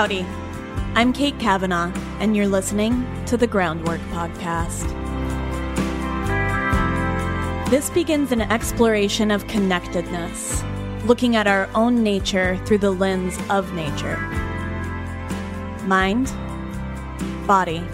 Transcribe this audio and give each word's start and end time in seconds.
Howdy. 0.00 0.24
I'm 0.94 1.12
Kate 1.12 1.38
Kavanaugh, 1.38 1.92
and 2.20 2.34
you're 2.34 2.48
listening 2.48 3.06
to 3.26 3.36
the 3.36 3.46
Groundwork 3.46 4.00
Podcast. 4.12 4.88
This 7.68 7.90
begins 7.90 8.32
an 8.32 8.40
exploration 8.40 9.30
of 9.30 9.46
connectedness, 9.46 10.64
looking 11.04 11.36
at 11.36 11.46
our 11.46 11.68
own 11.74 12.02
nature 12.02 12.56
through 12.64 12.78
the 12.78 12.92
lens 12.92 13.38
of 13.50 13.74
nature 13.74 14.16
mind, 15.84 16.32
body, 17.46 17.86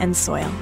and 0.00 0.14
soil. 0.14 0.52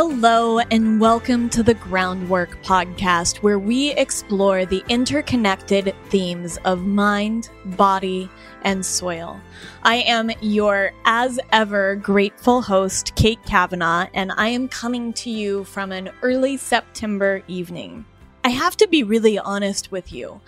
Hello, 0.00 0.60
and 0.60 1.00
welcome 1.00 1.48
to 1.48 1.64
the 1.64 1.74
Groundwork 1.74 2.62
Podcast, 2.62 3.38
where 3.38 3.58
we 3.58 3.90
explore 3.94 4.64
the 4.64 4.84
interconnected 4.88 5.92
themes 6.06 6.56
of 6.64 6.86
mind, 6.86 7.50
body, 7.64 8.30
and 8.62 8.86
soil. 8.86 9.40
I 9.82 9.96
am 9.96 10.30
your, 10.40 10.92
as 11.04 11.40
ever, 11.50 11.96
grateful 11.96 12.62
host, 12.62 13.16
Kate 13.16 13.44
Kavanaugh, 13.44 14.06
and 14.14 14.30
I 14.36 14.50
am 14.50 14.68
coming 14.68 15.12
to 15.14 15.30
you 15.30 15.64
from 15.64 15.90
an 15.90 16.10
early 16.22 16.58
September 16.58 17.42
evening. 17.48 18.04
I 18.44 18.50
have 18.50 18.76
to 18.76 18.86
be 18.86 19.02
really 19.02 19.36
honest 19.36 19.90
with 19.90 20.12
you. 20.12 20.40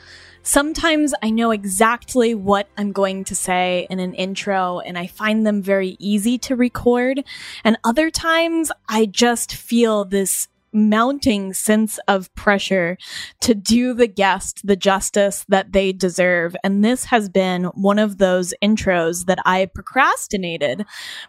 Sometimes 0.43 1.13
I 1.23 1.31
know 1.31 1.51
exactly 1.51 2.35
what 2.35 2.69
I'm 2.79 2.93
going 2.93 3.25
to 3.25 3.35
say 3.35 3.87
in 3.91 4.01
an 4.01 4.15
intro 4.15 4.81
and 4.81 4.97
I 4.97 5.07
find 5.07 5.47
them 5.47 5.61
very 5.61 5.97
easy 5.99 6.39
to 6.39 6.57
record. 6.57 7.23
And 7.63 7.77
other 7.85 8.11
times 8.11 8.73
I 8.89 9.05
just 9.05 9.55
feel 9.55 10.05
this 10.07 10.49
mounting 10.73 11.53
sense 11.53 11.99
of 12.09 12.35
pressure 12.35 12.97
to 13.41 13.55
do 13.55 13.95
the 13.95 14.07
guest 14.07 14.61
the 14.65 14.77
justice 14.77 15.45
that 15.49 15.73
they 15.73 15.93
deserve. 15.93 16.55
And 16.63 16.85
this 16.85 17.07
has 17.07 17.29
been 17.29 17.65
one 17.65 17.99
of 17.99 18.19
those 18.19 18.55
intros 18.63 19.27
that 19.27 19.39
I 19.45 19.67
procrastinated 19.67 20.85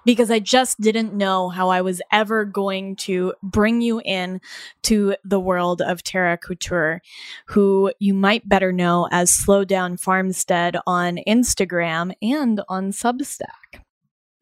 because 0.05 0.31
I 0.31 0.39
just 0.39 0.79
didn't 0.79 1.13
know 1.13 1.49
how 1.49 1.69
I 1.69 1.81
was 1.81 2.01
ever 2.11 2.45
going 2.45 2.95
to 2.97 3.33
bring 3.41 3.81
you 3.81 4.01
in 4.03 4.41
to 4.83 5.15
the 5.23 5.39
world 5.39 5.81
of 5.81 6.03
Tara 6.03 6.37
Couture, 6.37 7.01
who 7.47 7.91
you 7.99 8.13
might 8.13 8.47
better 8.47 8.71
know 8.71 9.07
as 9.11 9.31
Slow 9.31 9.63
Down 9.63 9.97
Farmstead 9.97 10.77
on 10.85 11.19
Instagram 11.27 12.13
and 12.21 12.61
on 12.67 12.91
Substack. 12.91 13.81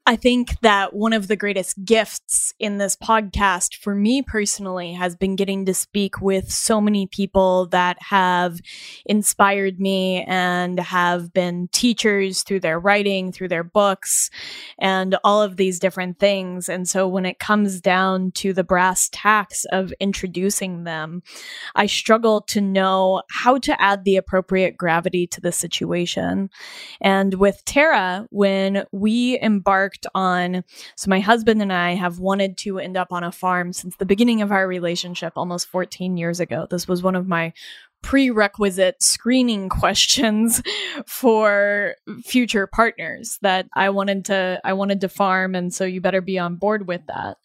I 0.09 0.15
think 0.15 0.59
that 0.61 0.95
one 0.95 1.13
of 1.13 1.27
the 1.27 1.35
greatest 1.35 1.85
gifts 1.85 2.51
in 2.57 2.79
this 2.79 2.95
podcast 2.95 3.75
for 3.75 3.93
me 3.93 4.23
personally 4.23 4.93
has 4.93 5.15
been 5.15 5.35
getting 5.35 5.67
to 5.67 5.73
speak 5.75 6.19
with 6.19 6.51
so 6.51 6.81
many 6.81 7.05
people 7.05 7.67
that 7.67 7.97
have 8.01 8.59
inspired 9.05 9.79
me 9.79 10.23
and 10.23 10.79
have 10.79 11.31
been 11.31 11.67
teachers 11.71 12.41
through 12.41 12.61
their 12.61 12.79
writing, 12.79 13.31
through 13.31 13.49
their 13.49 13.63
books, 13.63 14.31
and 14.79 15.15
all 15.23 15.43
of 15.43 15.57
these 15.57 15.77
different 15.77 16.17
things. 16.17 16.69
And 16.69 16.89
so 16.89 17.07
when 17.07 17.27
it 17.27 17.37
comes 17.37 17.79
down 17.79 18.31
to 18.31 18.51
the 18.51 18.63
brass 18.63 19.09
tacks 19.11 19.63
of 19.65 19.93
introducing 19.99 20.85
them, 20.85 21.21
I 21.75 21.85
struggle 21.85 22.41
to 22.47 22.61
know 22.61 23.21
how 23.29 23.59
to 23.59 23.79
add 23.79 24.05
the 24.05 24.15
appropriate 24.15 24.75
gravity 24.75 25.27
to 25.27 25.39
the 25.39 25.51
situation. 25.51 26.49
And 26.99 27.35
with 27.35 27.63
Tara, 27.63 28.25
when 28.31 28.85
we 28.91 29.39
embarked 29.39 29.98
on. 30.13 30.63
So, 30.95 31.09
my 31.09 31.19
husband 31.19 31.61
and 31.61 31.73
I 31.73 31.95
have 31.95 32.19
wanted 32.19 32.57
to 32.59 32.79
end 32.79 32.97
up 32.97 33.11
on 33.11 33.23
a 33.23 33.31
farm 33.31 33.73
since 33.73 33.95
the 33.95 34.05
beginning 34.05 34.41
of 34.41 34.51
our 34.51 34.67
relationship 34.67 35.33
almost 35.35 35.67
14 35.67 36.17
years 36.17 36.39
ago. 36.39 36.67
This 36.69 36.87
was 36.87 37.03
one 37.03 37.15
of 37.15 37.27
my 37.27 37.53
prerequisite 38.01 39.01
screening 39.01 39.69
questions 39.69 40.61
for 41.05 41.95
future 42.23 42.67
partners 42.67 43.37
that 43.41 43.67
I 43.75 43.89
wanted 43.89 44.25
to 44.25 44.61
I 44.63 44.73
wanted 44.73 45.01
to 45.01 45.09
farm 45.09 45.55
and 45.55 45.73
so 45.73 45.83
you 45.83 46.01
better 46.01 46.21
be 46.21 46.39
on 46.39 46.55
board 46.55 46.87
with 46.87 47.01
that. 47.07 47.37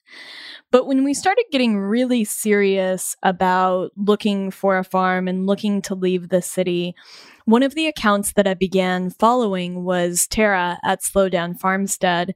But 0.70 0.87
when 0.87 1.04
we 1.04 1.14
started 1.14 1.44
getting 1.53 1.78
really 1.78 2.25
serious 2.25 3.16
about 3.22 3.93
looking 3.97 4.50
for 4.50 4.76
a 4.78 4.84
farm 4.84 5.28
and 5.28 5.47
looking 5.47 5.82
to 5.82 5.94
leave 5.94 6.28
the 6.28 6.43
city, 6.43 6.97
one 7.44 7.62
of 7.62 7.75
the 7.75 7.87
accounts 7.87 8.32
that 8.32 8.47
I 8.47 8.55
began 8.55 9.10
following 9.10 9.84
was 9.84 10.27
Tara 10.27 10.78
at 10.82 11.03
Slowdown 11.03 11.59
Farmstead. 11.59 12.34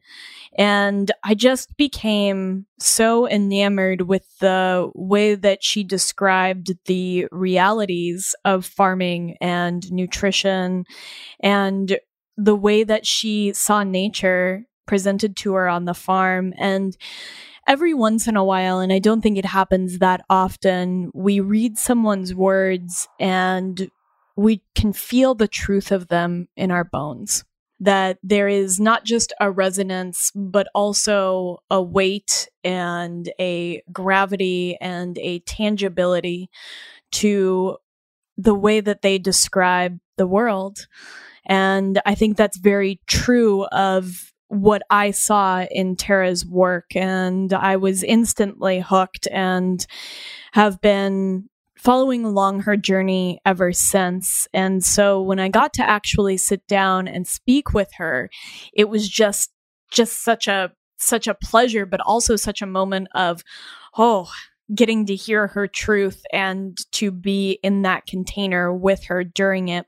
And 0.57 1.11
I 1.25 1.35
just 1.35 1.77
became 1.77 2.67
so 2.79 3.29
enamored 3.29 4.03
with 4.03 4.25
the 4.41 4.91
way 4.95 5.35
that 5.35 5.65
she 5.65 5.83
described 5.83 6.73
the 6.87 7.27
realities 7.31 8.35
of 8.45 8.67
farming 8.67 9.37
and 9.41 9.91
nutrition 9.91 10.85
and 11.41 11.99
the 12.37 12.57
way 12.57 12.85
that 12.85 13.07
she 13.07 13.53
saw 13.53 13.83
nature 13.83 14.65
presented 14.87 15.37
to 15.37 15.55
her 15.55 15.69
on 15.69 15.87
the 15.87 15.95
farm. 15.95 16.53
And 16.59 16.97
every 17.67 17.95
once 17.95 18.27
in 18.27 18.37
a 18.37 18.45
while, 18.45 18.81
and 18.81 18.93
I 18.93 18.99
don't 18.99 19.23
think 19.23 19.39
it 19.39 19.45
happens 19.45 19.99
that 19.99 20.23
often, 20.29 21.11
we 21.15 21.41
read 21.41 21.79
someone's 21.79 22.35
words 22.35 23.09
and 23.19 23.91
we 24.39 24.63
can 24.77 24.93
feel 24.93 25.35
the 25.35 25.49
truth 25.49 25.91
of 25.91 26.07
them 26.07 26.47
in 26.57 26.71
our 26.71 26.85
bones. 26.85 27.45
That 27.81 28.19
there 28.23 28.47
is 28.47 28.79
not 28.79 29.05
just 29.05 29.33
a 29.41 29.51
resonance, 29.51 30.31
but 30.35 30.69
also 30.77 31.59
a 31.71 31.83
weight 31.83 32.49
and 32.63 33.29
a 33.41 33.83
gravity 33.93 34.77
and 34.81 35.19
a 35.19 35.41
tangibility 35.41 36.51
to 37.13 37.79
the 38.37 38.55
way 38.55 38.81
that 38.81 39.03
they 39.03 39.19
describe 39.19 39.99
the 40.17 40.27
world. 40.27 40.87
And 41.45 42.01
I 42.07 42.15
think 42.15 42.37
that's 42.37 42.59
very 42.59 43.01
true 43.09 43.65
of 43.67 44.33
what 44.47 44.83
I 44.89 45.11
saw 45.11 45.65
in 45.65 45.97
Tara's 45.97 46.47
work. 46.47 46.95
And 46.95 47.53
I 47.53 47.77
was 47.77 48.05
instantly 48.05 48.81
hooked 48.81 49.27
and 49.33 49.85
have 50.53 50.81
been 50.81 51.49
following 51.89 52.23
along 52.23 52.61
her 52.61 52.77
journey 52.77 53.41
ever 53.47 53.73
since. 53.73 54.47
And 54.53 54.85
so 54.85 55.23
when 55.23 55.39
I 55.39 55.49
got 55.49 55.73
to 55.73 55.89
actually 55.89 56.37
sit 56.37 56.67
down 56.67 57.09
and 57.09 57.27
speak 57.27 57.73
with 57.73 57.89
her, 57.97 58.29
it 58.75 58.91
was 58.91 59.09
just 59.09 59.51
just 59.91 60.23
such 60.23 60.47
a 60.49 60.71
such 60.99 61.27
a 61.27 61.33
pleasure 61.33 61.87
but 61.87 62.03
also 62.03 62.37
such 62.37 62.61
a 62.61 62.67
moment 62.67 63.09
of 63.15 63.43
oh 63.97 64.31
getting 64.75 65.07
to 65.07 65.15
hear 65.15 65.47
her 65.49 65.67
truth 65.67 66.23
and 66.33 66.79
to 66.93 67.11
be 67.11 67.59
in 67.63 67.83
that 67.83 68.07
container 68.07 68.73
with 68.73 69.05
her 69.05 69.25
during 69.25 69.69
it 69.69 69.87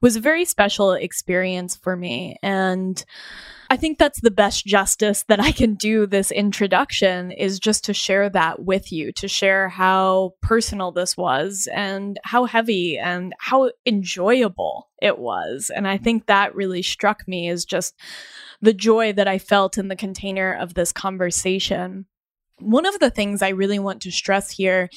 was 0.00 0.16
a 0.16 0.20
very 0.20 0.44
special 0.44 0.92
experience 0.92 1.76
for 1.76 1.96
me 1.96 2.36
and 2.42 3.04
I 3.70 3.76
think 3.76 3.98
that's 3.98 4.20
the 4.20 4.30
best 4.30 4.66
justice 4.66 5.24
that 5.28 5.40
I 5.40 5.52
can 5.52 5.74
do 5.74 6.06
this 6.06 6.30
introduction 6.30 7.30
is 7.32 7.58
just 7.58 7.84
to 7.84 7.94
share 7.94 8.28
that 8.30 8.62
with 8.62 8.92
you, 8.92 9.10
to 9.12 9.26
share 9.28 9.68
how 9.68 10.34
personal 10.42 10.92
this 10.92 11.16
was 11.16 11.68
and 11.72 12.18
how 12.24 12.44
heavy 12.44 12.98
and 12.98 13.34
how 13.38 13.70
enjoyable 13.86 14.90
it 15.00 15.18
was. 15.18 15.70
And 15.74 15.88
I 15.88 15.96
think 15.96 16.26
that 16.26 16.54
really 16.54 16.82
struck 16.82 17.26
me 17.26 17.48
as 17.48 17.64
just 17.64 17.94
the 18.60 18.74
joy 18.74 19.12
that 19.14 19.28
I 19.28 19.38
felt 19.38 19.78
in 19.78 19.88
the 19.88 19.96
container 19.96 20.54
of 20.54 20.74
this 20.74 20.92
conversation. 20.92 22.06
One 22.60 22.86
of 22.86 22.98
the 23.00 23.10
things 23.10 23.42
I 23.42 23.48
really 23.48 23.78
want 23.78 24.02
to 24.02 24.12
stress 24.12 24.50
here 24.50 24.88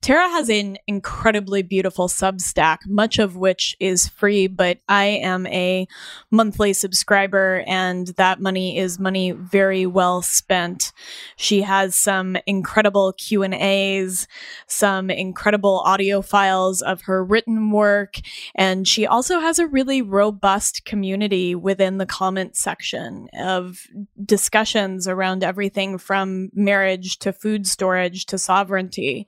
Tara 0.00 0.28
has 0.30 0.48
an 0.48 0.78
incredibly 0.88 1.62
beautiful 1.62 2.08
Substack, 2.08 2.78
much 2.88 3.20
of 3.20 3.36
which 3.36 3.76
is 3.78 4.08
free, 4.08 4.48
but 4.48 4.78
I 4.88 5.04
am 5.04 5.46
a 5.46 5.86
monthly 6.28 6.72
subscriber 6.72 7.62
and 7.68 8.08
that 8.16 8.40
money 8.40 8.78
is 8.78 8.98
money 8.98 9.30
very 9.30 9.86
well 9.86 10.20
spent. 10.20 10.92
She 11.36 11.62
has 11.62 11.94
some 11.94 12.36
incredible 12.46 13.12
Q&As, 13.12 14.26
some 14.66 15.08
incredible 15.08 15.82
audio 15.84 16.20
files 16.20 16.82
of 16.82 17.02
her 17.02 17.24
written 17.24 17.70
work, 17.70 18.16
and 18.56 18.88
she 18.88 19.06
also 19.06 19.38
has 19.38 19.60
a 19.60 19.68
really 19.68 20.02
robust 20.02 20.84
community 20.84 21.54
within 21.54 21.98
the 21.98 22.06
comment 22.06 22.56
section 22.56 23.28
of 23.38 23.86
discussions 24.24 25.06
around 25.06 25.44
everything 25.44 25.96
from 25.96 26.50
marriage 26.54 27.01
to 27.20 27.32
food 27.32 27.66
storage 27.66 28.26
to 28.26 28.38
sovereignty. 28.38 29.26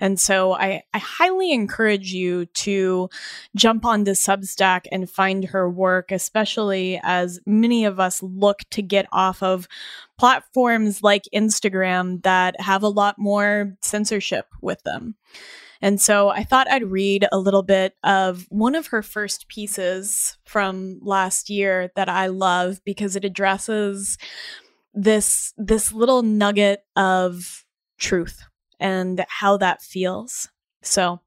And 0.00 0.18
so 0.18 0.52
I, 0.52 0.82
I 0.94 0.98
highly 0.98 1.52
encourage 1.52 2.12
you 2.12 2.46
to 2.46 3.08
jump 3.54 3.84
onto 3.84 4.12
Substack 4.12 4.86
and 4.90 5.08
find 5.10 5.44
her 5.44 5.68
work, 5.68 6.10
especially 6.10 7.00
as 7.02 7.40
many 7.46 7.84
of 7.84 8.00
us 8.00 8.22
look 8.22 8.60
to 8.70 8.82
get 8.82 9.06
off 9.12 9.42
of 9.42 9.68
platforms 10.18 11.02
like 11.02 11.22
Instagram 11.34 12.22
that 12.22 12.60
have 12.60 12.82
a 12.82 12.88
lot 12.88 13.18
more 13.18 13.76
censorship 13.82 14.46
with 14.60 14.82
them. 14.82 15.14
And 15.82 16.00
so 16.00 16.28
I 16.28 16.44
thought 16.44 16.70
I'd 16.70 16.90
read 16.90 17.26
a 17.32 17.38
little 17.38 17.62
bit 17.62 17.96
of 18.04 18.46
one 18.50 18.74
of 18.74 18.88
her 18.88 19.02
first 19.02 19.48
pieces 19.48 20.36
from 20.44 20.98
last 21.00 21.48
year 21.48 21.90
that 21.96 22.08
I 22.08 22.26
love 22.26 22.80
because 22.84 23.16
it 23.16 23.24
addresses 23.24 24.18
this 24.94 25.54
this 25.56 25.92
little 25.92 26.22
nugget 26.22 26.84
of 26.96 27.64
truth 27.98 28.42
and 28.78 29.24
how 29.28 29.56
that 29.58 29.82
feels. 29.82 30.48
So, 30.82 31.20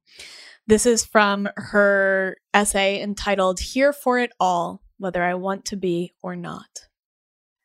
this 0.65 0.85
is 0.85 1.05
from 1.05 1.49
her 1.55 2.37
essay 2.53 3.01
entitled 3.01 3.59
Here 3.59 3.93
for 3.93 4.17
It 4.19 4.31
All 4.39 4.81
Whether 4.97 5.23
I 5.23 5.35
Want 5.35 5.65
to 5.65 5.75
Be 5.75 6.13
or 6.21 6.35
Not. 6.35 6.87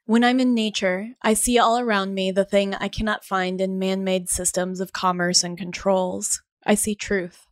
When 0.04 0.24
I'm 0.24 0.40
in 0.40 0.54
nature, 0.54 1.10
I 1.22 1.34
see 1.34 1.58
all 1.58 1.78
around 1.78 2.14
me 2.14 2.30
the 2.30 2.44
thing 2.44 2.74
I 2.74 2.88
cannot 2.88 3.24
find 3.24 3.60
in 3.60 3.78
man 3.78 4.04
made 4.04 4.28
systems 4.28 4.80
of 4.80 4.92
commerce 4.92 5.44
and 5.44 5.58
controls. 5.58 6.42
I 6.64 6.74
see 6.74 6.94
truth. 6.94 7.47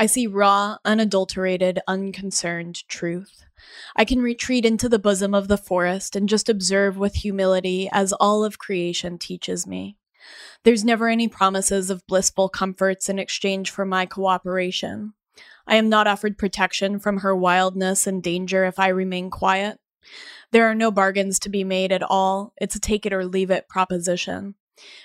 I 0.00 0.06
see 0.06 0.26
raw, 0.26 0.78
unadulterated, 0.82 1.78
unconcerned 1.86 2.88
truth. 2.88 3.44
I 3.94 4.06
can 4.06 4.22
retreat 4.22 4.64
into 4.64 4.88
the 4.88 4.98
bosom 4.98 5.34
of 5.34 5.46
the 5.46 5.58
forest 5.58 6.16
and 6.16 6.26
just 6.26 6.48
observe 6.48 6.96
with 6.96 7.16
humility 7.16 7.86
as 7.92 8.14
all 8.14 8.42
of 8.42 8.58
creation 8.58 9.18
teaches 9.18 9.66
me. 9.66 9.98
There's 10.64 10.86
never 10.86 11.10
any 11.10 11.28
promises 11.28 11.90
of 11.90 12.06
blissful 12.06 12.48
comforts 12.48 13.10
in 13.10 13.18
exchange 13.18 13.70
for 13.70 13.84
my 13.84 14.06
cooperation. 14.06 15.12
I 15.66 15.76
am 15.76 15.90
not 15.90 16.06
offered 16.06 16.38
protection 16.38 16.98
from 16.98 17.18
her 17.18 17.36
wildness 17.36 18.06
and 18.06 18.22
danger 18.22 18.64
if 18.64 18.78
I 18.78 18.88
remain 18.88 19.28
quiet. 19.28 19.80
There 20.50 20.64
are 20.64 20.74
no 20.74 20.90
bargains 20.90 21.38
to 21.40 21.50
be 21.50 21.62
made 21.62 21.92
at 21.92 22.02
all. 22.02 22.54
It's 22.58 22.74
a 22.74 22.80
take 22.80 23.04
it 23.04 23.12
or 23.12 23.26
leave 23.26 23.50
it 23.50 23.68
proposition. 23.68 24.54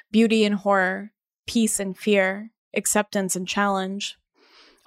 Beauty 0.09 0.45
and 0.45 0.56
horror, 0.56 1.12
peace 1.45 1.81
and 1.81 1.97
fear, 1.97 2.51
acceptance 2.74 3.36
and 3.36 3.45
challenge. 3.45 4.18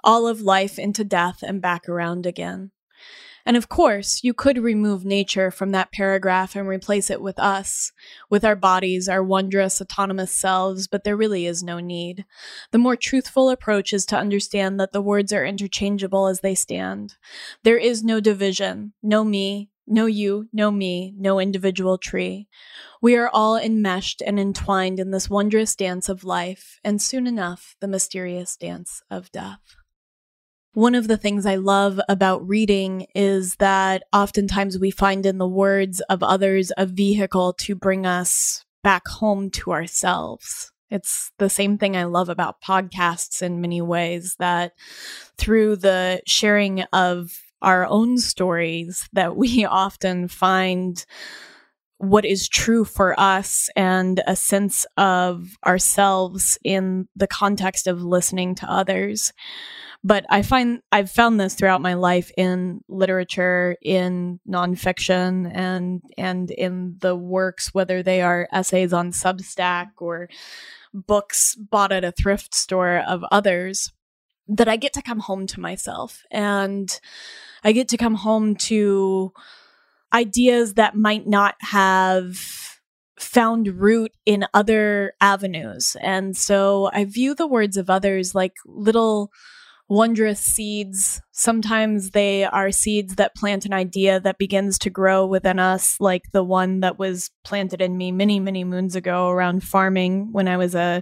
All 0.03 0.27
of 0.27 0.41
life 0.41 0.79
into 0.79 1.03
death 1.03 1.43
and 1.43 1.61
back 1.61 1.89
around 1.89 2.25
again. 2.25 2.71
And 3.45 3.57
of 3.57 3.69
course, 3.69 4.23
you 4.23 4.33
could 4.33 4.57
remove 4.57 5.05
nature 5.05 5.49
from 5.49 5.71
that 5.71 5.91
paragraph 5.91 6.55
and 6.55 6.67
replace 6.67 7.09
it 7.09 7.21
with 7.21 7.39
us, 7.39 7.91
with 8.29 8.45
our 8.45 8.55
bodies, 8.55 9.09
our 9.09 9.23
wondrous 9.23 9.81
autonomous 9.81 10.31
selves, 10.31 10.87
but 10.87 11.03
there 11.03 11.17
really 11.17 11.45
is 11.45 11.63
no 11.63 11.79
need. 11.79 12.25
The 12.71 12.77
more 12.77 12.95
truthful 12.95 13.49
approach 13.49 13.93
is 13.93 14.05
to 14.07 14.17
understand 14.17 14.79
that 14.79 14.91
the 14.91 15.01
words 15.01 15.33
are 15.33 15.45
interchangeable 15.45 16.27
as 16.27 16.41
they 16.41 16.53
stand. 16.53 17.15
There 17.63 17.77
is 17.77 18.03
no 18.03 18.19
division, 18.19 18.93
no 19.01 19.23
me, 19.23 19.69
no 19.87 20.05
you, 20.05 20.47
no 20.53 20.69
me, 20.69 21.15
no 21.17 21.39
individual 21.39 21.97
tree. 21.97 22.47
We 23.01 23.15
are 23.15 23.29
all 23.29 23.57
enmeshed 23.57 24.21
and 24.21 24.39
entwined 24.39 24.99
in 24.99 25.09
this 25.09 25.29
wondrous 25.29 25.75
dance 25.75 26.07
of 26.07 26.23
life, 26.23 26.79
and 26.83 27.01
soon 27.01 27.25
enough, 27.25 27.75
the 27.79 27.87
mysterious 27.87 28.55
dance 28.55 29.01
of 29.09 29.31
death. 29.31 29.78
One 30.79 30.95
of 30.95 31.09
the 31.09 31.17
things 31.17 31.45
I 31.45 31.55
love 31.55 31.99
about 32.07 32.47
reading 32.47 33.07
is 33.13 33.57
that 33.57 34.03
oftentimes 34.13 34.79
we 34.79 34.91
find 34.91 35.25
in 35.25 35.37
the 35.37 35.45
words 35.45 35.99
of 36.09 36.23
others 36.23 36.71
a 36.77 36.85
vehicle 36.85 37.51
to 37.63 37.75
bring 37.75 38.05
us 38.05 38.63
back 38.81 39.05
home 39.05 39.49
to 39.49 39.73
ourselves. 39.73 40.71
It's 40.89 41.33
the 41.37 41.49
same 41.49 41.77
thing 41.77 41.97
I 41.97 42.05
love 42.05 42.29
about 42.29 42.61
podcasts 42.61 43.41
in 43.41 43.59
many 43.59 43.81
ways 43.81 44.37
that 44.39 44.71
through 45.37 45.75
the 45.75 46.21
sharing 46.25 46.83
of 46.93 47.29
our 47.61 47.85
own 47.85 48.17
stories 48.17 49.09
that 49.11 49.35
we 49.35 49.65
often 49.65 50.29
find 50.29 51.05
what 51.97 52.23
is 52.23 52.47
true 52.47 52.85
for 52.85 53.19
us 53.19 53.67
and 53.75 54.21
a 54.25 54.35
sense 54.37 54.85
of 54.95 55.57
ourselves 55.67 56.57
in 56.63 57.09
the 57.17 57.27
context 57.27 57.85
of 57.85 58.01
listening 58.01 58.55
to 58.55 58.71
others. 58.71 59.33
But 60.03 60.25
I 60.29 60.43
find 60.43 60.81
I've 60.91 61.11
found 61.11 61.39
this 61.39 61.55
throughout 61.55 61.81
my 61.81 61.95
life 61.95 62.31
in 62.37 62.81
literature, 62.87 63.75
in 63.81 64.39
nonfiction, 64.47 65.51
and 65.53 66.01
and 66.17 66.49
in 66.51 66.95
the 66.99 67.15
works, 67.15 67.73
whether 67.73 68.01
they 68.01 68.21
are 68.21 68.47
essays 68.51 68.93
on 68.93 69.11
Substack 69.11 69.87
or 69.97 70.29
books 70.93 71.55
bought 71.55 71.91
at 71.91 72.05
a 72.05 72.13
thrift 72.13 72.55
store 72.55 73.03
of 73.07 73.23
others, 73.31 73.91
that 74.47 74.67
I 74.67 74.77
get 74.77 74.93
to 74.93 75.01
come 75.01 75.19
home 75.19 75.47
to 75.47 75.59
myself 75.59 76.23
and 76.31 76.99
I 77.63 77.71
get 77.71 77.89
to 77.89 77.97
come 77.97 78.15
home 78.15 78.55
to 78.55 79.31
ideas 80.13 80.73
that 80.73 80.95
might 80.95 81.27
not 81.27 81.55
have 81.59 82.37
found 83.19 83.67
root 83.67 84.11
in 84.25 84.45
other 84.53 85.13
avenues. 85.21 85.95
And 86.01 86.35
so 86.35 86.89
I 86.93 87.05
view 87.05 87.35
the 87.35 87.47
words 87.47 87.77
of 87.77 87.89
others 87.89 88.33
like 88.33 88.53
little 88.65 89.31
wondrous 89.89 90.39
seeds. 90.39 91.21
Sometimes 91.31 92.11
they 92.11 92.45
are 92.45 92.71
seeds 92.71 93.15
that 93.15 93.35
plant 93.35 93.65
an 93.65 93.73
idea 93.73 94.19
that 94.19 94.37
begins 94.37 94.77
to 94.79 94.89
grow 94.89 95.25
within 95.25 95.59
us, 95.59 95.99
like 95.99 96.31
the 96.31 96.43
one 96.43 96.79
that 96.81 96.99
was 96.99 97.31
planted 97.43 97.81
in 97.81 97.97
me 97.97 98.11
many, 98.11 98.39
many 98.39 98.63
moons 98.63 98.95
ago 98.95 99.29
around 99.29 99.63
farming 99.63 100.31
when 100.31 100.47
I 100.47 100.57
was 100.57 100.75
a, 100.75 101.01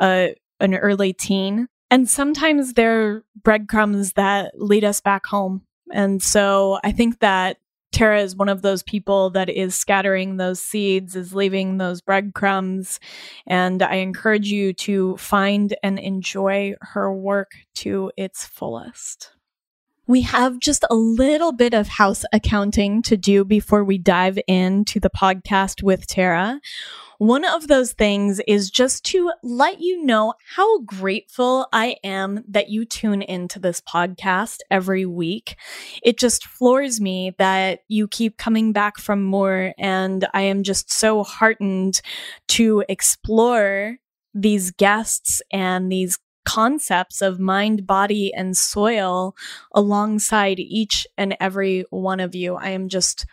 a 0.00 0.36
an 0.60 0.74
early 0.74 1.14
teen. 1.14 1.66
And 1.90 2.08
sometimes 2.08 2.74
they're 2.74 3.24
breadcrumbs 3.42 4.12
that 4.12 4.52
lead 4.54 4.84
us 4.84 5.00
back 5.00 5.26
home. 5.26 5.62
And 5.92 6.22
so 6.22 6.78
I 6.84 6.92
think 6.92 7.18
that 7.20 7.56
Tara 7.92 8.20
is 8.22 8.36
one 8.36 8.48
of 8.48 8.62
those 8.62 8.82
people 8.82 9.30
that 9.30 9.48
is 9.48 9.74
scattering 9.74 10.36
those 10.36 10.60
seeds, 10.60 11.16
is 11.16 11.34
leaving 11.34 11.78
those 11.78 12.00
breadcrumbs. 12.00 13.00
And 13.46 13.82
I 13.82 13.96
encourage 13.96 14.50
you 14.50 14.72
to 14.74 15.16
find 15.16 15.76
and 15.82 15.98
enjoy 15.98 16.74
her 16.80 17.12
work 17.12 17.52
to 17.76 18.12
its 18.16 18.44
fullest. 18.46 19.32
We 20.10 20.22
have 20.22 20.58
just 20.58 20.84
a 20.90 20.96
little 20.96 21.52
bit 21.52 21.72
of 21.72 21.86
house 21.86 22.24
accounting 22.32 23.00
to 23.02 23.16
do 23.16 23.44
before 23.44 23.84
we 23.84 23.96
dive 23.96 24.40
into 24.48 24.98
the 24.98 25.08
podcast 25.08 25.84
with 25.84 26.04
Tara. 26.08 26.60
One 27.18 27.44
of 27.44 27.68
those 27.68 27.92
things 27.92 28.40
is 28.48 28.72
just 28.72 29.04
to 29.04 29.30
let 29.44 29.80
you 29.80 30.04
know 30.04 30.34
how 30.56 30.80
grateful 30.80 31.68
I 31.72 31.94
am 32.02 32.42
that 32.48 32.70
you 32.70 32.84
tune 32.84 33.22
into 33.22 33.60
this 33.60 33.80
podcast 33.80 34.56
every 34.68 35.06
week. 35.06 35.54
It 36.02 36.18
just 36.18 36.44
floors 36.44 37.00
me 37.00 37.36
that 37.38 37.82
you 37.86 38.08
keep 38.08 38.36
coming 38.36 38.72
back 38.72 38.98
from 38.98 39.22
more. 39.22 39.74
And 39.78 40.26
I 40.34 40.40
am 40.40 40.64
just 40.64 40.90
so 40.92 41.22
heartened 41.22 42.00
to 42.48 42.82
explore 42.88 43.98
these 44.34 44.72
guests 44.72 45.40
and 45.52 45.90
these 45.92 46.18
concepts 46.44 47.22
of 47.22 47.38
mind, 47.38 47.86
body, 47.86 48.32
and 48.34 48.56
soil 48.56 49.34
alongside 49.74 50.58
each 50.58 51.06
and 51.16 51.36
every 51.40 51.84
one 51.90 52.20
of 52.20 52.34
you. 52.34 52.56
I 52.56 52.70
am 52.70 52.88
just 52.88 53.26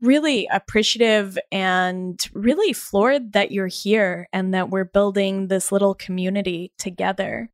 really 0.00 0.48
appreciative 0.52 1.38
and 1.52 2.20
really 2.34 2.72
floored 2.72 3.32
that 3.32 3.52
you're 3.52 3.68
here 3.68 4.28
and 4.32 4.52
that 4.52 4.68
we're 4.68 4.84
building 4.84 5.46
this 5.46 5.70
little 5.70 5.94
community 5.94 6.72
together. 6.78 7.48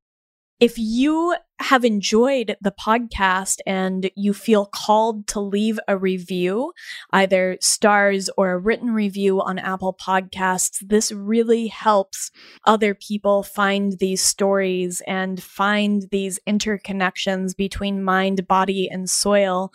If 0.60 0.76
you 0.76 1.36
have 1.60 1.84
enjoyed 1.84 2.56
the 2.60 2.72
podcast 2.72 3.58
and 3.64 4.10
you 4.16 4.34
feel 4.34 4.66
called 4.66 5.28
to 5.28 5.40
leave 5.40 5.78
a 5.86 5.96
review, 5.96 6.72
either 7.12 7.58
stars 7.60 8.28
or 8.36 8.50
a 8.50 8.58
written 8.58 8.90
review 8.90 9.40
on 9.40 9.60
Apple 9.60 9.94
Podcasts, 9.94 10.78
this 10.84 11.12
really 11.12 11.68
helps 11.68 12.32
other 12.64 12.92
people 12.92 13.44
find 13.44 13.98
these 14.00 14.20
stories 14.20 15.00
and 15.06 15.40
find 15.40 16.08
these 16.10 16.40
interconnections 16.48 17.56
between 17.56 18.02
mind, 18.02 18.48
body, 18.48 18.88
and 18.90 19.08
soil 19.08 19.72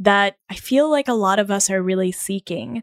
that 0.00 0.36
I 0.50 0.54
feel 0.54 0.90
like 0.90 1.06
a 1.06 1.14
lot 1.14 1.38
of 1.38 1.48
us 1.48 1.70
are 1.70 1.82
really 1.82 2.10
seeking. 2.10 2.82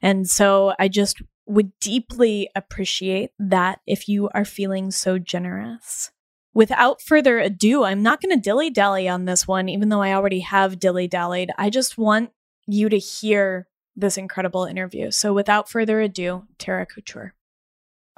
And 0.00 0.26
so 0.26 0.72
I 0.78 0.88
just 0.88 1.20
would 1.44 1.72
deeply 1.78 2.48
appreciate 2.56 3.32
that 3.38 3.80
if 3.86 4.08
you 4.08 4.30
are 4.34 4.46
feeling 4.46 4.90
so 4.90 5.18
generous 5.18 6.10
without 6.56 7.02
further 7.02 7.38
ado, 7.38 7.84
I'm 7.84 8.02
not 8.02 8.22
going 8.22 8.34
to 8.34 8.40
dilly 8.40 8.70
dally 8.70 9.10
on 9.10 9.26
this 9.26 9.46
one, 9.46 9.68
even 9.68 9.90
though 9.90 10.00
I 10.00 10.14
already 10.14 10.40
have 10.40 10.78
dilly 10.78 11.06
dallied. 11.06 11.50
I 11.58 11.68
just 11.68 11.98
want 11.98 12.30
you 12.66 12.88
to 12.88 12.98
hear 12.98 13.68
this 13.94 14.16
incredible 14.16 14.64
interview. 14.64 15.10
So 15.10 15.34
without 15.34 15.68
further 15.68 16.00
ado, 16.00 16.44
Tara 16.58 16.86
Couture. 16.86 17.34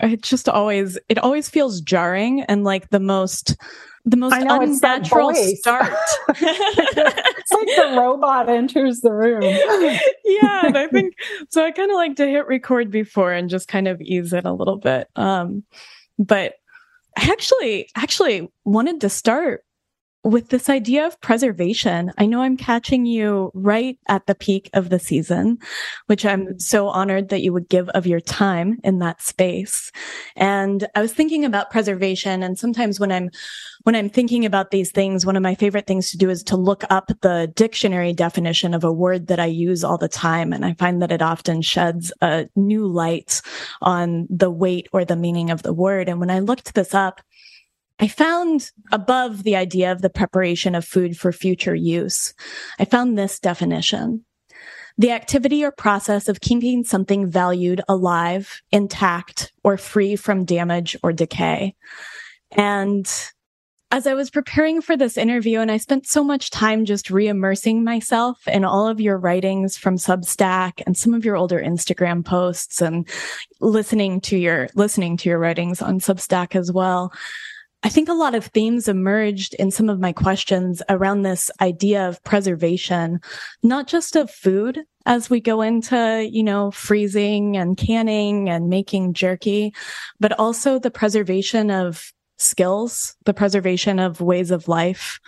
It 0.00 0.22
just 0.22 0.48
always 0.48 0.96
it 1.08 1.18
always 1.18 1.48
feels 1.48 1.80
jarring 1.80 2.42
and 2.42 2.62
like 2.62 2.90
the 2.90 3.00
most 3.00 3.56
the 4.04 4.16
most 4.16 4.40
know, 4.40 4.60
unnatural 4.60 5.34
start. 5.34 5.92
it's 6.28 7.52
like 7.52 7.66
the 7.76 7.96
robot 7.98 8.48
enters 8.48 9.00
the 9.00 9.12
room. 9.12 9.42
yeah, 10.24 10.66
and 10.66 10.78
I 10.78 10.86
think 10.86 11.14
so. 11.48 11.64
I 11.64 11.72
kind 11.72 11.90
of 11.90 11.96
like 11.96 12.14
to 12.16 12.26
hit 12.28 12.46
record 12.46 12.92
before 12.92 13.32
and 13.32 13.50
just 13.50 13.66
kind 13.66 13.88
of 13.88 14.00
ease 14.00 14.32
it 14.32 14.44
a 14.44 14.52
little 14.52 14.76
bit. 14.76 15.08
Um, 15.16 15.64
but 16.16 16.54
I 17.18 17.30
actually 17.32 17.88
actually 17.96 18.48
wanted 18.64 19.00
to 19.00 19.08
start 19.08 19.64
with 20.24 20.48
this 20.48 20.68
idea 20.68 21.06
of 21.06 21.20
preservation, 21.20 22.12
I 22.18 22.26
know 22.26 22.42
I'm 22.42 22.56
catching 22.56 23.06
you 23.06 23.50
right 23.54 23.98
at 24.08 24.26
the 24.26 24.34
peak 24.34 24.68
of 24.74 24.90
the 24.90 24.98
season, 24.98 25.58
which 26.06 26.26
I'm 26.26 26.58
so 26.58 26.88
honored 26.88 27.28
that 27.28 27.40
you 27.42 27.52
would 27.52 27.68
give 27.68 27.88
of 27.90 28.06
your 28.06 28.20
time 28.20 28.78
in 28.82 28.98
that 28.98 29.22
space. 29.22 29.92
And 30.36 30.86
I 30.94 31.00
was 31.00 31.12
thinking 31.12 31.44
about 31.44 31.70
preservation 31.70 32.42
and 32.42 32.58
sometimes 32.58 32.98
when 32.98 33.12
I'm 33.12 33.30
when 33.84 33.94
I'm 33.94 34.10
thinking 34.10 34.44
about 34.44 34.70
these 34.70 34.90
things, 34.90 35.24
one 35.24 35.36
of 35.36 35.42
my 35.42 35.54
favorite 35.54 35.86
things 35.86 36.10
to 36.10 36.18
do 36.18 36.28
is 36.28 36.42
to 36.44 36.56
look 36.56 36.84
up 36.90 37.10
the 37.22 37.50
dictionary 37.54 38.12
definition 38.12 38.74
of 38.74 38.84
a 38.84 38.92
word 38.92 39.28
that 39.28 39.40
I 39.40 39.46
use 39.46 39.84
all 39.84 39.96
the 39.96 40.08
time. 40.08 40.52
And 40.52 40.64
I 40.64 40.74
find 40.74 41.00
that 41.00 41.12
it 41.12 41.22
often 41.22 41.62
sheds 41.62 42.12
a 42.20 42.48
new 42.56 42.86
light 42.86 43.40
on 43.80 44.26
the 44.28 44.50
weight 44.50 44.88
or 44.92 45.04
the 45.04 45.16
meaning 45.16 45.50
of 45.50 45.62
the 45.62 45.72
word. 45.72 46.08
And 46.08 46.20
when 46.20 46.30
I 46.30 46.40
looked 46.40 46.74
this 46.74 46.92
up, 46.92 47.22
I 48.00 48.08
found 48.08 48.70
above 48.92 49.42
the 49.42 49.56
idea 49.56 49.90
of 49.90 50.02
the 50.02 50.10
preparation 50.10 50.74
of 50.74 50.84
food 50.84 51.16
for 51.16 51.32
future 51.32 51.74
use, 51.74 52.34
I 52.78 52.84
found 52.84 53.18
this 53.18 53.40
definition. 53.40 54.24
The 54.98 55.12
activity 55.12 55.64
or 55.64 55.70
process 55.70 56.28
of 56.28 56.40
keeping 56.40 56.84
something 56.84 57.26
valued 57.30 57.80
alive, 57.88 58.62
intact, 58.72 59.52
or 59.62 59.76
free 59.76 60.16
from 60.16 60.44
damage 60.44 60.96
or 61.02 61.12
decay. 61.12 61.76
And 62.52 63.08
as 63.90 64.06
I 64.06 64.14
was 64.14 64.28
preparing 64.28 64.82
for 64.82 64.96
this 64.96 65.16
interview, 65.16 65.60
and 65.60 65.70
I 65.70 65.78
spent 65.78 66.06
so 66.06 66.22
much 66.22 66.50
time 66.50 66.84
just 66.84 67.10
re-immersing 67.10 67.84
myself 67.84 68.46
in 68.46 68.64
all 68.64 68.86
of 68.86 69.00
your 69.00 69.16
writings 69.16 69.78
from 69.78 69.96
Substack 69.96 70.82
and 70.84 70.96
some 70.96 71.14
of 71.14 71.24
your 71.24 71.36
older 71.36 71.60
Instagram 71.60 72.24
posts 72.24 72.82
and 72.82 73.08
listening 73.60 74.20
to 74.22 74.36
your, 74.36 74.68
listening 74.74 75.16
to 75.18 75.28
your 75.28 75.38
writings 75.38 75.80
on 75.80 76.00
Substack 76.00 76.54
as 76.54 76.70
well. 76.70 77.12
I 77.84 77.90
think 77.90 78.08
a 78.08 78.14
lot 78.14 78.34
of 78.34 78.46
themes 78.46 78.88
emerged 78.88 79.54
in 79.54 79.70
some 79.70 79.88
of 79.88 80.00
my 80.00 80.12
questions 80.12 80.82
around 80.88 81.22
this 81.22 81.48
idea 81.60 82.08
of 82.08 82.22
preservation, 82.24 83.20
not 83.62 83.86
just 83.86 84.16
of 84.16 84.30
food 84.30 84.80
as 85.06 85.30
we 85.30 85.40
go 85.40 85.62
into, 85.62 86.28
you 86.30 86.42
know, 86.42 86.72
freezing 86.72 87.56
and 87.56 87.76
canning 87.76 88.48
and 88.48 88.68
making 88.68 89.14
jerky, 89.14 89.72
but 90.18 90.36
also 90.40 90.78
the 90.78 90.90
preservation 90.90 91.70
of 91.70 92.12
skills, 92.36 93.16
the 93.26 93.34
preservation 93.34 94.00
of 94.00 94.20
ways 94.20 94.50
of 94.50 94.66
life, 94.66 95.20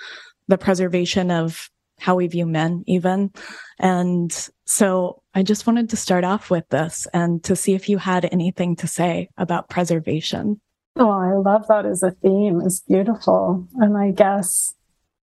the 0.49 0.59
preservation 0.59 1.31
of 1.31 1.71
how 2.01 2.17
we 2.17 2.27
view 2.27 2.47
men 2.47 2.83
even. 2.87 3.31
And 3.79 4.33
so 4.65 5.23
I 5.35 5.45
just 5.45 5.67
wanted 5.67 5.91
to 5.91 5.97
start 5.97 6.25
off 6.25 6.51
with 6.51 6.69
this 6.71 7.07
and 7.13 7.45
to 7.45 7.55
see 7.55 7.75
if 7.75 7.89
you 7.89 7.99
had 7.99 8.29
anything 8.33 8.75
to 8.77 8.89
say 8.89 9.29
about 9.37 9.69
preservation. 9.69 10.61
Oh, 10.97 11.11
I 11.11 11.35
love 11.35 11.67
that 11.69 11.87
as 11.87 12.03
a 12.03 12.11
theme. 12.11 12.61
It's 12.65 12.81
beautiful. 12.81 13.67
And 13.77 13.97
I 13.97 14.11
guess, 14.11 14.75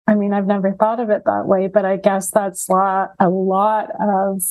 I 0.08 0.16
mean, 0.16 0.34
I've 0.34 0.48
never 0.48 0.72
thought 0.74 1.00
of 1.00 1.10
it 1.10 1.24
that 1.26 1.48
way, 1.48 1.68
but 1.68 1.86
I 1.86 1.98
guess 1.98 2.30
that's 2.30 2.70
lot, 2.70 3.12
a 3.20 3.30
lot 3.30 3.90
of 4.00 4.42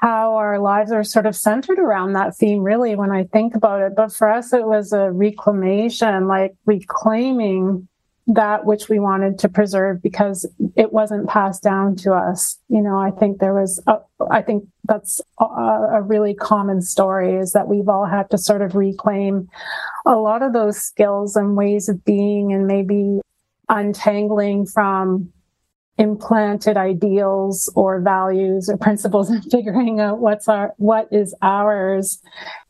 how 0.00 0.34
our 0.36 0.58
lives 0.58 0.92
are 0.92 1.04
sort 1.04 1.24
of 1.24 1.34
centered 1.34 1.78
around 1.78 2.12
that 2.12 2.36
theme, 2.36 2.62
really, 2.62 2.94
when 2.96 3.10
I 3.10 3.24
think 3.24 3.54
about 3.54 3.80
it. 3.80 3.94
But 3.96 4.12
for 4.12 4.28
us, 4.28 4.52
it 4.52 4.66
was 4.66 4.92
a 4.92 5.10
reclamation, 5.10 6.28
like 6.28 6.54
reclaiming 6.66 7.88
that 8.26 8.64
which 8.64 8.88
we 8.88 8.98
wanted 8.98 9.38
to 9.38 9.48
preserve 9.48 10.02
because 10.02 10.46
it 10.74 10.92
wasn't 10.92 11.28
passed 11.28 11.62
down 11.62 11.94
to 11.94 12.12
us. 12.12 12.58
You 12.68 12.82
know, 12.82 12.98
I 12.98 13.12
think 13.12 13.38
there 13.38 13.54
was, 13.54 13.80
a, 13.86 13.98
I 14.30 14.42
think 14.42 14.64
that's 14.84 15.20
a, 15.38 15.44
a, 15.44 16.02
really 16.02 16.34
common 16.34 16.82
story 16.82 17.36
is 17.36 17.52
that 17.52 17.68
we've 17.68 17.88
all 17.88 18.04
had 18.04 18.28
to 18.30 18.38
sort 18.38 18.62
of 18.62 18.74
reclaim 18.74 19.48
a 20.04 20.16
lot 20.16 20.42
of 20.42 20.52
those 20.52 20.76
skills 20.76 21.36
and 21.36 21.56
ways 21.56 21.88
of 21.88 22.04
being 22.04 22.52
and 22.52 22.66
maybe 22.66 23.20
untangling 23.68 24.66
from 24.66 25.32
implanted 25.98 26.76
ideals 26.76 27.72
or 27.74 28.00
values 28.00 28.68
or 28.68 28.76
principles 28.76 29.30
and 29.30 29.44
figuring 29.50 30.00
out 30.00 30.18
what's 30.18 30.48
our 30.48 30.74
what 30.76 31.08
is 31.10 31.34
ours. 31.42 32.20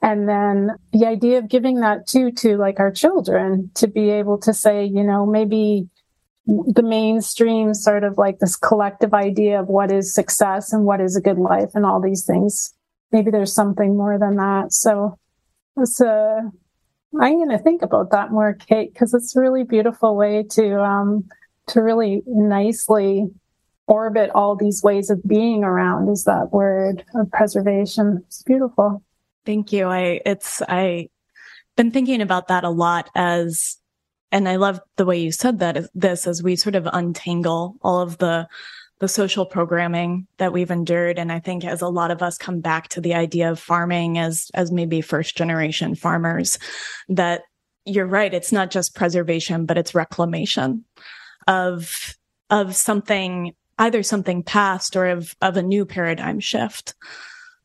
And 0.02 0.28
then 0.28 0.70
the 0.92 1.06
idea 1.06 1.38
of 1.38 1.48
giving 1.48 1.80
that 1.80 2.06
to 2.08 2.30
to 2.32 2.56
like 2.56 2.78
our 2.80 2.90
children 2.90 3.70
to 3.74 3.88
be 3.88 4.10
able 4.10 4.38
to 4.38 4.52
say 4.52 4.84
you 4.84 5.02
know 5.02 5.26
maybe 5.26 5.88
the 6.46 6.82
mainstream 6.82 7.74
sort 7.74 8.04
of 8.04 8.18
like 8.18 8.38
this 8.38 8.54
collective 8.54 9.12
idea 9.12 9.60
of 9.60 9.66
what 9.66 9.90
is 9.90 10.14
success 10.14 10.72
and 10.72 10.84
what 10.84 11.00
is 11.00 11.16
a 11.16 11.20
good 11.20 11.38
life 11.38 11.70
and 11.74 11.84
all 11.84 12.00
these 12.00 12.24
things. 12.24 12.72
Maybe 13.10 13.32
there's 13.32 13.52
something 13.52 13.96
more 13.96 14.16
than 14.18 14.36
that. 14.36 14.72
So 14.72 15.18
it's 15.76 16.00
a 16.00 16.50
i'm 17.20 17.36
going 17.36 17.50
to 17.50 17.58
think 17.58 17.82
about 17.82 18.10
that 18.10 18.30
more 18.30 18.54
kate 18.54 18.92
because 18.92 19.14
it's 19.14 19.36
a 19.36 19.40
really 19.40 19.64
beautiful 19.64 20.16
way 20.16 20.42
to 20.42 20.80
um 20.80 21.24
to 21.68 21.82
really 21.82 22.22
nicely 22.26 23.28
orbit 23.86 24.30
all 24.34 24.56
these 24.56 24.82
ways 24.82 25.10
of 25.10 25.22
being 25.26 25.64
around 25.64 26.08
is 26.08 26.24
that 26.24 26.52
word 26.52 27.04
of 27.14 27.30
preservation. 27.30 28.22
It's 28.26 28.42
beautiful. 28.42 29.02
Thank 29.44 29.72
you. 29.72 29.86
I, 29.86 30.20
it's, 30.26 30.60
I 30.68 31.08
been 31.76 31.90
thinking 31.90 32.20
about 32.20 32.48
that 32.48 32.64
a 32.64 32.70
lot 32.70 33.10
as, 33.14 33.76
and 34.32 34.48
I 34.48 34.56
love 34.56 34.80
the 34.96 35.04
way 35.04 35.18
you 35.18 35.30
said 35.30 35.60
that 35.60 35.88
this 35.94 36.26
as 36.26 36.42
we 36.42 36.56
sort 36.56 36.74
of 36.74 36.88
untangle 36.92 37.76
all 37.80 38.00
of 38.00 38.18
the, 38.18 38.48
the 38.98 39.08
social 39.08 39.46
programming 39.46 40.26
that 40.38 40.52
we've 40.52 40.70
endured. 40.70 41.18
And 41.18 41.30
I 41.30 41.38
think 41.38 41.64
as 41.64 41.82
a 41.82 41.88
lot 41.88 42.10
of 42.10 42.22
us 42.22 42.38
come 42.38 42.60
back 42.60 42.88
to 42.88 43.00
the 43.00 43.14
idea 43.14 43.50
of 43.50 43.60
farming 43.60 44.18
as, 44.18 44.50
as 44.54 44.72
maybe 44.72 45.00
first 45.00 45.36
generation 45.36 45.94
farmers, 45.94 46.58
that 47.08 47.42
you're 47.84 48.06
right. 48.06 48.34
It's 48.34 48.52
not 48.52 48.72
just 48.72 48.96
preservation, 48.96 49.64
but 49.64 49.78
it's 49.78 49.94
reclamation 49.94 50.84
of 51.46 52.16
of 52.50 52.76
something 52.76 53.54
either 53.78 54.02
something 54.02 54.42
past 54.42 54.96
or 54.96 55.06
of 55.06 55.34
of 55.40 55.56
a 55.56 55.62
new 55.62 55.84
paradigm 55.84 56.40
shift. 56.40 56.94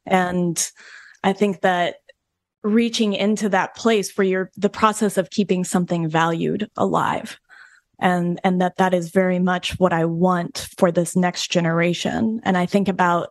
And 0.05 0.71
i 1.23 1.33
think 1.33 1.61
that 1.61 1.95
reaching 2.63 3.13
into 3.13 3.49
that 3.49 3.75
place 3.75 4.15
where 4.15 4.25
you're 4.25 4.51
the 4.55 4.69
process 4.69 5.17
of 5.17 5.31
keeping 5.31 5.63
something 5.63 6.07
valued 6.07 6.69
alive 6.77 7.39
and 7.99 8.39
and 8.43 8.61
that 8.61 8.77
that 8.77 8.93
is 8.93 9.11
very 9.11 9.39
much 9.39 9.79
what 9.79 9.93
i 9.93 10.05
want 10.05 10.67
for 10.77 10.91
this 10.91 11.15
next 11.15 11.51
generation. 11.51 12.41
And 12.43 12.57
i 12.57 12.65
think 12.65 12.87
about 12.87 13.29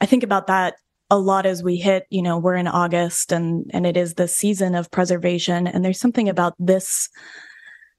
i 0.00 0.06
think 0.06 0.22
about 0.22 0.46
that 0.46 0.74
a 1.10 1.18
lot 1.18 1.44
as 1.44 1.62
we 1.62 1.76
hit 1.76 2.06
you 2.10 2.22
know 2.22 2.38
we're 2.38 2.54
in 2.54 2.68
august 2.68 3.32
and 3.32 3.68
and 3.72 3.86
it 3.86 3.96
is 3.96 4.14
the 4.14 4.28
season 4.28 4.74
of 4.74 4.90
preservation. 4.90 5.66
And 5.66 5.84
there's 5.84 6.00
something 6.00 6.28
about 6.28 6.54
this 6.58 7.08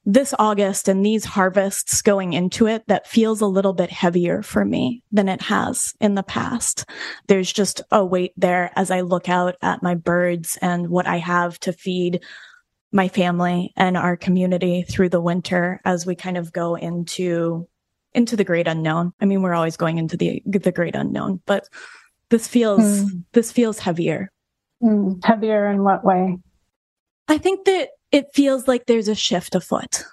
this 0.04 0.34
August 0.40 0.88
and 0.88 1.06
these 1.06 1.26
harvests 1.26 2.02
going 2.02 2.34
into 2.34 2.68
it 2.68 2.84
that 2.88 3.08
feels 3.08 3.40
a 3.40 3.48
little 3.48 3.74
bit 3.74 3.92
heavier 3.92 4.42
for 4.42 4.66
me 4.66 5.04
than 5.12 5.30
it 5.30 5.42
has 5.44 5.94
in 6.00 6.16
the 6.16 6.24
past. 6.24 6.86
There's 7.28 7.54
just 7.54 7.82
a 7.92 8.04
weight 8.04 8.34
there 8.36 8.72
as 8.76 8.90
I 8.90 9.02
look 9.02 9.30
out 9.30 9.56
at 9.62 9.84
my 9.84 9.94
birds 9.94 10.58
and 10.62 10.90
what 10.90 11.06
I 11.06 11.18
have 11.18 11.60
to 11.62 11.74
feed 11.74 12.24
my 12.92 13.08
family 13.08 13.74
and 13.78 13.96
our 13.96 14.18
community 14.18 14.84
through 14.84 15.10
the 15.10 15.22
winter 15.22 15.80
as 15.86 16.06
we 16.06 16.16
kind 16.16 16.38
of 16.38 16.52
go 16.52 16.76
into 16.76 17.68
into 18.14 18.36
the 18.36 18.44
great 18.44 18.68
unknown. 18.68 19.14
I 19.22 19.26
mean, 19.26 19.42
we're 19.42 19.54
always 19.54 19.78
going 19.78 19.98
into 19.98 20.18
the 20.18 20.42
the 20.46 20.72
great 20.72 20.96
unknown, 20.96 21.42
but 21.46 21.70
this 22.30 22.48
feels 22.48 22.82
mm. 22.82 23.24
this 23.34 23.52
feels 23.52 23.80
heavier. 23.80 24.32
Mm. 24.84 25.24
Heavier 25.24 25.68
in 25.68 25.84
what 25.84 26.04
way? 26.04 26.38
I 27.28 27.38
think 27.38 27.66
that 27.66 27.90
it 28.12 28.28
feels 28.34 28.68
like 28.68 28.86
there's 28.86 29.08
a 29.08 29.16
shift 29.16 29.56
afoot. 29.56 30.04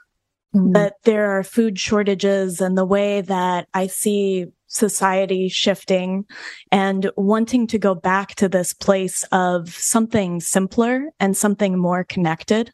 Mm-hmm. 0.54 0.72
That 0.72 0.94
there 1.04 1.38
are 1.38 1.42
food 1.42 1.78
shortages 1.78 2.62
and 2.62 2.76
the 2.76 2.86
way 2.86 3.20
that 3.20 3.68
I 3.74 3.86
see 3.86 4.46
society 4.66 5.48
shifting 5.50 6.24
and 6.72 7.10
wanting 7.16 7.66
to 7.66 7.78
go 7.78 7.94
back 7.94 8.34
to 8.36 8.48
this 8.48 8.72
place 8.72 9.24
of 9.32 9.68
something 9.68 10.40
simpler 10.40 11.10
and 11.20 11.36
something 11.36 11.76
more 11.76 12.02
connected 12.04 12.72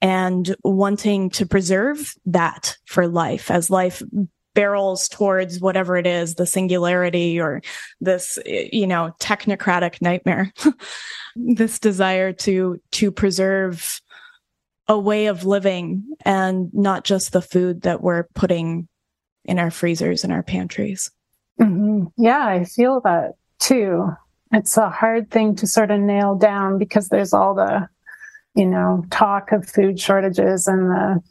and 0.00 0.54
wanting 0.62 1.30
to 1.30 1.46
preserve 1.46 2.14
that 2.26 2.76
for 2.84 3.08
life 3.08 3.50
as 3.50 3.70
life 3.70 4.02
barrels 4.54 5.08
towards 5.08 5.60
whatever 5.60 5.96
it 5.96 6.06
is, 6.06 6.34
the 6.34 6.46
singularity 6.46 7.38
or 7.38 7.62
this, 8.00 8.38
you 8.44 8.86
know, 8.86 9.14
technocratic 9.20 10.02
nightmare, 10.02 10.52
this 11.36 11.78
desire 11.78 12.32
to, 12.32 12.80
to 12.90 13.12
preserve 13.12 14.00
a 14.88 14.98
way 14.98 15.26
of 15.26 15.44
living 15.44 16.04
and 16.24 16.72
not 16.72 17.04
just 17.04 17.32
the 17.32 17.42
food 17.42 17.82
that 17.82 18.02
we're 18.02 18.24
putting 18.34 18.88
in 19.44 19.58
our 19.58 19.70
freezers 19.70 20.24
and 20.24 20.32
our 20.32 20.42
pantries. 20.42 21.10
Mm-hmm. 21.60 22.04
Yeah, 22.16 22.46
I 22.46 22.64
feel 22.64 23.00
that 23.02 23.34
too. 23.58 24.10
It's 24.52 24.76
a 24.76 24.88
hard 24.88 25.30
thing 25.30 25.56
to 25.56 25.66
sort 25.66 25.90
of 25.90 26.00
nail 26.00 26.34
down 26.34 26.78
because 26.78 27.08
there's 27.08 27.34
all 27.34 27.54
the, 27.54 27.88
you 28.54 28.66
know, 28.66 29.04
talk 29.10 29.52
of 29.52 29.68
food 29.68 30.00
shortages 30.00 30.66
and 30.66 30.90
the 30.90 31.22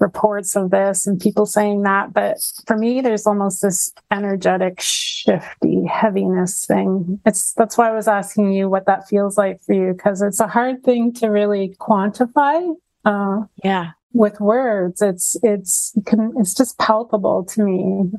reports 0.00 0.56
of 0.56 0.70
this 0.70 1.06
and 1.06 1.20
people 1.20 1.44
saying 1.44 1.82
that. 1.82 2.12
But 2.12 2.38
for 2.66 2.76
me, 2.76 3.00
there's 3.00 3.26
almost 3.26 3.60
this 3.60 3.92
energetic, 4.10 4.80
shifty 4.80 5.84
heaviness 5.84 6.64
thing. 6.64 7.20
It's 7.26 7.52
that's 7.52 7.76
why 7.76 7.90
I 7.90 7.94
was 7.94 8.08
asking 8.08 8.52
you 8.52 8.68
what 8.68 8.86
that 8.86 9.08
feels 9.08 9.36
like 9.36 9.60
for 9.62 9.74
you 9.74 9.92
because 9.92 10.22
it's 10.22 10.40
a 10.40 10.48
hard 10.48 10.82
thing 10.82 11.12
to 11.14 11.28
really 11.28 11.76
quantify 11.78 12.74
uh, 13.04 13.40
yeah. 13.62 13.92
with 14.12 14.40
words. 14.40 15.02
It's 15.02 15.36
it's 15.42 15.92
it's 15.96 16.54
just 16.54 16.78
palpable 16.78 17.44
to 17.44 17.64
me. 17.64 18.12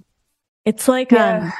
It's 0.65 0.87
like 0.87 1.11
yeah. 1.11 1.37
um 1.37 1.53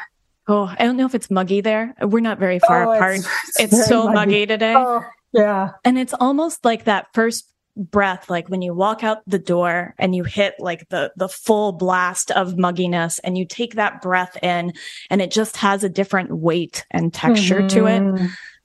oh, 0.48 0.76
I 0.78 0.86
don't 0.86 0.98
know 0.98 1.06
if 1.06 1.16
it's 1.16 1.32
muggy 1.32 1.62
there. 1.62 1.96
We're 2.02 2.20
not 2.20 2.40
very 2.40 2.60
far 2.60 2.86
oh, 2.86 2.94
apart. 2.94 3.16
It's, 3.48 3.60
it's, 3.60 3.74
it's 3.74 3.88
so 3.88 4.04
muggy. 4.06 4.14
muggy, 4.14 4.46
today. 4.46 4.74
Oh, 4.76 5.04
yeah. 5.34 5.72
And 5.84 5.98
it's 5.98 6.14
almost 6.14 6.64
like 6.64 6.86
that 6.86 7.08
first 7.14 7.52
breath 7.78 8.30
like 8.30 8.48
when 8.48 8.62
you 8.62 8.74
walk 8.74 9.04
out 9.04 9.18
the 9.28 9.40
door 9.40 9.94
and 9.98 10.16
you 10.16 10.24
hit 10.24 10.56
like 10.60 10.88
the 10.90 11.12
the 11.18 11.28
full 11.28 11.74
blast 11.74 12.32
of 12.32 12.54
mugginess 12.54 13.20
and 13.24 13.38
you 13.38 13.46
take 13.46 13.76
that 13.76 14.02
breath 14.02 14.42
in 14.42 14.72
and 15.10 15.22
it 15.22 15.30
just 15.30 15.58
has 15.58 15.84
a 15.84 15.90
different 15.90 16.38
weight 16.38 16.86
and 16.92 17.14
texture 17.14 17.60
mm-hmm. 17.60 17.68
to 17.68 17.86
it 17.88 18.02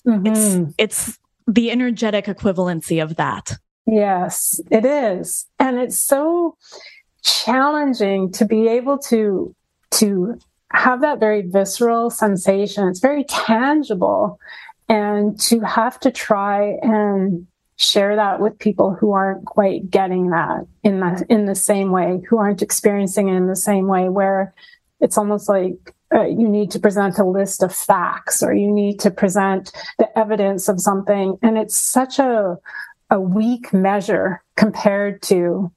mm-hmm. 0.07 0.26
it's 0.26 0.75
it's 0.79 1.19
the 1.49 1.73
energetic 1.73 2.26
equivalency 2.26 3.02
of 3.02 3.17
that 3.17 3.59
yes 3.87 4.61
it 4.71 4.85
is. 4.85 5.47
And 5.59 5.79
it's 5.79 5.99
so 5.99 6.57
challenging 7.23 8.33
to 8.33 8.45
be 8.45 8.69
able 8.69 8.99
to 8.99 9.55
to 9.93 10.39
have 10.73 11.01
that 11.01 11.19
very 11.19 11.43
visceral 11.43 12.11
sensation. 12.11 12.89
It's 12.89 13.01
very 13.01 13.25
tangible. 13.25 14.39
And 14.89 15.39
to 15.43 15.61
have 15.61 16.01
to 16.01 16.11
try 16.11 16.77
and 16.83 17.47
share 17.77 18.17
that 18.17 18.41
with 18.41 18.59
people 18.59 18.93
who 18.93 19.13
aren't 19.13 19.45
quite 19.47 19.89
getting 19.91 20.31
that 20.31 20.67
in 20.83 21.01
the 21.01 21.25
in 21.29 21.47
the 21.47 21.55
same 21.55 21.93
way, 21.93 22.21
who 22.29 22.39
aren't 22.39 22.61
experiencing 22.61 23.29
it 23.29 23.37
in 23.37 23.47
the 23.47 23.57
same 23.57 23.87
way, 23.87 24.09
where 24.09 24.53
it's 25.01 25.17
almost 25.17 25.49
like 25.49 25.95
uh, 26.13 26.25
you 26.25 26.49
need 26.49 26.73
to 26.73 26.81
present 26.81 27.19
a 27.19 27.25
list 27.25 27.63
of 27.63 27.75
facts 27.75 28.43
or 28.43 28.53
you 28.53 28.71
need 28.71 28.99
to 29.01 29.11
present 29.11 29.73
the 29.99 30.19
evidence 30.19 30.69
of 30.69 30.81
something, 30.81 31.39
and 31.41 31.57
it's 31.57 31.77
such 31.77 32.19
a 32.19 32.59
a 33.11 33.21
weak 33.21 33.73
measure 33.73 34.43
compared 34.57 35.23
to 35.23 35.73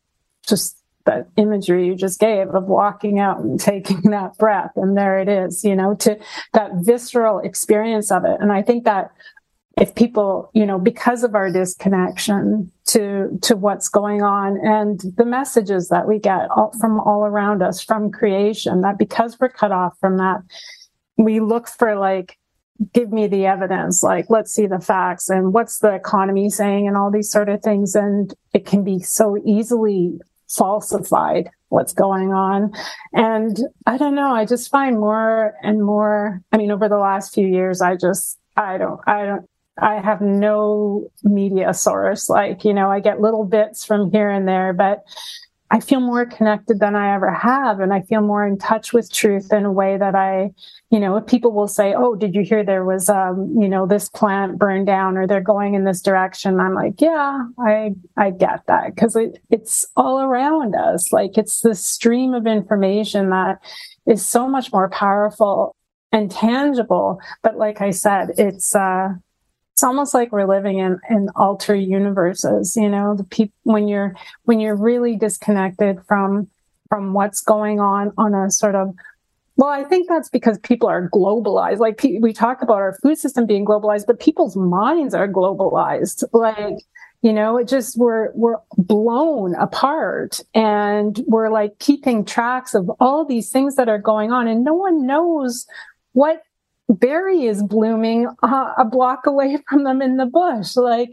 just 0.48 0.78
the 1.06 1.26
imagery 1.36 1.86
you 1.86 1.96
just 1.96 2.20
gave 2.20 2.48
of 2.50 2.66
walking 2.66 3.20
out 3.20 3.40
and 3.40 3.60
taking 3.60 4.02
that 4.12 4.38
breath 4.38 4.72
and 4.78 4.98
there 4.98 5.20
it 5.20 5.28
is 5.28 5.64
you 5.64 5.76
know 5.76 5.96
to 5.96 6.18
that 6.54 6.72
visceral 6.76 7.40
experience 7.40 8.12
of 8.12 8.24
it. 8.24 8.38
And 8.40 8.52
i 8.52 8.62
think 8.62 8.86
that 8.86 9.12
if 9.78 9.96
people, 9.96 10.52
you 10.54 10.66
know, 10.66 10.78
because 10.78 11.24
of 11.24 11.34
our 11.34 11.52
disconnection 11.52 12.72
to, 12.86 13.40
to 13.42 13.56
what's 13.56 13.90
going 13.90 14.22
on 14.22 14.58
and 14.64 15.02
the 15.18 15.26
messages 15.26 15.90
that 15.90 16.08
we 16.08 16.20
get 16.20 16.48
all, 16.52 16.72
from 16.80 17.00
all 17.00 17.26
around 17.26 17.64
us 17.64 17.82
from 17.82 18.12
creation, 18.12 18.82
that 18.82 19.00
because 19.00 19.40
we're 19.40 19.50
cut 19.50 19.72
off 19.72 19.98
from 20.00 20.18
that, 20.18 20.42
we 21.18 21.40
look 21.40 21.68
for 21.68 21.96
like, 21.96 22.38
give 22.94 23.12
me 23.12 23.28
the 23.28 23.46
evidence, 23.46 24.04
like, 24.04 24.26
let's 24.30 24.54
see 24.54 24.68
the 24.68 24.80
facts 24.80 25.30
and 25.30 25.54
what's 25.54 25.80
the 25.80 25.94
economy 25.94 26.50
saying 26.50 26.88
and 26.88 26.98
all 26.98 27.12
these 27.12 27.30
sort 27.30 27.50
of 27.50 27.62
things. 27.62 27.96
And 27.96 28.34
it 28.54 28.66
can 28.66 28.84
be 28.84 29.00
so 29.00 29.38
easily 29.46 30.20
falsified 30.50 31.50
what's 31.70 31.94
going 31.94 32.32
on. 32.32 32.72
And 33.14 33.58
I 33.86 33.98
don't 33.98 34.16
know, 34.16 34.32
I 34.32 34.46
just 34.46 34.70
find 34.70 35.00
more 35.00 35.56
and 35.64 35.84
more, 35.84 36.42
I 36.52 36.58
mean, 36.58 36.72
over 36.72 36.88
the 36.88 36.98
last 36.98 37.34
few 37.34 37.48
years, 37.48 37.82
I 37.82 37.96
just, 37.96 38.40
I 38.56 38.78
don't, 38.78 39.00
I 39.08 39.26
don't, 39.26 39.50
I 39.78 40.00
have 40.00 40.22
no 40.22 41.10
media 41.24 41.74
source. 41.74 42.30
Like, 42.30 42.64
you 42.64 42.74
know, 42.74 42.92
I 42.92 43.00
get 43.00 43.22
little 43.22 43.44
bits 43.44 43.84
from 43.84 44.12
here 44.12 44.30
and 44.30 44.48
there, 44.48 44.72
but 44.74 45.04
I 45.72 45.80
feel 45.80 46.00
more 46.00 46.26
connected 46.26 46.80
than 46.80 46.96
I 46.96 47.16
ever 47.16 47.34
have. 47.34 47.80
And 47.80 47.94
I 47.94 48.02
feel 48.02 48.22
more 48.22 48.46
in 48.46 48.58
touch 48.58 48.94
with 48.94 49.12
truth 49.12 49.52
in 49.52 49.66
a 49.66 49.72
way 49.72 49.98
that 49.98 50.14
I, 50.14 50.52
you 50.92 51.00
know, 51.00 51.18
if 51.18 51.26
people 51.26 51.52
will 51.52 51.68
say, 51.68 51.96
Oh, 51.96 52.16
did 52.16 52.36
you 52.36 52.44
hear 52.44 52.64
there 52.64 52.86
was, 52.86 53.10
um, 53.10 53.56
you 53.60 53.68
know, 53.68 53.88
this 53.88 54.08
plant 54.10 54.60
burned 54.60 54.86
down 54.86 55.18
or 55.18 55.26
they're 55.26 55.42
going 55.42 55.74
in 55.74 55.84
this 55.84 56.02
direction? 56.02 56.60
I'm 56.60 56.76
like, 56.76 57.02
yeah, 57.02 57.40
I, 57.60 57.96
I 58.18 58.30
get 58.30 58.68
that 58.68 58.94
because 58.94 59.16
it, 59.16 59.42
it's 59.50 59.86
all 59.96 60.22
around 60.22 60.76
us. 60.76 61.12
Like 61.12 61.38
it's 61.38 61.62
the 61.62 61.74
stream 61.76 62.34
of 62.36 62.46
information 62.46 63.32
that 63.32 63.60
is 64.06 64.24
so 64.24 64.48
much 64.48 64.72
more 64.72 64.90
powerful 64.90 65.76
and 66.12 66.30
tangible. 66.30 67.20
But 67.42 67.58
like 67.58 67.82
I 67.82 67.90
said, 67.90 68.30
it's, 68.38 68.76
uh, 68.76 69.14
it's 69.74 69.84
almost 69.84 70.14
like 70.14 70.32
we're 70.32 70.48
living 70.48 70.80
in 70.80 71.00
in 71.10 71.30
alter 71.36 71.76
universes 71.76 72.76
you 72.76 72.90
know 72.90 73.16
the 73.16 73.24
people 73.24 73.56
when 73.64 73.88
you're 73.88 74.16
when 74.44 74.60
you're 74.60 74.76
really 74.76 75.16
disconnected 75.16 76.00
from 76.08 76.48
from 76.90 77.14
what's 77.14 77.42
going 77.42 77.80
on 77.80 78.12
on 78.18 78.34
a 78.36 78.52
sort 78.52 78.76
of 78.76 78.94
well 79.56 79.70
i 79.70 79.84
think 79.84 80.08
that's 80.08 80.30
because 80.30 80.60
people 80.60 80.88
are 80.88 81.10
globalized. 81.10 81.80
Like 81.80 82.02
we 82.22 82.34
talk 82.34 82.62
about 82.62 82.78
our 82.78 82.98
food 83.02 83.18
system 83.18 83.46
being 83.46 83.66
globalized 83.66 84.06
but 84.08 84.20
people's 84.20 84.56
minds 84.56 85.14
are 85.14 85.28
globalized. 85.28 86.24
Like 86.34 86.78
you 87.24 87.34
know 87.34 87.58
it 87.58 87.68
just 87.68 87.98
we're 87.98 88.32
we're 88.34 88.58
blown 88.78 89.56
apart 89.56 90.42
and 90.54 91.24
we're 91.26 91.50
like 91.50 91.80
keeping 91.80 92.26
tracks 92.26 92.76
of 92.76 92.92
all 93.00 93.26
these 93.26 93.50
things 93.50 93.76
that 93.76 93.90
are 93.90 93.98
going 93.98 94.32
on 94.32 94.48
and 94.48 94.64
no 94.64 94.74
one 94.74 95.08
knows 95.08 95.66
what 96.12 96.44
berry 96.90 97.46
is 97.46 97.64
blooming 97.64 98.28
uh, 98.44 98.74
a 98.78 98.86
block 98.86 99.26
away 99.26 99.58
from 99.70 99.84
them 99.84 100.02
in 100.02 100.18
the 100.18 100.26
bush. 100.26 100.76
Like 100.76 101.10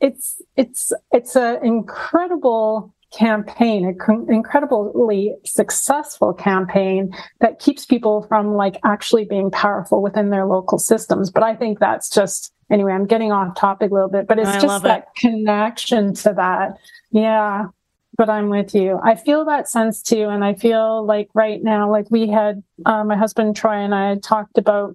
it's 0.00 0.40
it's 0.56 0.92
it's 1.12 1.36
an 1.36 1.64
incredible 1.64 2.94
campaign, 3.12 3.84
an 3.84 4.26
incredibly 4.28 5.34
successful 5.44 6.32
campaign 6.32 7.12
that 7.40 7.58
keeps 7.58 7.84
people 7.84 8.22
from 8.28 8.54
like 8.54 8.78
actually 8.84 9.24
being 9.24 9.50
powerful 9.50 10.00
within 10.00 10.30
their 10.30 10.46
local 10.46 10.78
systems. 10.78 11.30
But 11.30 11.42
I 11.42 11.56
think 11.56 11.80
that's 11.80 12.08
just 12.08 12.52
anyway. 12.70 12.92
I'm 12.92 13.06
getting 13.06 13.32
off 13.32 13.56
topic 13.56 13.90
a 13.90 13.94
little 13.94 14.10
bit, 14.10 14.26
but 14.26 14.38
it's 14.38 14.48
I 14.48 14.60
just 14.60 14.82
that 14.84 15.00
it. 15.00 15.20
connection 15.20 16.14
to 16.14 16.32
that. 16.34 16.78
Yeah. 17.10 17.66
But 18.20 18.28
I'm 18.28 18.50
with 18.50 18.74
you. 18.74 19.00
I 19.02 19.14
feel 19.14 19.46
that 19.46 19.66
sense 19.66 20.02
too. 20.02 20.28
And 20.28 20.44
I 20.44 20.52
feel 20.52 21.06
like 21.06 21.30
right 21.32 21.62
now, 21.62 21.90
like 21.90 22.10
we 22.10 22.28
had, 22.28 22.62
uh, 22.84 23.02
my 23.02 23.16
husband 23.16 23.56
Troy 23.56 23.76
and 23.76 23.94
I 23.94 24.16
talked 24.16 24.58
about 24.58 24.94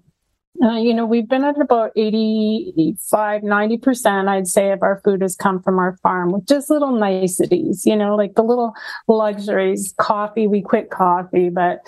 uh, 0.64 0.78
you 0.78 0.94
know, 0.94 1.06
we've 1.06 1.28
been 1.28 1.44
at 1.44 1.60
about 1.60 1.92
85, 1.98 3.42
90%, 3.42 4.28
I'd 4.30 4.48
say, 4.48 4.72
of 4.72 4.84
our 4.84 5.02
food 5.04 5.22
has 5.22 5.36
come 5.36 5.62
from 5.62 5.80
our 5.80 5.98
farm 5.98 6.32
with 6.32 6.48
just 6.48 6.70
little 6.70 6.94
niceties, 6.94 7.86
you 7.86 7.96
know, 7.96 8.16
like 8.16 8.36
the 8.36 8.44
little 8.44 8.74
luxuries. 9.08 9.94
Coffee, 10.00 10.48
we 10.48 10.62
quit 10.62 10.92
coffee, 10.92 11.50
but 11.50 11.80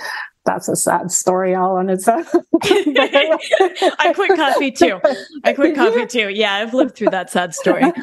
that's 0.48 0.68
a 0.70 0.76
sad 0.76 1.12
story 1.12 1.54
all 1.54 1.76
on 1.76 1.90
its 1.90 2.08
own. 2.08 2.26
I 2.64 4.14
quit 4.16 4.36
coffee 4.36 4.72
too. 4.72 5.00
I 5.44 5.54
quit 5.54 5.76
coffee 5.76 6.08
too. 6.08 6.30
Yeah, 6.30 6.56
I've 6.56 6.74
lived 6.74 6.96
through 6.96 7.10
that 7.10 7.30
sad 7.30 7.54
story. 7.54 7.82
but 7.92 7.94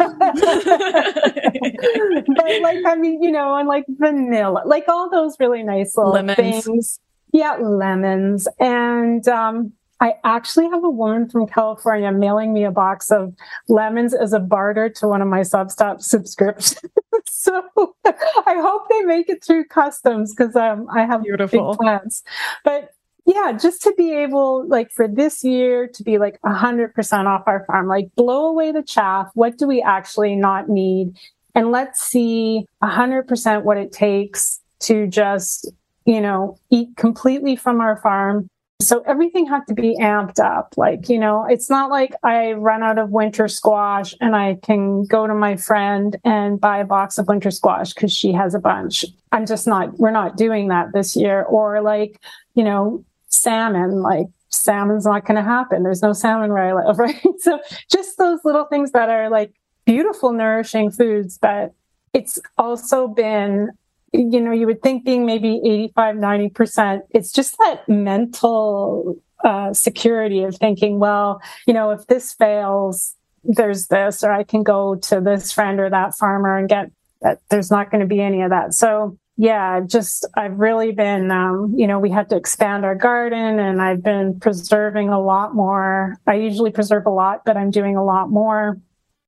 like, 2.61 2.85
I 2.87 2.97
mean, 2.97 3.23
you 3.23 3.33
know, 3.33 3.57
and 3.57 3.67
like 3.67 3.87
vanilla, 3.89 4.63
like 4.67 4.85
all 4.89 5.11
those 5.11 5.37
really 5.41 5.63
nice 5.63 5.97
little 5.97 6.13
lemons. 6.13 6.37
things. 6.37 7.01
Yeah, 7.33 7.57
lemons. 7.57 8.47
And 8.61 9.27
um, 9.27 9.73
I 10.05 10.17
actually 10.23 10.69
have 10.69 10.85
a 10.85 10.91
woman 10.91 11.31
from 11.31 11.47
California 11.47 12.13
mailing 12.13 12.53
me 12.53 12.65
a 12.65 12.71
box 12.71 13.11
of 13.11 13.33
lemons 13.69 14.13
as 14.13 14.35
a 14.35 14.39
barter 14.39 14.91
to 14.91 15.09
one 15.09 15.23
of 15.23 15.29
my 15.29 15.41
Substack 15.41 16.03
subscriptions. 16.03 16.79
so 17.27 17.63
I 18.05 18.55
hope 18.61 18.87
they 18.91 19.01
make 19.05 19.31
it 19.31 19.43
through 19.43 19.65
customs 19.65 20.35
because 20.35 20.55
um, 20.57 20.89
I 20.95 21.07
have 21.07 21.23
Beautiful. 21.23 21.71
big 21.71 21.79
plans. 21.79 22.23
But 22.65 22.91
yeah, 23.25 23.53
just 23.53 23.81
to 23.85 23.95
be 23.97 24.13
able, 24.13 24.69
like 24.69 24.91
for 24.91 25.09
this 25.09 25.43
year, 25.43 25.89
to 25.95 26.03
be 26.03 26.19
like 26.19 26.39
100% 26.43 27.25
off 27.25 27.45
our 27.47 27.65
farm, 27.65 27.89
like 27.89 28.15
blow 28.15 28.49
away 28.49 28.73
the 28.73 28.83
chaff. 28.83 29.31
What 29.33 29.57
do 29.57 29.67
we 29.67 29.81
actually 29.81 30.37
not 30.37 30.69
need? 30.69 31.17
And 31.55 31.71
let's 31.73 32.03
see 32.03 32.67
100% 32.83 33.63
what 33.63 33.79
it 33.79 33.91
takes 33.91 34.61
to 34.81 35.07
just, 35.07 35.73
you 36.05 36.21
know, 36.21 36.59
eat 36.69 36.95
completely 36.99 37.57
from 37.57 37.81
our 37.81 37.97
farm 38.03 38.51
so 38.85 39.03
everything 39.07 39.47
had 39.47 39.67
to 39.69 39.75
be 39.75 39.97
amped 40.01 40.39
up. 40.39 40.75
Like, 40.77 41.09
you 41.09 41.19
know, 41.19 41.47
it's 41.49 41.71
not 41.71 41.91
like 41.91 42.15
I 42.23 42.53
run 42.53 42.83
out 42.83 42.99
of 42.99 43.11
winter 43.11 43.49
squash 43.49 44.15
and 44.21 44.35
I 44.35 44.57
can 44.63 45.05
go 45.05 45.27
to 45.27 45.35
my 45.35 45.57
friend 45.57 46.17
and 46.25 46.61
buy 46.61 46.79
a 46.79 46.85
box 46.85 47.19
of 47.19 47.29
winter 47.29 47.51
squash 47.51 47.93
because 47.93 48.13
she 48.13 48.33
has 48.33 48.55
a 48.55 48.59
bunch. 48.59 49.05
I'm 49.33 49.47
just 49.47 49.67
not, 49.67 49.99
we're 49.99 50.11
not 50.11 50.37
doing 50.37 50.69
that 50.69 50.93
this 50.93 51.17
year. 51.17 51.43
Or 51.43 51.81
like, 51.81 52.21
you 52.55 52.65
know, 52.65 53.05
salmon, 53.29 54.03
like 54.03 54.27
salmon's 54.51 55.07
not 55.07 55.27
going 55.27 55.37
to 55.37 55.43
happen. 55.43 55.83
There's 55.83 56.03
no 56.03 56.13
salmon 56.13 56.51
where 56.51 56.79
I 56.79 56.87
live, 56.87 56.99
right? 57.01 57.21
So 57.41 57.61
just 57.91 58.19
those 58.19 58.41
little 58.45 58.65
things 58.65 58.93
that 58.93 59.09
are 59.09 59.31
like 59.31 59.53
beautiful, 59.85 60.33
nourishing 60.33 60.91
foods, 60.91 61.39
but 61.39 61.73
it's 62.13 62.39
also 62.57 63.09
been 63.09 63.71
you 64.15 64.41
know, 64.41 64.53
you 64.53 64.67
would 64.67 64.81
think 64.81 65.05
being 65.05 65.27
maybe 65.27 65.61
85, 65.65 66.17
90%, 66.17 67.01
it's 67.11 67.33
just 67.33 67.59
that 67.59 67.89
mental 67.89 69.17
uh, 69.43 69.73
security 69.73 70.45
of 70.45 70.57
thinking, 70.57 71.01
well, 71.01 71.43
you 71.67 71.75
know, 71.75 71.91
if 71.91 72.07
this 72.07 72.33
fails, 72.33 73.17
there's 73.43 73.89
this, 73.89 74.23
or 74.23 74.33
I 74.33 74.45
can 74.45 74.63
go 74.63 74.95
to 74.95 75.21
this 75.21 75.53
friend 75.53 75.81
or 75.81 75.91
that 75.91 76.17
farmer 76.17 76.57
and 76.57 76.69
get 76.69 76.93
that. 77.23 77.41
There's 77.51 77.73
not 77.73 77.91
going 77.91 78.03
to 78.03 78.07
be 78.07 78.21
any 78.21 78.43
of 78.43 78.51
that. 78.51 78.73
So, 78.73 79.19
yeah, 79.37 79.81
just 79.85 80.29
I've 80.37 80.61
really 80.61 80.93
been, 80.93 81.33
um, 81.33 81.75
you 81.77 81.89
know, 81.89 81.99
we 81.99 82.11
had 82.11 82.29
to 82.31 82.37
expand 82.37 82.85
our 82.85 82.95
garden 82.95 83.59
and 83.59 83.83
I've 83.83 84.03
been 84.03 84.39
preserving 84.39 85.09
a 85.09 85.21
lot 85.21 85.57
more. 85.57 86.17
I 86.25 86.35
usually 86.35 86.71
preserve 86.71 87.07
a 87.07 87.11
lot, 87.11 87.41
but 87.45 87.57
I'm 87.57 87.73
doing 87.73 87.97
a 87.97 88.05
lot 88.05 88.31
more 88.31 88.79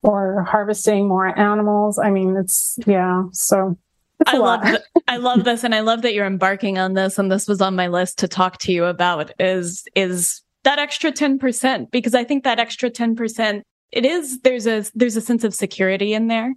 or 0.03 0.45
harvesting 0.45 1.09
more 1.09 1.37
animals. 1.37 1.99
I 1.99 2.11
mean, 2.11 2.37
it's, 2.37 2.79
yeah. 2.87 3.25
So 3.33 3.77
I 4.27 4.39
love 4.39 4.63
th- 4.63 4.83
I 5.09 5.17
love 5.19 5.45
this 5.45 5.65
and 5.65 5.75
I 5.75 5.81
love 5.81 6.03
that 6.03 6.15
you're 6.15 6.27
embarking 6.27 6.79
on 6.79 6.95
this 6.95 7.19
and 7.19 7.31
this 7.31 7.47
was 7.47 7.61
on 7.61 7.77
my 7.77 7.89
list 7.89 8.19
to 8.19 8.29
talk 8.29 8.59
to 8.59 8.73
you 8.73 8.85
about 8.85 9.31
is 9.39 9.87
is 9.95 10.43
that 10.65 10.79
extra 10.79 11.13
10% 11.13 11.91
because 11.91 12.15
I 12.15 12.25
think 12.25 12.45
that 12.45 12.59
extra 12.59 12.91
10% 12.91 13.63
it 13.93 14.05
is 14.05 14.41
there's 14.41 14.67
a 14.67 14.85
there's 14.95 15.17
a 15.17 15.21
sense 15.21 15.45
of 15.45 15.55
security 15.55 16.13
in 16.13 16.29
there. 16.29 16.55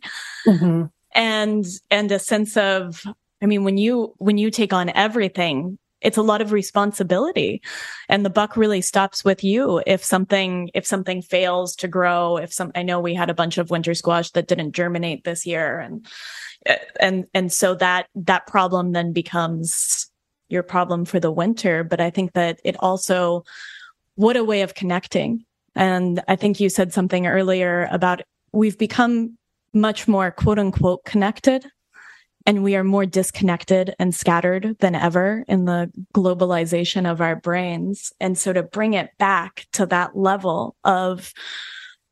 Mm-hmm. 0.47 0.85
And 1.13 1.65
and 1.91 2.11
a 2.11 2.19
sense 2.19 2.57
of 2.57 3.03
I 3.41 3.45
mean 3.45 3.63
when 3.63 3.77
you 3.77 4.13
when 4.17 4.37
you 4.37 4.51
take 4.51 4.73
on 4.73 4.89
everything 4.89 5.77
it's 6.01 6.17
a 6.17 6.21
lot 6.21 6.41
of 6.41 6.51
responsibility. 6.51 7.61
And 8.07 8.25
the 8.25 8.29
buck 8.29 8.55
really 8.55 8.81
stops 8.81 9.23
with 9.23 9.43
you 9.43 9.81
if 9.85 10.03
something 10.03 10.69
if 10.73 10.85
something 10.85 11.21
fails 11.21 11.75
to 11.77 11.87
grow 11.87 12.37
if 12.37 12.53
some 12.53 12.71
i 12.75 12.83
know 12.83 12.99
we 12.99 13.13
had 13.13 13.29
a 13.29 13.33
bunch 13.33 13.57
of 13.57 13.69
winter 13.69 13.93
squash 13.93 14.31
that 14.31 14.47
didn't 14.47 14.73
germinate 14.73 15.23
this 15.23 15.45
year 15.45 15.79
and 15.79 16.05
and 16.99 17.25
and 17.33 17.51
so 17.51 17.75
that 17.75 18.07
that 18.15 18.47
problem 18.47 18.91
then 18.91 19.13
becomes 19.13 20.09
your 20.49 20.63
problem 20.63 21.05
for 21.05 21.19
the 21.19 21.31
winter. 21.31 21.83
But 21.83 22.01
i 22.01 22.09
think 22.09 22.33
that 22.33 22.59
it 22.63 22.75
also 22.79 23.43
what 24.15 24.35
a 24.35 24.43
way 24.43 24.61
of 24.61 24.75
connecting. 24.75 25.45
And 25.75 26.21
i 26.27 26.35
think 26.35 26.59
you 26.59 26.69
said 26.69 26.93
something 26.93 27.27
earlier 27.27 27.87
about 27.91 28.21
we've 28.51 28.77
become 28.77 29.37
much 29.73 30.07
more 30.07 30.31
quote 30.31 30.59
unquote 30.59 31.03
connected 31.05 31.65
and 32.45 32.63
we 32.63 32.75
are 32.75 32.83
more 32.83 33.05
disconnected 33.05 33.93
and 33.99 34.15
scattered 34.15 34.77
than 34.79 34.95
ever 34.95 35.43
in 35.47 35.65
the 35.65 35.91
globalization 36.15 37.09
of 37.09 37.21
our 37.21 37.35
brains. 37.35 38.11
And 38.19 38.37
so 38.37 38.53
to 38.53 38.63
bring 38.63 38.93
it 38.93 39.11
back 39.17 39.67
to 39.73 39.85
that 39.87 40.17
level 40.17 40.75
of 40.83 41.33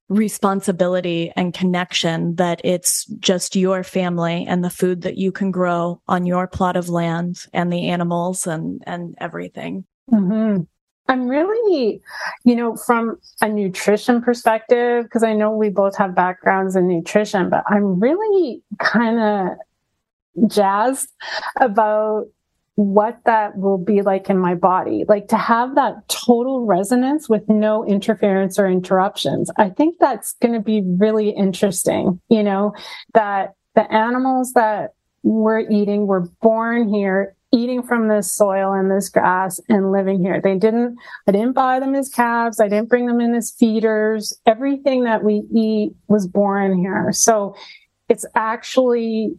responsibility 0.10 1.34
and 1.36 1.54
connection 1.54 2.36
that 2.36 2.62
it's 2.63 3.06
just 3.20 3.56
your 3.56 3.84
family 3.84 4.46
and 4.48 4.63
the 4.63 4.70
food 4.70 5.02
that 5.02 5.18
you 5.18 5.32
can 5.32 5.52
grow 5.52 6.02
on 6.08 6.26
your 6.26 6.48
plot 6.48 6.78
of 6.78 6.88
land 6.88 7.46
and 7.54 7.74
the 7.74 7.90
animals 7.90 8.48
and, 8.48 8.82
and 8.88 9.16
everything. 9.20 9.86
Mm-hmm. 10.12 10.63
I'm 11.10 11.28
really, 11.28 12.02
you 12.44 12.56
know, 12.56 12.76
from 12.76 13.18
a 13.42 13.48
nutrition 13.48 14.22
perspective, 14.22 15.04
because 15.04 15.24
I 15.24 15.34
know 15.34 15.52
we 15.52 15.70
both 15.70 15.96
have 15.98 16.16
backgrounds 16.16 16.76
in 16.76 16.88
nutrition, 16.88 17.50
but 17.50 17.63
I'm 17.68 18.00
really 18.00 18.62
kind 18.80 19.20
of 19.20 19.58
jazzed 20.47 21.10
about 21.60 22.26
what 22.76 23.19
that 23.26 23.58
will 23.58 23.80
be 23.80 24.04
like 24.04 24.30
in 24.30 24.38
my 24.38 24.54
body. 24.54 25.04
Like 25.08 25.28
to 25.30 25.38
have 25.38 25.73
that 25.76 26.08
total 26.10 26.65
resonance 26.65 27.28
with 27.28 27.50
no 27.50 27.84
interference 27.84 28.60
or 28.60 28.67
interruptions. 28.67 29.50
I 29.58 29.69
think 29.69 29.95
that's 30.00 30.34
going 30.34 30.54
to 30.54 30.60
be 30.60 30.84
really 30.86 31.30
interesting, 31.30 32.21
you 32.30 32.43
know, 32.43 32.76
that 33.15 33.56
the 33.73 33.91
animals 33.91 34.54
that 34.54 34.93
we're 35.23 35.67
eating 35.69 36.06
were 36.06 36.30
born 36.41 36.88
here 36.93 37.36
eating 37.52 37.82
from 37.82 38.10
this 38.10 38.32
soil 38.32 38.73
and 38.73 38.91
this 38.91 39.10
grass 39.10 39.60
and 39.69 39.91
living 39.91 40.21
here. 40.21 40.41
They 40.41 40.56
didn't, 40.56 40.97
I 41.28 41.32
didn't 41.32 41.54
buy 41.54 41.80
them 41.80 41.95
as 41.95 42.10
calves. 42.10 42.60
I 42.60 42.67
didn't 42.67 42.89
bring 42.89 43.08
them 43.08 43.21
in 43.21 43.34
as 43.34 43.52
feeders. 43.52 44.38
Everything 44.45 45.06
that 45.06 45.23
we 45.23 45.43
eat 45.54 45.93
was 46.08 46.28
born 46.28 46.78
here. 46.78 47.12
So 47.12 47.56
it's 48.10 48.26
actually 48.36 49.36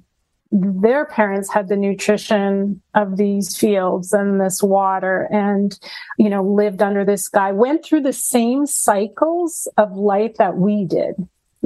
their 0.51 1.05
parents 1.05 1.53
had 1.53 1.69
the 1.69 1.77
nutrition 1.77 2.81
of 2.95 3.17
these 3.17 3.57
fields 3.57 4.13
and 4.13 4.41
this 4.41 4.63
water 4.63 5.29
and 5.31 5.79
you 6.17 6.31
know 6.31 6.43
lived 6.43 6.81
under 6.81 7.05
this 7.05 7.25
sky 7.25 7.53
went 7.53 7.85
through 7.85 8.01
the 8.01 8.13
same 8.13 8.65
cycles 8.65 9.69
of 9.77 9.93
life 9.93 10.37
that 10.37 10.57
we 10.57 10.85
did. 10.85 11.15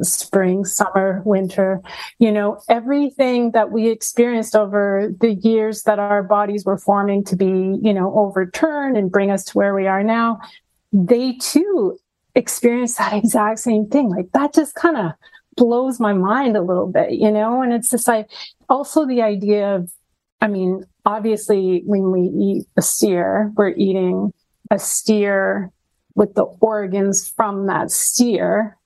Spring 0.00 0.64
summer 0.64 1.22
winter 1.24 1.80
you 2.18 2.32
know 2.32 2.58
everything 2.68 3.52
that 3.52 3.70
we 3.70 3.88
experienced 3.88 4.56
over 4.56 5.12
the 5.20 5.34
years 5.34 5.82
that 5.82 5.98
our 5.98 6.22
bodies 6.22 6.64
were 6.64 6.78
forming 6.78 7.22
to 7.24 7.36
be 7.36 7.78
you 7.82 7.92
know 7.92 8.12
overturned 8.16 8.96
and 8.96 9.12
bring 9.12 9.30
us 9.30 9.44
to 9.44 9.52
where 9.52 9.74
we 9.74 9.86
are 9.86 10.02
now 10.02 10.40
they 10.92 11.34
too 11.34 11.98
experienced 12.34 12.98
that 12.98 13.12
exact 13.24 13.58
same 13.60 13.86
thing. 13.88 14.10
Like 14.10 14.32
that 14.32 14.54
just 14.54 14.74
kind 14.74 14.96
of 14.96 15.12
blows 15.56 16.00
my 16.00 16.12
mind 16.12 16.56
a 16.56 16.62
little 16.62 16.86
bit, 16.86 17.12
you 17.12 17.30
know? 17.30 17.62
And 17.62 17.72
it's 17.72 17.90
just 17.90 18.08
like 18.08 18.30
also 18.68 19.06
the 19.06 19.22
idea 19.22 19.76
of, 19.76 19.90
I 20.40 20.48
mean, 20.48 20.84
obviously 21.04 21.82
when 21.86 22.10
we 22.10 22.20
eat 22.20 22.66
a 22.76 22.82
steer, 22.82 23.52
we're 23.56 23.70
eating 23.70 24.32
a 24.70 24.78
steer 24.78 25.70
with 26.14 26.34
the 26.34 26.44
organs 26.44 27.28
from 27.28 27.66
that 27.66 27.90
steer. 27.90 28.76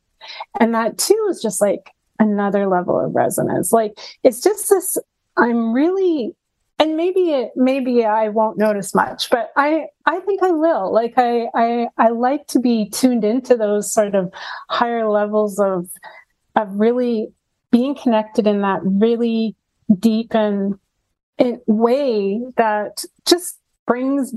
And 0.59 0.75
that 0.75 0.99
too 0.99 1.27
is 1.31 1.41
just 1.41 1.61
like 1.61 1.91
another 2.19 2.67
level 2.67 2.99
of 2.99 3.15
resonance. 3.15 3.73
Like 3.73 3.99
it's 4.23 4.41
just 4.41 4.69
this, 4.69 4.97
I'm 5.37 5.73
really 5.73 6.35
and 6.79 6.97
maybe 6.97 7.31
it 7.31 7.53
maybe 7.57 8.05
i 8.05 8.29
won't 8.29 8.59
notice 8.59 8.95
much 8.95 9.31
but 9.31 9.51
i 9.57 9.87
i 10.05 10.21
think 10.21 10.43
i 10.43 10.51
will 10.51 10.93
like 10.93 11.15
i 11.17 11.47
i 11.55 11.89
i 11.99 12.09
like 12.09 12.47
to 12.47 12.59
be 12.59 12.89
tuned 12.91 13.25
into 13.25 13.57
those 13.57 13.93
sort 13.93 14.15
of 14.15 14.33
higher 14.69 15.09
levels 15.09 15.59
of 15.59 15.89
of 16.57 16.69
really 16.73 17.29
being 17.71 17.95
connected 17.95 18.47
in 18.47 18.63
that 18.63 18.81
really 18.83 19.55
deep 19.99 20.35
and 20.35 20.75
way 21.67 22.41
that 22.57 23.05
just 23.27 23.59
brings 23.87 24.35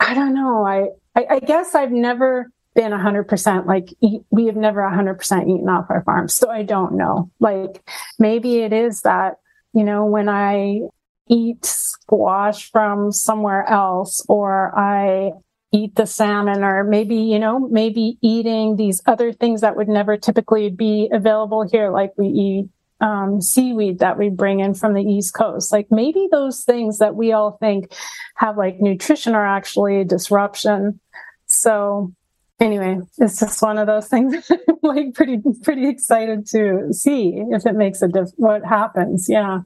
i 0.00 0.12
don't 0.14 0.34
know 0.34 0.66
I, 0.66 0.88
I 1.14 1.36
i, 1.36 1.38
guess 1.38 1.74
i've 1.74 1.92
never 1.92 2.50
been 2.74 2.92
100% 2.92 3.66
like 3.66 3.88
we 4.30 4.46
have 4.46 4.56
never 4.56 4.80
100% 4.80 5.42
eaten 5.42 5.68
off 5.68 5.86
our 5.88 6.02
farm 6.04 6.28
so 6.28 6.50
i 6.50 6.62
don't 6.62 6.96
know. 6.96 7.30
Like 7.40 7.82
maybe 8.18 8.58
it 8.60 8.72
is 8.72 9.02
that 9.02 9.34
you 9.72 9.84
know 9.84 10.06
when 10.06 10.28
i 10.28 10.80
eat 11.28 11.64
squash 11.64 12.70
from 12.70 13.12
somewhere 13.12 13.68
else 13.68 14.24
or 14.28 14.76
i 14.78 15.32
eat 15.72 15.94
the 15.94 16.06
salmon 16.06 16.64
or 16.64 16.84
maybe, 16.84 17.16
you 17.16 17.38
know, 17.38 17.60
maybe 17.68 18.18
eating 18.20 18.76
these 18.76 19.00
other 19.06 19.32
things 19.32 19.60
that 19.60 19.76
would 19.76 19.88
never 19.88 20.16
typically 20.16 20.68
be 20.70 21.08
available 21.12 21.68
here, 21.70 21.90
like 21.90 22.12
we 22.16 22.26
eat 22.26 22.68
um, 23.00 23.40
seaweed 23.40 24.00
that 24.00 24.18
we 24.18 24.28
bring 24.28 24.60
in 24.60 24.74
from 24.74 24.94
the 24.94 25.02
East 25.02 25.34
Coast. 25.34 25.72
Like 25.72 25.86
maybe 25.90 26.28
those 26.30 26.64
things 26.64 26.98
that 26.98 27.14
we 27.14 27.32
all 27.32 27.52
think 27.52 27.92
have 28.36 28.56
like 28.56 28.80
nutrition 28.80 29.34
are 29.34 29.46
actually 29.46 30.00
a 30.00 30.04
disruption. 30.04 31.00
So 31.46 32.12
anyway, 32.58 32.98
it's 33.18 33.40
just 33.40 33.62
one 33.62 33.78
of 33.78 33.86
those 33.86 34.08
things 34.08 34.50
like 34.82 35.14
pretty, 35.14 35.38
pretty 35.62 35.88
excited 35.88 36.46
to 36.48 36.92
see 36.92 37.42
if 37.50 37.64
it 37.64 37.74
makes 37.74 38.02
a 38.02 38.08
diff, 38.08 38.28
what 38.36 38.64
happens. 38.64 39.28
Yeah. 39.28 39.60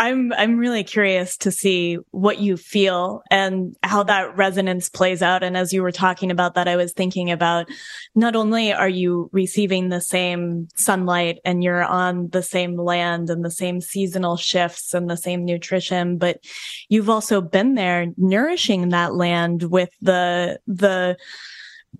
I'm 0.00 0.32
I'm 0.32 0.56
really 0.56 0.82
curious 0.82 1.36
to 1.36 1.50
see 1.50 1.98
what 2.10 2.38
you 2.38 2.56
feel 2.56 3.22
and 3.30 3.76
how 3.82 4.02
that 4.04 4.34
resonance 4.34 4.88
plays 4.88 5.20
out. 5.20 5.42
And 5.42 5.58
as 5.58 5.74
you 5.74 5.82
were 5.82 5.92
talking 5.92 6.30
about 6.30 6.54
that, 6.54 6.66
I 6.66 6.76
was 6.76 6.94
thinking 6.94 7.30
about 7.30 7.68
not 8.14 8.34
only 8.34 8.72
are 8.72 8.88
you 8.88 9.28
receiving 9.34 9.90
the 9.90 10.00
same 10.00 10.68
sunlight 10.74 11.38
and 11.44 11.62
you're 11.62 11.84
on 11.84 12.30
the 12.30 12.42
same 12.42 12.76
land 12.78 13.28
and 13.28 13.44
the 13.44 13.50
same 13.50 13.82
seasonal 13.82 14.38
shifts 14.38 14.94
and 14.94 15.10
the 15.10 15.18
same 15.18 15.44
nutrition, 15.44 16.16
but 16.16 16.42
you've 16.88 17.10
also 17.10 17.42
been 17.42 17.74
there 17.74 18.06
nourishing 18.16 18.88
that 18.88 19.14
land 19.14 19.64
with 19.64 19.90
the 20.00 20.58
the 20.66 21.18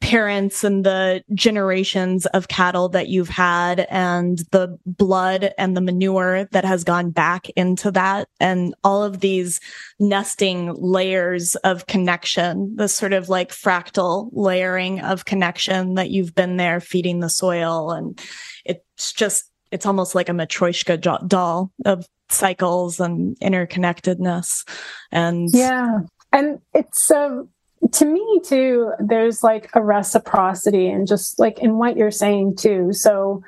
parents 0.01 0.65
and 0.65 0.85
the 0.85 1.23
generations 1.35 2.25
of 2.27 2.49
cattle 2.49 2.89
that 2.89 3.09
you've 3.09 3.29
had 3.29 3.87
and 3.91 4.39
the 4.51 4.79
blood 4.87 5.53
and 5.59 5.77
the 5.77 5.81
manure 5.81 6.47
that 6.53 6.65
has 6.65 6.85
gone 6.85 7.11
back 7.11 7.49
into 7.51 7.91
that 7.91 8.27
and 8.41 8.75
all 8.83 9.03
of 9.03 9.21
these 9.21 9.61
nesting 9.99 10.75
layers 10.75 11.55
of 11.57 11.87
connection, 11.87 12.75
this 12.77 12.95
sort 12.95 13.13
of 13.13 13.29
like 13.29 13.51
fractal 13.51 14.31
layering 14.33 15.01
of 15.01 15.27
connection 15.27 15.95
that 15.95 16.11
you've 16.11 16.35
been 16.35 16.57
there 16.57 16.81
feeding 16.81 17.21
the 17.21 17.31
soil. 17.31 17.91
And 17.91 18.19
it's 18.65 19.13
just, 19.13 19.51
it's 19.71 19.87
almost 19.87 20.15
like 20.15 20.29
a 20.29 20.33
Matryoshka 20.33 21.29
doll 21.29 21.71
of 21.85 22.07
cycles 22.31 23.01
and 23.01 23.39
interconnectedness. 23.41 24.67
And 25.13 25.49
yeah. 25.53 26.01
And 26.33 26.61
it's, 26.73 27.11
um, 27.11 27.51
to 27.93 28.05
me 28.05 28.40
too 28.45 28.93
there's 29.01 29.43
like 29.43 29.71
a 29.75 29.83
reciprocity 29.83 30.88
and 30.88 31.07
just 31.07 31.38
like 31.38 31.59
in 31.59 31.79
what 31.79 31.97
you're 31.97 32.11
saying 32.11 32.57
too. 32.57 32.93
So 32.93 33.43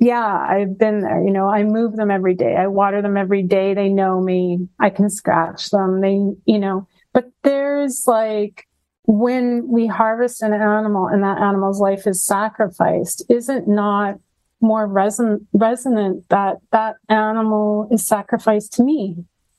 yeah 0.00 0.44
i've 0.48 0.76
been 0.76 1.02
there 1.02 1.22
you 1.22 1.30
know 1.30 1.48
i 1.48 1.62
move 1.62 1.94
them 1.96 2.10
every 2.10 2.34
day. 2.34 2.56
I 2.56 2.66
water 2.66 3.00
them 3.00 3.16
every 3.16 3.42
day. 3.42 3.74
They 3.74 3.88
know 3.88 4.20
me. 4.20 4.68
I 4.80 4.90
can 4.90 5.08
scratch 5.08 5.70
them. 5.70 6.00
They 6.00 6.18
you 6.46 6.58
know 6.58 6.86
but 7.12 7.30
there's 7.42 8.04
like 8.06 8.66
when 9.06 9.68
we 9.68 9.86
harvest 9.86 10.42
an 10.42 10.52
animal 10.52 11.06
and 11.06 11.22
that 11.22 11.38
animal's 11.38 11.80
life 11.80 12.06
is 12.06 12.24
sacrificed 12.24 13.22
isn't 13.28 13.68
not 13.68 14.16
more 14.64 14.88
reson- 14.88 15.46
resonant 15.52 16.28
that 16.30 16.56
that 16.72 16.96
animal 17.08 17.88
is 17.90 18.06
sacrificed 18.06 18.72
to 18.74 18.82
me? 18.82 19.16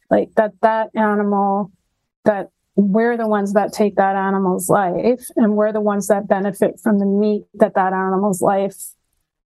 Like 0.09 0.29
that 0.35 0.53
that 0.61 0.89
animal 0.95 1.71
that 2.25 2.49
we're 2.75 3.17
the 3.17 3.27
ones 3.27 3.53
that 3.53 3.71
take 3.71 3.95
that 3.95 4.15
animal's 4.15 4.69
life 4.69 5.25
and 5.35 5.55
we're 5.55 5.71
the 5.71 5.81
ones 5.81 6.07
that 6.07 6.27
benefit 6.27 6.79
from 6.81 6.99
the 6.99 7.05
meat 7.05 7.43
that 7.53 7.73
that 7.75 7.93
animal's 7.93 8.41
life 8.41 8.75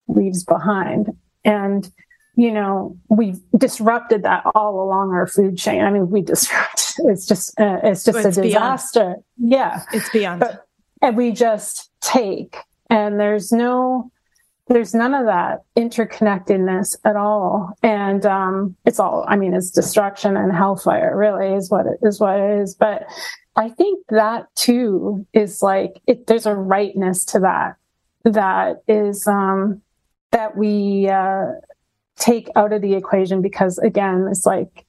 leaves 0.09 0.45
behind. 0.45 1.17
And 1.45 1.91
you 2.37 2.53
know, 2.53 2.97
we've 3.09 3.41
disrupted 3.57 4.23
that 4.23 4.45
all 4.55 4.83
along 4.83 5.11
our 5.11 5.27
food 5.27 5.57
chain. 5.57 5.83
I 5.83 5.91
mean, 5.91 6.11
we 6.11 6.21
disrupt. 6.23 6.93
It's 6.99 7.27
just, 7.27 7.59
uh, 7.59 7.81
it's 7.83 8.05
just 8.05 8.19
it's 8.19 8.37
a 8.37 8.43
disaster. 8.43 9.17
Beyond. 9.39 9.53
Yeah, 9.53 9.83
it's 9.93 10.11
beyond. 10.11 10.41
But, 10.41 10.67
and 11.03 11.17
we 11.17 11.33
just 11.33 11.91
take, 12.01 12.57
and 12.91 13.19
there's 13.19 13.53
no, 13.53 14.11
there's 14.69 14.95
none 14.95 15.15
of 15.15 15.27
that 15.27 15.63
interconnectedness 15.77 16.97
at 17.05 17.17
all. 17.17 17.73
And 17.83 18.27
um, 18.27 18.77
it's 18.85 18.99
all, 18.99 19.25
I 19.29 19.37
mean, 19.37 19.55
it's 19.55 19.71
destruction 19.71 20.37
and 20.37 20.53
hellfire. 20.53 21.17
Really, 21.17 21.55
is 21.55 21.71
what 21.71 21.87
it 21.87 21.99
is. 22.03 22.21
What 22.21 22.41
it 22.41 22.61
is. 22.61 22.75
But 22.75 23.07
I 23.55 23.69
think 23.69 24.05
that 24.09 24.55
too 24.57 25.27
is 25.33 25.63
like 25.63 26.01
it, 26.07 26.27
there's 26.27 26.47
a 26.47 26.55
rightness 26.55 27.25
to 27.27 27.41
that 27.41 27.77
that 28.25 28.83
is 28.89 29.27
um, 29.29 29.83
that 30.33 30.57
we 30.57 31.09
uh, 31.09 31.47
take 32.17 32.49
out 32.57 32.73
of 32.73 32.83
the 32.83 32.95
equation 32.95 33.43
because 33.43 33.79
again, 33.79 34.27
it's 34.31 34.47
like 34.47 34.85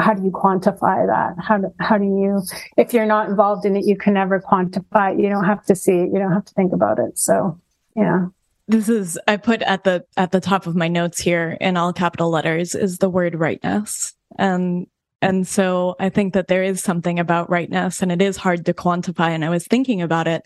how 0.00 0.14
do 0.14 0.24
you 0.24 0.30
quantify 0.30 1.06
that? 1.06 1.34
How 1.38 1.58
do, 1.58 1.74
how 1.78 1.98
do 1.98 2.04
you, 2.04 2.42
if 2.78 2.94
you're 2.94 3.06
not 3.06 3.28
involved 3.28 3.66
in 3.66 3.76
it, 3.76 3.84
you 3.84 3.96
can 3.96 4.14
never 4.14 4.40
quantify 4.40 5.12
it. 5.12 5.20
You 5.20 5.28
don't 5.28 5.44
have 5.44 5.64
to 5.66 5.76
see 5.76 5.92
it. 5.92 6.08
You 6.10 6.18
don't 6.18 6.32
have 6.32 6.46
to 6.46 6.54
think 6.54 6.72
about 6.72 6.98
it. 6.98 7.18
So, 7.18 7.60
yeah. 7.94 8.28
This 8.72 8.88
is, 8.88 9.18
I 9.28 9.36
put 9.36 9.62
at 9.62 9.84
the, 9.84 10.04
at 10.16 10.32
the 10.32 10.40
top 10.40 10.66
of 10.66 10.74
my 10.74 10.88
notes 10.88 11.20
here 11.20 11.58
in 11.60 11.76
all 11.76 11.92
capital 11.92 12.30
letters 12.30 12.74
is 12.74 12.98
the 12.98 13.10
word 13.10 13.34
rightness. 13.34 14.14
And 14.38 14.86
and 15.22 15.46
so 15.46 15.94
I 16.00 16.08
think 16.08 16.34
that 16.34 16.48
there 16.48 16.64
is 16.64 16.82
something 16.82 17.20
about 17.20 17.48
rightness 17.48 18.02
and 18.02 18.10
it 18.10 18.20
is 18.20 18.36
hard 18.36 18.66
to 18.66 18.74
quantify. 18.74 19.28
And 19.28 19.44
I 19.44 19.50
was 19.50 19.64
thinking 19.64 20.02
about 20.02 20.26
it 20.26 20.42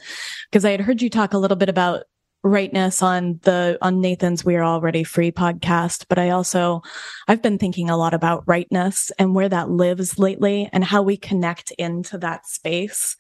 because 0.51 0.67
I 0.67 0.71
had 0.71 0.83
heard 0.83 1.01
you 1.01 1.09
talk 1.09 1.33
a 1.33 1.39
little 1.39 1.57
bit 1.57 1.71
about 1.71 2.03
rightness 2.43 3.03
on 3.03 3.41
the 3.43 3.79
on 3.81 4.03
Nathan's 4.03 4.45
We 4.45 4.55
Are 4.57 4.65
Already 4.65 5.03
Free 5.03 5.33
podcast, 5.33 6.05
but 6.09 6.19
I 6.19 6.29
also 6.29 6.83
I've 7.27 7.41
been 7.41 7.59
thinking 7.59 7.89
a 7.89 7.97
lot 7.97 8.13
about 8.13 8.45
rightness 8.47 9.11
and 9.19 9.35
where 9.35 9.49
that 9.49 9.71
lives 9.71 10.19
lately 10.19 10.69
and 10.73 10.85
how 10.85 11.01
we 11.01 11.17
connect 11.17 11.71
into 11.73 12.19
that 12.19 12.47
space. 12.47 13.17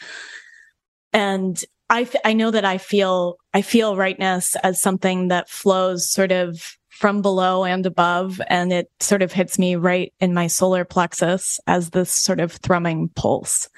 And 1.14 1.62
I 1.88 2.08
I 2.24 2.32
know 2.32 2.50
that 2.50 2.64
I 2.64 2.78
feel 2.78 3.36
I 3.54 3.62
feel 3.62 3.96
rightness 3.96 4.56
as 4.56 4.80
something 4.80 5.28
that 5.28 5.48
flows 5.48 6.10
sort 6.10 6.32
of 6.32 6.76
from 6.96 7.20
below 7.20 7.64
and 7.64 7.84
above. 7.84 8.40
And 8.48 8.72
it 8.72 8.90
sort 9.00 9.22
of 9.22 9.32
hits 9.32 9.58
me 9.58 9.76
right 9.76 10.12
in 10.18 10.32
my 10.32 10.46
solar 10.46 10.84
plexus 10.84 11.60
as 11.66 11.90
this 11.90 12.10
sort 12.10 12.40
of 12.40 12.52
thrumming 12.52 13.10
pulse. 13.10 13.68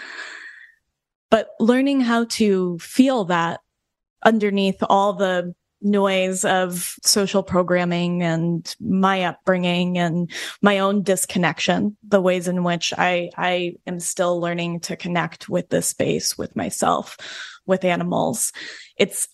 But 1.31 1.49
learning 1.61 2.01
how 2.01 2.25
to 2.25 2.79
feel 2.79 3.25
that 3.27 3.61
underneath 4.25 4.83
all 4.89 5.13
the 5.13 5.53
noise 5.81 6.45
of 6.45 6.95
social 7.05 7.43
programming 7.43 8.23
and 8.23 8.75
my 8.81 9.25
upbringing 9.25 9.99
and 9.99 10.31
my 10.63 10.79
own 10.79 11.03
disconnection, 11.03 11.97
the 12.07 12.21
ways 12.21 12.49
in 12.49 12.65
which 12.65 12.93
I, 12.97 13.31
I 13.37 13.75
am 13.87 14.01
still 14.01 14.41
learning 14.41 14.81
to 14.81 14.97
connect 14.97 15.49
with 15.49 15.69
this 15.69 15.89
space, 15.89 16.37
with 16.37 16.57
myself, 16.57 17.17
with 17.67 17.85
animals. 17.85 18.53
It's, 18.97 19.29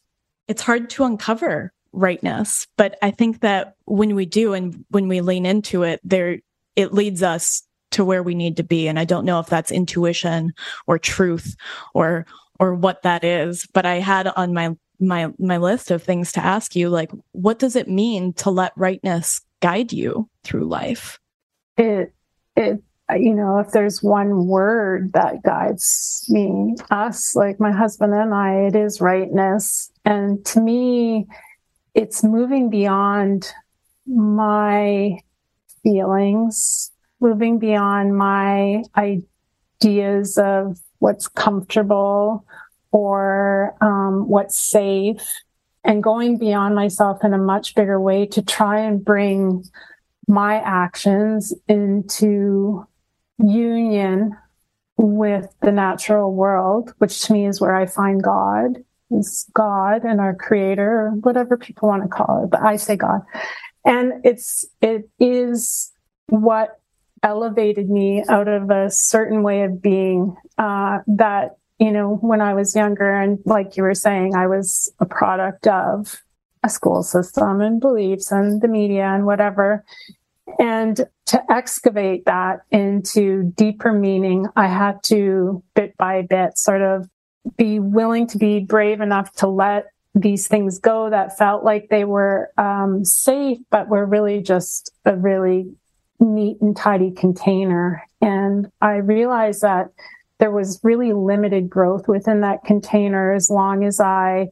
it's 0.48 0.62
hard 0.62 0.90
to 0.90 1.04
uncover 1.04 1.72
rightness. 1.92 2.66
But 2.76 2.98
I 3.02 3.10
think 3.10 3.40
that 3.40 3.74
when 3.84 4.14
we 4.14 4.26
do 4.26 4.52
and 4.52 4.84
when 4.90 5.08
we 5.08 5.20
lean 5.20 5.46
into 5.46 5.82
it, 5.82 6.00
there, 6.04 6.38
it 6.76 6.92
leads 6.92 7.22
us 7.22 7.62
to 7.92 8.04
where 8.04 8.22
we 8.22 8.34
need 8.34 8.56
to 8.56 8.64
be. 8.64 8.88
And 8.88 8.98
I 8.98 9.04
don't 9.04 9.24
know 9.24 9.38
if 9.38 9.46
that's 9.46 9.70
intuition 9.70 10.52
or 10.86 10.98
truth 10.98 11.54
or, 11.94 12.26
or 12.58 12.74
what 12.74 13.02
that 13.02 13.24
is, 13.24 13.66
but 13.72 13.86
I 13.86 13.96
had 13.96 14.26
on 14.26 14.52
my, 14.52 14.76
my, 15.00 15.28
my 15.38 15.56
list 15.56 15.90
of 15.90 16.02
things 16.02 16.32
to 16.32 16.44
ask 16.44 16.76
you, 16.76 16.88
like, 16.88 17.10
what 17.32 17.58
does 17.58 17.76
it 17.76 17.88
mean 17.88 18.32
to 18.34 18.50
let 18.50 18.72
rightness 18.76 19.40
guide 19.60 19.92
you 19.92 20.28
through 20.42 20.64
life? 20.64 21.18
It, 21.76 22.12
it, 22.56 22.82
you 23.16 23.34
know, 23.34 23.58
if 23.58 23.72
there's 23.72 24.02
one 24.02 24.46
word 24.46 25.12
that 25.12 25.42
guides 25.42 26.24
me, 26.28 26.76
us, 26.90 27.36
like 27.36 27.60
my 27.60 27.72
husband 27.72 28.14
and 28.14 28.32
I, 28.32 28.66
it 28.66 28.76
is 28.76 29.00
rightness. 29.00 29.90
And 30.04 30.44
to 30.46 30.60
me, 30.60 31.26
it's 31.94 32.24
moving 32.24 32.70
beyond 32.70 33.52
my 34.06 35.18
feelings, 35.82 36.90
moving 37.20 37.58
beyond 37.58 38.16
my 38.16 38.82
ideas 38.96 40.38
of 40.38 40.78
what's 40.98 41.28
comfortable 41.28 42.46
or 42.94 43.74
um, 43.80 44.28
what's 44.28 44.56
safe, 44.56 45.26
and 45.82 46.00
going 46.00 46.38
beyond 46.38 46.76
myself 46.76 47.24
in 47.24 47.34
a 47.34 47.38
much 47.38 47.74
bigger 47.74 48.00
way 48.00 48.24
to 48.24 48.40
try 48.40 48.78
and 48.78 49.04
bring 49.04 49.64
my 50.28 50.54
actions 50.60 51.52
into 51.66 52.86
union 53.38 54.36
with 54.96 55.52
the 55.60 55.72
natural 55.72 56.32
world, 56.32 56.92
which 56.98 57.22
to 57.22 57.32
me 57.32 57.46
is 57.46 57.60
where 57.60 57.74
I 57.74 57.86
find 57.86 58.22
God 58.22 58.76
is 59.10 59.46
God 59.54 60.04
and 60.04 60.20
our 60.20 60.34
creator, 60.34 60.90
or 60.90 61.10
whatever 61.10 61.56
people 61.56 61.88
want 61.88 62.02
to 62.02 62.08
call 62.08 62.44
it, 62.44 62.50
but 62.50 62.62
I 62.62 62.76
say 62.76 62.96
God. 62.96 63.20
And 63.84 64.24
it's, 64.24 64.64
it 64.80 65.08
is 65.18 65.92
what 66.28 66.80
elevated 67.22 67.90
me 67.90 68.24
out 68.28 68.48
of 68.48 68.70
a 68.70 68.90
certain 68.90 69.42
way 69.42 69.62
of 69.62 69.82
being, 69.82 70.34
uh, 70.58 70.98
that, 71.06 71.56
you 71.78 71.90
know, 71.90 72.16
when 72.16 72.40
I 72.40 72.54
was 72.54 72.76
younger 72.76 73.14
and 73.14 73.38
like 73.44 73.76
you 73.76 73.82
were 73.82 73.94
saying, 73.94 74.34
I 74.34 74.46
was 74.46 74.92
a 75.00 75.06
product 75.06 75.66
of 75.66 76.22
a 76.62 76.68
school 76.68 77.02
system 77.02 77.60
and 77.60 77.80
beliefs 77.80 78.32
and 78.32 78.60
the 78.62 78.68
media 78.68 79.04
and 79.04 79.26
whatever. 79.26 79.84
And 80.58 81.00
to 81.26 81.52
excavate 81.52 82.26
that 82.26 82.60
into 82.70 83.52
deeper 83.56 83.92
meaning, 83.92 84.46
I 84.56 84.68
had 84.68 85.02
to 85.04 85.62
bit 85.74 85.96
by 85.96 86.22
bit 86.22 86.58
sort 86.58 86.82
of 86.82 87.08
be 87.56 87.78
willing 87.78 88.26
to 88.28 88.38
be 88.38 88.60
brave 88.60 89.00
enough 89.00 89.32
to 89.34 89.48
let 89.48 89.86
these 90.14 90.46
things 90.46 90.78
go 90.78 91.10
that 91.10 91.36
felt 91.36 91.64
like 91.64 91.88
they 91.88 92.04
were 92.04 92.50
um, 92.56 93.04
safe, 93.04 93.58
but 93.70 93.88
were 93.88 94.06
really 94.06 94.40
just 94.40 94.92
a 95.04 95.16
really 95.16 95.74
neat 96.20 96.60
and 96.60 96.76
tidy 96.76 97.10
container. 97.10 98.02
And 98.20 98.70
I 98.80 98.96
realized 98.96 99.62
that 99.62 99.90
there 100.38 100.50
was 100.50 100.80
really 100.82 101.12
limited 101.12 101.70
growth 101.70 102.08
within 102.08 102.40
that 102.40 102.64
container 102.64 103.32
as 103.32 103.50
long 103.50 103.84
as 103.84 104.00
I 104.00 104.48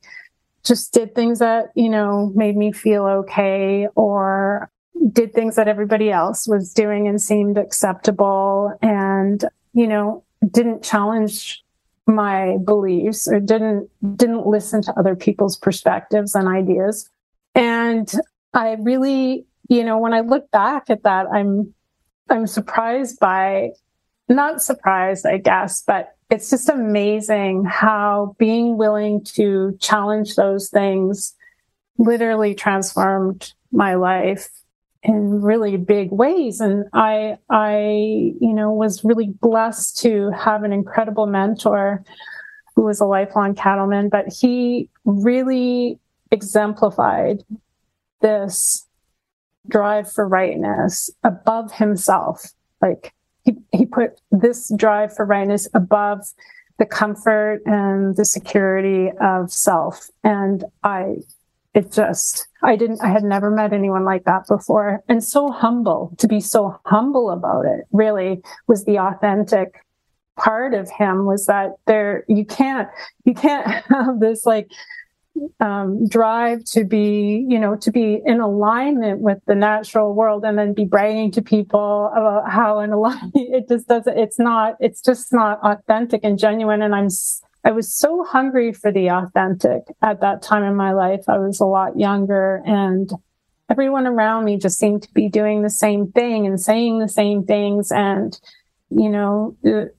just 0.64 0.92
did 0.92 1.14
things 1.14 1.40
that, 1.40 1.66
you 1.74 1.88
know, 1.88 2.32
made 2.34 2.56
me 2.56 2.72
feel 2.72 3.04
okay 3.06 3.88
or 3.96 4.70
did 5.10 5.34
things 5.34 5.56
that 5.56 5.68
everybody 5.68 6.10
else 6.10 6.46
was 6.46 6.72
doing 6.72 7.08
and 7.08 7.20
seemed 7.20 7.58
acceptable 7.58 8.72
and, 8.80 9.44
you 9.74 9.88
know, 9.88 10.22
didn't 10.50 10.84
challenge 10.84 11.64
my 12.06 12.56
beliefs 12.64 13.28
or 13.28 13.40
didn't 13.40 13.88
didn't 14.16 14.46
listen 14.46 14.82
to 14.82 14.92
other 14.98 15.14
people's 15.14 15.56
perspectives 15.56 16.34
and 16.34 16.48
ideas. 16.48 17.08
And 17.54 18.12
i 18.54 18.76
really 18.80 19.46
you 19.68 19.84
know 19.84 19.98
when 19.98 20.12
i 20.12 20.20
look 20.20 20.50
back 20.50 20.90
at 20.90 21.02
that 21.02 21.26
i'm 21.32 21.72
i'm 22.28 22.46
surprised 22.46 23.18
by 23.18 23.70
not 24.34 24.62
surprised 24.62 25.26
i 25.26 25.36
guess 25.36 25.82
but 25.82 26.16
it's 26.30 26.48
just 26.48 26.68
amazing 26.68 27.64
how 27.64 28.34
being 28.38 28.78
willing 28.78 29.22
to 29.22 29.76
challenge 29.80 30.34
those 30.34 30.70
things 30.70 31.34
literally 31.98 32.54
transformed 32.54 33.52
my 33.70 33.94
life 33.94 34.48
in 35.02 35.42
really 35.42 35.76
big 35.76 36.10
ways. 36.10 36.60
And 36.60 36.84
I, 36.92 37.38
I, 37.50 37.80
you 38.40 38.54
know, 38.54 38.72
was 38.72 39.04
really 39.04 39.28
blessed 39.28 39.98
to 40.02 40.30
have 40.30 40.62
an 40.62 40.72
incredible 40.72 41.26
mentor 41.26 42.04
who 42.76 42.82
was 42.82 43.00
a 43.00 43.04
lifelong 43.04 43.54
cattleman, 43.54 44.08
but 44.08 44.32
he 44.32 44.88
really 45.04 45.98
exemplified 46.30 47.42
this 48.20 48.86
drive 49.68 50.10
for 50.10 50.26
rightness 50.26 51.10
above 51.24 51.72
himself. 51.72 52.52
Like 52.80 53.12
he, 53.44 53.56
he 53.72 53.86
put 53.86 54.20
this 54.30 54.72
drive 54.76 55.14
for 55.14 55.24
rightness 55.24 55.68
above 55.74 56.20
the 56.78 56.86
comfort 56.86 57.60
and 57.66 58.16
the 58.16 58.24
security 58.24 59.10
of 59.20 59.52
self. 59.52 60.10
And 60.24 60.64
I 60.82 61.16
it 61.74 61.90
just 61.90 62.48
i 62.62 62.76
didn't 62.76 63.02
i 63.02 63.08
had 63.08 63.24
never 63.24 63.50
met 63.50 63.72
anyone 63.72 64.04
like 64.04 64.24
that 64.24 64.46
before 64.46 65.02
and 65.08 65.24
so 65.24 65.50
humble 65.50 66.14
to 66.18 66.28
be 66.28 66.40
so 66.40 66.78
humble 66.84 67.30
about 67.30 67.64
it 67.64 67.86
really 67.92 68.42
was 68.68 68.84
the 68.84 68.98
authentic 68.98 69.82
part 70.36 70.74
of 70.74 70.90
him 70.90 71.26
was 71.26 71.46
that 71.46 71.72
there 71.86 72.24
you 72.28 72.44
can't 72.44 72.88
you 73.24 73.34
can't 73.34 73.66
have 73.88 74.20
this 74.20 74.44
like 74.46 74.70
um, 75.60 76.06
drive 76.08 76.64
to 76.64 76.84
be 76.84 77.46
you 77.48 77.58
know 77.58 77.76
to 77.76 77.90
be 77.90 78.20
in 78.24 78.40
alignment 78.40 79.20
with 79.20 79.38
the 79.46 79.54
natural 79.54 80.14
world 80.14 80.44
and 80.44 80.58
then 80.58 80.74
be 80.74 80.84
bragging 80.84 81.30
to 81.32 81.42
people 81.42 82.10
about 82.12 82.50
how 82.50 82.80
in 82.80 82.92
alignment 82.92 83.32
it 83.34 83.68
just 83.68 83.88
doesn't 83.88 84.18
it's 84.18 84.38
not 84.38 84.76
it's 84.80 85.00
just 85.00 85.32
not 85.32 85.58
authentic 85.62 86.20
and 86.22 86.38
genuine 86.38 86.82
and 86.82 86.94
i'm 86.94 87.08
I 87.64 87.70
was 87.70 87.94
so 87.94 88.24
hungry 88.24 88.72
for 88.72 88.90
the 88.90 89.08
authentic 89.10 89.82
at 90.02 90.20
that 90.20 90.42
time 90.42 90.64
in 90.64 90.74
my 90.74 90.92
life. 90.92 91.20
I 91.28 91.38
was 91.38 91.60
a 91.60 91.64
lot 91.64 91.98
younger 91.98 92.60
and 92.66 93.10
everyone 93.70 94.06
around 94.06 94.44
me 94.44 94.58
just 94.58 94.78
seemed 94.78 95.02
to 95.02 95.12
be 95.14 95.28
doing 95.28 95.62
the 95.62 95.70
same 95.70 96.10
thing 96.10 96.46
and 96.46 96.60
saying 96.60 96.98
the 96.98 97.08
same 97.08 97.44
things. 97.44 97.92
And, 97.92 98.38
you 98.90 99.08
know, 99.08 99.56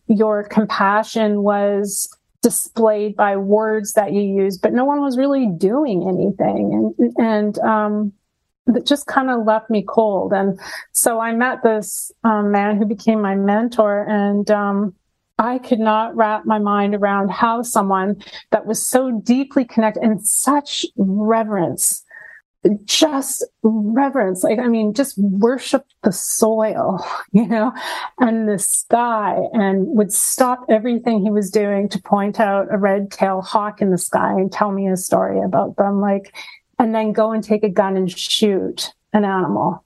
your 0.08 0.44
compassion 0.44 1.42
was 1.42 2.10
displayed 2.44 3.16
by 3.16 3.36
words 3.36 3.94
that 3.94 4.14
you 4.14 4.22
use, 4.22 4.58
but 4.58 4.74
no 4.74 4.86
one 4.86 5.02
was 5.02 5.18
really 5.18 5.48
doing 5.48 6.08
anything. 6.08 6.94
And, 6.98 7.14
and, 7.18 7.60
um, 7.60 8.14
that 8.68 8.86
just 8.86 9.08
kind 9.08 9.30
of 9.30 9.46
left 9.46 9.70
me 9.70 9.84
cold. 9.86 10.32
And 10.32 10.60
so 10.92 11.20
I 11.20 11.34
met 11.34 11.64
this 11.64 12.12
um, 12.24 12.52
man 12.52 12.78
who 12.78 12.86
became 12.86 13.22
my 13.22 13.36
mentor 13.36 14.06
and, 14.08 14.50
um, 14.52 14.94
I 15.40 15.58
could 15.58 15.80
not 15.80 16.16
wrap 16.16 16.46
my 16.46 16.60
mind 16.60 16.94
around 16.94 17.32
how 17.32 17.64
someone 17.64 18.22
that 18.52 18.66
was 18.66 18.86
so 18.86 19.12
deeply 19.12 19.66
connected 19.66 20.04
and 20.04 20.26
such 20.26 20.86
reverence, 20.96 22.06
just 22.86 23.46
reverence, 23.62 24.44
like, 24.44 24.60
I 24.60 24.68
mean, 24.68 24.94
just 24.94 25.18
worship 25.18 25.86
the 26.04 26.12
soil, 26.12 27.06
you 27.32 27.48
know, 27.48 27.74
and 28.20 28.48
the 28.48 28.60
sky 28.60 29.38
and 29.54 29.88
would 29.88 30.12
stop 30.12 30.66
everything 30.70 31.24
he 31.24 31.32
was 31.32 31.50
doing 31.50 31.90
to 31.90 32.02
point 32.02 32.40
out 32.40 32.68
a 32.72 32.78
red 32.78 33.12
tailed 33.12 33.46
hawk 33.46 33.82
in 33.82 33.92
the 33.92 33.98
sky 33.98 34.32
and 34.32 34.52
tell 34.52 34.72
me 34.72 34.88
a 34.88 34.98
story 34.98 35.42
about 35.42 35.76
them. 35.78 36.00
Like, 36.00 36.34
and 36.80 36.94
then 36.94 37.14
go 37.14 37.32
and 37.32 37.44
take 37.44 37.64
a 37.64 37.70
gun 37.70 37.98
and 37.98 38.12
shoot 38.12 38.92
an 39.14 39.26
animal. 39.26 39.84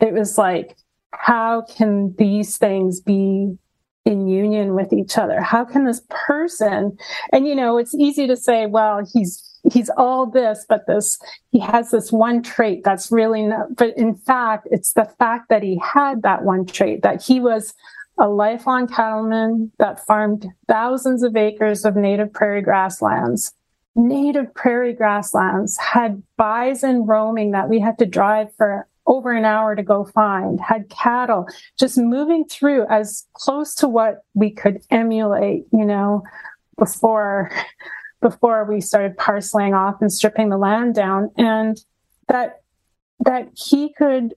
It 0.00 0.12
was 0.12 0.38
like, 0.38 0.76
how 1.12 1.62
can 1.62 2.14
these 2.18 2.56
things 2.56 3.00
be 3.00 3.56
in 4.04 4.26
union 4.26 4.74
with 4.74 4.90
each 4.92 5.18
other 5.18 5.40
how 5.42 5.64
can 5.64 5.84
this 5.84 6.00
person 6.08 6.96
and 7.30 7.46
you 7.46 7.54
know 7.54 7.76
it's 7.76 7.94
easy 7.94 8.26
to 8.26 8.36
say 8.36 8.64
well 8.64 9.06
he's 9.12 9.47
he's 9.72 9.90
all 9.96 10.26
this 10.26 10.64
but 10.68 10.86
this 10.86 11.18
he 11.50 11.58
has 11.58 11.90
this 11.90 12.12
one 12.12 12.42
trait 12.42 12.82
that's 12.84 13.10
really 13.10 13.42
not 13.42 13.74
but 13.76 13.96
in 13.96 14.14
fact 14.14 14.66
it's 14.70 14.92
the 14.92 15.04
fact 15.18 15.48
that 15.48 15.62
he 15.62 15.80
had 15.82 16.22
that 16.22 16.44
one 16.44 16.64
trait 16.64 17.02
that 17.02 17.22
he 17.22 17.40
was 17.40 17.74
a 18.18 18.28
lifelong 18.28 18.86
cattleman 18.86 19.70
that 19.78 20.04
farmed 20.04 20.46
thousands 20.66 21.22
of 21.22 21.36
acres 21.36 21.84
of 21.84 21.96
native 21.96 22.32
prairie 22.32 22.62
grasslands. 22.62 23.54
Native 23.94 24.52
prairie 24.54 24.92
grasslands 24.92 25.76
had 25.78 26.22
bison 26.36 27.06
roaming 27.06 27.52
that 27.52 27.68
we 27.68 27.80
had 27.80 27.98
to 27.98 28.06
drive 28.06 28.52
for 28.56 28.86
over 29.06 29.32
an 29.32 29.44
hour 29.44 29.74
to 29.74 29.82
go 29.82 30.04
find, 30.04 30.60
had 30.60 30.90
cattle, 30.90 31.46
just 31.78 31.96
moving 31.96 32.44
through 32.44 32.86
as 32.90 33.26
close 33.32 33.74
to 33.74 33.88
what 33.88 34.24
we 34.34 34.50
could 34.50 34.80
emulate, 34.90 35.64
you 35.72 35.84
know, 35.84 36.22
before 36.76 37.50
before 38.20 38.64
we 38.64 38.80
started 38.80 39.16
parceling 39.16 39.74
off 39.74 40.00
and 40.00 40.12
stripping 40.12 40.48
the 40.48 40.58
land 40.58 40.94
down. 40.94 41.30
And 41.36 41.78
that 42.28 42.60
that 43.24 43.48
he 43.54 43.92
could 43.94 44.34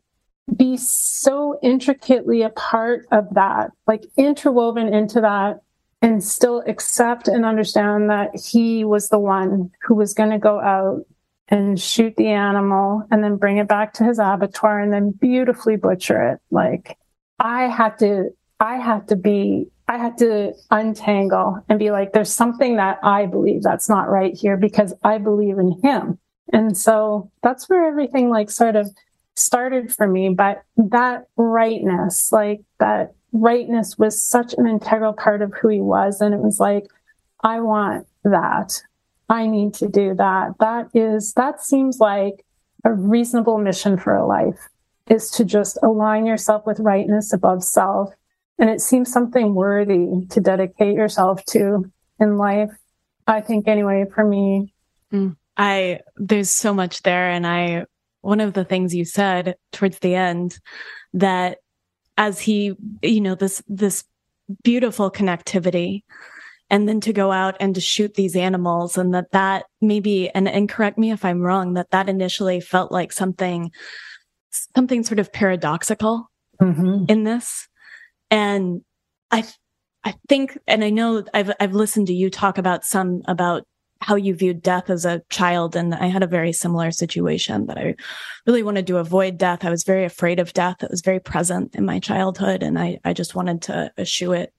be 0.56 0.78
so 0.78 1.60
intricately 1.62 2.42
a 2.42 2.50
part 2.50 3.06
of 3.12 3.34
that, 3.34 3.72
like 3.88 4.06
interwoven 4.18 4.94
into 4.94 5.22
that, 5.22 5.62
and 6.02 6.24
still 6.24 6.64
accept 6.68 7.28
and 7.28 7.46
understand 7.46 8.10
that 8.10 8.32
he 8.36 8.84
was 8.84 9.10
the 9.10 9.20
one 9.20 9.72
who 9.84 9.96
was 9.96 10.14
going 10.14 10.32
to 10.32 10.40
go 10.40 10.60
out 10.60 11.06
and 11.48 11.80
shoot 11.80 12.16
the 12.16 12.30
animal 12.30 13.04
and 13.12 13.24
then 13.24 13.36
bring 13.36 13.58
it 13.58 13.68
back 13.68 13.94
to 13.94 14.04
his 14.04 14.20
abattoir 14.20 14.80
and 14.80 14.92
then 14.92 15.12
beautifully 15.12 15.76
butcher 15.76 16.32
it. 16.32 16.40
Like 16.50 16.98
I 17.40 17.64
had 17.64 18.00
to, 18.00 18.30
I 18.60 18.78
had 18.78 19.10
to 19.10 19.16
be, 19.16 19.68
I 19.92 19.98
had 19.98 20.18
to 20.20 20.54
untangle 20.70 21.62
and 21.68 21.78
be 21.78 21.92
like, 21.92 22.14
there's 22.14 22.34
something 22.34 22.78
that 22.78 23.00
I 23.04 23.26
believe 23.26 23.62
that's 23.62 23.90
not 23.90 24.10
right 24.10 24.34
here 24.34 24.56
because 24.56 24.94
I 25.04 25.18
believe 25.18 25.58
in 25.60 25.82
him. 25.84 26.18
And 26.54 26.78
so 26.78 27.30
that's 27.44 27.68
where 27.68 27.86
everything 27.86 28.30
like 28.30 28.50
sort 28.50 28.78
of 28.78 28.90
started 29.36 29.94
for 29.94 30.08
me. 30.08 30.30
But 30.30 30.64
that 30.78 31.26
rightness, 31.36 32.32
like 32.32 32.62
that 32.80 33.16
rightness 33.34 33.98
was 33.98 34.24
such 34.24 34.54
an 34.54 34.66
integral 34.66 35.12
part 35.12 35.42
of 35.42 35.54
who 35.62 35.68
he 35.68 35.82
was. 35.82 36.22
And 36.22 36.34
it 36.34 36.40
was 36.40 36.58
like, 36.58 36.86
I 37.44 37.60
want 37.60 38.08
that. 38.24 38.82
I 39.28 39.46
need 39.46 39.74
to 39.74 39.90
do 39.90 40.16
that. 40.16 40.54
That 40.62 40.88
is, 40.94 41.34
that 41.34 41.62
seems 41.62 42.00
like 42.00 42.46
a 42.86 42.94
reasonable 42.94 43.58
mission 43.58 43.98
for 43.98 44.16
a 44.16 44.26
life 44.26 44.70
is 45.10 45.30
to 45.32 45.44
just 45.44 45.78
align 45.84 46.26
yourself 46.26 46.66
with 46.66 46.80
rightness 46.80 47.34
above 47.34 47.62
self. 47.62 48.14
And 48.62 48.70
it 48.70 48.80
seems 48.80 49.12
something 49.12 49.56
worthy 49.56 50.28
to 50.30 50.40
dedicate 50.40 50.94
yourself 50.94 51.44
to 51.46 51.92
in 52.20 52.38
life. 52.38 52.70
I 53.26 53.42
think 53.42 53.68
anyway, 53.68 54.06
for 54.14 54.24
me. 54.24 54.74
Mm. 55.12 55.36
I, 55.58 56.02
there's 56.16 56.52
so 56.52 56.74
much 56.74 57.02
there. 57.02 57.32
And 57.32 57.46
I, 57.46 57.86
one 58.22 58.40
of 58.40 58.54
the 58.54 58.64
things 58.64 58.94
you 58.94 59.04
said 59.04 59.56
towards 59.72 59.98
the 60.00 60.14
end 60.14 60.60
that 61.14 61.58
as 62.18 62.40
he, 62.40 62.76
you 63.02 63.20
know, 63.20 63.34
this, 63.34 63.64
this 63.68 64.04
beautiful 64.64 65.10
connectivity 65.10 66.04
and 66.70 66.88
then 66.88 67.02
to 67.02 67.14
go 67.14 67.32
out 67.32 67.58
and 67.60 67.76
to 67.76 67.82
shoot 67.82 68.14
these 68.14 68.36
animals 68.36 68.98
and 68.98 69.14
that 69.14 69.32
that 69.32 69.66
maybe 69.82 70.30
and, 70.30 70.48
and 70.48 70.70
correct 70.70 70.98
me 70.98 71.12
if 71.12 71.24
i'm 71.24 71.42
wrong 71.42 71.74
that 71.74 71.92
that 71.92 72.10
initially 72.10 72.60
felt 72.60 72.92
like 72.92 73.12
something 73.12 73.72
something 74.76 75.04
sort 75.04 75.20
of 75.20 75.32
paradoxical 75.32 76.30
mm-hmm. 76.60 77.06
in 77.08 77.24
this 77.24 77.68
and 78.32 78.82
i 79.30 79.48
i 80.04 80.16
think 80.28 80.58
and 80.68 80.84
i 80.84 80.90
know 80.90 81.24
i've 81.34 81.52
i've 81.60 81.74
listened 81.74 82.08
to 82.08 82.14
you 82.14 82.30
talk 82.30 82.58
about 82.58 82.84
some 82.84 83.22
about 83.28 83.66
how 84.02 84.16
you 84.16 84.34
viewed 84.34 84.64
death 84.64 84.90
as 84.90 85.06
a 85.06 85.22
child. 85.30 85.76
And 85.76 85.94
I 85.94 86.08
had 86.08 86.24
a 86.24 86.28
very 86.28 86.52
similar 86.52 86.92
situation 86.92 87.68
that 87.68 87.78
I 87.78 87.96
really 88.48 88.64
wanted 88.64 88.88
to 88.88 88.98
avoid 88.98 89.38
death. 89.38 89.64
I 89.64 89.70
was 89.70 89.84
very 89.84 90.06
afraid 90.06 90.40
of 90.40 90.54
death. 90.54 90.82
It 90.82 90.90
was 90.90 91.02
very 91.02 91.20
present 91.20 91.76
in 91.76 91.86
my 91.86 92.00
childhood 92.00 92.64
and 92.64 92.80
I, 92.80 93.00
I 93.06 93.14
just 93.14 93.36
wanted 93.36 93.62
to 93.64 93.92
eschew 94.00 94.34
it. 94.34 94.54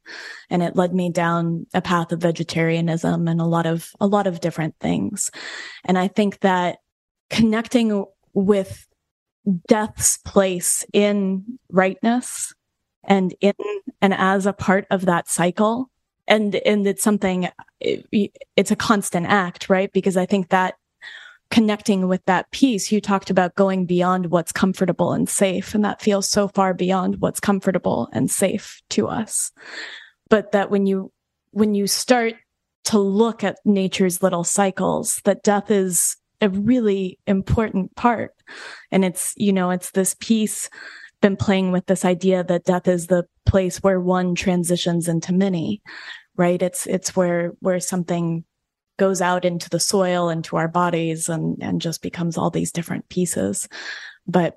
And 0.49 0.63
it 0.63 0.77
led 0.77 0.95
me 0.95 1.11
down 1.11 1.67
a 1.75 1.83
path 1.83 2.13
of 2.13 2.21
vegetarianism 2.21 3.27
and 3.27 3.41
a 3.41 3.45
lot 3.45 3.67
of, 3.67 3.91
a 4.01 4.07
lot 4.07 4.29
of 4.29 4.41
different 4.41 4.77
things. 4.81 5.31
And 5.85 5.99
I 5.99 6.07
think 6.07 6.39
that 6.41 6.79
connecting 7.29 8.05
with 8.35 8.87
death's 9.67 10.19
place 10.19 10.87
in 10.93 11.59
rightness 11.69 12.55
and 13.05 13.35
in 13.41 13.55
and 14.01 14.15
as 14.15 14.47
a 14.47 14.53
part 14.53 14.87
of 14.91 15.07
that 15.07 15.29
cycle. 15.29 15.91
And 16.29 16.55
and 16.55 16.87
it's 16.87 17.03
something 17.03 17.49
it's 17.81 18.71
a 18.71 18.77
constant 18.77 19.27
act 19.27 19.69
right? 19.69 19.93
Because 19.93 20.17
i 20.17 20.25
think 20.25 20.51
that 20.51 20.75
connecting 21.51 22.09
with 22.09 22.25
that 22.25 22.51
piece 22.51 22.91
you 22.91 23.01
talked 23.01 23.29
about 23.29 23.55
going 23.57 23.85
beyond 23.85 24.31
what's 24.31 24.53
comfortable 24.53 25.13
and 25.13 25.29
safe 25.29 25.75
and 25.75 25.85
that 25.85 26.01
feels 26.01 26.27
so 26.27 26.49
far 26.49 26.73
beyond 26.73 27.21
what's 27.21 27.41
comfortable 27.41 28.09
and 28.13 28.31
safe 28.31 28.81
to 28.89 29.07
us. 29.07 29.53
But 30.31 30.53
that 30.53 30.71
when 30.71 30.87
you 30.87 31.13
when 31.51 31.75
you 31.75 31.87
start 31.87 32.35
to 32.85 32.99
look 32.99 33.45
at 33.45 33.59
nature's 33.65 34.23
little 34.23 34.45
cycles 34.45 35.21
that 35.25 35.43
death 35.43 35.71
is 35.71 36.17
a 36.41 36.49
really 36.49 37.19
important 37.27 37.95
part. 37.95 38.35
And 38.91 39.05
it's 39.05 39.33
you 39.37 39.53
know 39.53 39.71
it's 39.71 39.93
this 39.93 40.15
piece 40.19 40.69
been 41.23 41.37
playing 41.37 41.73
with 41.73 41.87
this 41.87 42.05
idea 42.05 42.45
that 42.45 42.65
death 42.65 42.87
is 42.87 43.07
the 43.07 43.25
place 43.47 43.79
where 43.79 44.01
one 44.01 44.35
transitions 44.35 45.09
into 45.09 45.33
many 45.33 45.81
right? 46.37 46.61
It's 46.63 46.87
it's 46.87 47.15
where 47.15 47.53
where 47.61 47.81
something 47.81 48.45
goes 48.99 49.21
out 49.21 49.45
into 49.45 49.69
the 49.71 49.81
soil 49.81 50.29
into 50.29 50.57
our 50.57 50.69
bodies 50.69 51.29
and 51.29 51.57
and 51.63 51.81
just 51.81 52.03
becomes 52.03 52.37
all 52.37 52.51
these 52.51 52.73
different 52.73 53.09
pieces. 53.09 53.69
But 54.27 54.57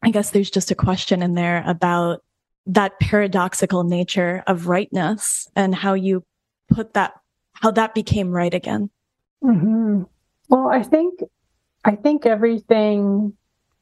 i 0.00 0.10
guess 0.10 0.30
there's 0.30 0.50
just 0.50 0.70
a 0.70 0.76
question 0.76 1.22
in 1.22 1.34
there 1.34 1.64
about 1.66 2.22
that 2.66 3.00
paradoxical 3.00 3.82
nature 3.82 4.44
of 4.46 4.68
rightness 4.68 5.48
and 5.56 5.74
how 5.74 5.94
you 5.94 6.24
put 6.68 6.94
that 6.94 7.14
how 7.52 7.72
that 7.72 7.94
became 7.94 8.30
right 8.30 8.54
again. 8.54 8.90
Mm-hmm. 9.42 10.02
well 10.48 10.68
i 10.68 10.82
think 10.82 11.20
i 11.84 11.94
think 11.94 12.26
everything 12.26 13.37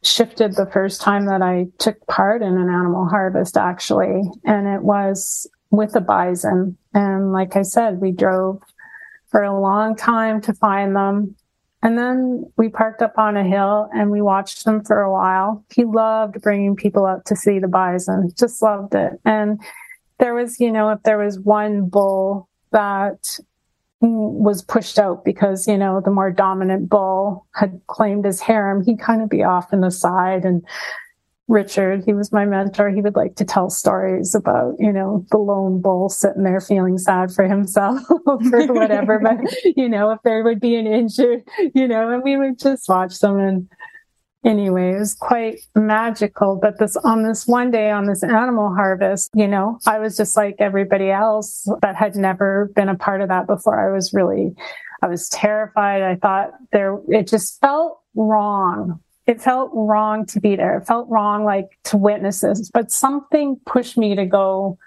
shifted 0.06 0.54
the 0.54 0.70
first 0.72 1.00
time 1.00 1.26
that 1.26 1.42
I 1.42 1.66
took 1.78 2.06
part 2.06 2.42
in 2.42 2.56
an 2.56 2.68
animal 2.68 3.06
harvest, 3.06 3.56
actually. 3.56 4.22
And 4.44 4.66
it 4.66 4.82
was 4.82 5.48
with 5.70 5.96
a 5.96 6.00
bison. 6.00 6.76
And 6.94 7.32
like 7.32 7.56
I 7.56 7.62
said, 7.62 8.00
we 8.00 8.12
drove 8.12 8.62
for 9.28 9.42
a 9.42 9.60
long 9.60 9.96
time 9.96 10.40
to 10.42 10.54
find 10.54 10.94
them. 10.94 11.34
And 11.82 11.98
then 11.98 12.50
we 12.56 12.68
parked 12.68 13.02
up 13.02 13.18
on 13.18 13.36
a 13.36 13.44
hill 13.44 13.88
and 13.94 14.10
we 14.10 14.22
watched 14.22 14.64
them 14.64 14.82
for 14.82 15.00
a 15.00 15.12
while. 15.12 15.64
He 15.74 15.84
loved 15.84 16.40
bringing 16.40 16.74
people 16.74 17.04
up 17.04 17.24
to 17.26 17.36
see 17.36 17.58
the 17.58 17.68
bison, 17.68 18.30
just 18.36 18.62
loved 18.62 18.94
it. 18.94 19.12
And 19.24 19.60
there 20.18 20.34
was, 20.34 20.58
you 20.58 20.72
know, 20.72 20.90
if 20.90 21.02
there 21.02 21.18
was 21.18 21.38
one 21.38 21.88
bull 21.88 22.48
that 22.72 23.38
was 24.00 24.62
pushed 24.62 24.98
out 24.98 25.24
because 25.24 25.66
you 25.66 25.78
know 25.78 26.00
the 26.04 26.10
more 26.10 26.30
dominant 26.30 26.88
bull 26.88 27.46
had 27.54 27.80
claimed 27.86 28.24
his 28.24 28.40
harem 28.40 28.84
he'd 28.84 29.00
kind 29.00 29.22
of 29.22 29.28
be 29.28 29.42
off 29.42 29.72
in 29.72 29.80
the 29.80 29.90
side. 29.90 30.44
And 30.44 30.64
richard 31.48 32.04
he 32.04 32.12
was 32.12 32.32
my 32.32 32.44
mentor. 32.44 32.90
He 32.90 33.00
would 33.00 33.16
like 33.16 33.36
to 33.36 33.44
tell 33.44 33.70
stories 33.70 34.34
about 34.34 34.74
you 34.78 34.92
know 34.92 35.24
the 35.30 35.38
lone 35.38 35.80
bull 35.80 36.08
sitting 36.08 36.42
there 36.42 36.60
feeling 36.60 36.98
sad 36.98 37.32
for 37.32 37.46
himself 37.48 38.00
or 38.26 38.38
whatever. 38.72 39.18
But 39.18 39.38
you 39.76 39.88
know 39.88 40.10
if 40.10 40.20
there 40.24 40.44
would 40.44 40.60
be 40.60 40.76
an 40.76 40.86
injured 40.86 41.48
you 41.74 41.88
know 41.88 42.10
and 42.10 42.22
we 42.22 42.36
would 42.36 42.58
just 42.58 42.88
watch 42.88 43.18
them 43.20 43.38
and 43.38 43.68
anyway, 44.46 44.94
it 44.94 44.98
was 44.98 45.14
quite 45.14 45.58
magical. 45.74 46.58
But 46.60 46.78
this 46.78 46.96
on 46.96 47.24
this 47.24 47.46
one 47.46 47.70
day 47.70 47.90
on 47.90 48.06
this 48.06 48.22
animal 48.22 48.72
harvest, 48.74 49.30
you 49.34 49.48
know, 49.48 49.78
I 49.86 49.98
was 49.98 50.16
just 50.16 50.36
like 50.36 50.56
everybody 50.58 51.10
else 51.10 51.68
that 51.82 51.96
had 51.96 52.14
never 52.14 52.70
been 52.74 52.88
a 52.88 52.96
part 52.96 53.20
of 53.20 53.28
that 53.28 53.46
before. 53.46 53.78
I 53.78 53.94
was 53.94 54.14
really, 54.14 54.54
I 55.02 55.08
was 55.08 55.28
terrified. 55.28 56.02
I 56.02 56.14
thought 56.14 56.52
there, 56.72 56.98
it 57.08 57.28
just 57.28 57.60
felt 57.60 58.00
wrong. 58.14 59.00
It 59.26 59.42
felt 59.42 59.72
wrong 59.74 60.24
to 60.26 60.40
be 60.40 60.54
there. 60.54 60.78
It 60.78 60.86
felt 60.86 61.08
wrong, 61.10 61.44
like 61.44 61.66
to 61.84 61.96
witness 61.96 62.42
this, 62.42 62.70
but 62.72 62.92
something 62.92 63.60
pushed 63.66 63.98
me 63.98 64.14
to 64.14 64.24
go 64.24 64.78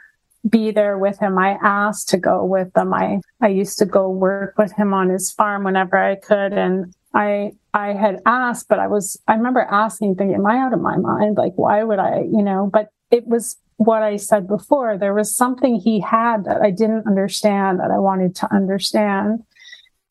be 0.49 0.72
there 0.72 0.97
with 0.97 1.20
him. 1.20 1.38
I 1.38 1.57
asked 1.62 2.07
to 2.10 2.18
go 2.18 2.45
with 2.45 2.72
them. 2.72 2.93
I, 2.93 3.20
I 3.41 3.49
used 3.49 3.78
to 3.80 3.86
go 3.86 4.10
work 4.10 4.55
with 4.57 4.72
him 4.72 4.93
on 4.93 5.10
his 5.10 5.30
farm 5.30 5.66
whenever 5.66 5.97
I 5.97 6.16
could. 6.16 6.53
And 6.53 6.93
I 7.14 7.51
I 7.74 7.93
had 7.93 8.22
asked, 8.26 8.67
but 8.67 8.80
I 8.80 8.88
was 8.88 9.20
I 9.28 9.36
remember 9.36 9.61
asking, 9.61 10.15
thinking, 10.15 10.36
"Am 10.36 10.45
I 10.45 10.57
out 10.57 10.74
of 10.74 10.82
my 10.82 10.97
mind? 10.97 11.38
Like, 11.38 11.53
why 11.55 11.84
would 11.84 11.99
I? 11.99 12.22
You 12.22 12.43
know?" 12.43 12.70
But 12.72 12.89
it 13.11 13.28
was 13.28 13.57
what 13.78 14.03
I 14.03 14.17
said 14.17 14.47
before. 14.47 14.97
There 14.97 15.13
was 15.13 15.36
something 15.36 15.76
he 15.76 15.99
had 15.99 16.45
that 16.45 16.61
I 16.61 16.72
didn't 16.72 17.07
understand 17.07 17.80
that 17.80 17.91
I 17.91 17.99
wanted 17.99 18.36
to 18.38 18.53
understand, 18.53 19.43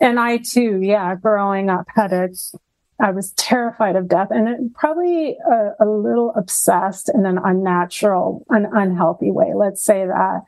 and 0.01 0.21
I 0.21 0.39
too, 0.39 0.81
yeah, 0.83 1.15
growing 1.17 1.71
up 1.71 1.87
had 1.95 2.13
a. 2.13 2.29
I 3.01 3.13
was 3.13 3.31
terrified 3.35 3.95
of 3.95 4.09
death 4.09 4.27
and 4.33 4.49
it, 4.49 4.75
probably 4.75 5.37
a, 5.49 5.85
a 5.85 5.87
little 5.87 6.33
obsessed 6.35 7.09
in 7.15 7.27
an 7.27 7.39
unnatural, 7.39 8.45
an 8.49 8.67
unhealthy 8.73 9.31
way. 9.31 9.53
Let's 9.55 9.85
say 9.85 10.05
that. 10.05 10.41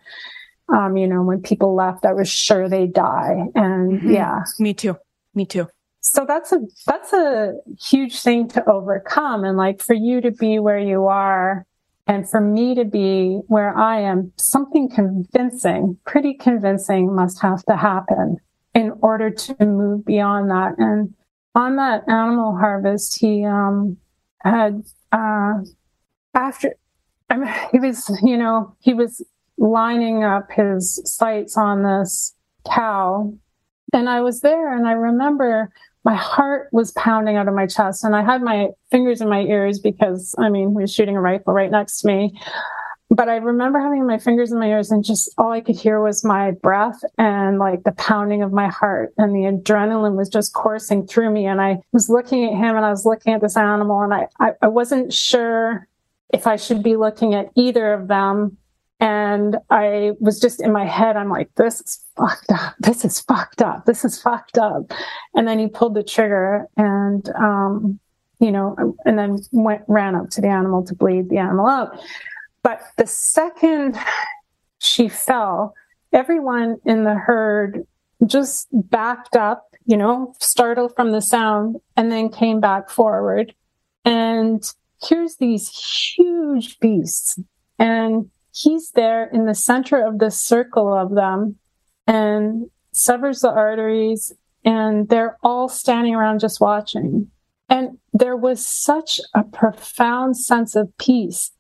Um, 0.68 0.96
you 0.96 1.06
know, 1.06 1.22
when 1.22 1.42
people 1.42 1.76
left, 1.76 2.04
I 2.04 2.12
was 2.12 2.28
sure 2.28 2.68
they'd 2.68 2.92
die. 2.92 3.44
And 3.54 4.00
mm-hmm. 4.00 4.10
yeah. 4.10 4.42
Me 4.58 4.74
too. 4.74 4.98
Me 5.32 5.46
too 5.46 5.68
so 6.00 6.24
that's 6.26 6.50
a 6.52 6.60
that's 6.86 7.12
a 7.12 7.54
huge 7.78 8.20
thing 8.20 8.48
to 8.48 8.68
overcome. 8.68 9.44
And 9.44 9.56
like 9.56 9.82
for 9.82 9.94
you 9.94 10.20
to 10.22 10.30
be 10.30 10.58
where 10.58 10.78
you 10.78 11.06
are 11.06 11.66
and 12.06 12.28
for 12.28 12.40
me 12.40 12.74
to 12.74 12.84
be 12.84 13.40
where 13.46 13.76
I 13.76 14.00
am 14.00 14.32
something 14.36 14.88
convincing 14.88 15.98
pretty 16.06 16.34
convincing 16.34 17.14
must 17.14 17.42
have 17.42 17.62
to 17.64 17.76
happen 17.76 18.38
in 18.74 18.92
order 19.02 19.30
to 19.30 19.66
move 19.66 20.04
beyond 20.06 20.50
that. 20.50 20.78
And 20.78 21.14
on 21.54 21.76
that 21.76 22.08
animal 22.08 22.56
harvest 22.56 23.20
he 23.20 23.44
um 23.44 23.98
had 24.42 24.82
uh 25.12 25.58
after 26.34 26.74
I 27.28 27.36
mean, 27.36 27.54
he 27.72 27.78
was 27.78 28.10
you 28.22 28.38
know 28.38 28.74
he 28.80 28.94
was 28.94 29.22
lining 29.58 30.24
up 30.24 30.50
his 30.50 31.02
sights 31.04 31.58
on 31.58 31.82
this 31.82 32.34
cow. 32.66 33.34
And 33.92 34.08
I 34.08 34.20
was 34.20 34.40
there 34.40 34.74
and 34.74 34.86
I 34.86 34.92
remember 34.92 35.70
my 36.04 36.14
heart 36.14 36.68
was 36.72 36.92
pounding 36.92 37.36
out 37.36 37.48
of 37.48 37.54
my 37.54 37.66
chest 37.66 38.04
and 38.04 38.16
I 38.16 38.22
had 38.22 38.42
my 38.42 38.68
fingers 38.90 39.20
in 39.20 39.28
my 39.28 39.40
ears 39.40 39.78
because 39.78 40.34
I 40.38 40.48
mean, 40.48 40.70
he 40.70 40.76
was 40.76 40.92
shooting 40.92 41.16
a 41.16 41.20
rifle 41.20 41.52
right 41.52 41.70
next 41.70 42.00
to 42.00 42.08
me. 42.08 42.38
But 43.12 43.28
I 43.28 43.36
remember 43.36 43.80
having 43.80 44.06
my 44.06 44.18
fingers 44.18 44.52
in 44.52 44.60
my 44.60 44.68
ears 44.68 44.92
and 44.92 45.02
just 45.02 45.34
all 45.36 45.50
I 45.50 45.60
could 45.60 45.74
hear 45.74 46.00
was 46.00 46.24
my 46.24 46.52
breath 46.52 47.02
and 47.18 47.58
like 47.58 47.82
the 47.82 47.92
pounding 47.92 48.42
of 48.42 48.52
my 48.52 48.68
heart 48.68 49.12
and 49.18 49.34
the 49.34 49.50
adrenaline 49.50 50.16
was 50.16 50.28
just 50.28 50.52
coursing 50.52 51.06
through 51.06 51.30
me. 51.30 51.46
And 51.46 51.60
I 51.60 51.80
was 51.92 52.08
looking 52.08 52.44
at 52.44 52.52
him 52.52 52.76
and 52.76 52.84
I 52.84 52.90
was 52.90 53.04
looking 53.04 53.34
at 53.34 53.40
this 53.40 53.56
animal 53.56 54.00
and 54.02 54.14
I, 54.14 54.28
I, 54.38 54.52
I 54.62 54.68
wasn't 54.68 55.12
sure 55.12 55.88
if 56.32 56.46
I 56.46 56.54
should 56.54 56.84
be 56.84 56.94
looking 56.94 57.34
at 57.34 57.50
either 57.56 57.92
of 57.92 58.06
them 58.06 58.56
and 59.00 59.56
I 59.70 60.12
was 60.20 60.38
just 60.38 60.60
in 60.62 60.72
my 60.72 60.84
head, 60.84 61.16
I'm 61.16 61.30
like, 61.30 61.52
this 61.56 61.80
is 61.80 62.04
fucked 62.20 62.52
up. 62.52 62.74
This 62.80 63.04
is 63.04 63.20
fucked 63.20 63.62
up. 63.62 63.86
This 63.86 64.04
is 64.04 64.20
fucked 64.20 64.58
up. 64.58 64.92
And 65.34 65.46
then 65.46 65.58
he 65.58 65.68
pulled 65.68 65.94
the 65.94 66.02
trigger 66.02 66.66
and, 66.76 67.28
um, 67.30 67.98
you 68.38 68.50
know, 68.50 68.96
and 69.04 69.18
then 69.18 69.38
went, 69.52 69.82
ran 69.86 70.14
up 70.14 70.30
to 70.30 70.40
the 70.40 70.48
animal 70.48 70.84
to 70.86 70.94
bleed 70.94 71.28
the 71.28 71.38
animal 71.38 71.66
out. 71.66 71.98
But 72.62 72.80
the 72.96 73.06
second 73.06 73.96
she 74.78 75.08
fell, 75.08 75.74
everyone 76.12 76.78
in 76.84 77.04
the 77.04 77.14
herd 77.14 77.86
just 78.26 78.68
backed 78.72 79.36
up, 79.36 79.74
you 79.86 79.96
know, 79.96 80.34
startled 80.40 80.94
from 80.94 81.12
the 81.12 81.22
sound, 81.22 81.76
and 81.96 82.10
then 82.12 82.28
came 82.28 82.60
back 82.60 82.90
forward. 82.90 83.54
And 84.04 84.62
here's 85.02 85.36
these 85.36 85.68
huge 86.14 86.78
beasts. 86.80 87.38
And 87.78 88.30
he's 88.52 88.90
there 88.90 89.28
in 89.32 89.46
the 89.46 89.54
center 89.54 90.04
of 90.04 90.18
the 90.18 90.30
circle 90.30 90.92
of 90.92 91.14
them 91.14 91.56
and 92.10 92.68
severs 92.92 93.40
the 93.40 93.50
arteries 93.50 94.32
and 94.64 95.08
they're 95.08 95.38
all 95.44 95.68
standing 95.68 96.12
around 96.14 96.40
just 96.40 96.60
watching. 96.60 97.30
And 97.68 97.98
there 98.12 98.36
was 98.36 98.66
such 98.66 99.20
a 99.32 99.44
profound 99.44 100.36
sense 100.36 100.74
of 100.74 100.96
peace 100.98 101.52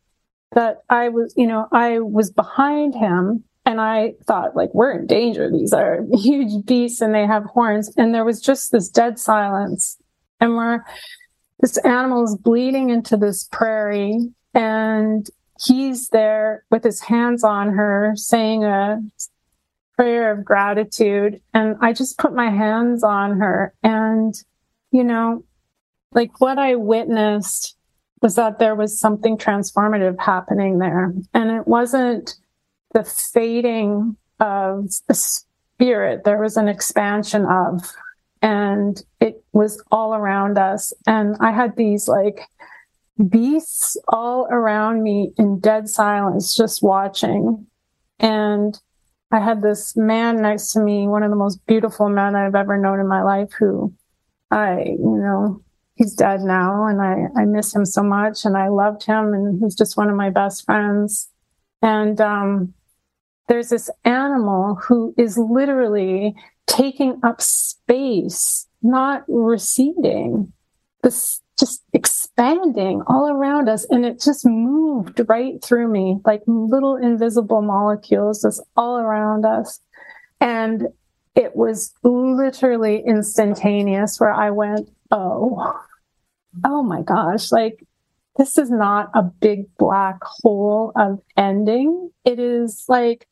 that 0.52 0.82
i 0.90 1.08
was 1.08 1.32
you 1.36 1.46
know 1.46 1.68
i 1.70 2.00
was 2.00 2.28
behind 2.28 2.92
him 2.92 3.44
and 3.64 3.80
i 3.80 4.12
thought 4.24 4.56
like 4.56 4.74
we're 4.74 4.90
in 4.90 5.06
danger. 5.06 5.48
These 5.48 5.72
are 5.72 6.04
huge 6.12 6.66
beasts 6.66 7.00
and 7.00 7.14
they 7.14 7.26
have 7.26 7.44
horns. 7.44 7.94
And 7.96 8.12
there 8.12 8.24
was 8.24 8.40
just 8.40 8.72
this 8.72 8.88
dead 8.88 9.20
silence 9.20 9.96
and 10.40 10.56
we're 10.56 10.80
this 11.60 11.76
animal 11.78 12.24
is 12.24 12.36
bleeding 12.36 12.90
into 12.90 13.16
this 13.16 13.44
prairie 13.44 14.18
and 14.52 15.28
he's 15.64 16.08
there 16.08 16.64
with 16.70 16.82
his 16.82 17.00
hands 17.00 17.44
on 17.44 17.74
her 17.74 18.14
saying 18.16 18.64
a 18.64 19.00
prayer 20.00 20.32
of 20.32 20.46
gratitude. 20.46 21.42
And 21.52 21.76
I 21.82 21.92
just 21.92 22.16
put 22.16 22.34
my 22.34 22.48
hands 22.48 23.04
on 23.04 23.38
her. 23.38 23.74
And, 23.82 24.32
you 24.92 25.04
know, 25.04 25.44
like 26.12 26.40
what 26.40 26.58
I 26.58 26.76
witnessed 26.76 27.76
was 28.22 28.36
that 28.36 28.58
there 28.58 28.74
was 28.74 28.98
something 28.98 29.36
transformative 29.36 30.18
happening 30.18 30.78
there. 30.78 31.12
And 31.34 31.50
it 31.50 31.68
wasn't 31.68 32.34
the 32.94 33.04
fading 33.04 34.16
of 34.40 34.88
the 35.06 35.12
spirit, 35.12 36.24
there 36.24 36.40
was 36.40 36.56
an 36.56 36.66
expansion 36.66 37.44
of, 37.44 37.82
and 38.40 39.02
it 39.20 39.44
was 39.52 39.84
all 39.92 40.14
around 40.14 40.56
us. 40.56 40.94
And 41.06 41.36
I 41.40 41.52
had 41.52 41.76
these 41.76 42.08
like, 42.08 42.40
beasts 43.28 43.98
all 44.08 44.46
around 44.50 45.02
me 45.02 45.34
in 45.36 45.60
dead 45.60 45.90
silence, 45.90 46.56
just 46.56 46.82
watching. 46.82 47.66
And 48.18 48.80
I 49.32 49.38
had 49.38 49.62
this 49.62 49.96
man 49.96 50.42
next 50.42 50.72
to 50.72 50.80
me, 50.80 51.06
one 51.06 51.22
of 51.22 51.30
the 51.30 51.36
most 51.36 51.64
beautiful 51.66 52.08
men 52.08 52.34
I've 52.34 52.54
ever 52.54 52.76
known 52.76 52.98
in 52.98 53.06
my 53.06 53.22
life, 53.22 53.52
who 53.52 53.94
I, 54.50 54.80
you 54.80 54.98
know, 54.98 55.62
he's 55.94 56.14
dead 56.14 56.40
now 56.40 56.86
and 56.86 57.00
I, 57.00 57.40
I 57.40 57.44
miss 57.44 57.74
him 57.74 57.84
so 57.84 58.02
much 58.02 58.44
and 58.44 58.56
I 58.56 58.68
loved 58.68 59.04
him 59.04 59.32
and 59.32 59.62
he's 59.62 59.76
just 59.76 59.96
one 59.96 60.10
of 60.10 60.16
my 60.16 60.30
best 60.30 60.64
friends. 60.64 61.30
And, 61.82 62.20
um, 62.20 62.74
there's 63.50 63.70
this 63.70 63.90
animal 64.04 64.76
who 64.76 65.12
is 65.18 65.36
literally 65.36 66.36
taking 66.68 67.18
up 67.24 67.42
space, 67.42 68.68
not 68.80 69.24
receding. 69.26 70.52
This 71.02 71.39
just 71.60 71.82
expanding 71.92 73.02
all 73.06 73.30
around 73.30 73.68
us 73.68 73.84
and 73.90 74.04
it 74.04 74.20
just 74.20 74.46
moved 74.46 75.20
right 75.28 75.62
through 75.62 75.88
me 75.88 76.18
like 76.24 76.42
little 76.46 76.96
invisible 76.96 77.62
molecules 77.62 78.42
just 78.42 78.62
all 78.76 78.98
around 78.98 79.44
us. 79.44 79.80
And 80.40 80.88
it 81.34 81.54
was 81.54 81.92
literally 82.02 83.04
instantaneous 83.06 84.18
where 84.18 84.32
i 84.32 84.50
went 84.50 84.90
oh 85.12 85.80
oh 86.64 86.82
my 86.82 87.02
gosh 87.02 87.52
like 87.52 87.86
this 88.40 88.56
is 88.56 88.70
not 88.70 89.10
a 89.14 89.22
big 89.22 89.66
black 89.76 90.16
hole 90.22 90.92
of 90.96 91.20
ending. 91.36 92.10
It 92.24 92.38
is 92.38 92.84
like 92.88 93.26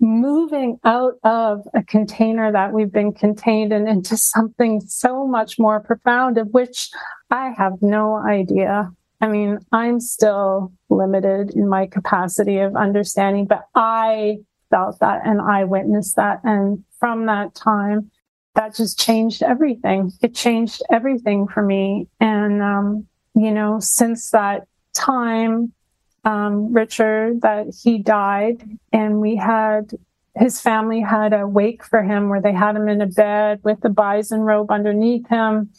moving 0.00 0.78
out 0.84 1.14
of 1.24 1.66
a 1.74 1.82
container 1.82 2.52
that 2.52 2.72
we've 2.72 2.92
been 2.92 3.12
contained 3.12 3.72
in 3.72 3.88
into 3.88 4.16
something 4.16 4.80
so 4.80 5.26
much 5.26 5.58
more 5.58 5.80
profound 5.80 6.38
of 6.38 6.48
which 6.48 6.90
I 7.30 7.52
have 7.56 7.74
no 7.80 8.16
idea. 8.16 8.90
I 9.20 9.28
mean, 9.28 9.58
I'm 9.72 10.00
still 10.00 10.72
limited 10.90 11.50
in 11.54 11.68
my 11.68 11.86
capacity 11.86 12.58
of 12.58 12.76
understanding, 12.76 13.46
but 13.46 13.64
I 13.74 14.38
felt 14.70 14.98
that 15.00 15.22
and 15.24 15.40
I 15.40 15.64
witnessed 15.64 16.16
that. 16.16 16.40
And 16.44 16.84
from 16.98 17.26
that 17.26 17.54
time, 17.54 18.10
that 18.54 18.74
just 18.74 18.98
changed 18.98 19.42
everything. 19.42 20.12
It 20.22 20.34
changed 20.34 20.82
everything 20.90 21.46
for 21.48 21.62
me. 21.62 22.08
And, 22.20 22.62
um, 22.62 23.06
you 23.34 23.50
know, 23.52 23.78
since 23.80 24.30
that 24.30 24.66
time, 24.94 25.72
um, 26.26 26.72
Richard 26.72 27.42
that 27.42 27.68
he 27.82 27.98
died, 27.98 28.68
and 28.92 29.20
we 29.20 29.36
had 29.36 29.92
his 30.34 30.60
family 30.60 31.00
had 31.00 31.32
a 31.32 31.46
wake 31.46 31.84
for 31.84 32.02
him 32.02 32.28
where 32.28 32.42
they 32.42 32.52
had 32.52 32.76
him 32.76 32.88
in 32.88 33.00
a 33.00 33.06
bed 33.06 33.60
with 33.62 33.80
the 33.80 33.88
bison 33.88 34.40
robe 34.40 34.70
underneath 34.70 35.26
him. 35.28 35.70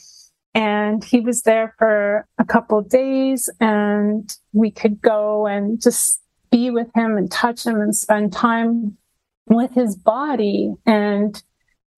And 0.55 1.03
he 1.03 1.19
was 1.19 1.43
there 1.43 1.75
for 1.77 2.25
a 2.39 2.45
couple 2.45 2.81
days, 2.81 3.49
and 3.59 4.33
we 4.53 4.71
could 4.71 4.99
go 5.01 5.45
and 5.45 5.79
just 5.79 6.21
be 6.49 6.71
with 6.71 6.87
him 6.95 7.17
and 7.17 7.29
touch 7.29 7.65
him 7.65 7.79
and 7.81 7.95
spend 7.95 8.33
time 8.33 8.97
with 9.45 9.73
his 9.73 9.95
body. 9.95 10.73
And 10.85 11.39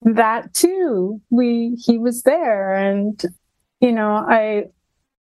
that 0.01 0.53
too, 0.53 1.21
we 1.29 1.77
he 1.79 1.99
was 1.99 2.23
there, 2.23 2.73
and 2.73 3.21
you 3.79 3.91
know, 3.93 4.11
I 4.11 4.65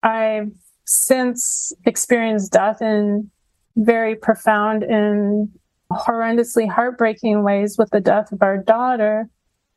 I've 0.03 0.53
since 0.89 1.71
experienced 1.85 2.51
death 2.51 2.81
in 2.81 3.31
very 3.77 4.17
profound 4.17 4.83
and 4.83 5.51
horrendously 5.93 6.67
heartbreaking 6.67 7.45
ways 7.45 7.77
with 7.77 7.91
the 7.91 8.01
death 8.01 8.33
of 8.33 8.43
our 8.43 8.57
daughter. 8.57 9.29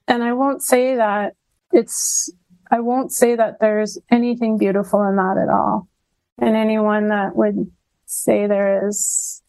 And 0.07 0.23
I 0.23 0.31
won't 0.31 0.63
say 0.63 0.95
that 0.95 1.33
it's, 1.73 2.31
I 2.71 2.79
won't 2.79 3.11
say 3.11 3.35
that 3.35 3.59
there's 3.59 3.97
anything 4.09 4.57
beautiful 4.57 5.03
in 5.03 5.17
that 5.17 5.37
at 5.37 5.53
all. 5.53 5.89
And 6.37 6.55
anyone 6.55 7.09
that 7.09 7.35
would 7.35 7.69
say 8.05 8.47
there 8.47 8.87
is 8.87 9.43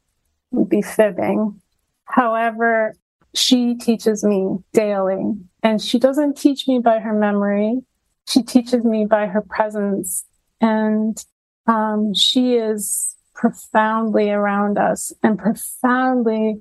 would 0.50 0.68
be 0.68 0.82
fibbing. 0.82 1.60
However, 2.06 2.96
she 3.34 3.76
teaches 3.76 4.24
me 4.24 4.56
daily 4.72 5.32
and 5.62 5.80
she 5.80 6.00
doesn't 6.00 6.36
teach 6.36 6.66
me 6.66 6.80
by 6.80 6.98
her 6.98 7.14
memory. 7.14 7.82
She 8.28 8.42
teaches 8.42 8.84
me 8.84 9.06
by 9.06 9.26
her 9.28 9.42
presence 9.42 10.24
and 10.60 11.24
um, 11.66 12.14
she 12.14 12.54
is 12.54 13.16
profoundly 13.34 14.30
around 14.30 14.78
us 14.78 15.12
and 15.22 15.38
profoundly 15.38 16.60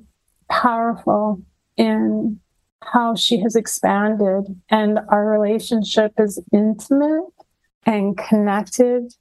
powerful 0.50 1.42
in 1.78 2.40
how 2.84 3.16
she 3.16 3.40
has 3.40 3.56
expanded 3.56 4.44
and 4.70 5.00
our 5.10 5.28
relationship 5.28 6.14
is 6.18 6.42
intimate 6.52 7.26
and 7.86 8.18
connected 8.18 9.14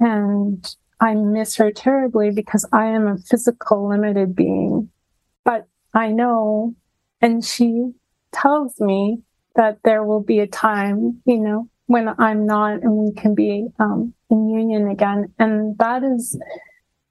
and 0.00 0.74
I 1.02 1.14
miss 1.14 1.56
her 1.56 1.72
terribly 1.72 2.30
because 2.30 2.64
I 2.72 2.86
am 2.86 3.08
a 3.08 3.18
physical 3.18 3.88
limited 3.88 4.36
being. 4.36 4.88
But 5.44 5.66
I 5.92 6.12
know, 6.12 6.76
and 7.20 7.44
she 7.44 7.90
tells 8.30 8.80
me 8.80 9.18
that 9.56 9.78
there 9.82 10.04
will 10.04 10.22
be 10.22 10.38
a 10.38 10.46
time, 10.46 11.20
you 11.24 11.38
know, 11.38 11.68
when 11.92 12.08
I'm 12.18 12.46
not 12.46 12.82
and 12.82 12.92
we 12.92 13.12
can 13.12 13.34
be 13.34 13.68
um, 13.78 14.14
in 14.30 14.48
union 14.48 14.88
again. 14.88 15.32
And 15.38 15.76
that 15.78 16.02
is, 16.02 16.40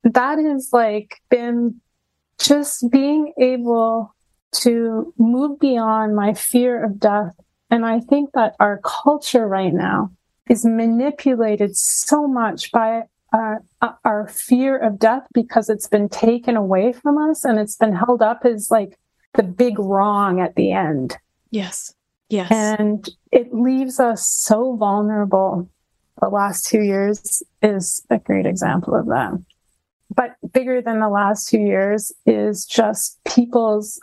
that 0.03 0.39
is 0.39 0.69
like 0.73 1.21
been 1.29 1.79
just 2.39 2.89
being 2.91 3.33
able 3.39 4.13
to 4.53 5.13
move 5.17 5.59
beyond 5.59 6.15
my 6.15 6.33
fear 6.33 6.83
of 6.83 6.99
death. 6.99 7.33
And 7.69 7.85
I 7.85 7.99
think 7.99 8.31
that 8.33 8.55
our 8.59 8.81
culture 8.83 9.47
right 9.47 9.73
now 9.73 10.11
is 10.49 10.65
manipulated 10.65 11.77
so 11.77 12.27
much 12.27 12.71
by 12.71 13.03
uh, 13.31 13.55
our 14.03 14.27
fear 14.27 14.77
of 14.77 14.99
death 14.99 15.25
because 15.33 15.69
it's 15.69 15.87
been 15.87 16.09
taken 16.09 16.57
away 16.57 16.91
from 16.91 17.17
us 17.17 17.45
and 17.45 17.59
it's 17.59 17.77
been 17.77 17.95
held 17.95 18.21
up 18.21 18.41
as 18.43 18.69
like 18.69 18.97
the 19.35 19.43
big 19.43 19.79
wrong 19.79 20.41
at 20.41 20.55
the 20.55 20.71
end. 20.71 21.17
Yes. 21.51 21.93
Yes. 22.31 22.49
And 22.49 23.07
it 23.31 23.53
leaves 23.53 23.99
us 23.99 24.25
so 24.25 24.77
vulnerable. 24.77 25.69
The 26.21 26.29
last 26.29 26.65
two 26.65 26.81
years 26.81 27.43
is 27.61 28.05
a 28.09 28.19
great 28.19 28.45
example 28.45 28.95
of 28.95 29.07
that. 29.07 29.33
But 30.15 30.35
bigger 30.53 30.81
than 30.81 31.01
the 31.01 31.09
last 31.09 31.49
two 31.49 31.59
years 31.59 32.13
is 32.25 32.65
just 32.65 33.19
people's 33.25 33.99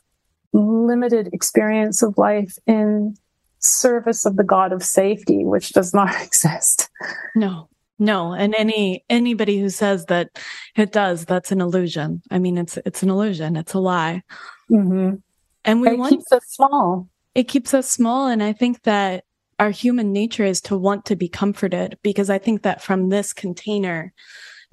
limited 0.52 1.30
experience 1.32 2.02
of 2.02 2.18
life 2.18 2.56
in 2.66 3.16
service 3.60 4.26
of 4.26 4.36
the 4.36 4.44
God 4.44 4.72
of 4.72 4.82
safety, 4.82 5.44
which 5.44 5.70
does 5.70 5.94
not 5.94 6.14
exist. 6.22 6.90
No, 7.34 7.70
no. 7.98 8.34
And 8.34 8.54
any 8.54 9.04
anybody 9.08 9.58
who 9.58 9.70
says 9.70 10.04
that 10.06 10.38
it 10.76 10.92
does, 10.92 11.24
that's 11.24 11.50
an 11.50 11.62
illusion. 11.62 12.22
I 12.30 12.38
mean, 12.38 12.58
it's 12.58 12.76
it's 12.84 13.02
an 13.02 13.08
illusion. 13.08 13.56
It's 13.56 13.72
a 13.72 13.80
lie. 13.80 14.22
Mm-hmm. 14.70 15.16
And 15.64 15.80
we 15.80 15.88
it 15.88 15.98
want 15.98 16.10
keeps 16.10 16.30
us 16.30 16.44
small. 16.46 17.08
It 17.38 17.46
keeps 17.46 17.72
us 17.72 17.88
small, 17.88 18.26
and 18.26 18.42
I 18.42 18.52
think 18.52 18.82
that 18.82 19.22
our 19.60 19.70
human 19.70 20.12
nature 20.12 20.44
is 20.44 20.60
to 20.62 20.76
want 20.76 21.04
to 21.04 21.14
be 21.14 21.28
comforted 21.28 21.96
because 22.02 22.30
I 22.30 22.38
think 22.38 22.62
that 22.62 22.82
from 22.82 23.10
this 23.10 23.32
container, 23.32 24.12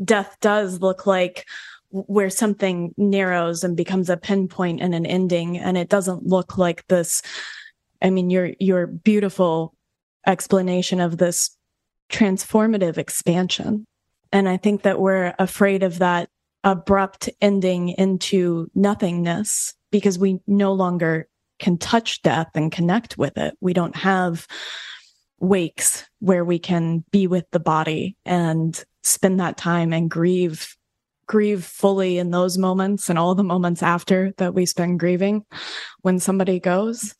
death 0.03 0.35
does 0.41 0.81
look 0.81 1.05
like 1.05 1.45
where 1.91 2.31
something 2.31 2.91
narrows 2.97 3.63
and 3.63 3.77
becomes 3.77 4.09
a 4.09 4.17
pinpoint 4.17 4.81
and 4.81 4.95
an 4.95 5.05
ending 5.05 5.59
and 5.59 5.77
it 5.77 5.89
doesn't 5.89 6.25
look 6.25 6.57
like 6.57 6.87
this 6.87 7.21
I 8.01 8.09
mean, 8.09 8.31
your 8.31 8.53
your 8.59 8.87
beautiful 8.87 9.75
explanation 10.25 10.99
of 10.99 11.19
this 11.19 11.55
transformative 12.09 12.97
expansion. 12.97 13.85
And 14.31 14.49
I 14.49 14.57
think 14.57 14.81
that 14.81 14.99
we're 14.99 15.35
afraid 15.37 15.83
of 15.83 15.99
that 15.99 16.29
abrupt 16.63 17.29
ending 17.41 17.89
into 17.89 18.71
nothingness 18.73 19.75
because 19.91 20.17
we 20.17 20.39
no 20.47 20.73
longer 20.73 21.27
can 21.59 21.77
touch 21.77 22.21
death 22.21 22.49
and 22.55 22.71
connect 22.71 23.17
with 23.17 23.37
it. 23.37 23.55
We 23.61 23.73
don't 23.73 23.95
have 23.95 24.47
wakes 25.39 26.05
where 26.19 26.45
we 26.45 26.59
can 26.59 27.03
be 27.11 27.27
with 27.27 27.49
the 27.51 27.59
body 27.59 28.15
and 28.25 28.83
spend 29.03 29.39
that 29.39 29.57
time 29.57 29.93
and 29.93 30.09
grieve 30.09 30.75
grieve 31.27 31.63
fully 31.63 32.17
in 32.19 32.31
those 32.31 32.57
moments 32.57 33.09
and 33.09 33.17
all 33.17 33.35
the 33.35 33.43
moments 33.43 33.81
after 33.81 34.31
that 34.37 34.53
we 34.53 34.65
spend 34.65 34.99
grieving 34.99 35.43
when 36.01 36.19
somebody 36.19 36.59
goes 36.59 37.15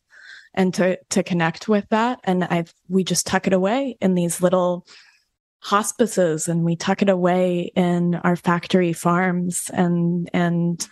and 0.54 0.72
to 0.72 0.98
to 1.10 1.22
connect 1.22 1.68
with 1.68 1.86
that 1.90 2.20
and 2.24 2.44
i 2.44 2.64
we 2.88 3.02
just 3.02 3.26
tuck 3.26 3.46
it 3.46 3.52
away 3.52 3.96
in 4.00 4.14
these 4.14 4.40
little 4.40 4.86
hospices 5.60 6.46
and 6.46 6.64
we 6.64 6.76
tuck 6.76 7.02
it 7.02 7.08
away 7.08 7.72
in 7.74 8.14
our 8.16 8.36
factory 8.36 8.92
farms 8.92 9.70
and 9.72 10.30
and 10.32 10.88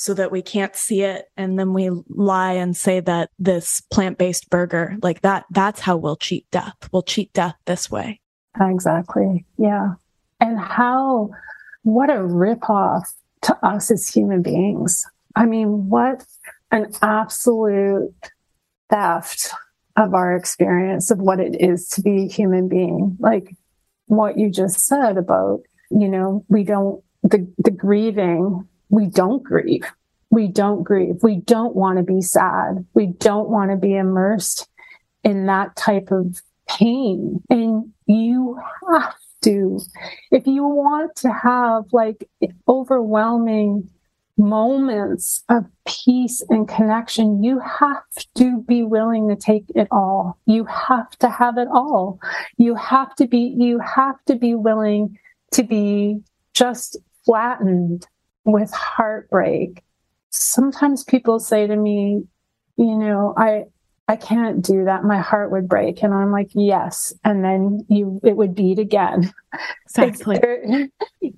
so 0.00 0.14
that 0.14 0.30
we 0.30 0.40
can't 0.40 0.76
see 0.76 1.02
it 1.02 1.24
and 1.36 1.58
then 1.58 1.72
we 1.72 1.90
lie 2.08 2.52
and 2.52 2.76
say 2.76 3.00
that 3.00 3.30
this 3.40 3.80
plant-based 3.90 4.48
burger 4.48 4.96
like 5.02 5.22
that 5.22 5.44
that's 5.50 5.80
how 5.80 5.96
we'll 5.96 6.14
cheat 6.14 6.48
death. 6.52 6.76
We'll 6.92 7.02
cheat 7.02 7.32
death 7.32 7.56
this 7.64 7.90
way. 7.90 8.20
Exactly. 8.60 9.44
Yeah. 9.58 9.94
And 10.38 10.56
how 10.56 11.30
what 11.82 12.10
a 12.10 12.14
ripoff 12.14 13.12
to 13.42 13.66
us 13.66 13.90
as 13.90 14.06
human 14.06 14.40
beings. 14.40 15.04
I 15.34 15.46
mean 15.46 15.88
what 15.88 16.24
an 16.70 16.92
absolute 17.02 18.14
theft 18.90 19.50
of 19.96 20.14
our 20.14 20.36
experience 20.36 21.10
of 21.10 21.18
what 21.18 21.40
it 21.40 21.60
is 21.60 21.88
to 21.88 22.02
be 22.02 22.26
a 22.26 22.28
human 22.28 22.68
being. 22.68 23.16
Like 23.18 23.56
what 24.06 24.38
you 24.38 24.48
just 24.48 24.86
said 24.86 25.16
about, 25.16 25.62
you 25.90 26.08
know, 26.08 26.44
we 26.48 26.62
don't, 26.62 27.02
the, 27.24 27.52
the 27.58 27.72
grieving, 27.72 28.68
we 28.88 29.06
don't 29.06 29.42
grieve. 29.42 29.84
We 30.30 30.48
don't 30.48 30.82
grieve. 30.82 31.22
We 31.22 31.36
don't 31.36 31.74
want 31.74 31.98
to 31.98 32.02
be 32.04 32.20
sad. 32.20 32.84
We 32.94 33.06
don't 33.06 33.48
want 33.48 33.70
to 33.70 33.76
be 33.76 33.96
immersed 33.96 34.68
in 35.24 35.46
that 35.46 35.76
type 35.76 36.10
of 36.10 36.40
pain. 36.68 37.42
And 37.48 37.92
you 38.06 38.58
have 38.90 39.14
to, 39.42 39.80
if 40.30 40.46
you 40.46 40.64
want 40.64 41.16
to 41.16 41.32
have 41.32 41.84
like 41.92 42.28
overwhelming 42.68 43.88
moments 44.36 45.44
of 45.48 45.64
peace 45.86 46.42
and 46.48 46.68
connection, 46.68 47.42
you 47.42 47.60
have 47.60 48.04
to 48.36 48.60
be 48.62 48.82
willing 48.82 49.28
to 49.28 49.36
take 49.36 49.64
it 49.74 49.88
all. 49.90 50.38
You 50.46 50.64
have 50.66 51.10
to 51.18 51.28
have 51.28 51.58
it 51.58 51.68
all. 51.72 52.20
You 52.56 52.74
have 52.74 53.14
to 53.16 53.26
be, 53.26 53.54
you 53.58 53.80
have 53.80 54.22
to 54.26 54.36
be 54.36 54.54
willing 54.54 55.18
to 55.52 55.62
be 55.62 56.20
just 56.54 56.96
flattened 57.24 58.06
with 58.52 58.72
heartbreak. 58.72 59.82
Sometimes 60.30 61.04
people 61.04 61.38
say 61.38 61.66
to 61.66 61.76
me, 61.76 62.24
you 62.76 62.96
know, 62.98 63.34
I, 63.36 63.64
I 64.08 64.16
can't 64.16 64.64
do 64.64 64.86
that. 64.86 65.04
My 65.04 65.18
heart 65.18 65.50
would 65.50 65.68
break. 65.68 66.02
And 66.02 66.14
I'm 66.14 66.32
like, 66.32 66.50
yes. 66.54 67.12
And 67.24 67.44
then 67.44 67.84
you, 67.88 68.20
it 68.24 68.36
would 68.36 68.54
beat 68.54 68.78
again. 68.78 69.32
Exactly. 69.86 70.38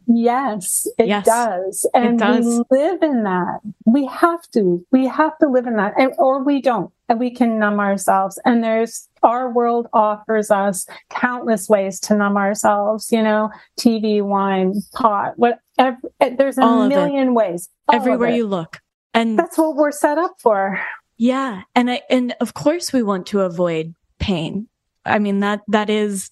yes, 0.07 0.87
it 0.99 1.07
yes, 1.07 1.25
does. 1.25 1.89
And 1.95 2.21
it 2.21 2.25
does. 2.25 2.45
we 2.45 2.79
live 2.79 3.03
in 3.03 3.23
that. 3.23 3.61
We 3.87 4.05
have 4.07 4.43
to, 4.53 4.85
we 4.91 5.07
have 5.07 5.39
to 5.39 5.49
live 5.49 5.67
in 5.67 5.77
that 5.77 5.95
and, 5.97 6.13
or 6.19 6.43
we 6.43 6.61
don't 6.61 6.93
and 7.09 7.21
we 7.21 7.31
can 7.31 7.59
numb 7.59 7.79
ourselves. 7.79 8.39
And 8.45 8.63
there's, 8.65 9.09
our 9.23 9.53
world 9.53 9.87
offers 9.93 10.51
us 10.51 10.87
countless 11.11 11.69
ways 11.69 12.01
to 12.01 12.17
numb 12.17 12.37
ourselves, 12.37 13.13
you 13.13 13.23
know, 13.23 13.51
TV, 13.79 14.23
wine, 14.23 14.75
pot, 14.95 15.35
whatever. 15.37 15.99
There's 16.19 16.59
a 16.59 16.63
All 16.63 16.89
million 16.89 17.35
ways. 17.35 17.69
Everywhere 17.93 18.31
you 18.31 18.47
look. 18.47 18.81
And 19.15 19.39
that's 19.39 19.59
what 19.59 19.77
we're 19.77 19.93
set 19.93 20.19
up 20.19 20.37
for. 20.41 20.81
Yeah. 21.21 21.65
And 21.75 21.91
I, 21.91 22.01
and 22.09 22.35
of 22.41 22.55
course 22.55 22.95
we 22.95 23.03
want 23.03 23.27
to 23.27 23.41
avoid 23.41 23.95
pain. 24.21 24.67
I 25.05 25.19
mean, 25.19 25.41
that, 25.41 25.61
that 25.69 25.91
is, 25.91 26.31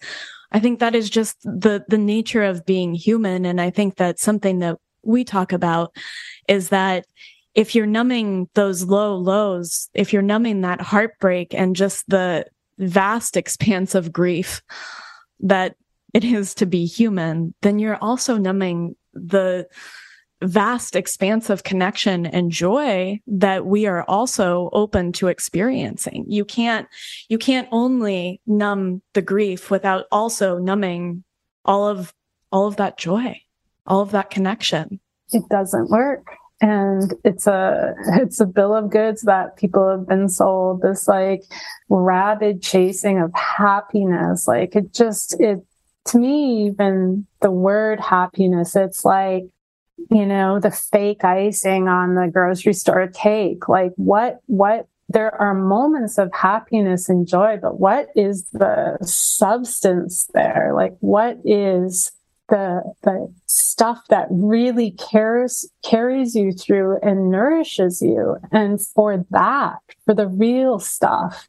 I 0.51 0.61
think 0.61 0.79
that 0.81 0.95
is 0.95 1.11
just 1.11 1.37
the, 1.43 1.85
the 1.89 1.99
nature 1.99 2.43
of 2.43 2.65
being 2.65 2.95
human. 2.95 3.45
And 3.45 3.61
I 3.61 3.69
think 3.69 3.97
that 3.97 4.19
something 4.19 4.61
that 4.61 4.79
we 5.03 5.25
talk 5.25 5.53
about 5.53 5.95
is 6.49 6.71
that 6.71 7.05
if 7.55 7.75
you're 7.75 7.85
numbing 7.85 8.49
those 8.55 8.85
low 8.85 9.15
lows, 9.15 9.91
if 9.93 10.11
you're 10.11 10.23
numbing 10.23 10.63
that 10.63 10.81
heartbreak 10.81 11.53
and 11.53 11.77
just 11.77 12.09
the 12.09 12.47
vast 12.79 13.37
expanse 13.37 13.95
of 13.95 14.11
grief 14.11 14.63
that 15.41 15.77
it 16.15 16.25
is 16.25 16.55
to 16.55 16.65
be 16.65 16.87
human, 16.87 17.53
then 17.61 17.79
you're 17.79 17.97
also 17.97 18.39
numbing 18.39 18.97
the, 19.13 19.69
vast 20.43 20.95
expanse 20.95 21.51
of 21.51 21.65
connection 21.65 22.27
and 22.27 22.51
joy 22.51 23.21
that 23.27 23.67
we 23.67 23.87
are 23.87 24.05
also 24.05 24.71
open 24.73 25.13
to 25.13 25.29
experiencing. 25.29 26.25
You 26.29 26.45
can't, 26.45 26.87
you 27.29 27.39
can't 27.39 27.69
only 27.73 28.41
numb 28.47 29.03
the 29.15 29.23
grief 29.23 29.71
without 29.71 30.07
also 30.13 30.59
numbing 30.59 31.25
all 31.65 31.89
of 31.89 32.15
all 32.51 32.67
of 32.67 32.77
that 32.77 32.97
joy, 32.97 33.41
all 33.87 34.01
of 34.01 34.13
that 34.13 34.31
connection. 34.31 35.01
It 35.33 35.43
doesn't 35.51 35.91
work. 35.91 36.27
And 36.61 37.15
it's 37.25 37.47
a 37.47 37.95
it's 38.15 38.41
a 38.41 38.47
bill 38.47 38.75
of 38.75 38.91
goods 38.91 39.23
that 39.23 39.57
people 39.57 39.89
have 39.89 40.09
been 40.09 40.29
sold, 40.29 40.83
this 40.83 41.07
like 41.07 41.43
rabid 41.89 42.63
chasing 42.63 43.21
of 43.21 43.33
happiness. 43.35 44.49
Like 44.49 44.75
it 44.75 44.93
just 44.93 45.39
it 45.41 45.65
to 46.07 46.19
me, 46.19 46.67
even 46.67 47.27
the 47.43 47.51
word 47.51 48.01
happiness, 48.01 48.75
it's 48.75 49.05
like 49.05 49.45
you 50.11 50.27
know, 50.27 50.59
the 50.61 50.71
fake 50.71 51.25
icing 51.25 51.89
on 51.89 52.15
the 52.15 52.29
grocery 52.33 52.73
store 52.73 53.09
cake. 53.09 53.69
Like 53.69 53.93
what, 53.97 54.41
what, 54.47 54.87
there 55.09 55.35
are 55.41 55.55
moments 55.55 56.19
of 56.19 56.31
happiness 56.33 57.09
and 57.09 57.27
joy, 57.27 57.59
but 57.61 57.81
what 57.81 58.09
is 58.15 58.45
the 58.53 58.99
substance 59.03 60.29
there? 60.35 60.73
Like 60.75 60.97
what 61.01 61.39
is 61.45 62.13
the, 62.49 62.83
the 63.03 63.33
stuff 63.47 64.03
that 64.11 64.29
really 64.31 64.93
cares, 64.93 65.71
carries 65.83 66.35
you 66.35 66.53
through 66.53 66.99
and 67.03 67.31
nourishes 67.31 68.03
you? 68.03 68.37
And 68.53 68.81
for 68.81 69.25
that, 69.31 69.79
for 70.05 70.15
the 70.15 70.29
real 70.29 70.79
stuff, 70.79 71.49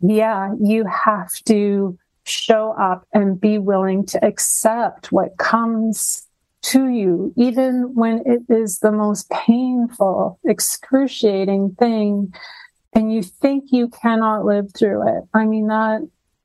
yeah, 0.00 0.52
you 0.60 0.84
have 0.84 1.32
to 1.44 1.98
show 2.24 2.72
up 2.72 3.06
and 3.12 3.40
be 3.40 3.58
willing 3.58 4.04
to 4.04 4.24
accept 4.24 5.12
what 5.12 5.36
comes 5.38 6.25
to 6.66 6.88
you, 6.88 7.32
even 7.36 7.94
when 7.94 8.22
it 8.26 8.42
is 8.48 8.80
the 8.80 8.90
most 8.90 9.30
painful, 9.30 10.38
excruciating 10.44 11.76
thing, 11.78 12.32
and 12.92 13.12
you 13.12 13.22
think 13.22 13.64
you 13.70 13.88
cannot 13.88 14.44
live 14.44 14.72
through 14.76 15.06
it. 15.06 15.24
I 15.32 15.44
mean, 15.44 15.68
that 15.68 16.00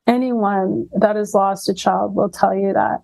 anyone 0.05 0.89
that 0.93 1.15
has 1.15 1.33
lost 1.33 1.69
a 1.69 1.73
child 1.73 2.15
will 2.15 2.29
tell 2.29 2.53
you 2.53 2.73
that. 2.73 2.99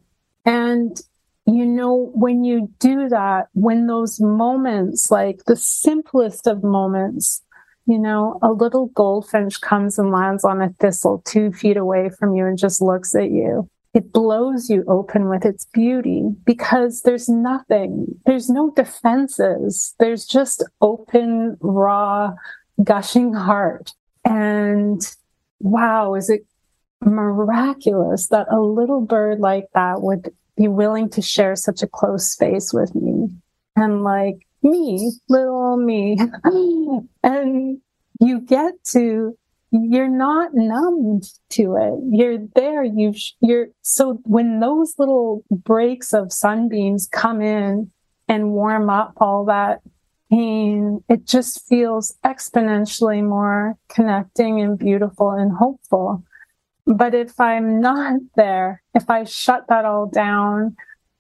And 0.45 0.99
you 1.47 1.65
know, 1.65 2.11
when 2.13 2.43
you 2.43 2.69
do 2.77 3.07
that, 3.07 3.47
when 3.53 3.87
those 3.87 4.19
moments, 4.19 5.09
like 5.09 5.45
the 5.45 5.55
simplest 5.55 6.45
of 6.45 6.61
moments, 6.61 7.41
you 7.85 7.97
know, 7.97 8.37
a 8.43 8.51
little 8.51 8.87
goldfinch 8.87 9.61
comes 9.61 9.97
and 9.97 10.11
lands 10.11 10.43
on 10.43 10.61
a 10.61 10.73
thistle 10.81 11.23
two 11.25 11.53
feet 11.53 11.77
away 11.77 12.09
from 12.09 12.35
you 12.35 12.45
and 12.45 12.57
just 12.57 12.81
looks 12.81 13.15
at 13.15 13.31
you 13.31 13.69
it 13.97 14.13
blows 14.13 14.69
you 14.69 14.83
open 14.87 15.27
with 15.27 15.43
its 15.43 15.65
beauty 15.73 16.29
because 16.45 17.01
there's 17.01 17.27
nothing, 17.27 18.05
there's 18.27 18.47
no 18.47 18.69
defenses. 18.69 19.95
There's 19.97 20.27
just 20.27 20.63
open, 20.81 21.57
raw, 21.61 22.35
gushing 22.83 23.33
heart. 23.33 23.93
And 24.23 25.01
wow, 25.59 26.13
is 26.13 26.29
it 26.29 26.45
miraculous 27.01 28.27
that 28.27 28.45
a 28.51 28.59
little 28.59 29.01
bird 29.01 29.39
like 29.39 29.65
that 29.73 30.03
would 30.03 30.29
be 30.55 30.67
willing 30.67 31.09
to 31.09 31.21
share 31.23 31.55
such 31.55 31.81
a 31.81 31.87
close 31.87 32.31
space 32.31 32.71
with 32.71 32.93
me? 32.93 33.29
And 33.75 34.03
like 34.03 34.45
me, 34.61 35.11
little 35.27 35.75
me. 35.75 36.19
and 37.23 37.81
you 38.19 38.41
get 38.41 38.75
to 38.91 39.35
you're 39.71 40.09
not 40.09 40.51
numbed 40.53 41.23
to 41.49 41.75
it. 41.75 41.99
You're 42.11 42.39
there. 42.55 42.83
You 42.83 43.13
you're 43.41 43.67
so 43.81 44.19
when 44.23 44.59
those 44.59 44.95
little 44.97 45.43
breaks 45.51 46.13
of 46.13 46.31
sunbeams 46.31 47.07
come 47.11 47.41
in 47.41 47.91
and 48.27 48.51
warm 48.51 48.89
up 48.89 49.13
all 49.17 49.45
that 49.45 49.81
pain, 50.31 51.03
it 51.09 51.25
just 51.25 51.67
feels 51.67 52.15
exponentially 52.25 53.23
more 53.23 53.75
connecting 53.89 54.61
and 54.61 54.77
beautiful 54.77 55.31
and 55.31 55.51
hopeful. 55.51 56.23
But 56.85 57.13
if 57.13 57.37
I'm 57.39 57.81
not 57.81 58.19
there, 58.35 58.81
if 58.93 59.09
I 59.09 59.25
shut 59.25 59.65
that 59.67 59.83
all 59.83 60.07
down, 60.07 60.77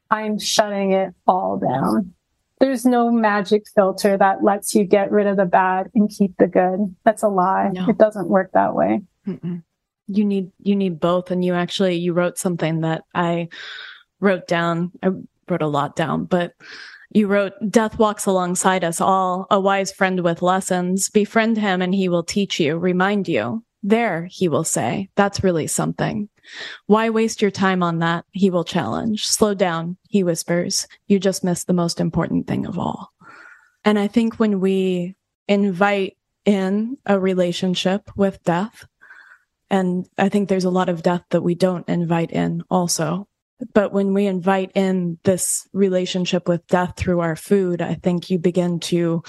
I'm 0.09 0.39
shutting 0.39 0.93
it 0.93 1.13
all 1.27 1.57
down 1.57 2.13
there's 2.59 2.85
no 2.85 3.11
magic 3.11 3.63
filter 3.75 4.17
that 4.17 4.43
lets 4.43 4.73
you 4.73 4.83
get 4.83 5.11
rid 5.11 5.27
of 5.27 5.37
the 5.37 5.45
bad 5.45 5.87
and 5.93 6.09
keep 6.09 6.35
the 6.37 6.47
good. 6.47 6.95
That's 7.05 7.23
a 7.23 7.27
lie. 7.27 7.69
No. 7.73 7.87
It 7.89 7.97
doesn't 7.97 8.29
work 8.29 8.51
that 8.53 8.73
way. 8.73 9.01
Mm-mm. 9.27 9.63
You 10.07 10.25
need 10.25 10.51
you 10.61 10.75
need 10.75 10.99
both 10.99 11.31
and 11.31 11.43
you 11.43 11.53
actually 11.53 11.95
you 11.95 12.13
wrote 12.13 12.37
something 12.37 12.81
that 12.81 13.03
I 13.13 13.49
wrote 14.19 14.47
down. 14.47 14.91
I 15.03 15.09
wrote 15.49 15.61
a 15.61 15.67
lot 15.67 15.95
down, 15.95 16.25
but 16.25 16.53
you 17.11 17.27
wrote 17.27 17.53
death 17.69 17.99
walks 17.99 18.25
alongside 18.25 18.83
us 18.83 19.01
all, 19.01 19.47
a 19.51 19.59
wise 19.59 19.91
friend 19.91 20.21
with 20.21 20.41
lessons. 20.41 21.09
Befriend 21.09 21.57
him 21.57 21.81
and 21.81 21.93
he 21.93 22.09
will 22.09 22.23
teach 22.23 22.59
you, 22.59 22.77
remind 22.77 23.27
you. 23.27 23.63
There, 23.83 24.27
he 24.29 24.47
will 24.49 24.63
say, 24.63 25.09
that's 25.15 25.43
really 25.43 25.67
something. 25.67 26.29
Why 26.87 27.09
waste 27.09 27.41
your 27.41 27.51
time 27.51 27.83
on 27.83 27.99
that? 27.99 28.25
He 28.31 28.49
will 28.49 28.63
challenge. 28.63 29.27
Slow 29.27 29.53
down, 29.53 29.97
he 30.09 30.23
whispers. 30.23 30.87
You 31.07 31.19
just 31.19 31.43
missed 31.43 31.67
the 31.67 31.73
most 31.73 31.99
important 31.99 32.47
thing 32.47 32.65
of 32.65 32.79
all. 32.79 33.11
And 33.85 33.99
I 33.99 34.07
think 34.07 34.35
when 34.35 34.59
we 34.59 35.15
invite 35.47 36.17
in 36.45 36.97
a 37.05 37.19
relationship 37.19 38.09
with 38.15 38.43
death, 38.43 38.85
and 39.69 40.07
I 40.17 40.29
think 40.29 40.49
there's 40.49 40.65
a 40.65 40.69
lot 40.69 40.89
of 40.89 41.03
death 41.03 41.23
that 41.29 41.43
we 41.43 41.55
don't 41.55 41.87
invite 41.87 42.31
in 42.31 42.63
also. 42.69 43.27
But 43.73 43.91
when 43.91 44.13
we 44.13 44.27
invite 44.27 44.71
in 44.75 45.17
this 45.23 45.67
relationship 45.73 46.47
with 46.47 46.67
death 46.67 46.93
through 46.95 47.21
our 47.21 47.35
food, 47.35 47.81
I 47.81 47.95
think 47.95 48.29
you 48.29 48.39
begin 48.39 48.79
to 48.81 49.23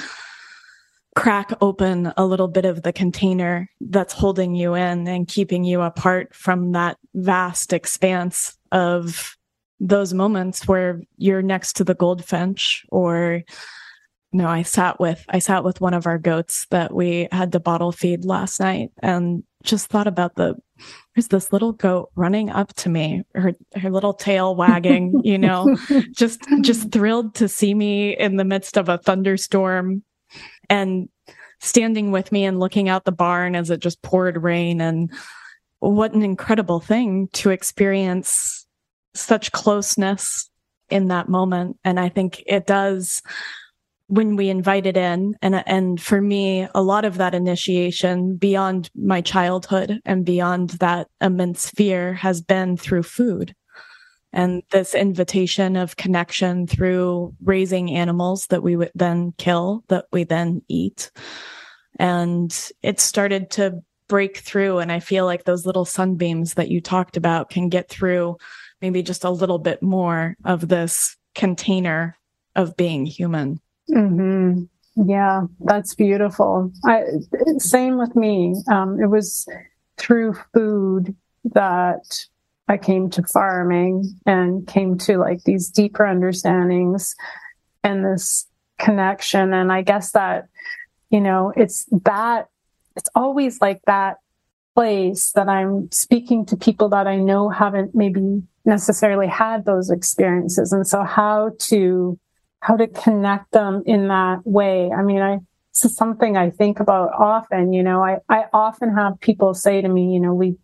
crack 1.19 1.53
open 1.61 2.13
a 2.17 2.25
little 2.25 2.47
bit 2.47 2.65
of 2.65 2.83
the 2.83 2.93
container 2.93 3.69
that's 3.81 4.13
holding 4.13 4.55
you 4.55 4.75
in 4.75 5.09
and 5.09 5.27
keeping 5.27 5.65
you 5.65 5.81
apart 5.81 6.33
from 6.33 6.73
that 6.73 6.97
vast 7.15 7.73
expanse 7.73 8.57
of 8.71 9.37
those 9.81 10.15
moments 10.15 10.69
where 10.69 11.03
you're 11.17 11.43
next 11.43 11.75
to 11.75 11.83
the 11.83 11.95
goldfinch 11.95 12.85
or 12.91 13.43
no 14.33 14.47
i 14.47 14.63
sat 14.63 15.01
with 15.01 15.25
i 15.29 15.41
sat 15.41 15.65
with 15.65 15.81
one 15.81 15.95
of 15.95 16.07
our 16.07 16.19
goats 16.19 16.67
that 16.71 16.95
we 16.95 17.27
had 17.33 17.51
to 17.51 17.59
bottle 17.59 17.91
feed 17.91 18.25
last 18.25 18.61
night 18.61 18.91
and 19.03 19.43
just 19.65 19.89
thought 19.89 20.07
about 20.07 20.37
the 20.37 20.55
there's 21.17 21.29
this 21.29 21.53
little 21.53 21.73
goat 21.73 22.11
running 22.15 22.49
up 22.49 22.73
to 22.75 22.89
me 22.89 23.25
her 23.35 23.53
her 23.75 23.91
little 23.91 24.15
tail 24.15 24.55
wagging 24.55 25.21
you 25.25 25.37
know 25.39 25.77
just 26.13 26.41
just 26.61 26.93
thrilled 26.93 27.35
to 27.35 27.49
see 27.49 27.75
me 27.75 28.17
in 28.17 28.37
the 28.37 28.45
midst 28.45 28.77
of 28.77 28.89
a 28.89 28.99
thunderstorm 28.99 30.03
and 30.69 31.09
standing 31.61 32.11
with 32.11 32.31
me 32.33 32.45
and 32.45 32.61
looking 32.61 32.89
out 32.89 33.05
the 33.05 33.13
barn 33.13 33.57
as 33.57 33.71
it 33.71 33.81
just 33.81 34.01
poured 34.03 34.43
rain. 34.43 34.81
And 34.81 35.13
what 35.81 36.13
an 36.13 36.23
incredible 36.23 36.81
thing 36.81 37.29
to 37.35 37.51
experience 37.51 38.67
such 39.15 39.53
closeness 39.53 40.51
in 40.91 41.09
that 41.09 41.29
moment. 41.29 41.79
And 41.85 41.99
I 41.99 42.09
think 42.09 42.43
it 42.47 42.67
does 42.67 43.23
when 44.09 44.37
we 44.37 44.49
invite 44.49 44.87
it 44.87 44.97
in 44.97 45.37
and 45.43 45.63
and 45.67 46.01
for 46.01 46.21
me 46.21 46.67
a 46.75 46.83
lot 46.83 47.05
of 47.05 47.19
that 47.19 47.35
initiation 47.35 48.37
beyond 48.37 48.89
my 48.95 49.21
childhood 49.21 50.01
and 50.07 50.25
beyond 50.25 50.71
that 50.71 51.09
immense 51.21 51.69
fear 51.69 52.15
has 52.15 52.41
been 52.41 52.75
through 52.75 53.03
food 53.03 53.55
and 54.33 54.63
this 54.71 54.95
invitation 54.95 55.77
of 55.77 55.97
connection 55.97 56.67
through 56.67 57.35
raising 57.43 57.91
animals 57.95 58.47
that 58.49 58.63
we 58.63 58.77
would 58.77 58.93
then 58.95 59.33
kill, 59.39 59.85
that 59.89 60.07
we 60.13 60.25
then 60.25 60.63
eat. 60.69 61.11
And 61.99 62.55
it 62.83 63.01
started 63.01 63.51
to 63.53 63.83
break 64.09 64.39
through. 64.39 64.79
And 64.79 64.93
I 64.93 65.01
feel 65.01 65.25
like 65.25 65.45
those 65.45 65.67
little 65.67 65.85
sunbeams 65.85 66.55
that 66.55 66.69
you 66.69 66.81
talked 66.81 67.17
about 67.17 67.51
can 67.51 67.69
get 67.69 67.89
through 67.89 68.37
maybe 68.81 69.03
just 69.03 69.25
a 69.25 69.31
little 69.31 69.59
bit 69.59 69.83
more 69.83 70.37
of 70.45 70.69
this 70.69 71.17
container 71.35 72.17
of 72.55 72.77
being 72.77 73.07
human. 73.07 73.61
Mm-hmm. 73.91 74.65
Yeah, 75.09 75.43
that's 75.61 75.95
beautiful. 75.95 76.73
I, 76.85 77.05
same 77.59 77.99
with 77.99 78.17
me. 78.17 78.55
Um, 78.71 79.01
it 79.01 79.09
was 79.09 79.47
through 79.97 80.35
food 80.53 81.15
that 81.45 82.27
I 82.69 82.77
came 82.77 83.09
to 83.11 83.23
farming 83.33 84.15
and 84.27 84.67
came 84.67 84.99
to 84.99 85.17
like 85.17 85.43
these 85.45 85.71
deeper 85.71 86.07
understandings 86.07 87.17
and 87.83 88.05
this 88.05 88.47
connection. 88.79 89.55
And 89.55 89.73
I 89.73 89.83
guess 89.83 90.13
that, 90.13 90.49
you 91.11 91.21
know, 91.21 91.53
it's 91.57 91.87
that, 92.05 92.49
it's 92.95 93.09
always 93.15 93.61
like 93.61 93.81
that 93.87 94.19
place 94.75 95.33
that 95.33 95.49
I'm 95.49 95.91
speaking 95.93 96.45
to 96.47 96.57
people 96.57 96.91
that 96.91 97.07
I 97.07 97.17
know 97.17 97.49
haven't 97.49 97.95
maybe 97.95 98.43
necessarily 98.65 99.27
had 99.27 99.65
those 99.65 99.91
experiences. 99.91 100.73
And 100.73 100.87
so 100.87 101.03
how 101.03 101.53
to, 101.59 102.19
how 102.61 102.77
to 102.77 102.87
connect 102.87 103.53
them 103.53 103.83
in 103.87 104.09
that 104.09 104.41
way. 104.45 104.91
I 104.91 105.03
mean, 105.03 105.23
I, 105.23 105.39
this 105.73 105.93
is 105.93 105.97
something 105.97 106.37
I 106.37 106.51
think 106.51 106.81
about 106.81 107.13
often, 107.19 107.73
you 107.73 107.83
know, 107.83 108.05
I, 108.05 108.19
I 108.29 108.45
often 108.53 108.95
have 108.95 109.21
people 109.21 109.55
say 109.55 109.81
to 109.81 109.89
me, 109.89 110.13
you 110.13 110.21
know, 110.21 110.35
we, 110.35 110.57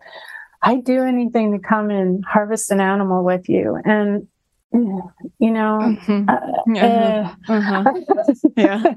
I'd 0.65 0.85
do 0.85 1.03
anything 1.03 1.53
to 1.53 1.59
come 1.59 1.91
and 1.91 2.25
harvest 2.25 2.71
an 2.71 2.81
animal 2.81 3.23
with 3.23 3.49
you. 3.51 3.79
And, 3.85 4.27
you 4.73 5.51
know, 5.51 5.79
mm-hmm. 5.83 6.29
uh, 6.29 7.55
uh-huh. 7.55 7.93
Uh-huh. 7.93 8.33
yeah. 8.57 8.95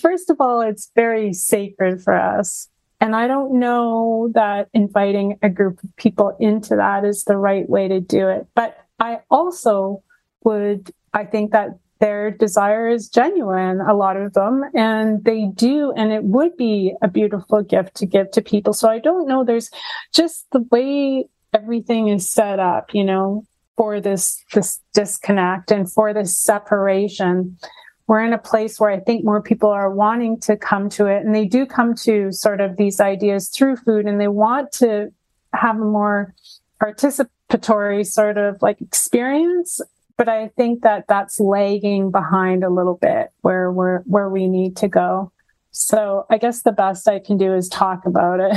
First 0.00 0.30
of 0.30 0.38
all, 0.40 0.62
it's 0.62 0.90
very 0.96 1.34
sacred 1.34 2.02
for 2.02 2.14
us. 2.14 2.68
And 2.98 3.14
I 3.14 3.26
don't 3.26 3.58
know 3.60 4.30
that 4.34 4.68
inviting 4.72 5.38
a 5.42 5.50
group 5.50 5.84
of 5.84 5.94
people 5.96 6.34
into 6.40 6.76
that 6.76 7.04
is 7.04 7.24
the 7.24 7.36
right 7.36 7.68
way 7.68 7.88
to 7.88 8.00
do 8.00 8.28
it. 8.28 8.46
But 8.54 8.78
I 8.98 9.20
also 9.30 10.02
would, 10.44 10.90
I 11.12 11.24
think 11.24 11.52
that 11.52 11.78
their 12.00 12.30
desire 12.30 12.88
is 12.88 13.08
genuine, 13.08 13.80
a 13.82 13.94
lot 13.94 14.16
of 14.16 14.32
them, 14.32 14.64
and 14.74 15.22
they 15.22 15.46
do, 15.54 15.92
and 15.92 16.10
it 16.12 16.24
would 16.24 16.56
be 16.56 16.94
a 17.02 17.08
beautiful 17.08 17.62
gift 17.62 17.94
to 17.96 18.06
give 18.06 18.30
to 18.32 18.42
people. 18.42 18.72
So 18.72 18.88
I 18.88 18.98
don't 18.98 19.28
know, 19.28 19.44
there's 19.44 19.70
just 20.12 20.46
the 20.50 20.66
way 20.70 21.28
everything 21.52 22.08
is 22.08 22.28
set 22.28 22.58
up, 22.58 22.94
you 22.94 23.04
know, 23.04 23.44
for 23.76 24.00
this, 24.00 24.42
this 24.54 24.80
disconnect 24.94 25.70
and 25.70 25.92
for 25.92 26.14
this 26.14 26.36
separation. 26.36 27.58
We're 28.06 28.24
in 28.24 28.32
a 28.32 28.38
place 28.38 28.80
where 28.80 28.90
I 28.90 29.00
think 29.00 29.24
more 29.24 29.42
people 29.42 29.68
are 29.68 29.90
wanting 29.90 30.40
to 30.40 30.56
come 30.56 30.88
to 30.90 31.06
it, 31.06 31.24
and 31.24 31.34
they 31.34 31.44
do 31.44 31.66
come 31.66 31.94
to 31.96 32.32
sort 32.32 32.62
of 32.62 32.78
these 32.78 32.98
ideas 32.98 33.50
through 33.50 33.76
food, 33.76 34.06
and 34.06 34.18
they 34.18 34.28
want 34.28 34.72
to 34.72 35.12
have 35.52 35.76
a 35.76 35.84
more 35.84 36.34
participatory 36.82 38.06
sort 38.06 38.38
of 38.38 38.62
like 38.62 38.80
experience 38.80 39.82
but 40.20 40.28
I 40.28 40.48
think 40.48 40.82
that 40.82 41.06
that's 41.08 41.40
lagging 41.40 42.10
behind 42.10 42.62
a 42.62 42.68
little 42.68 42.98
bit 43.00 43.30
where 43.40 43.72
we're 43.72 44.00
where 44.00 44.28
we 44.28 44.48
need 44.48 44.76
to 44.76 44.86
go. 44.86 45.32
So 45.70 46.26
I 46.28 46.36
guess 46.36 46.60
the 46.60 46.72
best 46.72 47.08
I 47.08 47.20
can 47.20 47.38
do 47.38 47.54
is 47.54 47.70
talk 47.70 48.04
about 48.04 48.38
it. 48.38 48.52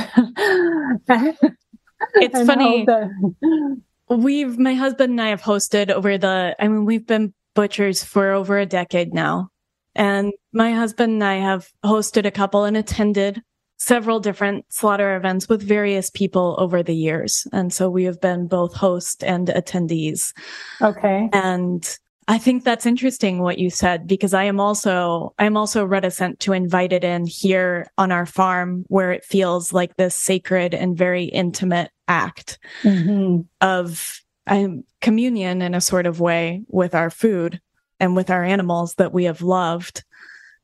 it's 2.15 2.45
funny. 2.45 2.83
That... 2.83 3.79
We've 4.09 4.59
my 4.59 4.73
husband 4.73 5.11
and 5.11 5.21
I 5.21 5.29
have 5.29 5.41
hosted 5.41 5.89
over 5.89 6.17
the 6.17 6.53
I 6.59 6.67
mean 6.67 6.83
we've 6.83 7.07
been 7.07 7.33
butchers 7.55 8.03
for 8.03 8.31
over 8.31 8.59
a 8.59 8.65
decade 8.65 9.13
now. 9.13 9.47
And 9.95 10.33
my 10.51 10.73
husband 10.73 11.13
and 11.13 11.23
I 11.23 11.35
have 11.35 11.69
hosted 11.85 12.25
a 12.25 12.31
couple 12.31 12.65
and 12.65 12.75
attended 12.75 13.41
several 13.83 14.21
different 14.21 14.63
slaughter 14.69 15.17
events 15.17 15.49
with 15.49 15.61
various 15.61 16.09
people 16.09 16.55
over 16.57 16.81
the 16.81 16.95
years. 16.95 17.45
And 17.51 17.73
so 17.73 17.89
we 17.89 18.05
have 18.05 18.21
been 18.21 18.47
both 18.47 18.73
host 18.73 19.25
and 19.25 19.49
attendees. 19.49 20.31
Okay. 20.81 21.29
And 21.33 21.97
I 22.29 22.37
think 22.37 22.63
that's 22.63 22.85
interesting 22.85 23.41
what 23.41 23.59
you 23.59 23.69
said 23.69 24.07
because 24.07 24.33
I 24.33 24.45
am 24.45 24.61
also 24.61 25.33
I'm 25.37 25.57
also 25.57 25.83
reticent 25.83 26.39
to 26.41 26.53
invite 26.53 26.93
it 26.93 27.03
in 27.03 27.25
here 27.25 27.91
on 27.97 28.13
our 28.13 28.25
farm 28.25 28.85
where 28.87 29.11
it 29.11 29.25
feels 29.25 29.73
like 29.73 29.97
this 29.97 30.15
sacred 30.15 30.73
and 30.73 30.97
very 30.97 31.25
intimate 31.25 31.91
act 32.07 32.59
mm-hmm. 32.83 33.41
of 33.59 34.21
um, 34.47 34.85
communion 35.01 35.61
in 35.61 35.75
a 35.75 35.81
sort 35.81 36.05
of 36.05 36.21
way 36.21 36.63
with 36.69 36.95
our 36.95 37.09
food 37.09 37.59
and 37.99 38.15
with 38.15 38.29
our 38.29 38.45
animals 38.45 38.95
that 38.95 39.11
we 39.11 39.25
have 39.25 39.41
loved. 39.41 40.05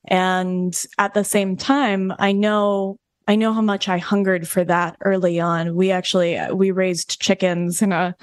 And 0.06 0.74
at 0.96 1.12
the 1.12 1.24
same 1.24 1.58
time, 1.58 2.14
I 2.18 2.32
know 2.32 2.98
I 3.30 3.36
know 3.36 3.52
how 3.52 3.62
much 3.62 3.88
I 3.88 3.98
hungered 3.98 4.48
for 4.48 4.64
that 4.64 4.96
early 5.02 5.38
on. 5.38 5.76
We 5.76 5.92
actually 5.92 6.36
uh, 6.36 6.52
we 6.52 6.72
raised 6.72 7.20
chickens 7.20 7.80
in 7.80 7.92
a, 7.92 8.16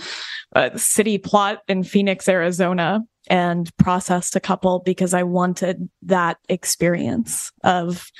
a 0.51 0.77
city 0.77 1.17
plot 1.17 1.61
in 1.69 1.85
Phoenix, 1.85 2.27
Arizona, 2.27 2.99
and 3.29 3.73
processed 3.77 4.35
a 4.35 4.41
couple 4.41 4.79
because 4.79 5.13
I 5.13 5.23
wanted 5.23 5.89
that 6.01 6.39
experience 6.49 7.53
of 7.63 8.11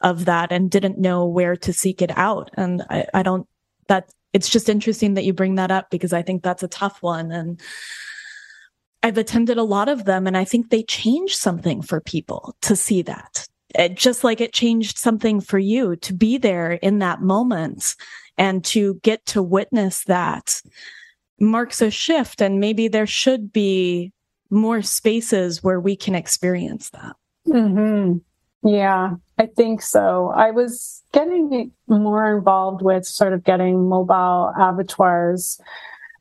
of 0.00 0.24
that 0.24 0.50
and 0.50 0.70
didn't 0.70 0.98
know 0.98 1.26
where 1.26 1.56
to 1.56 1.74
seek 1.74 2.00
it 2.00 2.16
out. 2.16 2.50
And 2.54 2.80
I, 2.88 3.04
I 3.12 3.22
don't 3.22 3.46
that 3.88 4.10
it's 4.32 4.48
just 4.48 4.70
interesting 4.70 5.12
that 5.14 5.24
you 5.24 5.34
bring 5.34 5.56
that 5.56 5.70
up 5.70 5.90
because 5.90 6.14
I 6.14 6.22
think 6.22 6.42
that's 6.42 6.62
a 6.62 6.68
tough 6.68 7.02
one 7.02 7.32
and 7.32 7.60
I've 9.02 9.18
attended 9.18 9.58
a 9.58 9.62
lot 9.62 9.90
of 9.90 10.06
them 10.06 10.26
and 10.26 10.38
I 10.38 10.46
think 10.46 10.70
they 10.70 10.84
change 10.84 11.36
something 11.36 11.82
for 11.82 12.00
people 12.00 12.56
to 12.62 12.74
see 12.74 13.02
that 13.02 13.46
just 13.94 14.24
like 14.24 14.40
it 14.40 14.52
changed 14.52 14.98
something 14.98 15.40
for 15.40 15.58
you 15.58 15.96
to 15.96 16.12
be 16.12 16.38
there 16.38 16.72
in 16.72 16.98
that 17.00 17.20
moment 17.20 17.96
and 18.36 18.64
to 18.64 18.94
get 19.02 19.24
to 19.26 19.42
witness 19.42 20.04
that 20.04 20.60
marks 21.40 21.80
a 21.80 21.90
shift. 21.90 22.40
And 22.40 22.60
maybe 22.60 22.88
there 22.88 23.06
should 23.06 23.52
be 23.52 24.12
more 24.50 24.82
spaces 24.82 25.62
where 25.62 25.80
we 25.80 25.96
can 25.96 26.14
experience 26.14 26.90
that. 26.90 27.16
Mm-hmm. 27.48 28.18
Yeah, 28.66 29.16
I 29.38 29.46
think 29.46 29.82
so. 29.82 30.32
I 30.34 30.50
was 30.50 31.02
getting 31.12 31.70
more 31.86 32.36
involved 32.36 32.82
with 32.82 33.04
sort 33.04 33.34
of 33.34 33.44
getting 33.44 33.88
mobile 33.88 34.52
abattoirs. 34.58 35.60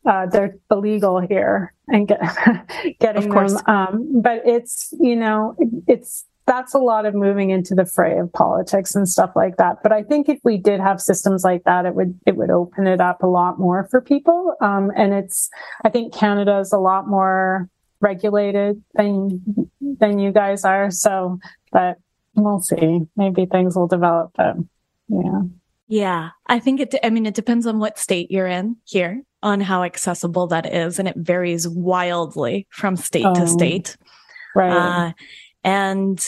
Uh, 0.06 0.26
they're 0.26 0.58
illegal 0.70 1.22
here 1.22 1.74
and 1.88 2.08
get, 2.08 2.20
getting 3.00 3.30
them. 3.30 3.58
Um, 3.68 4.22
but 4.22 4.42
it's, 4.46 4.94
you 5.00 5.16
know, 5.16 5.56
it's 5.88 6.26
that's 6.46 6.74
a 6.74 6.80
lot 6.80 7.06
of 7.06 7.14
moving 7.14 7.50
into 7.50 7.74
the 7.74 7.86
fray 7.86 8.18
of 8.18 8.32
politics 8.34 8.96
and 8.96 9.08
stuff 9.08 9.32
like 9.36 9.58
that. 9.58 9.78
But 9.82 9.92
I 9.92 10.04
think 10.04 10.28
if 10.28 10.40
we 10.44 10.58
did 10.58 10.80
have 10.80 11.00
systems 11.00 11.44
like 11.44 11.64
that, 11.64 11.86
it 11.86 11.96
would 11.96 12.20
it 12.26 12.36
would 12.36 12.50
open 12.50 12.88
it 12.88 13.00
up 13.00 13.24
a 13.24 13.28
lot 13.28 13.60
more 13.60 13.88
for 13.90 14.02
people. 14.02 14.56
Um, 14.62 14.92
and 14.96 15.14
it's 15.14 15.50
I 15.86 15.90
think 15.90 16.14
Canada 16.14 16.60
is 16.60 16.74
a 16.74 16.78
lot 16.78 17.08
more 17.08 17.70
regulated 18.02 18.84
than 18.96 19.70
than 19.82 20.20
you 20.20 20.32
guys 20.32 20.66
are. 20.66 20.92
So, 20.92 21.40
but 21.72 21.98
we'll 22.36 22.60
see. 22.60 23.02
Maybe 23.16 23.46
things 23.46 23.76
will 23.76 23.88
develop. 23.88 24.32
But 24.36 24.58
yeah. 25.08 25.42
Yeah, 25.88 26.30
I 26.48 26.60
think 26.60 26.80
it. 26.80 26.96
I 27.04 27.10
mean, 27.10 27.26
it 27.26 27.36
depends 27.36 27.68
on 27.68 27.80
what 27.80 28.00
state 28.00 28.32
you're 28.32 28.48
in 28.48 28.78
here, 28.86 29.22
on 29.44 29.62
how 29.62 29.84
accessible 29.84 30.48
that 30.48 30.74
is, 30.74 30.98
and 30.98 31.08
it 31.08 31.16
varies 31.18 31.68
wildly 31.68 32.68
from 32.70 32.96
state 32.96 33.26
um, 33.26 33.36
to 33.36 33.48
state. 33.48 33.98
Right. 34.56 34.72
Uh, 34.72 35.12
and 35.64 36.26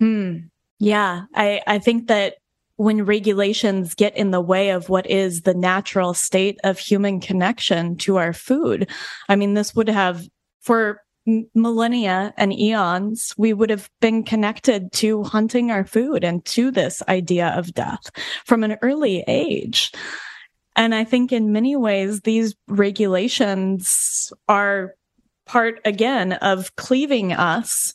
hmm, 0.00 0.38
yeah, 0.78 1.24
I, 1.34 1.60
I 1.66 1.78
think 1.78 2.08
that 2.08 2.34
when 2.76 3.04
regulations 3.04 3.94
get 3.94 4.16
in 4.16 4.32
the 4.32 4.40
way 4.40 4.70
of 4.70 4.88
what 4.88 5.08
is 5.08 5.42
the 5.42 5.54
natural 5.54 6.12
state 6.12 6.58
of 6.64 6.78
human 6.78 7.20
connection 7.20 7.96
to 7.96 8.16
our 8.16 8.32
food, 8.32 8.90
I 9.28 9.36
mean, 9.36 9.54
this 9.54 9.74
would 9.76 9.88
have 9.88 10.26
for 10.60 11.00
millennia 11.54 12.34
and 12.36 12.52
eons, 12.52 13.34
we 13.38 13.52
would 13.52 13.70
have 13.70 13.88
been 14.00 14.22
connected 14.22 14.92
to 14.92 15.22
hunting 15.22 15.70
our 15.70 15.84
food 15.84 16.22
and 16.22 16.44
to 16.44 16.70
this 16.70 17.02
idea 17.08 17.48
of 17.56 17.72
death 17.72 18.10
from 18.44 18.62
an 18.62 18.76
early 18.82 19.24
age. 19.26 19.92
And 20.76 20.94
I 20.94 21.04
think 21.04 21.32
in 21.32 21.52
many 21.52 21.76
ways, 21.76 22.22
these 22.22 22.54
regulations 22.68 24.32
are 24.48 24.94
part 25.46 25.80
again 25.84 26.32
of 26.34 26.74
cleaving 26.76 27.32
us 27.32 27.94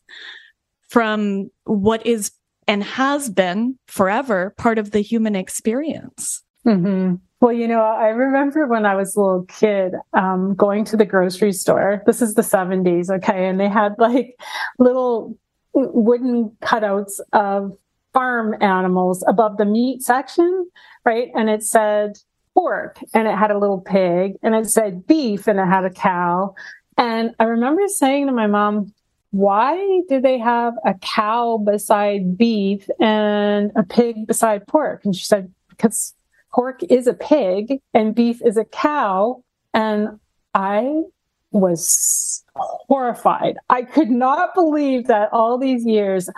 from 0.90 1.50
what 1.66 2.06
is 2.06 2.32
and 2.68 2.84
has 2.84 3.30
been 3.30 3.78
forever 3.88 4.54
part 4.58 4.78
of 4.78 4.92
the 4.92 5.02
human 5.02 5.36
experience. 5.36 6.44
Mm-hmm. 6.68 7.16
Well, 7.42 7.54
you 7.54 7.68
know, 7.68 7.82
I 7.82 8.10
remember 8.10 8.68
when 8.68 8.86
I 8.86 8.96
was 8.96 9.16
a 9.16 9.20
little 9.20 9.46
kid 9.46 9.94
um, 10.14 10.56
going 10.56 10.84
to 10.86 10.98
the 10.98 11.06
grocery 11.06 11.54
store. 11.54 12.04
This 12.06 12.22
is 12.22 12.34
the 12.34 12.42
70s, 12.42 13.10
okay? 13.10 13.48
And 13.48 13.60
they 13.60 13.70
had 13.70 13.96
like 13.98 14.36
little 14.78 15.38
wooden 15.74 16.56
cutouts 16.62 17.20
of 17.32 17.78
farm 18.14 18.56
animals 18.62 19.24
above 19.28 19.58
the 19.58 19.66
meat 19.66 20.04
section, 20.04 20.70
right? 21.06 21.30
And 21.34 21.50
it 21.50 21.64
said 21.64 22.18
pork 22.54 23.00
and 23.14 23.28
it 23.28 23.38
had 23.38 23.52
a 23.52 23.58
little 23.58 23.80
pig 23.80 24.34
and 24.44 24.54
it 24.54 24.70
said 24.70 25.08
beef 25.08 25.48
and 25.48 25.60
it 25.60 25.66
had 25.66 25.86
a 25.86 25.90
cow. 25.90 26.56
And 26.98 27.34
I 27.40 27.46
remember 27.46 27.88
saying 27.88 28.28
to 28.28 28.34
my 28.34 28.48
mom, 28.48 28.94
why 29.32 30.02
do 30.10 30.20
they 30.20 30.40
have 30.40 30.74
a 30.86 30.96
cow 30.96 31.58
beside 31.58 32.38
beef 32.38 32.90
and 33.00 33.72
a 33.76 33.84
pig 33.84 34.28
beside 34.28 34.66
pork? 34.68 35.06
And 35.06 35.16
she 35.16 35.26
said, 35.26 35.54
because 35.70 36.14
pork 36.52 36.82
is 36.90 37.08
a 37.08 37.14
pig 37.14 37.80
and 37.94 38.16
beef 38.16 38.42
is 38.44 38.58
a 38.58 38.66
cow. 38.66 39.44
And 39.74 40.20
I 40.54 41.04
was 41.52 42.44
horrified. 42.56 43.58
I 43.70 43.84
could 43.84 44.10
not 44.10 44.54
believe 44.54 45.08
that 45.08 45.30
all 45.32 45.58
these 45.58 45.86
years 45.86 46.30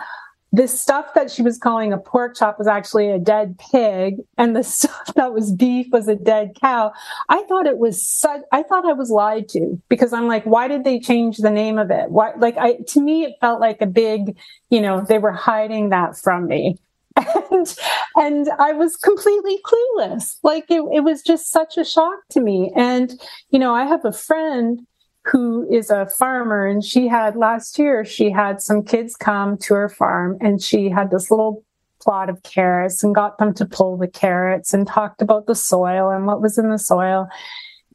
this 0.52 0.78
stuff 0.78 1.14
that 1.14 1.30
she 1.30 1.42
was 1.42 1.56
calling 1.56 1.92
a 1.92 1.98
pork 1.98 2.36
chop 2.36 2.58
was 2.58 2.66
actually 2.68 3.10
a 3.10 3.18
dead 3.18 3.58
pig 3.58 4.18
and 4.36 4.54
the 4.54 4.62
stuff 4.62 5.14
that 5.14 5.32
was 5.32 5.52
beef 5.52 5.86
was 5.90 6.08
a 6.08 6.14
dead 6.14 6.56
cow. 6.60 6.92
I 7.28 7.42
thought 7.44 7.66
it 7.66 7.78
was 7.78 8.06
such 8.06 8.42
i 8.52 8.62
thought 8.62 8.84
i 8.84 8.92
was 8.92 9.10
lied 9.10 9.48
to 9.50 9.80
because 9.88 10.12
i'm 10.12 10.26
like 10.26 10.44
why 10.44 10.68
did 10.68 10.84
they 10.84 11.00
change 11.00 11.38
the 11.38 11.50
name 11.50 11.78
of 11.78 11.90
it? 11.90 12.10
Why 12.10 12.32
like 12.36 12.56
i 12.58 12.76
to 12.88 13.00
me 13.00 13.24
it 13.24 13.34
felt 13.40 13.60
like 13.60 13.80
a 13.80 13.86
big 13.86 14.36
you 14.70 14.80
know 14.80 15.04
they 15.08 15.18
were 15.18 15.32
hiding 15.32 15.90
that 15.90 16.16
from 16.16 16.46
me. 16.46 16.78
And 17.50 17.76
and 18.16 18.48
i 18.58 18.72
was 18.72 18.96
completely 18.96 19.58
clueless. 19.64 20.36
Like 20.42 20.64
it, 20.70 20.82
it 20.92 21.00
was 21.00 21.22
just 21.22 21.50
such 21.50 21.76
a 21.76 21.84
shock 21.84 22.18
to 22.30 22.40
me. 22.40 22.72
And 22.74 23.20
you 23.50 23.58
know 23.58 23.74
i 23.74 23.84
have 23.84 24.04
a 24.04 24.12
friend 24.12 24.86
who 25.24 25.68
is 25.70 25.90
a 25.90 26.06
farmer 26.06 26.66
and 26.66 26.84
she 26.84 27.06
had 27.06 27.36
last 27.36 27.78
year 27.78 28.04
she 28.04 28.30
had 28.30 28.60
some 28.60 28.82
kids 28.82 29.14
come 29.14 29.56
to 29.56 29.74
her 29.74 29.88
farm 29.88 30.36
and 30.40 30.60
she 30.60 30.88
had 30.88 31.10
this 31.10 31.30
little 31.30 31.64
plot 32.00 32.28
of 32.28 32.42
carrots 32.42 33.04
and 33.04 33.14
got 33.14 33.38
them 33.38 33.54
to 33.54 33.64
pull 33.64 33.96
the 33.96 34.08
carrots 34.08 34.74
and 34.74 34.86
talked 34.86 35.22
about 35.22 35.46
the 35.46 35.54
soil 35.54 36.10
and 36.10 36.26
what 36.26 36.42
was 36.42 36.58
in 36.58 36.70
the 36.70 36.78
soil 36.78 37.28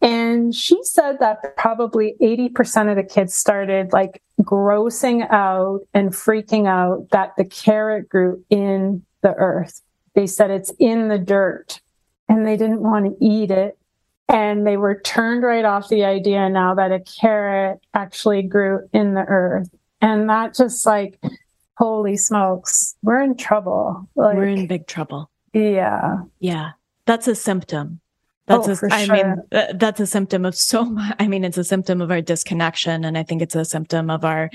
and 0.01 0.53
she 0.53 0.80
said 0.84 1.19
that 1.19 1.55
probably 1.57 2.15
80% 2.21 2.89
of 2.89 2.95
the 2.95 3.03
kids 3.03 3.36
started 3.36 3.93
like 3.93 4.21
grossing 4.41 5.28
out 5.32 5.82
and 5.93 6.11
freaking 6.11 6.67
out 6.67 7.09
that 7.11 7.34
the 7.36 7.45
carrot 7.45 8.07
grew 8.07 8.43
in 8.49 9.03
the 9.21 9.34
earth. 9.34 9.82
They 10.13 10.28
said 10.28 10.51
it's 10.51 10.71
in 10.80 11.07
the 11.07 11.17
dirt 11.17 11.82
and 12.30 12.45
they 12.45 12.57
didn't 12.57 12.82
want 12.82 13.05
to 13.05 13.25
eat 13.25 13.49
it 13.49 13.78
And 14.30 14.67
they 14.67 14.75
were 14.75 14.99
turned 15.01 15.43
right 15.43 15.63
off 15.63 15.88
the 15.88 16.03
idea 16.03 16.49
now 16.49 16.75
that 16.75 16.91
a 16.91 16.99
carrot 16.99 17.80
actually 17.93 18.41
grew 18.41 18.88
in 18.91 19.13
the 19.13 19.25
earth. 19.25 19.69
And 20.01 20.30
that 20.30 20.53
just 20.53 20.86
like, 20.86 21.17
holy 21.78 22.17
smokes, 22.17 22.95
we're 23.01 23.21
in 23.21 23.38
trouble. 23.38 24.09
Like, 24.15 24.36
we're 24.36 24.47
in 24.47 24.67
big 24.67 24.88
trouble. 24.88 25.30
Yeah. 25.53 26.17
Yeah. 26.39 26.71
That's 27.05 27.28
a 27.28 27.36
symptom. 27.36 28.01
That's 28.47 28.67
oh, 28.67 28.88
a, 28.88 28.93
I 28.93 29.05
sure. 29.05 29.15
mean, 29.15 29.43
that's 29.75 29.99
a 29.99 30.07
symptom 30.07 30.45
of 30.45 30.55
so 30.55 30.86
much. 30.86 31.15
I 31.19 31.28
mean, 31.28 31.43
it's 31.43 31.57
a 31.57 31.63
symptom 31.63 32.01
of 32.01 32.11
our 32.11 32.21
disconnection. 32.21 33.05
And 33.05 33.17
I 33.17 33.23
think 33.23 33.41
it's 33.41 33.55
a 33.55 33.65
symptom 33.65 34.09
of 34.09 34.25
our, 34.25 34.49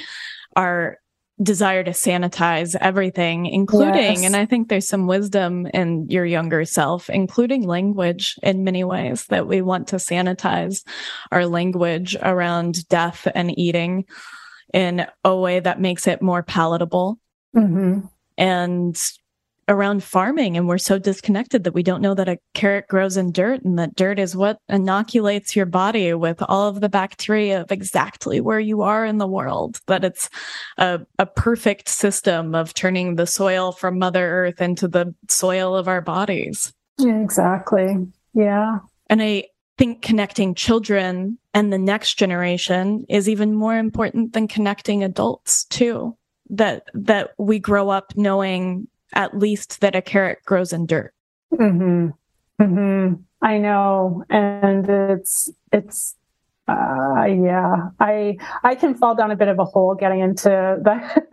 our 0.57 0.99
desire 1.41 1.83
to 1.83 1.91
sanitize 1.93 2.76
everything, 2.80 3.47
including, 3.47 3.95
yes. 3.95 4.24
and 4.24 4.37
I 4.37 4.45
think 4.47 4.68
there's 4.68 4.89
some 4.89 5.07
wisdom 5.07 5.66
in 5.72 6.09
your 6.09 6.24
younger 6.24 6.64
self, 6.64 7.09
including 7.09 7.66
language 7.66 8.39
in 8.43 8.64
many 8.64 8.85
ways 8.85 9.26
that 9.26 9.47
we 9.47 9.62
want 9.62 9.89
to 9.89 9.97
sanitize 9.97 10.85
our 11.30 11.47
language 11.47 12.16
around 12.22 12.87
death 12.89 13.26
and 13.35 13.57
eating 13.59 14.05
in 14.74 15.07
a 15.24 15.37
way 15.37 15.61
that 15.61 15.80
makes 15.80 16.07
it 16.07 16.22
more 16.22 16.43
palatable. 16.43 17.18
Mm-hmm. 17.57 18.01
And 18.39 19.12
around 19.69 20.03
farming 20.03 20.57
and 20.57 20.67
we're 20.67 20.79
so 20.79 20.99
disconnected 20.99 21.65
that 21.65 21.75
we 21.75 21.83
don't 21.83 22.03
know 22.03 22.15
that 22.15 22.29
a 22.29 22.39
carrot 22.55 22.89
grows 22.89 23.17
in 23.17 23.33
dirt 23.33 23.63
and 23.63 23.79
that 23.79 23.95
dirt 23.95 24.19
is 24.19 24.35
what 24.35 24.59
inoculates 24.69 25.55
your 25.55 25.67
body 25.67 26.13
with 26.15 26.43
all 26.49 26.69
of 26.69 26.81
the 26.81 26.89
bacteria 26.89 27.61
of 27.61 27.71
exactly 27.71 28.41
where 28.41 28.61
you 28.61 28.83
are 28.83 29.05
in 29.05 29.19
the 29.19 29.27
world. 29.27 29.81
That 29.87 30.05
it's 30.05 30.29
a, 30.79 31.01
a 31.19 31.27
perfect 31.27 31.89
system 31.89 32.55
of 32.55 32.75
turning 32.75 33.17
the 33.17 33.27
soil 33.27 33.73
from 33.73 33.99
mother 33.99 34.29
earth 34.29 34.61
into 34.61 34.89
the 34.89 35.15
soil 35.29 35.77
of 35.77 35.89
our 35.89 36.01
bodies. 36.01 36.73
Yeah, 36.99 37.21
exactly. 37.21 37.97
Yeah. 38.35 38.79
And 39.09 39.23
i 39.23 39.45
think 39.79 40.03
connecting 40.03 40.55
children 40.55 41.39
and 41.55 41.73
the 41.73 41.79
next 41.79 42.19
generation 42.19 43.05
is 43.09 43.29
even 43.29 43.55
more 43.55 43.77
important 43.77 44.33
than 44.33 44.47
connecting 44.47 45.03
adults 45.03 45.65
too. 45.67 46.17
That 46.51 46.85
that 46.93 47.31
we 47.39 47.59
grow 47.59 47.89
up 47.89 48.13
knowing 48.15 48.87
at 49.13 49.39
least 49.39 49.81
that 49.81 49.95
a 49.95 50.03
carrot 50.03 50.39
grows 50.45 50.73
in 50.73 50.87
dirt. 50.87 51.15
Mm-hmm. 51.53 52.09
Mm-hmm. 52.63 53.15
I 53.43 53.59
know, 53.59 54.25
and 54.31 54.89
it's 54.89 55.51
it's 55.73 56.17
uh, 56.69 57.25
yeah, 57.25 57.89
I 57.99 58.37
I 58.63 58.75
can 58.75 58.95
fall 58.95 59.15
down 59.15 59.31
a 59.31 59.37
bit 59.37 59.49
of 59.49 59.59
a 59.59 59.65
hole 59.65 59.95
getting 59.95 60.21
into 60.21 60.49
that 60.49 61.27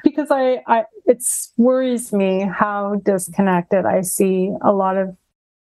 because 0.04 0.30
I 0.30 0.62
I 0.66 0.84
it 1.06 1.24
worries 1.56 2.12
me 2.12 2.46
how 2.46 2.96
disconnected 3.04 3.86
I 3.86 4.02
see 4.02 4.50
a 4.62 4.72
lot 4.72 4.96
of 4.96 5.16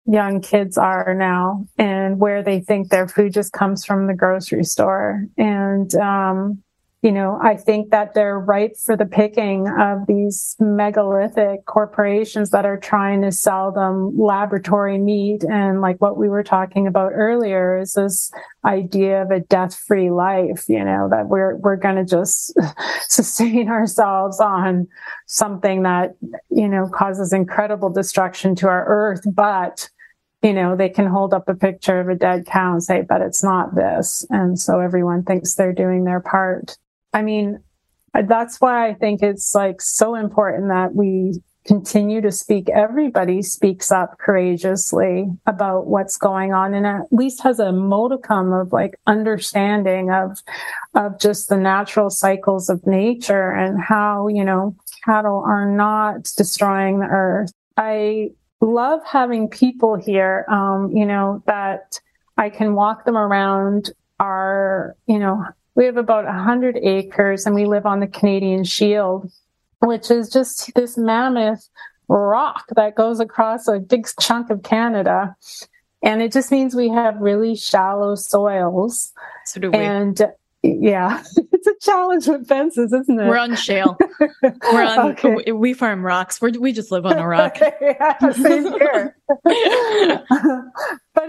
young 0.06 0.42
kids 0.42 0.78
are 0.78 1.14
now 1.14 1.66
and 1.78 2.20
where 2.20 2.44
they 2.44 2.60
think 2.60 2.90
their 2.90 3.08
food 3.08 3.32
just 3.32 3.54
comes 3.54 3.86
from 3.86 4.08
the 4.08 4.14
grocery 4.14 4.66
store 4.66 5.26
and 5.38 5.96
um 5.96 6.62
you 7.04 7.12
know, 7.12 7.38
I 7.44 7.58
think 7.58 7.92
that 7.92 8.14
they're 8.14 8.40
ripe 8.40 8.78
for 8.78 8.96
the 8.96 9.06
picking 9.06 9.68
of 9.68 10.08
these 10.08 10.56
megalithic 10.58 11.66
corporations 11.66 12.52
that 12.52 12.66
are 12.66 12.80
trying 12.80 13.22
to 13.24 13.32
sell 13.34 13.74
them 13.74 14.18
laboratory 14.18 14.98
meat. 14.98 15.44
And 15.44 15.82
like 15.82 16.00
what 16.00 16.16
we 16.16 16.30
were 16.30 16.44
talking 16.44 16.88
about 16.88 17.12
earlier 17.14 17.78
is 17.78 17.96
this 17.96 18.32
idea 18.64 19.22
of 19.22 19.32
a 19.32 19.42
death 19.42 19.76
free 19.76 20.12
life, 20.12 20.64
you 20.70 20.82
know, 20.82 21.10
that 21.12 21.28
we're, 21.28 21.58
we're 21.58 21.76
going 21.76 21.98
to 21.98 22.06
just 22.06 22.58
sustain 23.10 23.68
ourselves 23.68 24.40
on 24.40 24.88
something 25.28 25.84
that, 25.84 26.16
you 26.50 26.70
know, 26.70 26.88
causes 26.88 27.34
incredible 27.34 27.90
destruction 27.90 28.56
to 28.56 28.70
our 28.70 28.86
earth. 28.88 29.24
But, 29.30 29.90
you 30.42 30.54
know, 30.54 30.78
they 30.78 30.88
can 30.88 31.08
hold 31.08 31.34
up 31.34 31.50
a 31.50 31.54
picture 31.54 32.00
of 32.00 32.08
a 32.08 32.16
dead 32.16 32.46
cow 32.46 32.72
and 32.72 32.84
say, 32.84 33.02
but 33.02 33.20
it's 33.20 33.44
not 33.44 33.76
this. 33.76 34.26
And 34.30 34.58
so 34.58 34.80
everyone 34.80 35.24
thinks 35.24 35.56
they're 35.56 35.74
doing 35.74 36.06
their 36.06 36.22
part. 36.22 36.78
I 37.14 37.22
mean, 37.22 37.62
that's 38.14 38.62
why 38.62 38.88
I 38.88 38.94
think 38.94 39.22
it's 39.22 39.56
like 39.56 39.82
so 39.82 40.16
important 40.16 40.70
that 40.70 40.96
we 40.96 41.42
continue 41.66 42.22
to 42.22 42.32
speak. 42.32 42.70
Everybody 42.70 43.42
speaks 43.42 43.92
up 43.92 44.18
courageously 44.20 45.28
about 45.46 45.88
what's 45.88 46.18
going 46.18 46.54
on 46.54 46.74
and 46.74 46.86
at 46.86 47.12
least 47.12 47.42
has 47.44 47.60
a 47.60 47.72
modicum 47.72 48.52
of 48.52 48.74
like 48.74 49.00
understanding 49.08 50.12
of, 50.12 50.40
of 50.94 51.20
just 51.20 51.50
the 51.50 51.58
natural 51.58 52.10
cycles 52.10 52.70
of 52.70 52.86
nature 52.86 53.52
and 53.52 53.82
how, 53.82 54.28
you 54.28 54.44
know, 54.44 54.76
cattle 55.06 55.44
are 55.46 55.70
not 55.70 56.24
destroying 56.36 57.00
the 57.00 57.08
earth. 57.08 57.52
I 57.78 58.32
love 58.60 59.02
having 59.06 59.50
people 59.50 59.96
here, 59.96 60.46
um, 60.50 60.92
you 60.92 61.06
know, 61.06 61.44
that 61.48 62.00
I 62.38 62.50
can 62.50 62.76
walk 62.76 63.06
them 63.06 63.18
around 63.18 63.92
our, 64.20 64.96
you 65.08 65.20
know, 65.20 65.46
we 65.76 65.86
have 65.86 65.98
about 65.98 66.26
100 66.26 66.78
acres 66.78 67.46
and 67.46 67.56
we 67.56 67.66
live 67.66 67.86
on 67.86 68.00
the 68.00 68.08
Canadian 68.08 68.64
Shield, 68.64 69.32
which 69.80 70.12
is 70.12 70.30
just 70.30 70.74
this 70.76 70.98
mammoth 70.98 71.68
rock 72.08 72.66
that 72.76 72.96
goes 72.96 73.20
across 73.20 73.68
a 73.68 73.80
big 73.80 74.08
chunk 74.20 74.50
of 74.50 74.64
Canada. 74.64 75.36
And 76.04 76.22
it 76.22 76.32
just 76.32 76.52
means 76.52 76.76
we 76.76 76.90
have 76.90 77.16
really 77.20 77.56
shallow 77.56 78.16
soils. 78.16 79.14
So 79.46 79.62
do 79.62 79.72
we. 79.72 79.78
And 79.78 80.22
yeah, 80.64 81.22
it's 81.52 81.68
a 81.68 81.76
challenge 81.82 82.28
with 82.28 82.48
fences, 82.48 82.94
isn't 82.94 83.20
it? 83.20 83.28
We're 83.28 83.38
on 83.38 83.56
shale. 83.56 83.98
We're 84.42 84.84
on. 84.84 85.04
Okay. 85.14 85.52
We 85.52 85.74
farm 85.74 86.06
rocks. 86.06 86.42
We're, 86.42 86.52
we 86.60 86.72
just 86.72 86.92
live 86.92 87.06
on 87.06 87.18
a 87.18 87.28
rock. 87.28 87.58
yeah, 87.82 88.18
same 88.32 88.72
here. 88.72 89.18
but 89.28 89.44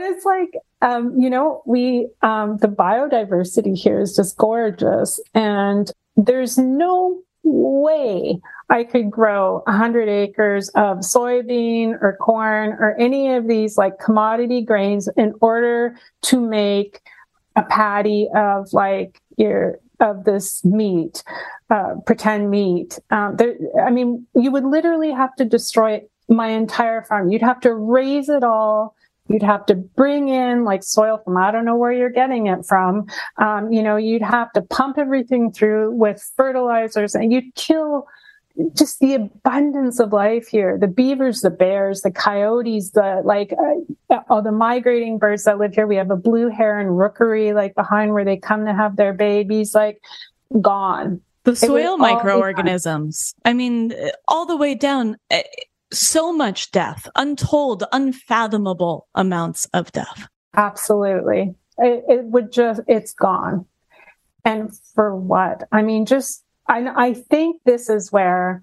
it's 0.00 0.24
like 0.24 0.54
um, 0.82 1.18
you 1.18 1.28
know, 1.28 1.62
we 1.66 2.08
um, 2.22 2.58
the 2.58 2.68
biodiversity 2.68 3.76
here 3.76 4.00
is 4.00 4.14
just 4.14 4.36
gorgeous, 4.36 5.20
and 5.34 5.90
there's 6.16 6.56
no 6.56 7.20
way 7.42 8.40
I 8.70 8.84
could 8.84 9.10
grow 9.10 9.62
100 9.66 10.08
acres 10.08 10.68
of 10.70 10.98
soybean 10.98 11.98
or 12.00 12.16
corn 12.20 12.70
or 12.70 12.96
any 12.98 13.34
of 13.34 13.46
these 13.46 13.76
like 13.76 13.98
commodity 13.98 14.62
grains 14.62 15.08
in 15.16 15.34
order 15.40 15.96
to 16.22 16.40
make 16.40 17.02
a 17.56 17.62
patty 17.62 18.28
of 18.34 18.72
like 18.72 19.20
your 19.36 19.78
of 20.00 20.24
this 20.24 20.64
meat, 20.64 21.22
uh, 21.70 21.94
pretend 22.06 22.50
meat. 22.50 22.98
Um, 23.10 23.36
there, 23.36 23.54
I 23.80 23.90
mean, 23.90 24.26
you 24.34 24.50
would 24.50 24.64
literally 24.64 25.12
have 25.12 25.34
to 25.36 25.44
destroy 25.44 26.02
my 26.28 26.48
entire 26.48 27.02
farm. 27.02 27.30
You'd 27.30 27.42
have 27.42 27.60
to 27.60 27.74
raise 27.74 28.28
it 28.28 28.42
all. 28.42 28.94
You'd 29.28 29.42
have 29.42 29.64
to 29.66 29.74
bring 29.74 30.28
in 30.28 30.64
like 30.64 30.82
soil 30.82 31.18
from 31.24 31.38
I 31.38 31.50
don't 31.50 31.64
know 31.64 31.76
where 31.76 31.92
you're 31.92 32.10
getting 32.10 32.46
it 32.46 32.66
from. 32.66 33.06
Um, 33.38 33.72
you 33.72 33.82
know, 33.82 33.96
you'd 33.96 34.22
have 34.22 34.52
to 34.52 34.62
pump 34.62 34.98
everything 34.98 35.50
through 35.50 35.92
with 35.92 36.30
fertilizers, 36.36 37.14
and 37.14 37.32
you'd 37.32 37.54
kill 37.54 38.06
just 38.74 39.00
the 39.00 39.14
abundance 39.14 39.98
of 39.98 40.12
life 40.12 40.46
here. 40.48 40.78
The 40.78 40.86
beavers 40.86 41.40
the 41.40 41.50
bears 41.50 42.02
the 42.02 42.10
coyotes 42.10 42.90
the 42.90 43.22
like 43.24 43.52
uh, 44.10 44.20
all 44.28 44.42
the 44.42 44.52
migrating 44.52 45.18
birds 45.18 45.44
that 45.44 45.58
live 45.58 45.74
here. 45.74 45.86
We 45.86 45.96
have 45.96 46.10
a 46.10 46.16
blue 46.16 46.48
heron 46.48 46.88
rookery 46.88 47.52
like 47.52 47.74
behind 47.74 48.12
where 48.12 48.24
they 48.24 48.36
come 48.36 48.64
to 48.66 48.74
have 48.74 48.96
their 48.96 49.12
babies 49.12 49.74
like 49.74 50.00
gone. 50.60 51.20
The 51.42 51.56
soil 51.56 51.96
microorganisms. 51.98 53.34
I 53.44 53.52
mean 53.52 53.92
all 54.28 54.46
the 54.46 54.56
way 54.56 54.74
down 54.74 55.16
eh, 55.30 55.42
so 55.92 56.32
much 56.32 56.70
death 56.70 57.08
untold 57.16 57.84
unfathomable 57.92 59.08
amounts 59.14 59.66
of 59.74 59.90
death. 59.92 60.28
Absolutely. 60.56 61.54
It, 61.78 62.04
it 62.08 62.24
would 62.26 62.52
just 62.52 62.82
it's 62.86 63.12
gone. 63.12 63.66
And 64.44 64.70
for 64.94 65.16
what? 65.16 65.66
I 65.72 65.82
mean 65.82 66.06
just 66.06 66.43
I, 66.66 67.08
I 67.08 67.14
think 67.14 67.60
this 67.64 67.88
is 67.88 68.10
where, 68.10 68.62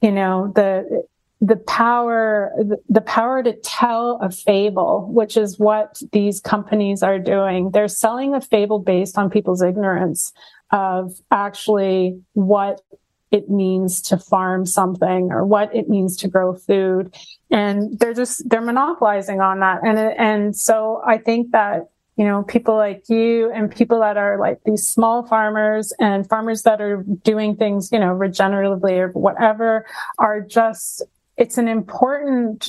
you 0.00 0.12
know, 0.12 0.52
the 0.54 1.04
the 1.42 1.56
power 1.56 2.52
the 2.90 3.00
power 3.00 3.42
to 3.42 3.54
tell 3.54 4.18
a 4.20 4.30
fable 4.30 5.08
which 5.10 5.38
is 5.38 5.58
what 5.58 6.00
these 6.12 6.38
companies 6.40 7.02
are 7.02 7.18
doing. 7.18 7.70
They're 7.70 7.88
selling 7.88 8.34
a 8.34 8.40
fable 8.40 8.78
based 8.78 9.16
on 9.16 9.30
people's 9.30 9.62
ignorance 9.62 10.32
of 10.70 11.18
actually 11.30 12.20
what 12.34 12.82
it 13.30 13.48
means 13.48 14.02
to 14.02 14.18
farm 14.18 14.66
something 14.66 15.30
or 15.30 15.46
what 15.46 15.74
it 15.74 15.88
means 15.88 16.16
to 16.18 16.28
grow 16.28 16.54
food. 16.54 17.14
And 17.50 17.98
they're 17.98 18.14
just 18.14 18.46
they're 18.48 18.60
monopolizing 18.60 19.40
on 19.40 19.60
that. 19.60 19.80
And 19.82 19.98
and 19.98 20.56
so 20.56 21.00
i 21.06 21.16
think 21.16 21.52
that 21.52 21.88
you 22.20 22.26
know, 22.26 22.42
people 22.42 22.76
like 22.76 23.08
you 23.08 23.50
and 23.50 23.74
people 23.74 24.00
that 24.00 24.18
are 24.18 24.38
like 24.38 24.60
these 24.66 24.86
small 24.86 25.26
farmers 25.26 25.90
and 25.98 26.28
farmers 26.28 26.64
that 26.64 26.78
are 26.78 27.02
doing 27.24 27.56
things, 27.56 27.88
you 27.90 27.98
know, 27.98 28.14
regeneratively 28.14 28.98
or 28.98 29.08
whatever 29.12 29.86
are 30.18 30.42
just, 30.42 31.02
it's 31.38 31.56
an 31.56 31.66
important, 31.66 32.68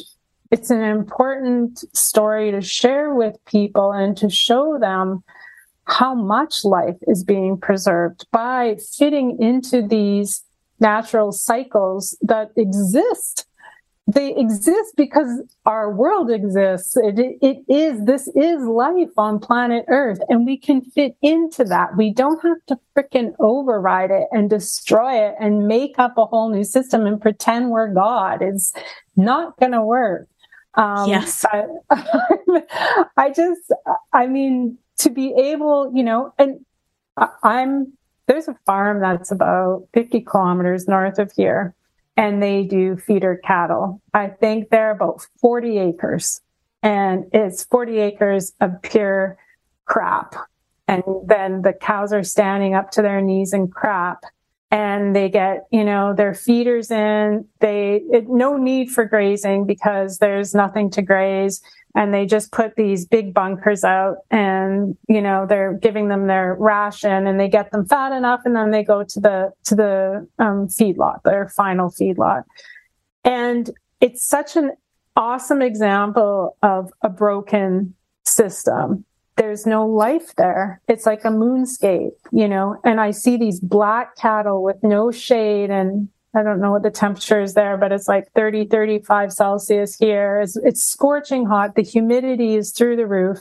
it's 0.51 0.69
an 0.69 0.81
important 0.81 1.83
story 1.93 2.49
to 2.51 2.61
share 2.61 3.13
with 3.13 3.43
people 3.43 3.91
and 3.91 4.15
to 4.15 4.29
show 4.29 4.79
them 4.79 5.21
how 5.83 6.15
much 6.15 6.63
life 6.63 6.95
is 7.07 7.21
being 7.21 7.57
preserved 7.57 8.25
by 8.31 8.77
fitting 8.97 9.37
into 9.41 9.85
these 9.85 10.45
natural 10.79 11.33
cycles 11.33 12.17
that 12.21 12.51
exist 12.55 13.47
they 14.13 14.35
exist 14.35 14.95
because 14.97 15.43
our 15.65 15.91
world 15.91 16.29
exists. 16.29 16.97
It, 16.97 17.37
it 17.41 17.63
is, 17.67 18.05
this 18.05 18.27
is 18.29 18.61
life 18.63 19.11
on 19.17 19.39
planet 19.39 19.85
Earth, 19.87 20.19
and 20.27 20.45
we 20.45 20.57
can 20.57 20.81
fit 20.81 21.15
into 21.21 21.63
that. 21.65 21.95
We 21.95 22.13
don't 22.13 22.41
have 22.43 22.57
to 22.67 22.79
fricking 22.95 23.33
override 23.39 24.11
it 24.11 24.27
and 24.31 24.49
destroy 24.49 25.27
it 25.27 25.35
and 25.39 25.67
make 25.67 25.97
up 25.97 26.17
a 26.17 26.25
whole 26.25 26.49
new 26.49 26.63
system 26.63 27.05
and 27.05 27.21
pretend 27.21 27.69
we're 27.69 27.93
God. 27.93 28.41
It's 28.41 28.73
not 29.15 29.57
going 29.59 29.71
to 29.73 29.81
work. 29.81 30.27
Um, 30.73 31.09
yes. 31.09 31.45
I, 31.45 31.65
I 33.17 33.29
just, 33.29 33.71
I 34.13 34.27
mean, 34.27 34.77
to 34.99 35.09
be 35.09 35.33
able, 35.33 35.91
you 35.93 36.03
know, 36.03 36.33
and 36.37 36.65
I'm, 37.43 37.93
there's 38.27 38.47
a 38.47 38.55
farm 38.65 38.99
that's 38.99 39.31
about 39.31 39.87
50 39.93 40.21
kilometers 40.21 40.87
north 40.87 41.19
of 41.19 41.31
here 41.33 41.75
and 42.21 42.41
they 42.41 42.61
do 42.61 42.95
feeder 42.97 43.41
cattle. 43.43 43.99
I 44.13 44.27
think 44.27 44.69
they're 44.69 44.91
about 44.91 45.25
40 45.41 45.79
acres 45.79 46.39
and 46.83 47.25
it's 47.33 47.63
40 47.63 47.97
acres 47.97 48.53
of 48.61 48.79
pure 48.83 49.39
crap. 49.85 50.35
And 50.87 51.01
then 51.25 51.63
the 51.63 51.73
cows 51.73 52.13
are 52.13 52.23
standing 52.23 52.75
up 52.75 52.91
to 52.91 53.01
their 53.01 53.21
knees 53.21 53.53
in 53.53 53.69
crap 53.69 54.23
and 54.71 55.13
they 55.13 55.29
get, 55.29 55.67
you 55.69 55.83
know, 55.83 56.13
their 56.15 56.33
feeders 56.33 56.89
in. 56.89 57.45
They, 57.59 58.01
it, 58.11 58.29
no 58.29 58.55
need 58.55 58.89
for 58.89 59.03
grazing 59.03 59.65
because 59.65 60.19
there's 60.19 60.55
nothing 60.55 60.89
to 60.91 61.01
graze. 61.01 61.61
And 61.93 62.13
they 62.13 62.25
just 62.25 62.53
put 62.53 62.77
these 62.77 63.05
big 63.05 63.33
bunkers 63.33 63.83
out 63.83 64.19
and 64.29 64.95
you 65.09 65.21
know 65.21 65.45
they're 65.45 65.73
giving 65.73 66.07
them 66.07 66.27
their 66.27 66.55
ration 66.57 67.27
and 67.27 67.37
they 67.37 67.49
get 67.49 67.71
them 67.71 67.85
fat 67.85 68.13
enough 68.13 68.39
and 68.45 68.55
then 68.55 68.71
they 68.71 68.81
go 68.81 69.03
to 69.03 69.19
the 69.19 69.51
to 69.65 69.75
the 69.75 70.25
um, 70.39 70.67
feedlot 70.67 71.21
their 71.23 71.49
final 71.49 71.89
feedlot. 71.89 72.43
And 73.25 73.69
it's 73.99 74.23
such 74.25 74.55
an 74.55 74.71
awesome 75.17 75.61
example 75.61 76.57
of 76.63 76.93
a 77.01 77.09
broken 77.09 77.93
system 78.25 79.03
there's 79.37 79.65
no 79.65 79.85
life 79.85 80.35
there 80.35 80.81
it's 80.87 81.05
like 81.05 81.25
a 81.25 81.29
moonscape 81.29 82.11
you 82.31 82.47
know 82.47 82.79
and 82.83 82.99
i 82.99 83.11
see 83.11 83.37
these 83.37 83.59
black 83.59 84.15
cattle 84.15 84.63
with 84.63 84.77
no 84.83 85.11
shade 85.11 85.69
and 85.69 86.09
I 86.33 86.43
don't 86.43 86.61
know 86.61 86.71
what 86.71 86.83
the 86.83 86.91
temperature 86.91 87.41
is 87.41 87.55
there, 87.55 87.75
but 87.75 87.91
it's 87.91 88.07
like 88.07 88.31
30, 88.33 88.67
35 88.67 89.33
Celsius 89.33 89.97
here. 89.97 90.39
It's, 90.39 90.55
it's 90.57 90.81
scorching 90.81 91.45
hot. 91.45 91.75
The 91.75 91.81
humidity 91.81 92.55
is 92.55 92.71
through 92.71 92.95
the 92.95 93.05
roof. 93.05 93.39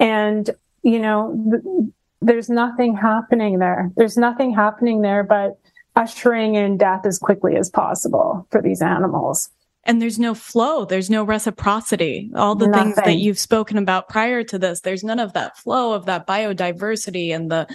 And, 0.00 0.50
you 0.82 0.98
know, 0.98 1.40
th- 1.50 1.90
there's 2.20 2.50
nothing 2.50 2.96
happening 2.96 3.60
there. 3.60 3.92
There's 3.96 4.16
nothing 4.16 4.52
happening 4.52 5.02
there 5.02 5.22
but 5.22 5.58
ushering 5.94 6.56
in 6.56 6.76
death 6.76 7.06
as 7.06 7.18
quickly 7.18 7.56
as 7.56 7.70
possible 7.70 8.46
for 8.50 8.60
these 8.60 8.82
animals. 8.82 9.50
And 9.88 10.02
there's 10.02 10.18
no 10.18 10.34
flow. 10.34 10.84
There's 10.84 11.08
no 11.08 11.24
reciprocity. 11.24 12.30
All 12.36 12.54
the 12.54 12.68
Nothing. 12.68 12.92
things 12.92 12.96
that 13.04 13.16
you've 13.16 13.38
spoken 13.38 13.78
about 13.78 14.10
prior 14.10 14.44
to 14.44 14.58
this, 14.58 14.82
there's 14.82 15.02
none 15.02 15.18
of 15.18 15.32
that 15.32 15.56
flow 15.56 15.94
of 15.94 16.04
that 16.04 16.26
biodiversity 16.26 17.34
and 17.34 17.50
the, 17.50 17.66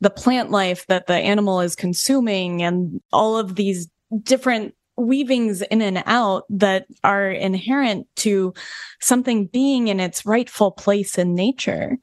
the 0.00 0.10
plant 0.10 0.50
life 0.50 0.86
that 0.88 1.06
the 1.06 1.14
animal 1.14 1.60
is 1.62 1.74
consuming 1.74 2.62
and 2.62 3.00
all 3.14 3.38
of 3.38 3.56
these 3.56 3.88
different 4.22 4.74
weavings 4.98 5.62
in 5.62 5.80
and 5.80 6.02
out 6.04 6.44
that 6.50 6.86
are 7.02 7.30
inherent 7.30 8.06
to 8.16 8.52
something 9.00 9.46
being 9.46 9.88
in 9.88 10.00
its 10.00 10.26
rightful 10.26 10.70
place 10.70 11.16
in 11.16 11.34
nature. 11.34 11.96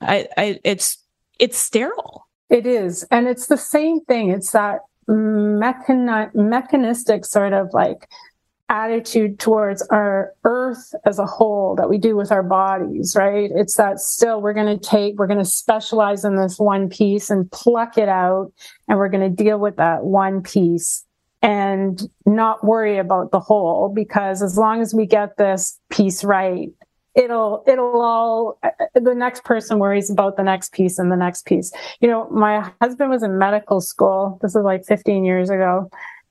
I, 0.00 0.26
I, 0.36 0.60
it's, 0.64 0.98
it's 1.38 1.56
sterile. 1.56 2.26
It 2.50 2.66
is. 2.66 3.06
And 3.12 3.28
it's 3.28 3.46
the 3.46 3.56
same 3.56 4.00
thing. 4.06 4.30
It's 4.30 4.50
that 4.50 4.80
mechani- 5.08 6.34
mechanistic 6.34 7.24
sort 7.24 7.52
of 7.52 7.68
like 7.72 8.08
attitude 8.68 9.38
towards 9.38 9.86
our 9.88 10.32
earth 10.44 10.94
as 11.04 11.18
a 11.18 11.26
whole 11.26 11.74
that 11.76 11.88
we 11.90 11.98
do 11.98 12.16
with 12.16 12.32
our 12.32 12.42
bodies, 12.42 13.14
right? 13.14 13.50
It's 13.54 13.76
that 13.76 14.00
still 14.00 14.40
we're 14.40 14.54
going 14.54 14.78
to 14.78 14.82
take, 14.82 15.18
we're 15.18 15.26
going 15.26 15.38
to 15.38 15.44
specialize 15.44 16.24
in 16.24 16.36
this 16.36 16.58
one 16.58 16.88
piece 16.88 17.30
and 17.30 17.50
pluck 17.50 17.98
it 17.98 18.08
out 18.08 18.52
and 18.88 18.98
we're 18.98 19.10
going 19.10 19.28
to 19.28 19.44
deal 19.44 19.58
with 19.58 19.76
that 19.76 20.04
one 20.04 20.42
piece 20.42 21.04
and 21.42 22.08
not 22.24 22.64
worry 22.64 22.96
about 22.96 23.30
the 23.30 23.40
whole 23.40 23.92
because 23.94 24.42
as 24.42 24.56
long 24.56 24.80
as 24.80 24.94
we 24.94 25.04
get 25.04 25.36
this 25.36 25.78
piece 25.90 26.24
right, 26.24 26.70
it'll 27.14 27.62
it'll 27.66 28.00
all 28.00 28.58
uh, 28.62 28.70
the 28.94 29.14
next 29.14 29.44
person 29.44 29.78
worries 29.78 30.10
about 30.10 30.36
the 30.36 30.42
next 30.42 30.72
piece 30.72 30.98
and 30.98 31.12
the 31.12 31.16
next 31.16 31.44
piece. 31.44 31.70
You 32.00 32.08
know 32.08 32.28
my 32.30 32.72
husband 32.80 33.10
was 33.10 33.22
in 33.22 33.38
medical 33.38 33.80
school. 33.80 34.38
This 34.42 34.54
was 34.54 34.64
like 34.64 34.84
15 34.84 35.24
years 35.24 35.50
ago 35.50 35.90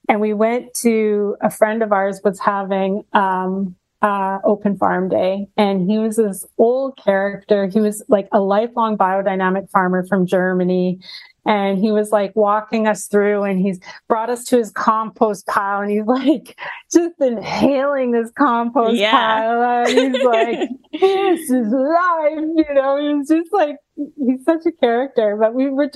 and 0.10 0.20
we 0.20 0.34
went 0.34 0.74
to 0.82 1.36
a 1.41 1.49
friend 1.49 1.82
of 1.82 1.91
ours 1.91 2.22
was 2.24 2.39
having 2.39 3.04
um, 3.14 3.76
uh, 4.01 4.39
open 4.43 4.78
farm 4.78 5.08
day 5.08 5.47
and 5.56 5.89
he 5.89 5.97
was 5.97 6.18
this 6.18 6.45
old 6.58 6.97
character 6.97 7.68
he 7.68 7.80
was 7.80 8.04
like 8.10 8.28
a 8.34 8.39
lifelong 8.41 8.97
biodynamic 8.97 9.70
farmer 9.70 10.06
from 10.06 10.26
germany 10.26 10.99
and 11.45 11.78
he 11.78 11.89
was 11.91 12.12
like 12.12 12.36
walking 12.36 12.86
us 12.86 13.08
through 13.08 13.43
and 13.43 13.60
he's 13.60 13.80
brought 14.10 14.30
us 14.30 14.43
to 14.43 14.58
his 14.58 14.72
compost 14.72 15.47
pile 15.47 15.82
and 15.82 15.91
he's 15.91 16.04
like 16.06 16.60
just 16.91 17.14
inhaling 17.22 18.12
this 18.12 18.30
compost 18.38 18.95
yeah. 18.95 19.12
pile 19.12 19.86
and 19.86 19.89
he's 19.89 20.24
like 20.24 20.70
this 20.99 21.49
is 21.49 21.68
life 21.72 22.43
you 22.56 22.74
know 22.74 22.97
he's 22.99 23.30
just 23.30 23.54
like 23.54 23.78
he's 23.95 24.43
such 24.43 24.66
a 24.66 24.72
character 24.74 25.38
but 25.39 25.54
we 25.54 25.70
were 25.70 25.89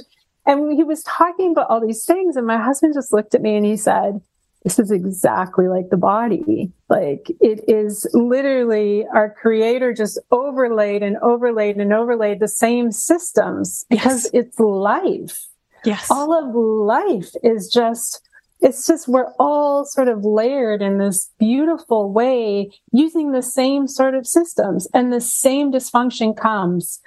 and 0.48 0.74
he 0.74 0.84
was 0.84 1.04
talking 1.04 1.52
about 1.52 1.70
all 1.70 1.86
these 1.86 2.06
things, 2.06 2.38
and 2.38 2.48
my 2.48 2.58
husband 2.58 2.94
just 2.94 3.14
looked 3.14 3.36
at 3.36 3.42
me 3.42 3.56
and 3.56 3.66
he 3.66 3.76
said, 3.76 4.22
This 4.64 4.80
is 4.80 4.92
exactly 4.92 5.68
like 5.68 5.90
the 5.90 5.98
body. 5.98 6.72
Like 6.90 7.30
it 7.42 7.66
is 7.68 8.08
literally 8.14 9.06
our 9.14 9.30
creator 9.30 9.94
just 9.94 10.18
overlaid 10.32 11.04
and 11.04 11.18
overlaid 11.18 11.76
and 11.76 11.94
overlaid 11.94 12.40
the 12.40 12.48
same 12.48 12.92
systems 12.92 13.86
because 13.90 14.24
yes. 14.26 14.46
it's 14.46 14.60
life. 14.60 15.48
Yes. 15.84 16.10
All 16.10 16.34
of 16.34 16.56
life 16.56 17.32
is 17.44 17.70
just 17.70 18.22
it's 18.60 18.88
just 18.88 19.08
we're 19.08 19.32
all 19.38 19.86
sort 19.86 20.08
of 20.08 20.26
layered 20.26 20.82
in 20.82 20.98
this 20.98 21.30
beautiful 21.38 22.12
way 22.12 22.72
using 22.92 23.32
the 23.32 23.44
same 23.44 23.88
sort 23.88 24.16
of 24.16 24.26
systems 24.26 24.88
and 24.94 25.14
the 25.14 25.22
same 25.22 25.72
dysfunction 25.72 26.36
comes 26.36 27.00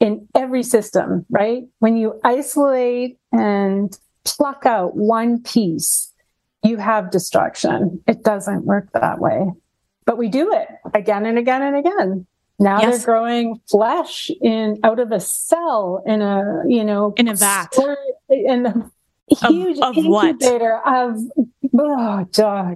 in 0.00 0.28
every 0.34 0.62
system, 0.62 1.24
right? 1.30 1.64
When 1.78 1.96
you 1.96 2.20
isolate 2.24 3.18
and 3.32 3.96
pluck 4.24 4.66
out 4.66 4.96
one 4.96 5.42
piece, 5.42 6.12
you 6.62 6.76
have 6.76 7.10
destruction. 7.10 8.02
It 8.06 8.22
doesn't 8.22 8.64
work 8.64 8.90
that 8.92 9.18
way. 9.20 9.46
But 10.04 10.18
we 10.18 10.28
do 10.28 10.52
it 10.52 10.68
again 10.94 11.26
and 11.26 11.38
again 11.38 11.62
and 11.62 11.76
again. 11.76 12.26
Now 12.58 12.80
yes. 12.80 12.98
they're 12.98 13.06
growing 13.06 13.60
flesh 13.68 14.30
in 14.40 14.78
out 14.82 14.98
of 14.98 15.12
a 15.12 15.20
cell 15.20 16.02
in 16.06 16.22
a, 16.22 16.62
you 16.66 16.84
know, 16.84 17.12
in 17.16 17.28
a 17.28 17.34
vat. 17.34 17.74
In 18.28 18.66
a 18.66 18.90
huge 19.28 19.78
of, 19.78 19.90
of 19.90 19.96
incubator 19.96 20.80
what? 20.84 20.94
of 20.94 21.20
oh 21.78 22.26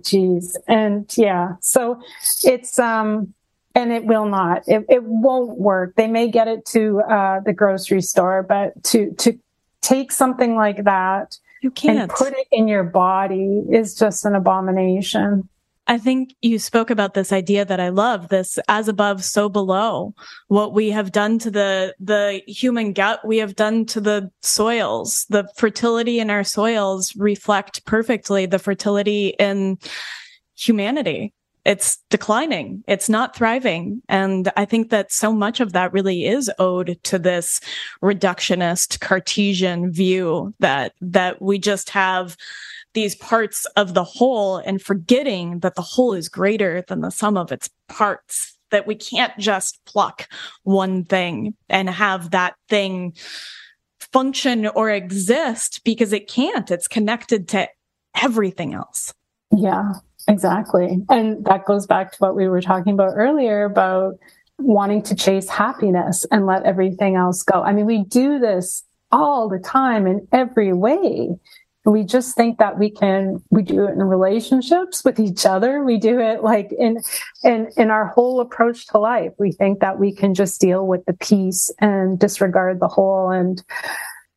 jeez 0.03 0.55
And 0.69 1.11
yeah. 1.17 1.53
So 1.61 2.01
it's 2.45 2.79
um 2.79 3.33
and 3.75 3.93
it 3.93 4.05
will 4.05 4.27
not. 4.27 4.63
It, 4.67 4.85
it 4.89 5.03
won't 5.05 5.59
work. 5.59 5.95
They 5.97 6.09
may 6.09 6.29
get 6.29 6.49
it 6.49 6.65
to 6.67 7.01
uh, 7.01 7.41
the 7.41 7.53
grocery 7.53 8.03
store 8.03 8.43
but 8.43 8.83
to 8.85 9.13
to 9.19 9.39
take 9.81 10.13
something 10.13 10.57
like 10.57 10.85
that 10.85 11.39
you 11.63 11.71
can't. 11.71 11.99
and 11.99 12.11
put 12.11 12.33
it 12.33 12.47
in 12.51 12.69
your 12.69 12.85
body 12.85 13.63
is 13.71 13.95
just 13.95 14.25
an 14.25 14.35
abomination. 14.35 15.49
I 15.87 15.99
think 15.99 16.37
you 16.41 16.61
spoke 16.61 16.89
about 16.89 17.15
this 17.15 17.33
idea 17.33 17.65
that 17.65 17.81
I 17.81 17.89
love 17.89 18.29
this 18.29 18.61
as 18.69 18.87
above, 18.87 19.25
so 19.25 19.49
below. 19.49 20.15
What 20.47 20.73
we 20.73 20.91
have 20.91 21.11
done 21.11 21.39
to 21.41 21.51
the, 21.51 21.97
the 21.99 22.43
human 22.47 22.93
gut, 22.93 23.27
we 23.27 23.39
have 23.39 23.57
done 23.57 23.87
to 23.87 24.01
the 24.01 24.31
soils. 24.41 25.27
The 25.31 25.49
fertility 25.57 26.21
in 26.21 26.31
our 26.31 26.45
soils 26.45 27.13
reflect 27.17 27.85
perfectly 27.87 28.47
the 28.47 28.61
fertility 28.61 29.35
in 29.41 29.79
humanity 30.57 31.33
it's 31.65 31.99
declining. 32.09 32.83
It's 32.87 33.09
not 33.09 33.37
thriving. 33.37 34.03
And 34.09 34.51
I 34.57 34.65
think 34.65 34.91
that 34.91 35.13
so 35.13 35.33
much 35.33 35.61
of 35.61 35.73
that 35.73 35.93
really 35.93 36.27
is 36.27 36.51
owed 36.59 36.99
to 37.05 37.19
this 37.19 37.61
reductionist 38.03 39.01
Cartesian 39.01 39.93
view 39.93 40.55
that, 40.61 40.95
that 41.01 41.43
we 41.43 41.59
just 41.59 41.91
have 41.91 42.37
these 42.95 43.15
parts 43.15 43.67
of 43.77 43.95
the 43.95 44.05
whole 44.05 44.57
and 44.57 44.83
forgetting 44.83 45.61
that 45.61 45.75
the 45.75 45.83
whole 45.83 46.13
is 46.13 46.29
greater 46.29 46.83
than 46.89 47.03
the 47.03 47.11
sum 47.11 47.37
of 47.37 47.53
its 47.53 47.69
parts, 47.89 48.59
that 48.71 48.87
we 48.87 48.95
can't 48.95 49.37
just 49.39 49.81
pluck 49.85 50.29
one 50.63 51.05
thing 51.05 51.55
and 51.69 51.91
have 51.91 52.31
that 52.31 52.55
thing 52.69 53.13
function 54.13 54.67
or 54.67 54.91
exist 54.91 55.83
because 55.85 56.13
it 56.13 56.29
can't. 56.29 56.71
It's 56.71 56.89
connected 56.89 57.49
to 57.49 57.69
everything 58.17 58.75
else. 58.75 59.15
Yeah. 59.53 59.93
Exactly. 60.29 61.03
And 61.09 61.45
that 61.47 61.65
goes 61.65 61.87
back 61.87 62.13
to 62.13 62.19
what 62.19 62.37
we 62.37 62.49
were 62.49 62.61
talking 62.61 62.93
about 62.95 63.15
earlier 63.17 63.65
about 63.65 64.15
wanting 64.59 65.03
to 65.05 65.15
chase 65.15 65.49
happiness 65.49 66.27
and 66.31 66.47
let 66.47 66.65
everything 66.65 67.17
else 67.17 67.43
go. 67.43 67.63
I 67.63 67.73
mean, 67.73 67.87
we 67.87 68.05
do 68.05 68.39
this 68.39 68.85
all 69.11 69.49
the 69.49 69.59
time 69.59 70.07
in 70.07 70.27
every 70.33 70.73
way. 70.73 71.31
we 71.87 72.05
just 72.05 72.37
think 72.37 72.59
that 72.59 72.79
we 72.79 72.91
can 72.91 73.43
we 73.51 73.63
do 73.63 73.87
it 73.87 73.93
in 73.93 74.03
relationships 74.03 75.03
with 75.05 75.19
each 75.19 75.47
other 75.47 75.83
we 75.83 75.97
do 75.99 76.21
it 76.21 76.43
like 76.43 76.71
in 76.79 77.01
in 77.43 77.69
in 77.77 77.91
our 77.91 78.07
whole 78.09 78.41
approach 78.41 78.87
to 78.87 78.99
life 78.99 79.33
we 79.39 79.51
think 79.51 79.81
that 79.81 79.99
we 79.99 80.15
can 80.15 80.35
just 80.35 80.61
deal 80.61 80.87
with 80.87 81.03
the 81.07 81.15
piece 81.15 81.71
and 81.81 82.19
disregard 82.19 82.81
the 82.81 82.89
whole 82.89 83.31
and 83.31 83.63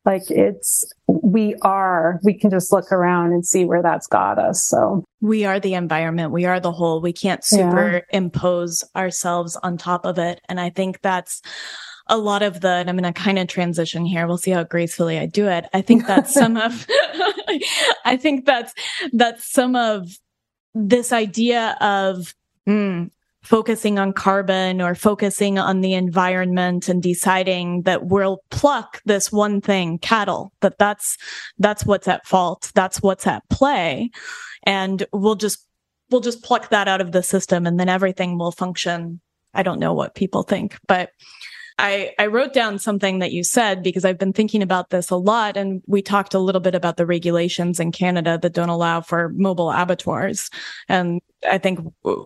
like 0.04 0.30
it's 0.30 0.92
we 1.06 1.54
are 1.62 2.20
we 2.22 2.34
can 2.34 2.50
just 2.50 2.72
look 2.72 2.92
around 2.92 3.32
and 3.32 3.46
see 3.46 3.64
where 3.64 3.82
that's 3.82 4.06
got 4.06 4.38
us 4.38 4.62
so 4.62 5.04
we 5.20 5.44
are 5.44 5.58
the 5.58 5.74
environment 5.74 6.32
we 6.32 6.44
are 6.44 6.60
the 6.60 6.72
whole 6.72 7.00
we 7.00 7.12
can't 7.12 7.44
superimpose 7.44 8.84
yeah. 8.94 9.00
ourselves 9.00 9.56
on 9.62 9.76
top 9.76 10.04
of 10.04 10.18
it 10.18 10.40
and 10.48 10.60
i 10.60 10.70
think 10.70 11.00
that's 11.02 11.42
a 12.08 12.18
lot 12.18 12.42
of 12.42 12.60
the, 12.60 12.68
and 12.68 12.88
I'm 12.88 12.96
going 12.96 13.12
to 13.12 13.18
kind 13.18 13.38
of 13.38 13.48
transition 13.48 14.04
here. 14.04 14.26
We'll 14.26 14.36
see 14.36 14.50
how 14.50 14.64
gracefully 14.64 15.18
I 15.18 15.26
do 15.26 15.48
it. 15.48 15.66
I 15.72 15.80
think 15.80 16.06
that's 16.06 16.34
some 16.34 16.56
of, 16.56 16.86
I 18.04 18.18
think 18.20 18.44
that's, 18.44 18.74
that's 19.12 19.50
some 19.50 19.74
of 19.74 20.10
this 20.74 21.12
idea 21.12 21.76
of, 21.80 22.34
mm, 22.68 23.10
focusing 23.44 23.98
on 23.98 24.12
carbon 24.12 24.80
or 24.80 24.94
focusing 24.94 25.58
on 25.58 25.82
the 25.82 25.92
environment 25.92 26.88
and 26.88 27.02
deciding 27.02 27.82
that 27.82 28.06
we'll 28.06 28.38
pluck 28.50 29.02
this 29.04 29.30
one 29.30 29.60
thing 29.60 29.98
cattle 29.98 30.52
that 30.60 30.78
that's 30.78 31.16
that's 31.58 31.84
what's 31.84 32.08
at 32.08 32.26
fault 32.26 32.72
that's 32.74 33.02
what's 33.02 33.26
at 33.26 33.42
play. 33.50 34.10
And 34.64 35.06
we'll 35.12 35.34
just 35.34 35.66
we'll 36.10 36.22
just 36.22 36.42
pluck 36.42 36.70
that 36.70 36.88
out 36.88 37.00
of 37.00 37.12
the 37.12 37.22
system 37.22 37.66
and 37.66 37.78
then 37.78 37.88
everything 37.88 38.38
will 38.38 38.52
function. 38.52 39.20
I 39.52 39.62
don't 39.62 39.78
know 39.78 39.92
what 39.92 40.14
people 40.14 40.42
think 40.42 40.76
but 40.88 41.10
I, 41.78 42.12
I 42.18 42.26
wrote 42.26 42.52
down 42.52 42.78
something 42.78 43.18
that 43.18 43.32
you 43.32 43.42
said 43.42 43.82
because 43.82 44.04
I've 44.04 44.18
been 44.18 44.32
thinking 44.32 44.62
about 44.62 44.90
this 44.90 45.10
a 45.10 45.16
lot. 45.16 45.56
And 45.56 45.82
we 45.86 46.02
talked 46.02 46.34
a 46.34 46.38
little 46.38 46.60
bit 46.60 46.74
about 46.74 46.96
the 46.96 47.06
regulations 47.06 47.80
in 47.80 47.90
Canada 47.90 48.38
that 48.40 48.52
don't 48.52 48.68
allow 48.68 49.00
for 49.00 49.30
mobile 49.30 49.70
abattoirs. 49.70 50.50
And 50.88 51.20
I 51.50 51.58
think 51.58 51.80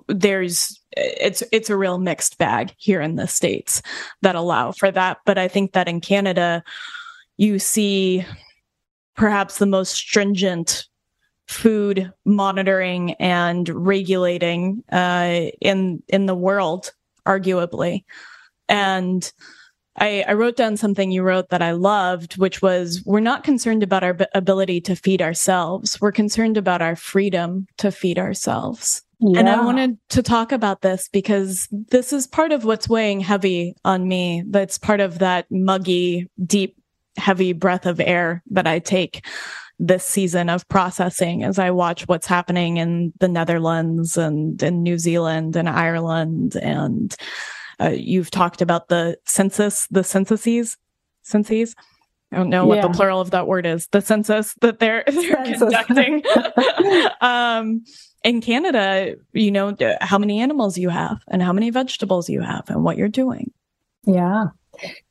there's, 0.08 0.78
it's, 0.92 1.42
it's 1.50 1.70
a 1.70 1.78
real 1.78 1.98
mixed 1.98 2.36
bag 2.36 2.74
here 2.76 3.00
in 3.00 3.16
the 3.16 3.26
States 3.26 3.80
that 4.20 4.34
allow 4.34 4.72
for 4.72 4.90
that. 4.90 5.18
But 5.24 5.38
I 5.38 5.48
think 5.48 5.72
that 5.72 5.88
in 5.88 6.02
Canada, 6.02 6.62
you 7.38 7.58
see 7.58 8.26
perhaps 9.16 9.58
the 9.58 9.66
most 9.66 9.94
stringent 9.94 10.86
food 11.46 12.12
monitoring 12.26 13.14
and 13.14 13.68
regulating 13.70 14.84
uh, 14.92 15.46
in 15.60 16.02
in 16.08 16.26
the 16.26 16.34
world, 16.34 16.92
arguably. 17.26 18.04
And 18.68 19.30
I, 19.96 20.24
I, 20.28 20.34
wrote 20.34 20.56
down 20.56 20.76
something 20.76 21.10
you 21.10 21.22
wrote 21.22 21.48
that 21.50 21.62
I 21.62 21.72
loved, 21.72 22.36
which 22.36 22.62
was 22.62 23.02
we're 23.04 23.20
not 23.20 23.44
concerned 23.44 23.82
about 23.82 24.04
our 24.04 24.14
b- 24.14 24.26
ability 24.34 24.80
to 24.82 24.94
feed 24.94 25.20
ourselves. 25.20 26.00
We're 26.00 26.12
concerned 26.12 26.56
about 26.56 26.82
our 26.82 26.96
freedom 26.96 27.66
to 27.78 27.90
feed 27.90 28.18
ourselves. 28.18 29.02
Yeah. 29.20 29.40
And 29.40 29.48
I 29.48 29.64
wanted 29.64 29.98
to 30.10 30.22
talk 30.22 30.52
about 30.52 30.82
this 30.82 31.08
because 31.12 31.66
this 31.72 32.12
is 32.12 32.28
part 32.28 32.52
of 32.52 32.64
what's 32.64 32.88
weighing 32.88 33.18
heavy 33.18 33.74
on 33.84 34.06
me. 34.06 34.44
That's 34.46 34.78
part 34.78 35.00
of 35.00 35.18
that 35.18 35.46
muggy, 35.50 36.28
deep, 36.44 36.76
heavy 37.16 37.52
breath 37.52 37.84
of 37.84 37.98
air 37.98 38.44
that 38.50 38.68
I 38.68 38.78
take 38.78 39.26
this 39.80 40.04
season 40.04 40.48
of 40.48 40.68
processing 40.68 41.42
as 41.42 41.58
I 41.58 41.70
watch 41.70 42.06
what's 42.06 42.26
happening 42.26 42.76
in 42.76 43.12
the 43.18 43.28
Netherlands 43.28 44.16
and 44.16 44.60
in 44.62 44.82
New 44.82 44.98
Zealand 44.98 45.56
and 45.56 45.68
Ireland 45.68 46.56
and 46.56 47.14
uh, 47.80 47.90
you've 47.90 48.30
talked 48.30 48.62
about 48.62 48.88
the 48.88 49.18
census, 49.24 49.86
the 49.88 50.04
censuses, 50.04 50.76
censuses. 51.22 51.74
I 52.30 52.36
don't 52.36 52.50
know 52.50 52.66
what 52.66 52.76
yeah. 52.76 52.88
the 52.88 52.92
plural 52.92 53.20
of 53.20 53.30
that 53.30 53.46
word 53.46 53.64
is. 53.64 53.88
The 53.88 54.02
census 54.02 54.54
that 54.60 54.78
they're, 54.78 55.04
they're 55.06 55.44
conducting. 55.44 56.22
um, 57.20 57.84
in 58.24 58.40
Canada, 58.40 59.14
you 59.32 59.50
know, 59.50 59.74
how 60.00 60.18
many 60.18 60.40
animals 60.40 60.76
you 60.76 60.88
have 60.88 61.22
and 61.28 61.42
how 61.42 61.52
many 61.52 61.70
vegetables 61.70 62.28
you 62.28 62.40
have 62.40 62.68
and 62.68 62.82
what 62.82 62.96
you're 62.96 63.08
doing. 63.08 63.52
Yeah. 64.04 64.46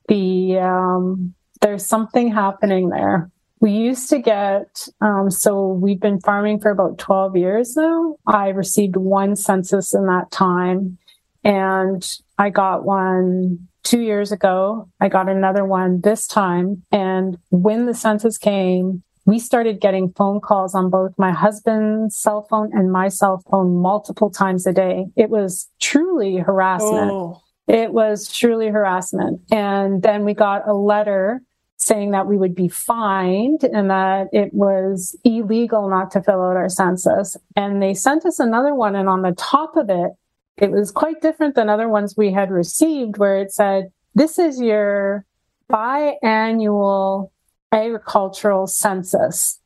The, 0.08 0.60
um, 0.60 1.34
there's 1.62 1.86
something 1.86 2.32
happening 2.32 2.90
there. 2.90 3.32
We 3.60 3.72
used 3.72 4.10
to 4.10 4.20
get, 4.20 4.88
um, 5.02 5.32
so 5.32 5.70
we've 5.70 6.00
been 6.00 6.20
farming 6.20 6.60
for 6.60 6.70
about 6.70 7.00
12 7.00 7.36
years 7.38 7.76
now. 7.76 8.18
I 8.28 8.50
received 8.50 8.96
one 8.96 9.36
census 9.36 9.96
in 9.96 10.06
that 10.06 10.30
time. 10.30 11.00
And 11.44 12.08
I 12.38 12.50
got 12.50 12.86
one 12.86 13.68
two 13.84 14.02
years 14.02 14.32
ago. 14.32 14.90
I 15.00 15.08
got 15.08 15.30
another 15.30 15.64
one 15.64 16.02
this 16.02 16.28
time. 16.28 16.84
And 16.92 17.38
when 17.50 17.86
the 17.86 17.94
census 17.94 18.38
came, 18.38 19.04
we 19.26 19.40
started 19.40 19.82
getting 19.82 20.14
phone 20.14 20.40
calls 20.40 20.76
on 20.76 20.90
both 20.90 21.14
my 21.18 21.32
husband's 21.32 22.18
cell 22.18 22.48
phone 22.50 22.70
and 22.74 22.92
my 22.92 23.08
cell 23.10 23.44
phone 23.50 23.76
multiple 23.82 24.30
times 24.30 24.66
a 24.66 24.74
day. 24.74 25.06
It 25.16 25.30
was 25.30 25.70
truly 25.80 26.38
harassment. 26.38 27.12
Oh. 27.12 27.42
It 27.68 27.92
was 27.92 28.32
truly 28.32 28.68
harassment. 28.68 29.42
And 29.52 30.02
then 30.02 30.24
we 30.24 30.34
got 30.34 30.68
a 30.68 30.74
letter 30.74 31.42
saying 31.78 32.12
that 32.12 32.28
we 32.28 32.38
would 32.38 32.56
be 32.56 32.70
fined 32.70 33.64
and 33.64 33.90
that 33.90 34.28
it 34.32 34.54
was 34.54 35.16
illegal 35.24 35.90
not 35.90 36.12
to 36.12 36.22
fill 36.24 36.42
out 36.42 36.56
our 36.56 36.70
census. 36.70 37.38
And 37.56 37.82
they 37.82 37.94
sent 37.94 38.26
us 38.26 38.40
another 38.40 38.74
one. 38.74 38.96
And 38.96 39.10
on 39.10 39.22
the 39.22 39.34
top 39.34 39.76
of 39.76 39.90
it, 39.90 40.12
it 40.58 40.72
was 40.72 40.92
quite 40.92 41.22
different 41.22 41.56
than 41.56 41.70
other 41.70 41.88
ones 41.88 42.16
we 42.18 42.32
had 42.32 42.52
received 42.52 43.18
where 43.18 43.38
it 43.38 43.52
said, 43.52 43.92
this 44.16 44.40
is 44.40 44.60
your 44.60 45.26
biannual 45.70 47.30
agricultural 47.72 48.66
census. 48.68 49.60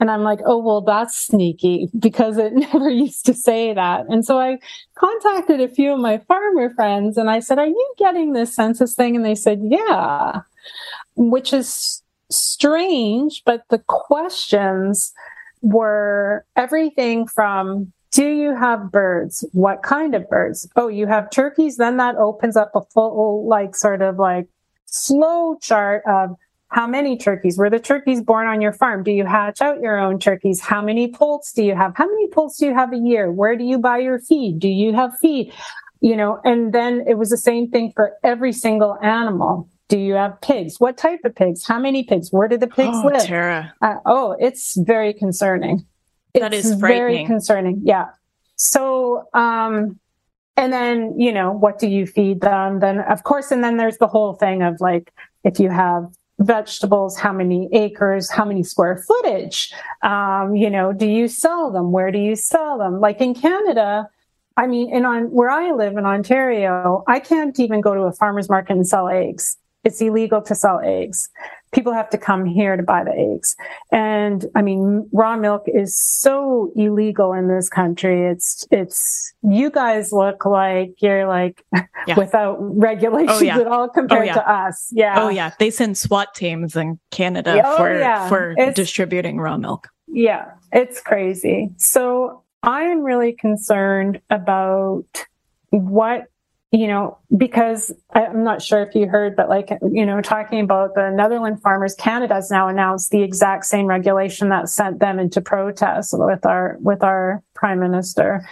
And 0.00 0.10
I'm 0.10 0.22
like, 0.22 0.38
oh, 0.46 0.58
well, 0.58 0.80
that's 0.80 1.16
sneaky 1.16 1.90
because 1.98 2.38
it 2.38 2.52
never 2.54 2.88
used 2.88 3.26
to 3.26 3.34
say 3.34 3.74
that. 3.74 4.06
And 4.08 4.24
so 4.24 4.38
I 4.38 4.58
contacted 4.94 5.60
a 5.60 5.68
few 5.68 5.92
of 5.92 6.00
my 6.00 6.18
farmer 6.18 6.72
friends 6.74 7.18
and 7.18 7.28
I 7.28 7.40
said, 7.40 7.58
are 7.58 7.66
you 7.66 7.94
getting 7.98 8.32
this 8.32 8.54
census 8.54 8.94
thing? 8.94 9.16
And 9.16 9.24
they 9.24 9.34
said, 9.34 9.60
yeah, 9.62 10.40
which 11.16 11.52
is 11.52 12.02
strange, 12.30 13.42
but 13.44 13.64
the 13.68 13.78
questions 13.78 15.12
were 15.60 16.44
everything 16.56 17.26
from 17.26 17.92
do 18.10 18.26
you 18.26 18.54
have 18.54 18.90
birds? 18.90 19.44
What 19.52 19.82
kind 19.82 20.14
of 20.14 20.28
birds? 20.28 20.68
Oh, 20.76 20.88
you 20.88 21.06
have 21.06 21.30
turkeys. 21.30 21.76
Then 21.76 21.96
that 21.98 22.16
opens 22.16 22.56
up 22.56 22.72
a 22.74 22.80
full, 22.92 23.46
like, 23.46 23.74
sort 23.76 24.02
of 24.02 24.18
like 24.18 24.48
slow 24.86 25.56
chart 25.60 26.02
of 26.06 26.36
how 26.68 26.86
many 26.86 27.16
turkeys? 27.16 27.56
Were 27.56 27.70
the 27.70 27.78
turkeys 27.78 28.20
born 28.20 28.46
on 28.46 28.60
your 28.60 28.72
farm? 28.72 29.02
Do 29.02 29.10
you 29.10 29.24
hatch 29.24 29.62
out 29.62 29.80
your 29.80 29.98
own 29.98 30.18
turkeys? 30.18 30.60
How 30.60 30.82
many 30.82 31.10
poults 31.10 31.52
do 31.52 31.62
you 31.62 31.74
have? 31.74 31.96
How 31.96 32.06
many 32.06 32.28
poults 32.28 32.58
do 32.58 32.66
you 32.66 32.74
have 32.74 32.92
a 32.92 32.98
year? 32.98 33.32
Where 33.32 33.56
do 33.56 33.64
you 33.64 33.78
buy 33.78 33.98
your 33.98 34.18
feed? 34.18 34.58
Do 34.58 34.68
you 34.68 34.92
have 34.94 35.12
feed? 35.18 35.52
You 36.00 36.14
know, 36.14 36.40
and 36.44 36.72
then 36.72 37.04
it 37.08 37.14
was 37.14 37.30
the 37.30 37.38
same 37.38 37.70
thing 37.70 37.92
for 37.94 38.12
every 38.22 38.52
single 38.52 38.98
animal. 39.02 39.68
Do 39.88 39.98
you 39.98 40.14
have 40.14 40.38
pigs? 40.42 40.78
What 40.78 40.98
type 40.98 41.20
of 41.24 41.34
pigs? 41.34 41.66
How 41.66 41.78
many 41.78 42.04
pigs? 42.04 42.28
Where 42.30 42.48
do 42.48 42.58
the 42.58 42.66
pigs 42.66 42.98
oh, 43.02 43.06
live? 43.06 43.24
Tara. 43.24 43.74
Uh, 43.80 43.94
oh, 44.04 44.36
it's 44.38 44.76
very 44.76 45.14
concerning 45.14 45.86
that 46.40 46.54
is 46.54 46.72
very 46.74 47.24
concerning. 47.24 47.80
Yeah. 47.84 48.08
So, 48.56 49.28
um, 49.34 49.98
and 50.56 50.72
then, 50.72 51.18
you 51.18 51.32
know, 51.32 51.52
what 51.52 51.78
do 51.78 51.86
you 51.86 52.06
feed 52.06 52.40
them? 52.40 52.80
Then, 52.80 53.00
of 53.00 53.22
course, 53.22 53.52
and 53.52 53.62
then 53.62 53.76
there's 53.76 53.98
the 53.98 54.08
whole 54.08 54.34
thing 54.34 54.62
of 54.62 54.80
like, 54.80 55.12
if 55.44 55.60
you 55.60 55.70
have 55.70 56.12
vegetables, 56.40 57.16
how 57.16 57.32
many 57.32 57.68
acres, 57.72 58.30
how 58.30 58.44
many 58.44 58.62
square 58.62 58.96
footage, 58.96 59.72
um, 60.02 60.56
you 60.56 60.68
know, 60.68 60.92
do 60.92 61.06
you 61.06 61.28
sell 61.28 61.70
them? 61.70 61.92
Where 61.92 62.10
do 62.10 62.18
you 62.18 62.34
sell 62.34 62.78
them? 62.78 63.00
Like 63.00 63.20
in 63.20 63.34
Canada, 63.34 64.08
I 64.56 64.66
mean, 64.66 64.92
in 64.92 65.04
on 65.04 65.30
where 65.30 65.50
I 65.50 65.70
live 65.70 65.96
in 65.96 66.04
Ontario, 66.04 67.04
I 67.06 67.20
can't 67.20 67.58
even 67.60 67.80
go 67.80 67.94
to 67.94 68.02
a 68.02 68.12
farmer's 68.12 68.48
market 68.48 68.72
and 68.72 68.86
sell 68.86 69.08
eggs. 69.08 69.56
It's 69.84 70.00
illegal 70.00 70.42
to 70.42 70.54
sell 70.56 70.80
eggs 70.82 71.28
people 71.72 71.92
have 71.92 72.10
to 72.10 72.18
come 72.18 72.44
here 72.44 72.76
to 72.76 72.82
buy 72.82 73.04
the 73.04 73.12
eggs. 73.12 73.56
And 73.92 74.46
I 74.54 74.62
mean, 74.62 75.08
raw 75.12 75.36
milk 75.36 75.64
is 75.66 75.98
so 75.98 76.72
illegal 76.76 77.32
in 77.32 77.48
this 77.48 77.68
country. 77.68 78.26
It's, 78.26 78.66
it's, 78.70 79.32
you 79.42 79.70
guys 79.70 80.12
look 80.12 80.44
like 80.44 80.94
you're 81.00 81.26
like 81.26 81.64
yeah. 82.06 82.14
without 82.16 82.56
regulations 82.60 83.40
oh, 83.40 83.44
yeah. 83.44 83.58
at 83.58 83.66
all 83.66 83.84
oh, 83.84 83.88
compared 83.88 84.22
oh, 84.22 84.24
yeah. 84.24 84.34
to 84.34 84.50
us. 84.50 84.88
Yeah. 84.92 85.22
Oh 85.22 85.28
yeah. 85.28 85.52
They 85.58 85.70
send 85.70 85.98
SWAT 85.98 86.34
teams 86.34 86.76
in 86.76 86.98
Canada 87.10 87.62
oh, 87.64 87.76
for, 87.76 88.28
for 88.28 88.54
it's, 88.56 88.76
distributing 88.76 89.38
raw 89.38 89.56
milk. 89.56 89.88
Yeah. 90.06 90.52
It's 90.72 91.00
crazy. 91.00 91.70
So 91.76 92.42
I 92.62 92.82
am 92.82 93.02
really 93.02 93.32
concerned 93.32 94.20
about 94.30 95.04
what 95.70 96.24
you 96.70 96.86
know, 96.86 97.18
because 97.34 97.92
I'm 98.12 98.44
not 98.44 98.60
sure 98.60 98.82
if 98.82 98.94
you 98.94 99.08
heard, 99.08 99.36
but 99.36 99.48
like, 99.48 99.70
you 99.90 100.04
know, 100.04 100.20
talking 100.20 100.60
about 100.60 100.94
the 100.94 101.10
Netherlands 101.10 101.62
farmers, 101.62 101.94
Canada 101.94 102.34
has 102.34 102.50
now 102.50 102.68
announced 102.68 103.10
the 103.10 103.22
exact 103.22 103.64
same 103.64 103.86
regulation 103.86 104.50
that 104.50 104.68
sent 104.68 105.00
them 105.00 105.18
into 105.18 105.40
protest 105.40 106.12
with 106.12 106.44
our, 106.44 106.76
with 106.80 107.02
our 107.02 107.42
prime 107.54 107.80
minister, 107.80 108.46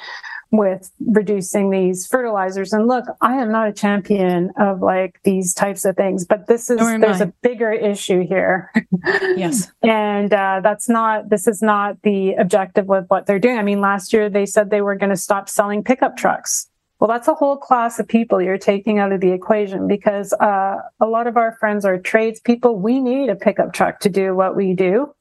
with 0.51 0.91
reducing 0.99 1.69
these 1.69 2.07
fertilizers. 2.07 2.73
And 2.73 2.89
look, 2.89 3.05
I 3.21 3.35
am 3.35 3.53
not 3.53 3.69
a 3.69 3.73
champion 3.73 4.51
of 4.59 4.81
like 4.81 5.21
these 5.25 5.53
types 5.53 5.85
of 5.85 5.95
things, 5.97 6.25
but 6.25 6.47
this 6.47 6.71
is, 6.71 6.79
there's 6.79 7.21
I. 7.21 7.25
a 7.25 7.33
bigger 7.43 7.71
issue 7.71 8.27
here. 8.27 8.73
yes. 9.05 9.71
and 9.83 10.33
uh, 10.33 10.61
that's 10.63 10.89
not, 10.89 11.29
this 11.29 11.47
is 11.47 11.61
not 11.61 12.01
the 12.01 12.33
objective 12.35 12.87
with 12.87 13.05
what 13.09 13.27
they're 13.27 13.39
doing. 13.39 13.59
I 13.59 13.63
mean, 13.63 13.83
last 13.83 14.15
year 14.15 14.31
they 14.31 14.47
said 14.47 14.71
they 14.71 14.81
were 14.81 14.97
going 14.97 15.11
to 15.11 15.17
stop 15.17 15.51
selling 15.51 15.85
pickup 15.85 16.17
trucks. 16.17 16.71
Well, 16.99 17.09
that's 17.09 17.29
a 17.29 17.35
whole 17.35 17.57
class 17.57 17.99
of 17.99 18.09
people 18.09 18.41
you're 18.41 18.59
taking 18.59 18.99
out 18.99 19.13
of 19.13 19.21
the 19.21 19.33
equation 19.33 19.87
because 19.87 20.33
uh, 20.35 20.77
a 20.99 21.07
lot 21.07 21.27
of 21.27 21.37
our 21.37 21.57
friends 21.61 21.85
are 21.85 21.99
tradespeople. 21.99 22.79
We 22.79 23.01
need 23.01 23.29
a 23.29 23.37
pickup 23.37 23.75
truck 23.75 24.01
to 24.01 24.09
do 24.09 24.35
what 24.35 24.57
we 24.57 24.73
do. 24.73 25.13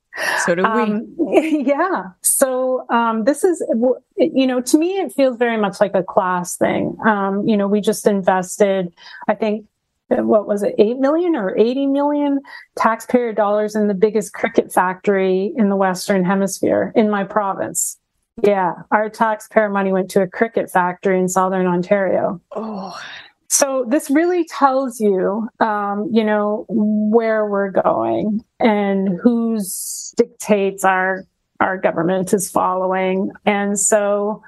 So 0.45 0.55
do 0.55 0.61
we. 0.61 0.67
Um, 0.67 1.15
yeah. 1.65 2.03
So 2.21 2.85
um, 2.89 3.25
this 3.25 3.43
is, 3.43 3.63
you 4.17 4.47
know, 4.47 4.61
to 4.61 4.77
me, 4.77 4.99
it 4.99 5.11
feels 5.11 5.37
very 5.37 5.57
much 5.57 5.81
like 5.81 5.93
a 5.93 6.03
class 6.03 6.55
thing. 6.55 6.95
Um, 7.05 7.45
you 7.45 7.57
know, 7.57 7.67
we 7.67 7.81
just 7.81 8.07
invested, 8.07 8.93
I 9.27 9.35
think, 9.35 9.65
what 10.07 10.47
was 10.47 10.63
it, 10.63 10.75
8 10.77 10.97
million 10.99 11.35
or 11.35 11.57
80 11.57 11.87
million 11.87 12.39
taxpayer 12.77 13.33
dollars 13.33 13.75
in 13.75 13.87
the 13.87 13.93
biggest 13.93 14.33
cricket 14.33 14.71
factory 14.71 15.51
in 15.57 15.69
the 15.69 15.75
Western 15.75 16.23
Hemisphere 16.23 16.93
in 16.95 17.09
my 17.09 17.23
province. 17.23 17.97
Yeah, 18.43 18.73
our 18.91 19.09
taxpayer 19.09 19.69
money 19.69 19.91
went 19.91 20.09
to 20.11 20.21
a 20.21 20.27
cricket 20.27 20.69
factory 20.69 21.19
in 21.19 21.29
southern 21.29 21.67
Ontario. 21.67 22.41
Oh. 22.51 22.99
So 23.47 23.85
this 23.87 24.09
really 24.09 24.45
tells 24.45 24.99
you, 24.99 25.47
um, 25.59 26.09
you 26.11 26.23
know, 26.23 26.65
where 26.67 27.45
we're 27.45 27.71
going 27.71 28.43
and 28.59 29.17
whose 29.21 30.13
dictates 30.17 30.83
our 30.83 31.25
our 31.61 31.77
government 31.77 32.33
is 32.33 32.51
following, 32.51 33.31
and 33.45 33.79
so 33.79 34.43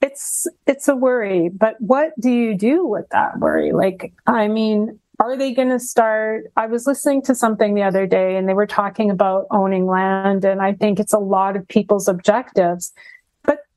it's 0.00 0.46
it's 0.66 0.86
a 0.86 0.94
worry. 0.94 1.48
But 1.48 1.74
what 1.80 2.12
do 2.20 2.30
you 2.30 2.56
do 2.56 2.86
with 2.86 3.08
that 3.10 3.40
worry? 3.40 3.72
Like, 3.72 4.12
I 4.28 4.46
mean, 4.46 5.00
are 5.18 5.36
they 5.36 5.52
going 5.52 5.70
to 5.70 5.80
start? 5.80 6.44
I 6.56 6.66
was 6.66 6.86
listening 6.86 7.22
to 7.22 7.34
something 7.34 7.74
the 7.74 7.82
other 7.82 8.06
day, 8.06 8.36
and 8.36 8.48
they 8.48 8.54
were 8.54 8.66
talking 8.66 9.10
about 9.10 9.46
owning 9.50 9.86
land, 9.86 10.44
and 10.44 10.62
I 10.62 10.74
think 10.74 11.00
it's 11.00 11.12
a 11.12 11.18
lot 11.18 11.56
of 11.56 11.66
people's 11.66 12.06
objectives 12.06 12.92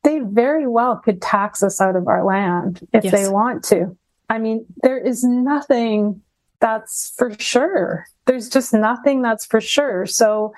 they 0.06 0.20
very 0.20 0.68
well 0.68 0.98
could 0.98 1.22
tax 1.22 1.64
us 1.64 1.82
out 1.82 1.96
of 1.96 2.08
our 2.08 2.24
land 2.24 2.88
if 2.94 3.04
yes. 3.04 3.12
they 3.12 3.28
want 3.28 3.64
to. 3.66 3.98
I 4.30 4.38
mean, 4.38 4.66
there 4.84 5.00
is 5.00 5.24
nothing 5.24 6.22
that's 6.60 7.14
for 7.18 7.34
sure. 7.40 8.06
There's 8.26 8.48
just 8.48 8.74
nothing 8.74 9.24
that's 9.24 9.46
for 9.46 9.60
sure. 9.60 10.06
So 10.06 10.54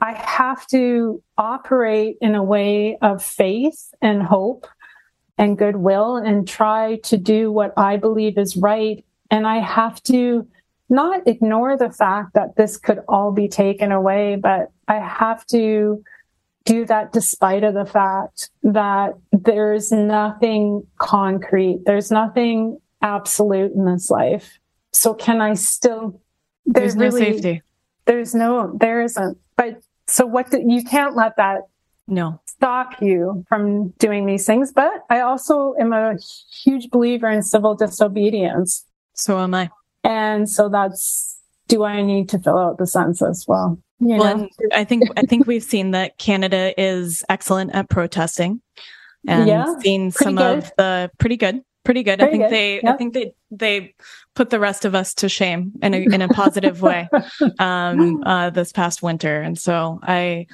I 0.00 0.14
have 0.14 0.66
to 0.68 1.22
operate 1.36 2.16
in 2.20 2.34
a 2.34 2.42
way 2.42 2.96
of 3.02 3.22
faith 3.22 3.92
and 4.00 4.22
hope 4.22 4.66
and 5.36 5.58
goodwill 5.58 6.16
and 6.16 6.48
try 6.48 6.96
to 7.04 7.18
do 7.18 7.52
what 7.52 7.74
I 7.76 7.98
believe 7.98 8.38
is 8.38 8.56
right. 8.56 9.04
And 9.30 9.46
I 9.46 9.58
have 9.58 10.02
to 10.04 10.48
not 10.88 11.26
ignore 11.28 11.76
the 11.76 11.90
fact 11.90 12.32
that 12.34 12.56
this 12.56 12.78
could 12.78 13.02
all 13.06 13.32
be 13.32 13.48
taken 13.48 13.92
away, 13.92 14.36
but 14.36 14.70
I 14.88 14.96
have 14.96 15.44
to 15.48 16.02
do 16.68 16.84
that 16.84 17.12
despite 17.14 17.64
of 17.64 17.72
the 17.72 17.86
fact 17.86 18.50
that 18.62 19.14
there's 19.32 19.90
nothing 19.90 20.86
concrete. 20.98 21.80
There's 21.86 22.10
nothing 22.10 22.78
absolute 23.00 23.72
in 23.72 23.86
this 23.86 24.10
life. 24.10 24.60
So 24.92 25.14
can 25.14 25.40
I 25.40 25.54
still, 25.54 26.20
there's, 26.66 26.94
there's 26.94 27.14
no 27.14 27.18
safety. 27.18 27.62
There's 28.04 28.34
no, 28.34 28.76
there 28.78 29.00
isn't. 29.00 29.38
But 29.56 29.80
so 30.08 30.26
what, 30.26 30.50
do, 30.50 30.62
you 30.66 30.84
can't 30.84 31.16
let 31.16 31.36
that 31.36 31.62
no 32.06 32.38
stop 32.46 33.00
you 33.00 33.46
from 33.48 33.90
doing 33.98 34.26
these 34.26 34.44
things. 34.44 34.70
But 34.70 34.92
I 35.08 35.20
also 35.20 35.74
am 35.80 35.94
a 35.94 36.16
huge 36.62 36.90
believer 36.90 37.30
in 37.30 37.42
civil 37.42 37.76
disobedience. 37.76 38.84
So 39.14 39.38
am 39.38 39.54
I. 39.54 39.70
And 40.04 40.50
so 40.50 40.68
that's, 40.68 41.40
do 41.66 41.84
I 41.84 42.02
need 42.02 42.28
to 42.30 42.38
fill 42.38 42.58
out 42.58 42.76
the 42.76 42.86
census? 42.86 43.46
Well, 43.48 43.78
you 44.00 44.16
well, 44.16 44.48
I 44.72 44.84
think 44.84 45.04
I 45.16 45.22
think 45.22 45.46
we've 45.46 45.62
seen 45.62 45.90
that 45.92 46.18
Canada 46.18 46.72
is 46.80 47.24
excellent 47.28 47.74
at 47.74 47.88
protesting, 47.88 48.60
and 49.26 49.48
yeah, 49.48 49.74
seen 49.80 50.10
some 50.10 50.36
good. 50.36 50.58
of 50.58 50.72
the 50.76 51.10
pretty 51.18 51.36
good, 51.36 51.62
pretty 51.84 52.04
good. 52.04 52.20
Pretty 52.20 52.28
I 52.28 52.30
think 52.30 52.42
good. 52.44 52.52
they, 52.52 52.82
I 52.82 52.96
think 52.96 53.14
they 53.14 53.32
they 53.50 53.94
put 54.34 54.50
the 54.50 54.60
rest 54.60 54.84
of 54.84 54.94
us 54.94 55.14
to 55.14 55.28
shame 55.28 55.72
in 55.82 55.94
a 55.94 55.98
in 55.98 56.22
a 56.22 56.28
positive 56.28 56.80
way 56.80 57.08
um, 57.58 58.22
uh, 58.24 58.50
this 58.50 58.72
past 58.72 59.02
winter, 59.02 59.40
and 59.40 59.58
so 59.58 59.98
I 60.02 60.46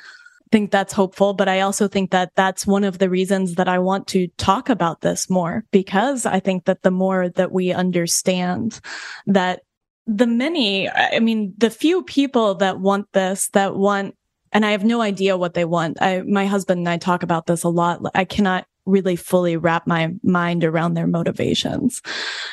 think 0.51 0.71
that's 0.71 0.95
hopeful. 0.95 1.35
But 1.35 1.49
I 1.49 1.61
also 1.61 1.87
think 1.87 2.12
that 2.12 2.33
that's 2.37 2.66
one 2.66 2.85
of 2.85 2.99
the 2.99 3.11
reasons 3.11 3.57
that 3.57 3.69
I 3.69 3.79
want 3.79 4.07
to 4.09 4.29
talk 4.39 4.71
about 4.71 5.03
this 5.03 5.29
more 5.29 5.65
because 5.71 6.25
I 6.25 6.41
think 6.41 6.65
that 6.65 6.83
the 6.83 6.91
more 6.91 7.29
that 7.29 7.53
we 7.53 7.73
understand 7.73 8.81
that 9.27 9.62
the 10.06 10.26
many, 10.26 10.90
I 10.90 11.18
mean, 11.20 11.55
the 11.56 11.70
few 11.70 12.02
people 12.02 12.56
that 12.56 12.81
want 12.81 13.10
this, 13.12 13.48
that 13.51 13.76
want, 13.76 14.16
and 14.52 14.64
I 14.64 14.70
have 14.72 14.85
no 14.85 15.01
idea 15.01 15.36
what 15.36 15.55
they 15.55 15.64
want. 15.64 16.01
I, 16.01 16.22
my 16.22 16.47
husband 16.47 16.78
and 16.78 16.89
I 16.89 16.98
talk 16.98 17.22
about 17.22 17.47
this 17.47 17.64
a 17.64 17.68
lot. 17.68 18.01
I 18.14 18.24
cannot 18.24 18.66
really 18.86 19.16
fully 19.16 19.56
wrap 19.56 19.86
my 19.86 20.12
mind 20.22 20.62
around 20.62 20.94
their 20.94 21.06
motivations 21.06 22.02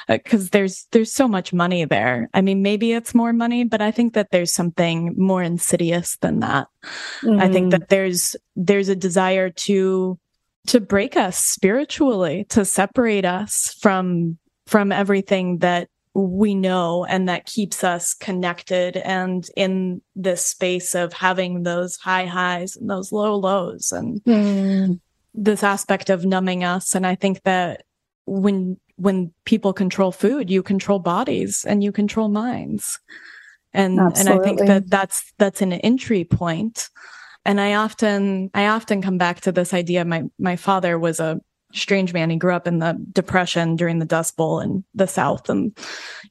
because 0.08 0.46
uh, 0.46 0.50
there's 0.52 0.88
there's 0.92 1.12
so 1.12 1.28
much 1.28 1.52
money 1.52 1.84
there 1.84 2.30
i 2.34 2.42
mean 2.42 2.62
maybe 2.62 2.94
it's 2.94 3.14
more 3.14 3.34
money 3.34 3.66
but 3.66 3.82
i 3.82 3.92
think 3.92 4.14
that 4.14 4.32
there's 4.32 4.54
something 4.54 5.14
more 5.18 5.44
insidious 5.44 6.18
than 6.22 6.40
that 6.40 6.68
mm. 7.22 7.42
i 7.42 7.50
think 7.50 7.68
mm. 7.68 7.72
that 7.72 7.90
there's 7.90 8.36
there's 8.56 8.88
a 8.88 8.96
desire 8.96 9.50
to 9.50 10.18
to 10.68 10.80
break 10.80 11.18
us 11.18 11.38
spiritually 11.38 12.46
to 12.48 12.64
separate 12.64 13.26
us 13.26 13.76
from 13.82 14.38
from 14.68 14.92
everything 14.92 15.58
that 15.58 15.90
we 16.14 16.54
know 16.54 17.06
and 17.06 17.30
that 17.30 17.46
keeps 17.46 17.84
us 17.84 18.14
connected 18.14 18.98
and 18.98 19.50
in 19.56 20.02
this 20.16 20.46
space 20.46 20.94
of 20.94 21.14
having 21.14 21.64
those 21.64 21.96
high 21.98 22.26
highs 22.26 22.76
and 22.76 22.90
those 22.90 23.12
low 23.12 23.36
lows 23.36 23.92
and 23.94 24.22
mm. 24.24 25.00
this 25.34 25.64
aspect 25.64 26.10
of 26.10 26.26
numbing 26.26 26.64
us 26.64 26.96
and 26.96 27.08
i 27.08 27.16
think 27.16 27.42
that 27.44 27.84
when 28.26 28.78
when 28.98 29.32
people 29.46 29.72
control 29.72 30.12
food 30.12 30.50
you 30.50 30.62
control 30.62 31.00
bodies 31.00 31.64
and 31.66 31.82
you 31.82 31.94
control 31.94 32.28
minds 32.28 33.00
and 33.74 33.98
Absolutely. 33.98 34.32
and 34.34 34.42
i 34.42 34.44
think 34.44 34.68
that 34.68 34.90
that's 34.90 35.32
that's 35.38 35.62
an 35.62 35.72
entry 35.74 36.26
point 36.26 36.90
and 37.46 37.62
i 37.62 37.74
often 37.76 38.52
i 38.54 38.68
often 38.68 39.02
come 39.02 39.18
back 39.18 39.40
to 39.40 39.52
this 39.52 39.74
idea 39.74 40.04
my 40.04 40.24
my 40.38 40.58
father 40.58 41.00
was 41.00 41.22
a 41.22 41.40
strange 41.74 42.14
man. 42.14 42.30
He 42.30 42.38
grew 42.38 42.54
up 42.54 42.68
in 42.68 42.80
the 42.80 42.98
depression 43.12 43.76
during 43.76 44.00
the 44.00 44.06
Dust 44.06 44.36
Bowl 44.38 44.60
in 44.60 44.84
the 44.94 45.08
South 45.08 45.50
and 45.50 45.78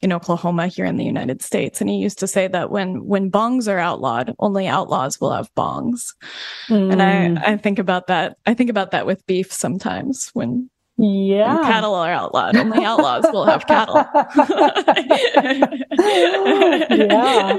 in 0.03 0.13
Oklahoma 0.13 0.67
here 0.67 0.85
in 0.85 0.97
the 0.97 1.05
United 1.05 1.43
States. 1.43 1.81
And 1.81 1.89
he 1.91 1.97
used 1.97 2.19
to 2.21 2.27
say 2.27 2.49
that 2.49 2.71
when, 2.71 3.05
when 3.05 3.31
bongs 3.31 3.71
are 3.71 3.79
outlawed, 3.79 4.35
only 4.39 4.67
outlaws 4.67 5.21
will 5.21 5.33
have 5.33 5.53
bongs. 5.55 6.15
Mm. 6.69 6.93
And 6.93 7.03
I, 7.03 7.29
hmm. 7.29 7.39
I 7.39 7.57
think 7.57 7.79
about 7.79 8.07
that. 8.09 8.37
I 8.47 8.55
think 8.55 8.71
about 8.71 8.91
that 8.93 9.07
with 9.07 9.27
beef 9.27 9.53
sometimes 9.53 10.31
when, 10.33 10.71
yeah. 11.03 11.55
When 11.55 11.65
cattle 11.65 11.95
are 11.95 12.13
outlawed. 12.13 12.57
Only 12.57 12.85
outlaws 12.85 13.25
will 13.33 13.47
have 13.47 13.67
cattle. 13.67 13.95
yeah. 17.09 17.59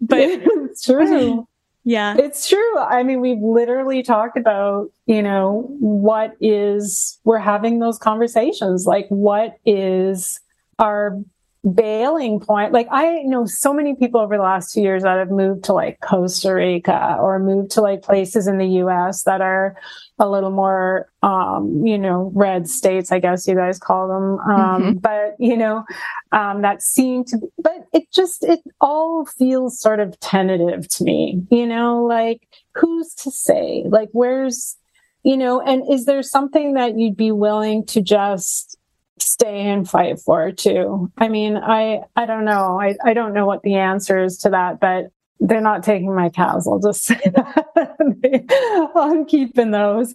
but 0.00 0.18
it's 0.20 0.84
true. 0.84 1.46
Yeah. 1.84 2.16
It's 2.18 2.48
true. 2.48 2.78
I 2.78 3.02
mean, 3.02 3.20
we've 3.20 3.40
literally 3.40 4.02
talked 4.02 4.38
about, 4.38 4.90
you 5.06 5.22
know, 5.22 5.66
what 5.80 6.34
is, 6.40 7.18
we're 7.24 7.38
having 7.38 7.78
those 7.78 7.98
conversations. 7.98 8.86
Like, 8.86 9.06
what 9.08 9.58
is 9.66 10.40
our 10.78 11.18
bailing 11.64 12.40
point. 12.40 12.72
Like 12.72 12.88
I 12.90 13.22
know 13.22 13.46
so 13.46 13.72
many 13.72 13.94
people 13.94 14.20
over 14.20 14.36
the 14.36 14.42
last 14.42 14.72
two 14.72 14.82
years 14.82 15.02
that 15.02 15.18
have 15.18 15.30
moved 15.30 15.64
to 15.64 15.72
like 15.72 16.00
Costa 16.00 16.54
Rica 16.54 17.16
or 17.18 17.38
moved 17.38 17.70
to 17.72 17.80
like 17.80 18.02
places 18.02 18.46
in 18.46 18.58
the 18.58 18.66
US 18.82 19.22
that 19.22 19.40
are 19.40 19.76
a 20.18 20.28
little 20.28 20.50
more, 20.50 21.10
um, 21.22 21.84
you 21.84 21.98
know, 21.98 22.30
red 22.34 22.68
states, 22.68 23.10
I 23.10 23.18
guess 23.18 23.48
you 23.48 23.54
guys 23.54 23.78
call 23.78 24.08
them. 24.08 24.38
Um, 24.40 24.82
mm-hmm. 24.82 24.92
but 24.98 25.34
you 25.38 25.56
know, 25.56 25.84
um, 26.32 26.62
that 26.62 26.82
seemed 26.82 27.26
to, 27.28 27.38
be, 27.38 27.46
but 27.58 27.86
it 27.92 28.10
just, 28.12 28.44
it 28.44 28.60
all 28.80 29.26
feels 29.26 29.80
sort 29.80 30.00
of 30.00 30.18
tentative 30.20 30.88
to 30.88 31.04
me, 31.04 31.42
you 31.50 31.66
know, 31.66 32.04
like 32.04 32.46
who's 32.74 33.14
to 33.14 33.30
say, 33.30 33.84
like 33.88 34.08
where's, 34.12 34.76
you 35.24 35.36
know, 35.36 35.60
and 35.60 35.82
is 35.90 36.04
there 36.04 36.22
something 36.22 36.74
that 36.74 36.96
you'd 36.96 37.16
be 37.16 37.32
willing 37.32 37.84
to 37.86 38.00
just 38.00 38.78
stay 39.18 39.60
and 39.68 39.88
fight 39.88 40.18
for 40.18 40.52
too. 40.52 41.10
I 41.18 41.28
mean, 41.28 41.56
I 41.56 42.02
I 42.16 42.26
don't 42.26 42.44
know. 42.44 42.80
I, 42.80 42.96
I 43.04 43.14
don't 43.14 43.32
know 43.32 43.46
what 43.46 43.62
the 43.62 43.76
answer 43.76 44.22
is 44.22 44.38
to 44.38 44.50
that, 44.50 44.80
but 44.80 45.06
they're 45.44 45.60
not 45.60 45.82
taking 45.82 46.14
my 46.14 46.30
cows. 46.30 46.66
I'll 46.66 46.78
just 46.78 47.04
say 47.04 47.20
that. 47.24 48.92
I'm 48.96 49.26
keeping 49.26 49.72
those. 49.72 50.14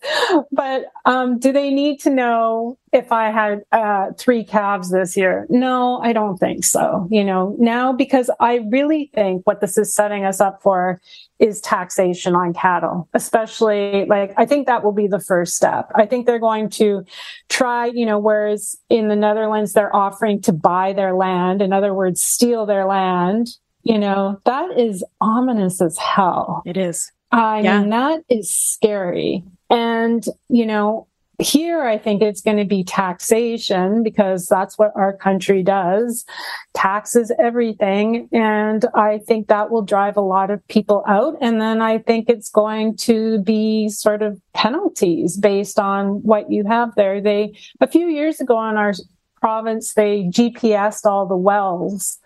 But 0.51 0.85
um, 1.05 1.37
do 1.37 1.51
they 1.51 1.71
need 1.71 1.99
to 2.01 2.09
know 2.09 2.77
if 2.91 3.11
I 3.11 3.29
had 3.29 3.61
uh, 3.71 4.07
three 4.17 4.43
calves 4.43 4.91
this 4.91 5.15
year? 5.15 5.45
No, 5.49 5.99
I 6.01 6.13
don't 6.13 6.37
think 6.37 6.63
so. 6.63 7.07
You 7.11 7.23
know, 7.23 7.55
now 7.59 7.93
because 7.93 8.31
I 8.39 8.65
really 8.71 9.11
think 9.13 9.45
what 9.45 9.61
this 9.61 9.77
is 9.77 9.93
setting 9.93 10.25
us 10.25 10.41
up 10.41 10.63
for 10.63 10.99
is 11.37 11.61
taxation 11.61 12.35
on 12.35 12.53
cattle, 12.53 13.07
especially 13.13 14.05
like 14.05 14.33
I 14.35 14.45
think 14.47 14.65
that 14.65 14.83
will 14.83 14.91
be 14.91 15.07
the 15.07 15.19
first 15.19 15.55
step. 15.55 15.91
I 15.95 16.07
think 16.07 16.25
they're 16.25 16.39
going 16.39 16.69
to 16.71 17.05
try, 17.49 17.85
you 17.85 18.05
know, 18.05 18.17
whereas 18.17 18.75
in 18.89 19.09
the 19.09 19.15
Netherlands, 19.15 19.73
they're 19.73 19.95
offering 19.95 20.41
to 20.41 20.53
buy 20.53 20.93
their 20.93 21.13
land. 21.13 21.61
In 21.61 21.71
other 21.71 21.93
words, 21.93 22.21
steal 22.21 22.65
their 22.65 22.85
land. 22.85 23.49
You 23.83 23.97
know, 23.97 24.39
that 24.45 24.77
is 24.77 25.03
ominous 25.21 25.81
as 25.81 25.97
hell. 25.97 26.61
It 26.65 26.77
is. 26.77 27.11
I 27.31 27.61
yeah. 27.61 27.79
mean, 27.79 27.89
that 27.89 28.23
is 28.29 28.53
scary. 28.53 29.43
And, 29.69 30.25
you 30.49 30.65
know, 30.65 31.07
here, 31.39 31.83
I 31.83 31.97
think 31.97 32.21
it's 32.21 32.41
going 32.41 32.57
to 32.57 32.65
be 32.65 32.83
taxation 32.83 34.03
because 34.03 34.45
that's 34.45 34.77
what 34.77 34.91
our 34.95 35.15
country 35.15 35.63
does. 35.63 36.25
Taxes 36.73 37.31
everything. 37.39 38.27
And 38.33 38.85
I 38.93 39.19
think 39.19 39.47
that 39.47 39.71
will 39.71 39.81
drive 39.81 40.17
a 40.17 40.21
lot 40.21 40.51
of 40.51 40.67
people 40.67 41.03
out. 41.07 41.37
And 41.39 41.61
then 41.61 41.81
I 41.81 41.99
think 41.99 42.29
it's 42.29 42.49
going 42.49 42.97
to 42.97 43.41
be 43.41 43.87
sort 43.87 44.21
of 44.21 44.41
penalties 44.53 45.37
based 45.37 45.79
on 45.79 46.21
what 46.23 46.51
you 46.51 46.65
have 46.65 46.93
there. 46.95 47.21
They, 47.21 47.57
a 47.79 47.87
few 47.87 48.07
years 48.07 48.41
ago 48.41 48.61
in 48.69 48.75
our 48.75 48.93
province, 49.39 49.93
they 49.93 50.23
GPSed 50.23 51.05
all 51.05 51.25
the 51.25 51.37
wells 51.37 52.18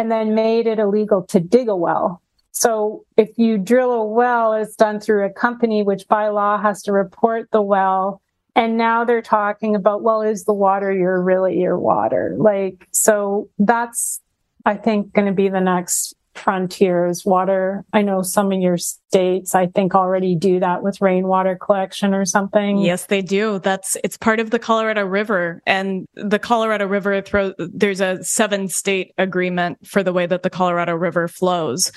and 0.00 0.10
then 0.10 0.34
made 0.34 0.66
it 0.66 0.78
illegal 0.78 1.22
to 1.24 1.38
dig 1.38 1.68
a 1.68 1.76
well. 1.76 2.22
So 2.52 3.04
if 3.16 3.36
you 3.36 3.58
drill 3.58 3.92
a 3.92 4.04
well, 4.04 4.54
it's 4.54 4.74
done 4.74 4.98
through 4.98 5.26
a 5.26 5.30
company, 5.30 5.82
which 5.82 6.08
by 6.08 6.28
law 6.28 6.60
has 6.60 6.82
to 6.84 6.92
report 6.92 7.50
the 7.50 7.60
well 7.60 8.22
and 8.56 8.76
now 8.76 9.04
they're 9.04 9.22
talking 9.22 9.76
about, 9.76 10.02
well, 10.02 10.22
is 10.22 10.44
the 10.44 10.52
water 10.52 10.92
your 10.92 11.22
really 11.22 11.58
your 11.58 11.78
water? 11.78 12.34
Like, 12.38 12.88
so 12.90 13.48
that's, 13.58 14.20
I 14.64 14.74
think, 14.74 15.12
going 15.12 15.28
to 15.28 15.32
be 15.32 15.48
the 15.48 15.60
next 15.60 16.14
frontier 16.34 17.06
is 17.06 17.24
water. 17.24 17.84
I 17.92 18.02
know 18.02 18.22
some 18.22 18.52
of 18.52 18.60
your 18.60 18.78
states, 18.78 19.54
I 19.54 19.66
think, 19.66 19.94
already 19.94 20.34
do 20.34 20.60
that 20.60 20.82
with 20.82 21.00
rainwater 21.00 21.56
collection 21.56 22.14
or 22.14 22.24
something. 22.24 22.78
Yes, 22.78 23.06
they 23.06 23.22
do. 23.22 23.58
That's 23.58 23.96
it's 24.04 24.16
part 24.16 24.40
of 24.40 24.50
the 24.50 24.58
Colorado 24.58 25.04
River, 25.04 25.62
and 25.66 26.06
the 26.14 26.38
Colorado 26.38 26.86
River 26.86 27.20
throw. 27.20 27.52
There's 27.58 28.00
a 28.00 28.22
seven 28.22 28.68
state 28.68 29.12
agreement 29.18 29.86
for 29.86 30.02
the 30.02 30.12
way 30.12 30.26
that 30.26 30.42
the 30.42 30.50
Colorado 30.50 30.94
River 30.94 31.28
flows, 31.28 31.92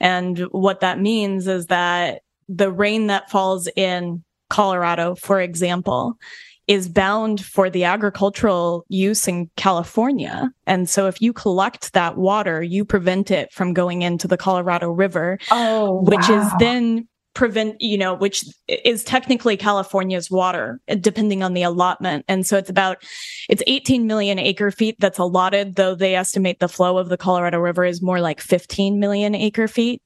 and 0.00 0.38
what 0.50 0.80
that 0.80 1.00
means 1.00 1.46
is 1.46 1.66
that 1.66 2.22
the 2.48 2.72
rain 2.72 3.06
that 3.08 3.30
falls 3.30 3.68
in 3.76 4.22
Colorado, 4.50 5.14
for 5.14 5.40
example, 5.40 6.18
is 6.66 6.88
bound 6.88 7.44
for 7.44 7.68
the 7.68 7.84
agricultural 7.84 8.84
use 8.88 9.28
in 9.28 9.50
California. 9.56 10.50
And 10.66 10.88
so 10.88 11.06
if 11.06 11.20
you 11.20 11.32
collect 11.32 11.92
that 11.92 12.16
water, 12.16 12.62
you 12.62 12.84
prevent 12.84 13.30
it 13.30 13.52
from 13.52 13.74
going 13.74 14.02
into 14.02 14.26
the 14.26 14.36
Colorado 14.36 14.88
River, 14.88 15.38
oh, 15.50 16.02
which 16.02 16.28
wow. 16.28 16.40
is 16.40 16.52
then 16.58 17.08
prevent, 17.34 17.80
you 17.80 17.98
know, 17.98 18.14
which 18.14 18.44
is 18.68 19.02
technically 19.04 19.56
California's 19.56 20.30
water, 20.30 20.80
depending 21.00 21.42
on 21.42 21.52
the 21.52 21.62
allotment. 21.62 22.24
And 22.28 22.46
so 22.46 22.56
it's 22.56 22.70
about, 22.70 23.04
it's 23.48 23.62
18 23.66 24.06
million 24.06 24.38
acre 24.38 24.70
feet 24.70 24.96
that's 25.00 25.18
allotted, 25.18 25.74
though 25.74 25.94
they 25.94 26.14
estimate 26.14 26.60
the 26.60 26.68
flow 26.68 26.96
of 26.96 27.08
the 27.08 27.16
Colorado 27.16 27.58
River 27.58 27.84
is 27.84 28.00
more 28.00 28.20
like 28.20 28.40
15 28.40 29.00
million 29.00 29.34
acre 29.34 29.68
feet. 29.68 30.00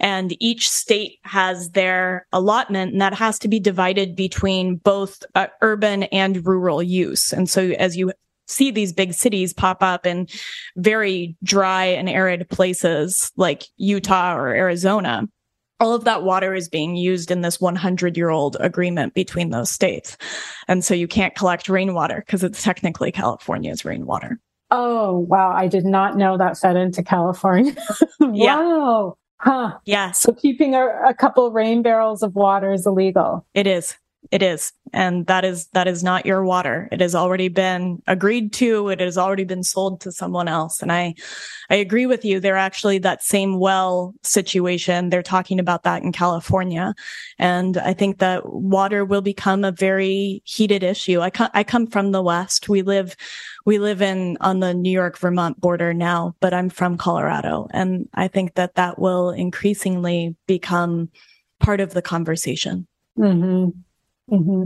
And 0.00 0.34
each 0.40 0.68
state 0.68 1.18
has 1.22 1.70
their 1.70 2.26
allotment 2.32 2.92
and 2.92 3.00
that 3.00 3.14
has 3.14 3.38
to 3.40 3.48
be 3.48 3.60
divided 3.60 4.16
between 4.16 4.76
both 4.76 5.22
uh, 5.34 5.46
urban 5.62 6.04
and 6.04 6.44
rural 6.46 6.82
use. 6.82 7.32
And 7.32 7.48
so 7.48 7.70
as 7.78 7.96
you 7.96 8.12
see 8.48 8.70
these 8.70 8.92
big 8.92 9.14
cities 9.14 9.52
pop 9.54 9.82
up 9.82 10.04
in 10.04 10.26
very 10.76 11.36
dry 11.42 11.84
and 11.84 12.08
arid 12.08 12.48
places 12.50 13.30
like 13.36 13.64
Utah 13.76 14.36
or 14.36 14.48
Arizona 14.48 15.28
all 15.82 15.94
of 15.94 16.04
that 16.04 16.22
water 16.22 16.54
is 16.54 16.68
being 16.68 16.94
used 16.94 17.32
in 17.32 17.40
this 17.40 17.60
100 17.60 18.16
year 18.16 18.30
old 18.30 18.56
agreement 18.60 19.14
between 19.14 19.50
those 19.50 19.68
states. 19.68 20.16
And 20.68 20.84
so 20.84 20.94
you 20.94 21.08
can't 21.08 21.34
collect 21.34 21.68
rainwater 21.68 22.22
because 22.24 22.44
it's 22.44 22.62
technically 22.62 23.10
California's 23.10 23.84
rainwater. 23.84 24.38
Oh, 24.70 25.18
wow. 25.18 25.50
I 25.50 25.66
did 25.66 25.84
not 25.84 26.16
know 26.16 26.38
that 26.38 26.56
fed 26.56 26.76
into 26.76 27.02
California. 27.02 27.74
wow. 28.20 29.16
Huh. 29.40 29.76
Yeah. 29.84 30.12
So 30.12 30.32
keeping 30.32 30.76
a, 30.76 30.86
a 31.08 31.14
couple 31.14 31.50
rain 31.50 31.82
barrels 31.82 32.22
of 32.22 32.36
water 32.36 32.72
is 32.72 32.86
illegal. 32.86 33.44
It 33.52 33.66
is. 33.66 33.96
It 34.30 34.42
is. 34.42 34.72
And 34.92 35.26
that 35.26 35.44
is, 35.44 35.66
that 35.68 35.88
is 35.88 36.04
not 36.04 36.26
your 36.26 36.44
water. 36.44 36.88
It 36.92 37.00
has 37.00 37.14
already 37.14 37.48
been 37.48 38.02
agreed 38.06 38.52
to. 38.54 38.88
It 38.88 39.00
has 39.00 39.18
already 39.18 39.44
been 39.44 39.62
sold 39.62 40.00
to 40.02 40.12
someone 40.12 40.48
else. 40.48 40.80
And 40.80 40.92
I, 40.92 41.14
I 41.70 41.76
agree 41.76 42.06
with 42.06 42.24
you. 42.24 42.38
They're 42.38 42.56
actually 42.56 42.98
that 42.98 43.22
same 43.22 43.58
well 43.58 44.14
situation. 44.22 45.10
They're 45.10 45.22
talking 45.22 45.58
about 45.58 45.82
that 45.82 46.02
in 46.02 46.12
California. 46.12 46.94
And 47.38 47.78
I 47.78 47.94
think 47.94 48.18
that 48.18 48.48
water 48.48 49.04
will 49.04 49.22
become 49.22 49.64
a 49.64 49.72
very 49.72 50.40
heated 50.44 50.82
issue. 50.82 51.20
I 51.20 51.30
come, 51.30 51.50
I 51.52 51.64
come 51.64 51.86
from 51.86 52.12
the 52.12 52.22
West. 52.22 52.68
We 52.68 52.82
live, 52.82 53.16
we 53.66 53.78
live 53.78 54.02
in 54.02 54.36
on 54.40 54.60
the 54.60 54.72
New 54.72 54.92
York 54.92 55.18
Vermont 55.18 55.60
border 55.60 55.92
now, 55.92 56.36
but 56.40 56.54
I'm 56.54 56.68
from 56.68 56.96
Colorado. 56.96 57.66
And 57.72 58.08
I 58.14 58.28
think 58.28 58.54
that 58.54 58.76
that 58.76 58.98
will 58.98 59.30
increasingly 59.30 60.36
become 60.46 61.10
part 61.60 61.80
of 61.80 61.92
the 61.92 62.02
conversation. 62.02 62.86
Mm-hmm. 63.18 63.70
Mm-hmm. 64.32 64.64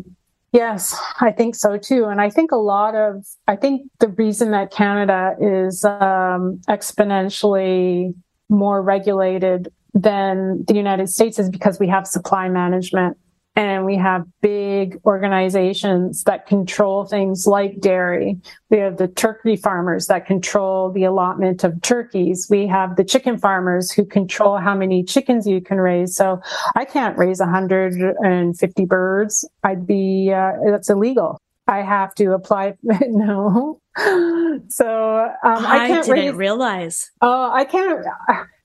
Yes, 0.52 0.98
I 1.20 1.32
think 1.32 1.55
so 1.55 1.76
too. 1.76 2.06
And 2.06 2.20
I 2.20 2.30
think 2.30 2.52
a 2.52 2.56
lot 2.56 2.94
of, 2.94 3.26
I 3.47 3.56
think 3.56 3.90
the 3.98 4.09
reason 4.09 4.52
that 4.52 4.70
Canada 4.70 5.34
is 5.40 5.84
um, 5.84 6.60
exponentially 6.68 8.14
more 8.48 8.80
regulated 8.80 9.68
than 9.93 10.64
the 10.66 10.74
United 10.74 11.09
States 11.09 11.38
is 11.38 11.51
because 11.51 11.78
we 11.78 11.88
have 11.88 12.06
supply 12.06 12.48
management 12.48 13.18
and 13.56 13.86
we 13.86 13.96
have 13.96 14.26
big 14.42 15.00
organizations 15.06 16.24
that 16.24 16.46
control 16.46 17.06
things 17.06 17.46
like 17.46 17.80
dairy. 17.80 18.38
We 18.68 18.76
have 18.78 18.98
the 18.98 19.08
turkey 19.08 19.56
farmers 19.56 20.08
that 20.08 20.26
control 20.26 20.92
the 20.92 21.04
allotment 21.04 21.64
of 21.64 21.80
turkeys. 21.80 22.48
We 22.50 22.66
have 22.66 22.96
the 22.96 23.04
chicken 23.04 23.38
farmers 23.38 23.90
who 23.90 24.04
control 24.04 24.58
how 24.58 24.74
many 24.74 25.02
chickens 25.02 25.46
you 25.46 25.62
can 25.62 25.78
raise. 25.78 26.14
So 26.14 26.42
I 26.74 26.84
can't 26.84 27.16
raise 27.16 27.40
150 27.40 28.84
birds. 28.84 29.48
I'd 29.64 29.86
be, 29.86 30.30
uh, 30.30 30.52
that's 30.66 30.90
illegal. 30.90 31.40
I 31.66 31.80
have 31.80 32.14
to 32.16 32.32
apply. 32.32 32.74
no. 32.82 33.80
So 34.68 35.30
um, 35.42 35.66
I, 35.66 35.84
I, 35.84 35.88
can't 35.88 36.06
didn't 36.06 36.24
raise, 36.26 36.34
realize. 36.34 37.10
Oh, 37.22 37.50
I 37.50 37.64
can't 37.64 38.04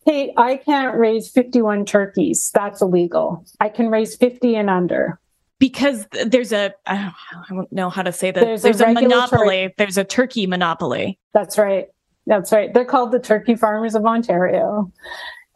hey, 0.05 0.33
I 0.37 0.57
can't 0.57 0.97
raise 0.97 1.29
51 1.29 1.85
turkeys. 1.85 2.51
That's 2.53 2.81
illegal. 2.81 3.45
I 3.59 3.69
can 3.69 3.89
raise 3.89 4.15
50 4.15 4.55
and 4.55 4.69
under. 4.69 5.19
Because 5.59 6.07
there's 6.25 6.51
a, 6.51 6.73
I 6.87 7.13
don't 7.49 7.71
know 7.71 7.89
how 7.89 8.01
to 8.01 8.11
say 8.11 8.31
that. 8.31 8.39
There's, 8.39 8.63
there's 8.63 8.81
a, 8.81 8.87
a 8.87 8.93
monopoly. 8.93 9.73
There's 9.77 9.97
a 9.97 10.03
turkey 10.03 10.47
monopoly. 10.47 11.19
That's 11.33 11.57
right. 11.57 11.87
That's 12.25 12.51
right. 12.51 12.73
They're 12.73 12.85
called 12.85 13.11
the 13.11 13.19
Turkey 13.19 13.55
Farmers 13.55 13.93
of 13.93 14.05
Ontario. 14.05 14.91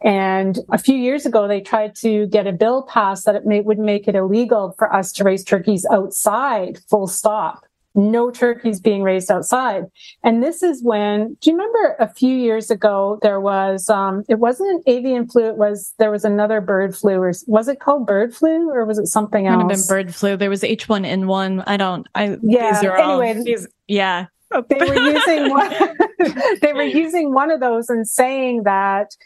And 0.02 0.58
a 0.70 0.78
few 0.78 0.96
years 0.96 1.26
ago, 1.26 1.48
they 1.48 1.60
tried 1.60 1.96
to 1.96 2.26
get 2.26 2.46
a 2.46 2.52
bill 2.52 2.82
passed 2.82 3.24
that 3.24 3.34
it 3.34 3.46
may, 3.46 3.62
would 3.62 3.78
make 3.78 4.06
it 4.06 4.14
illegal 4.14 4.74
for 4.78 4.92
us 4.92 5.10
to 5.12 5.24
raise 5.24 5.42
turkeys 5.42 5.86
outside, 5.90 6.78
full 6.88 7.08
stop 7.08 7.66
no 7.96 8.30
turkeys 8.30 8.80
being 8.80 9.02
raised 9.02 9.30
outside. 9.30 9.84
And 10.22 10.42
this 10.42 10.62
is 10.62 10.82
when, 10.82 11.36
do 11.40 11.50
you 11.50 11.56
remember 11.56 11.96
a 11.98 12.12
few 12.12 12.34
years 12.36 12.70
ago, 12.70 13.18
there 13.22 13.40
was, 13.40 13.88
um, 13.88 14.24
it 14.28 14.38
wasn't 14.38 14.82
avian 14.86 15.28
flu, 15.28 15.48
it 15.48 15.56
was, 15.56 15.94
there 15.98 16.10
was 16.10 16.24
another 16.24 16.60
bird 16.60 16.96
flu, 16.96 17.14
or 17.14 17.32
was 17.46 17.68
it 17.68 17.80
called 17.80 18.06
bird 18.06 18.34
flu 18.34 18.70
or 18.70 18.84
was 18.84 18.98
it 18.98 19.06
something 19.06 19.46
else? 19.46 19.56
It 19.56 19.58
have 19.60 19.68
been 19.68 19.86
bird 19.88 20.14
flu. 20.14 20.36
There 20.36 20.50
was 20.50 20.62
H1N1. 20.62 21.64
I 21.66 21.76
don't, 21.76 22.06
I, 22.14 22.36
yeah. 22.42 22.78
Anyway, 22.78 23.34
all, 23.34 23.44
these, 23.44 23.66
yeah. 23.86 24.26
They 24.50 24.78
were 24.78 24.94
using 24.94 25.50
one, 25.50 25.74
they 26.60 26.72
were 26.72 26.82
using 26.82 27.34
one 27.34 27.50
of 27.50 27.60
those 27.60 27.88
and 27.88 28.06
saying 28.06 28.62
that 28.64 29.16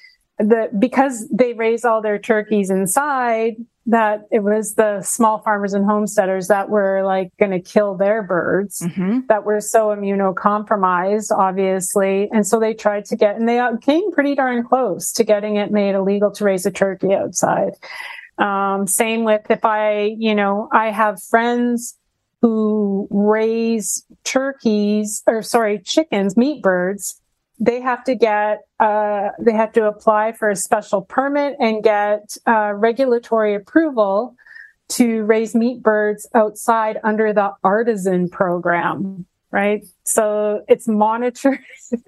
the, 0.40 0.70
because 0.78 1.28
they 1.28 1.52
raise 1.52 1.84
all 1.84 2.02
their 2.02 2.18
turkeys 2.18 2.70
inside, 2.70 3.56
that 3.86 4.26
it 4.30 4.40
was 4.40 4.74
the 4.74 5.02
small 5.02 5.38
farmers 5.40 5.72
and 5.72 5.84
homesteaders 5.84 6.48
that 6.48 6.68
were 6.68 7.02
like 7.02 7.30
going 7.38 7.50
to 7.50 7.60
kill 7.60 7.96
their 7.96 8.22
birds 8.22 8.80
mm-hmm. 8.80 9.20
that 9.28 9.44
were 9.44 9.60
so 9.60 9.88
immunocompromised, 9.88 11.30
obviously. 11.36 12.28
And 12.32 12.46
so 12.46 12.60
they 12.60 12.74
tried 12.74 13.04
to 13.06 13.16
get, 13.16 13.36
and 13.36 13.48
they 13.48 13.60
came 13.80 14.12
pretty 14.12 14.34
darn 14.34 14.64
close 14.64 15.12
to 15.12 15.24
getting 15.24 15.56
it 15.56 15.72
made 15.72 15.94
illegal 15.94 16.30
to 16.32 16.44
raise 16.44 16.66
a 16.66 16.70
turkey 16.70 17.14
outside. 17.14 17.72
Um, 18.38 18.86
same 18.86 19.24
with 19.24 19.50
if 19.50 19.64
I, 19.64 20.14
you 20.18 20.34
know, 20.34 20.68
I 20.72 20.90
have 20.90 21.22
friends 21.22 21.96
who 22.42 23.08
raise 23.10 24.06
turkeys 24.24 25.22
or 25.26 25.42
sorry, 25.42 25.78
chickens, 25.78 26.36
meat 26.36 26.62
birds 26.62 27.20
they 27.60 27.80
have 27.80 28.02
to 28.04 28.14
get 28.14 28.62
uh, 28.80 29.28
they 29.38 29.52
have 29.52 29.72
to 29.72 29.86
apply 29.86 30.32
for 30.32 30.50
a 30.50 30.56
special 30.56 31.02
permit 31.02 31.56
and 31.60 31.84
get 31.84 32.36
uh, 32.46 32.72
regulatory 32.74 33.54
approval 33.54 34.34
to 34.88 35.22
raise 35.24 35.54
meat 35.54 35.82
birds 35.82 36.28
outside 36.34 36.98
under 37.04 37.32
the 37.32 37.52
artisan 37.62 38.28
program 38.28 39.26
right? 39.52 39.84
So 40.04 40.62
it's 40.68 40.88
monitored. 40.88 41.60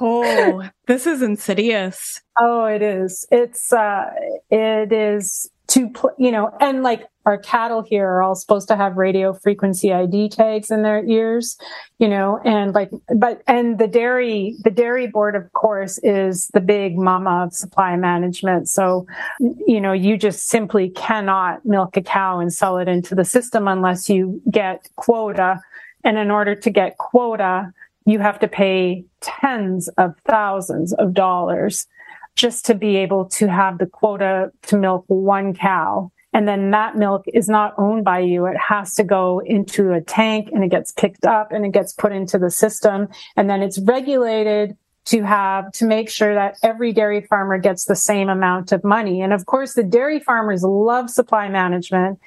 Oh 0.00 0.68
this 0.86 1.06
is 1.06 1.22
insidious. 1.22 2.20
Oh 2.38 2.64
it 2.66 2.82
is. 2.82 3.26
It's 3.30 3.72
uh 3.72 4.10
it 4.50 4.92
is 4.92 5.50
to 5.68 5.92
you 6.18 6.30
know 6.30 6.50
and 6.60 6.82
like 6.82 7.06
our 7.24 7.38
cattle 7.38 7.82
here 7.82 8.06
are 8.06 8.22
all 8.22 8.36
supposed 8.36 8.68
to 8.68 8.76
have 8.76 8.96
radio 8.96 9.32
frequency 9.32 9.92
id 9.92 10.30
tags 10.30 10.70
in 10.70 10.82
their 10.82 11.04
ears 11.06 11.58
you 11.98 12.08
know 12.08 12.38
and 12.44 12.72
like 12.72 12.90
but 13.16 13.42
and 13.46 13.78
the 13.78 13.88
dairy 13.88 14.56
the 14.62 14.70
dairy 14.70 15.06
board 15.06 15.34
of 15.34 15.52
course 15.52 15.98
is 16.02 16.48
the 16.48 16.60
big 16.60 16.96
mama 16.96 17.44
of 17.44 17.54
supply 17.54 17.96
management. 17.96 18.68
So 18.68 19.06
you 19.40 19.80
know 19.80 19.92
you 19.92 20.16
just 20.16 20.48
simply 20.48 20.90
cannot 20.90 21.64
milk 21.64 21.96
a 21.96 22.02
cow 22.02 22.38
and 22.38 22.52
sell 22.52 22.78
it 22.78 22.88
into 22.88 23.14
the 23.14 23.24
system 23.24 23.68
unless 23.68 24.08
you 24.08 24.40
get 24.50 24.88
quota. 24.96 25.60
And 26.04 26.18
in 26.18 26.30
order 26.30 26.54
to 26.54 26.70
get 26.70 26.98
quota 26.98 27.72
you 28.04 28.20
have 28.20 28.38
to 28.38 28.48
pay 28.48 29.04
tens 29.20 29.88
of 29.98 30.14
thousands 30.24 30.92
of 30.94 31.12
dollars 31.12 31.88
just 32.36 32.66
to 32.66 32.74
be 32.74 32.96
able 32.96 33.24
to 33.24 33.48
have 33.48 33.78
the 33.78 33.86
quota 33.86 34.52
to 34.62 34.76
milk 34.76 35.04
one 35.08 35.54
cow. 35.54 36.12
And 36.32 36.46
then 36.46 36.70
that 36.72 36.96
milk 36.96 37.24
is 37.32 37.48
not 37.48 37.72
owned 37.78 38.04
by 38.04 38.18
you. 38.18 38.44
It 38.44 38.58
has 38.58 38.94
to 38.96 39.04
go 39.04 39.40
into 39.40 39.92
a 39.92 40.02
tank 40.02 40.50
and 40.52 40.62
it 40.62 40.68
gets 40.68 40.92
picked 40.92 41.24
up 41.24 41.50
and 41.50 41.64
it 41.64 41.72
gets 41.72 41.94
put 41.94 42.12
into 42.12 42.38
the 42.38 42.50
system. 42.50 43.08
And 43.36 43.48
then 43.48 43.62
it's 43.62 43.78
regulated 43.78 44.76
to 45.06 45.22
have 45.22 45.72
to 45.72 45.86
make 45.86 46.10
sure 46.10 46.34
that 46.34 46.58
every 46.62 46.92
dairy 46.92 47.22
farmer 47.22 47.56
gets 47.58 47.86
the 47.86 47.96
same 47.96 48.28
amount 48.28 48.70
of 48.70 48.84
money. 48.84 49.22
And 49.22 49.32
of 49.32 49.46
course, 49.46 49.74
the 49.74 49.82
dairy 49.82 50.20
farmers 50.20 50.62
love 50.62 51.08
supply 51.08 51.48
management. 51.48 52.18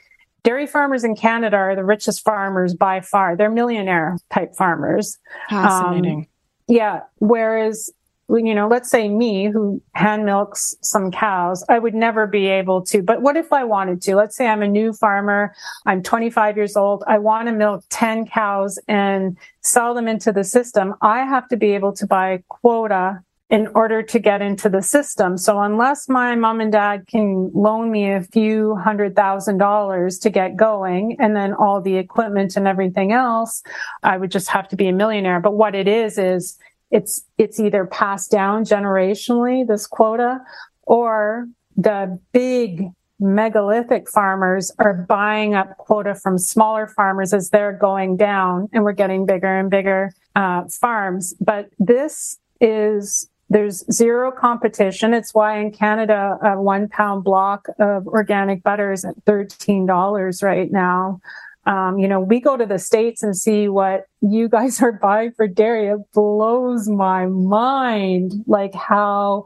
Dairy 0.43 0.65
farmers 0.65 1.03
in 1.03 1.15
Canada 1.15 1.57
are 1.57 1.75
the 1.75 1.83
richest 1.83 2.23
farmers 2.23 2.73
by 2.73 3.01
far. 3.01 3.35
They're 3.35 3.51
millionaire 3.51 4.17
type 4.33 4.55
farmers. 4.55 5.19
Fascinating. 5.49 6.19
Um, 6.19 6.27
yeah. 6.67 7.01
Whereas 7.17 7.91
you 8.37 8.53
know, 8.53 8.67
let's 8.67 8.89
say 8.89 9.09
me 9.09 9.49
who 9.49 9.81
hand 9.93 10.25
milks 10.25 10.75
some 10.81 11.11
cows, 11.11 11.63
I 11.67 11.79
would 11.79 11.95
never 11.95 12.27
be 12.27 12.47
able 12.47 12.83
to. 12.85 13.01
But 13.01 13.21
what 13.21 13.37
if 13.37 13.51
I 13.51 13.63
wanted 13.63 14.01
to? 14.03 14.15
Let's 14.15 14.37
say 14.37 14.47
I'm 14.47 14.61
a 14.61 14.67
new 14.67 14.93
farmer. 14.93 15.53
I'm 15.85 16.03
25 16.03 16.55
years 16.55 16.77
old. 16.77 17.03
I 17.07 17.17
want 17.17 17.47
to 17.47 17.53
milk 17.53 17.83
10 17.89 18.27
cows 18.27 18.79
and 18.87 19.37
sell 19.61 19.93
them 19.93 20.07
into 20.07 20.31
the 20.31 20.43
system. 20.43 20.93
I 21.01 21.19
have 21.19 21.47
to 21.49 21.57
be 21.57 21.71
able 21.71 21.93
to 21.93 22.05
buy 22.05 22.43
quota 22.49 23.23
in 23.49 23.67
order 23.73 24.03
to 24.03 24.19
get 24.19 24.43
into 24.43 24.69
the 24.69 24.81
system. 24.81 25.35
So 25.35 25.59
unless 25.59 26.07
my 26.07 26.35
mom 26.35 26.61
and 26.61 26.71
dad 26.71 27.07
can 27.07 27.49
loan 27.53 27.89
me 27.91 28.11
a 28.11 28.21
few 28.21 28.75
hundred 28.75 29.15
thousand 29.15 29.57
dollars 29.57 30.19
to 30.19 30.29
get 30.29 30.55
going 30.55 31.17
and 31.19 31.35
then 31.35 31.53
all 31.53 31.81
the 31.81 31.97
equipment 31.97 32.55
and 32.55 32.67
everything 32.67 33.11
else, 33.11 33.63
I 34.03 34.17
would 34.17 34.29
just 34.29 34.49
have 34.49 34.67
to 34.69 34.75
be 34.75 34.87
a 34.87 34.93
millionaire. 34.93 35.39
But 35.39 35.55
what 35.55 35.73
it 35.73 35.87
is, 35.87 36.19
is 36.19 36.59
it's 36.91 37.23
it's 37.37 37.59
either 37.59 37.85
passed 37.85 38.31
down 38.31 38.63
generationally 38.65 39.67
this 39.67 39.85
quota 39.85 40.39
or 40.83 41.47
the 41.77 42.19
big 42.31 42.89
megalithic 43.19 44.09
farmers 44.09 44.71
are 44.79 44.93
buying 44.93 45.53
up 45.53 45.77
quota 45.77 46.15
from 46.15 46.37
smaller 46.37 46.87
farmers 46.87 47.33
as 47.33 47.49
they're 47.49 47.73
going 47.73 48.15
down 48.15 48.69
and 48.71 48.83
we're 48.83 48.93
getting 48.93 49.25
bigger 49.25 49.59
and 49.59 49.69
bigger 49.69 50.11
uh, 50.35 50.63
farms. 50.69 51.33
But 51.41 51.69
this 51.79 52.37
is 52.61 53.29
there's 53.49 53.83
zero 53.91 54.31
competition. 54.31 55.13
It's 55.13 55.33
why 55.33 55.59
in 55.59 55.71
canada 55.71 56.37
a 56.43 56.61
one 56.61 56.87
pound 56.87 57.23
block 57.23 57.67
of 57.79 58.07
organic 58.07 58.63
butter 58.63 58.91
is 58.91 59.03
at 59.03 59.15
$13 59.25 60.43
right 60.43 60.71
now 60.71 61.19
um, 61.69 61.99
you 61.99 62.07
know, 62.07 62.19
we 62.19 62.41
go 62.41 62.57
to 62.57 62.65
the 62.65 62.79
States 62.79 63.21
and 63.21 63.37
see 63.37 63.69
what 63.69 64.07
you 64.21 64.49
guys 64.49 64.81
are 64.81 64.91
buying 65.01 65.31
for 65.33 65.47
dairy. 65.47 65.87
It 65.87 65.99
blows 66.13 66.89
my 66.89 67.27
mind, 67.27 68.33
like 68.47 68.73
how 68.73 69.45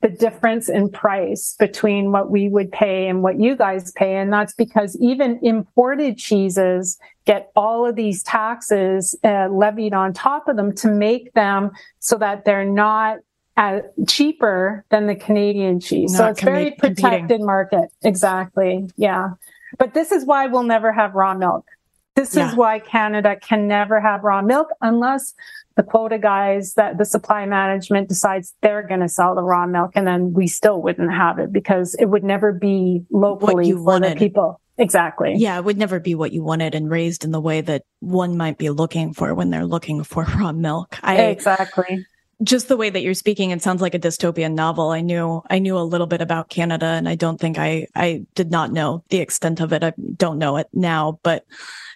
the 0.00 0.08
difference 0.08 0.68
in 0.68 0.90
price 0.90 1.56
between 1.58 2.12
what 2.12 2.30
we 2.30 2.48
would 2.48 2.70
pay 2.70 3.08
and 3.08 3.22
what 3.22 3.40
you 3.40 3.56
guys 3.56 3.90
pay. 3.92 4.16
And 4.16 4.32
that's 4.32 4.54
because 4.54 4.96
even 5.00 5.40
imported 5.42 6.16
cheeses 6.16 6.98
get 7.24 7.50
all 7.56 7.86
of 7.86 7.96
these 7.96 8.22
taxes 8.22 9.16
uh, 9.24 9.48
levied 9.48 9.94
on 9.94 10.12
top 10.12 10.46
of 10.46 10.56
them 10.56 10.74
to 10.76 10.88
make 10.88 11.32
them 11.32 11.72
so 11.98 12.18
that 12.18 12.44
they're 12.44 12.66
not 12.66 13.18
uh, 13.56 13.80
cheaper 14.06 14.84
than 14.90 15.06
the 15.06 15.14
Canadian 15.16 15.80
cheese. 15.80 16.12
Not 16.12 16.18
so 16.18 16.26
it's 16.26 16.40
com- 16.40 16.52
very 16.52 16.70
protected 16.72 17.20
competing. 17.20 17.46
market. 17.46 17.88
Exactly. 18.02 18.88
Yeah. 18.96 19.30
But 19.78 19.94
this 19.94 20.12
is 20.12 20.24
why 20.24 20.46
we'll 20.46 20.62
never 20.62 20.92
have 20.92 21.14
raw 21.14 21.34
milk. 21.34 21.66
This 22.14 22.36
yeah. 22.36 22.48
is 22.48 22.56
why 22.56 22.78
Canada 22.78 23.36
can 23.36 23.66
never 23.66 24.00
have 24.00 24.22
raw 24.22 24.40
milk 24.40 24.68
unless 24.80 25.34
the 25.76 25.82
quota 25.82 26.18
guys 26.18 26.74
that 26.74 26.98
the 26.98 27.04
supply 27.04 27.44
management 27.46 28.08
decides 28.08 28.54
they're 28.62 28.86
going 28.86 29.00
to 29.00 29.08
sell 29.08 29.34
the 29.34 29.42
raw 29.42 29.66
milk 29.66 29.90
and 29.96 30.06
then 30.06 30.32
we 30.32 30.46
still 30.46 30.80
wouldn't 30.80 31.12
have 31.12 31.40
it 31.40 31.52
because 31.52 31.96
it 31.96 32.04
would 32.06 32.22
never 32.22 32.52
be 32.52 33.04
locally 33.10 33.72
for 33.72 33.82
wanted. 33.82 34.12
the 34.12 34.16
people. 34.16 34.60
Exactly. 34.78 35.34
Yeah, 35.36 35.56
it 35.56 35.64
would 35.64 35.78
never 35.78 35.98
be 36.00 36.14
what 36.14 36.32
you 36.32 36.42
wanted 36.42 36.74
and 36.74 36.90
raised 36.90 37.24
in 37.24 37.32
the 37.32 37.40
way 37.40 37.60
that 37.60 37.82
one 38.00 38.36
might 38.36 38.58
be 38.58 38.70
looking 38.70 39.12
for 39.12 39.34
when 39.34 39.50
they're 39.50 39.66
looking 39.66 40.04
for 40.04 40.24
raw 40.38 40.52
milk. 40.52 40.98
I, 41.02 41.22
exactly 41.22 42.04
just 42.42 42.68
the 42.68 42.76
way 42.76 42.90
that 42.90 43.02
you're 43.02 43.14
speaking, 43.14 43.50
it 43.50 43.62
sounds 43.62 43.80
like 43.80 43.94
a 43.94 43.98
dystopian 43.98 44.54
novel. 44.54 44.90
I 44.90 45.00
knew, 45.00 45.42
I 45.48 45.58
knew 45.58 45.78
a 45.78 45.80
little 45.80 46.06
bit 46.06 46.20
about 46.20 46.48
Canada 46.48 46.86
and 46.86 47.08
I 47.08 47.14
don't 47.14 47.40
think 47.40 47.58
I, 47.58 47.86
I 47.94 48.24
did 48.34 48.50
not 48.50 48.72
know 48.72 49.04
the 49.08 49.18
extent 49.18 49.60
of 49.60 49.72
it. 49.72 49.84
I 49.84 49.92
don't 50.16 50.38
know 50.38 50.56
it 50.56 50.68
now, 50.72 51.20
but 51.22 51.44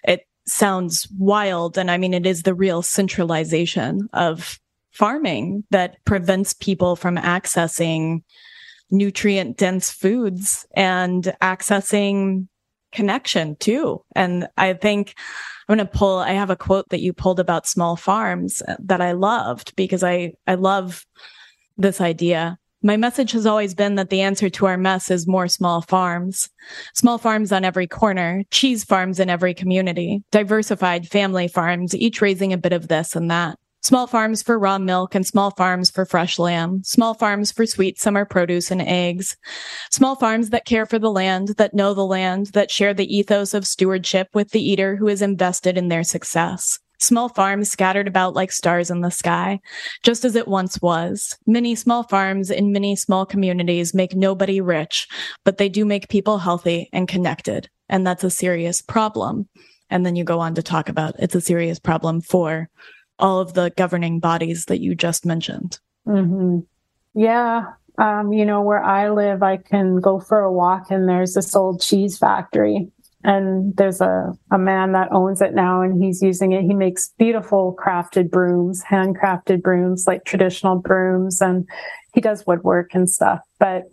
it 0.03 0.27
sounds 0.45 1.07
wild. 1.17 1.77
And 1.77 1.91
I 1.91 1.97
mean, 1.97 2.13
it 2.13 2.25
is 2.25 2.43
the 2.43 2.53
real 2.53 2.81
centralization 2.81 4.09
of 4.13 4.59
farming 4.91 5.63
that 5.71 5.97
prevents 6.05 6.53
people 6.53 6.95
from 6.95 7.17
accessing 7.17 8.23
nutrient 8.91 9.57
dense 9.57 9.91
foods 9.91 10.65
and 10.75 11.35
accessing 11.41 12.47
connection 12.91 13.55
too. 13.57 14.03
And 14.15 14.47
I 14.57 14.73
think 14.73 15.15
I'm 15.69 15.77
going 15.77 15.87
to 15.87 15.97
pull, 15.97 16.17
I 16.17 16.31
have 16.31 16.49
a 16.49 16.55
quote 16.55 16.89
that 16.89 17.01
you 17.01 17.13
pulled 17.13 17.39
about 17.39 17.67
small 17.67 17.95
farms 17.95 18.63
that 18.79 19.01
I 19.01 19.11
loved 19.11 19.75
because 19.75 20.03
I, 20.03 20.33
I 20.47 20.55
love 20.55 21.05
this 21.77 22.01
idea. 22.01 22.57
My 22.81 22.97
message 22.97 23.33
has 23.33 23.45
always 23.45 23.75
been 23.75 23.93
that 23.95 24.09
the 24.09 24.21
answer 24.21 24.49
to 24.49 24.65
our 24.65 24.77
mess 24.77 25.11
is 25.11 25.27
more 25.27 25.47
small 25.47 25.83
farms. 25.83 26.49
Small 26.95 27.19
farms 27.19 27.51
on 27.51 27.63
every 27.63 27.85
corner, 27.85 28.41
cheese 28.49 28.83
farms 28.83 29.19
in 29.19 29.29
every 29.29 29.53
community, 29.53 30.23
diversified 30.31 31.07
family 31.07 31.47
farms, 31.47 31.93
each 31.93 32.19
raising 32.19 32.51
a 32.51 32.57
bit 32.57 32.73
of 32.73 32.87
this 32.87 33.15
and 33.15 33.29
that. 33.29 33.58
Small 33.81 34.07
farms 34.07 34.43
for 34.43 34.59
raw 34.59 34.77
milk 34.77 35.15
and 35.15 35.25
small 35.25 35.51
farms 35.51 35.89
for 35.89 36.03
fresh 36.03 36.37
lamb. 36.37 36.83
Small 36.83 37.13
farms 37.13 37.49
for 37.49 37.65
sweet 37.65 37.97
summer 37.97 38.25
produce 38.25 38.71
and 38.71 38.81
eggs. 38.81 39.37
Small 39.89 40.17
farms 40.17 40.49
that 40.49 40.65
care 40.65 40.85
for 40.85 40.99
the 40.99 41.09
land, 41.09 41.49
that 41.57 41.73
know 41.73 41.93
the 41.93 42.05
land, 42.05 42.47
that 42.47 42.71
share 42.71 42.93
the 42.93 43.15
ethos 43.15 43.53
of 43.53 43.65
stewardship 43.65 44.27
with 44.33 44.51
the 44.51 44.61
eater 44.61 44.97
who 44.97 45.07
is 45.07 45.21
invested 45.21 45.77
in 45.77 45.87
their 45.87 46.03
success. 46.03 46.77
Small 46.99 47.29
farms 47.29 47.71
scattered 47.71 48.09
about 48.09 48.33
like 48.33 48.51
stars 48.51 48.91
in 48.91 48.99
the 48.99 49.09
sky, 49.09 49.61
just 50.03 50.25
as 50.25 50.35
it 50.35 50.49
once 50.49 50.81
was. 50.81 51.37
Many 51.47 51.73
small 51.73 52.03
farms 52.03 52.51
in 52.51 52.73
many 52.73 52.97
small 52.97 53.25
communities 53.25 53.93
make 53.93 54.13
nobody 54.13 54.59
rich, 54.59 55.07
but 55.45 55.57
they 55.57 55.69
do 55.69 55.85
make 55.85 56.09
people 56.09 56.39
healthy 56.39 56.89
and 56.91 57.07
connected. 57.07 57.69
And 57.87 58.05
that's 58.05 58.25
a 58.25 58.29
serious 58.29 58.81
problem. 58.81 59.47
And 59.89 60.05
then 60.05 60.17
you 60.17 60.25
go 60.25 60.41
on 60.41 60.55
to 60.55 60.61
talk 60.61 60.89
about 60.89 61.15
it's 61.19 61.35
a 61.35 61.41
serious 61.41 61.79
problem 61.79 62.19
for 62.19 62.69
all 63.19 63.39
of 63.39 63.53
the 63.53 63.71
governing 63.75 64.19
bodies 64.19 64.65
that 64.65 64.79
you 64.79 64.95
just 64.95 65.25
mentioned. 65.25 65.79
Mm-hmm. 66.07 66.59
Yeah. 67.13 67.65
Um, 67.97 68.31
you 68.31 68.45
know, 68.45 68.61
where 68.61 68.81
I 68.81 69.09
live, 69.09 69.43
I 69.43 69.57
can 69.57 69.99
go 69.99 70.19
for 70.19 70.39
a 70.39 70.51
walk 70.51 70.89
and 70.89 71.07
there's 71.07 71.33
this 71.33 71.55
old 71.55 71.81
cheese 71.81 72.17
factory. 72.17 72.87
And 73.21 73.75
there's 73.75 73.99
a, 73.99 74.31
a 74.49 74.57
man 74.57 74.93
that 74.93 75.11
owns 75.11 75.41
it 75.41 75.53
now 75.53 75.81
and 75.81 76.01
he's 76.01 76.21
using 76.21 76.53
it. 76.53 76.61
He 76.61 76.73
makes 76.73 77.13
beautiful 77.19 77.75
crafted 77.77 78.29
brooms, 78.31 78.81
handcrafted 78.89 79.61
brooms, 79.61 80.07
like 80.07 80.23
traditional 80.23 80.77
brooms. 80.77 81.41
And 81.41 81.67
he 82.13 82.21
does 82.21 82.47
woodwork 82.47 82.95
and 82.95 83.09
stuff. 83.09 83.41
But 83.59 83.89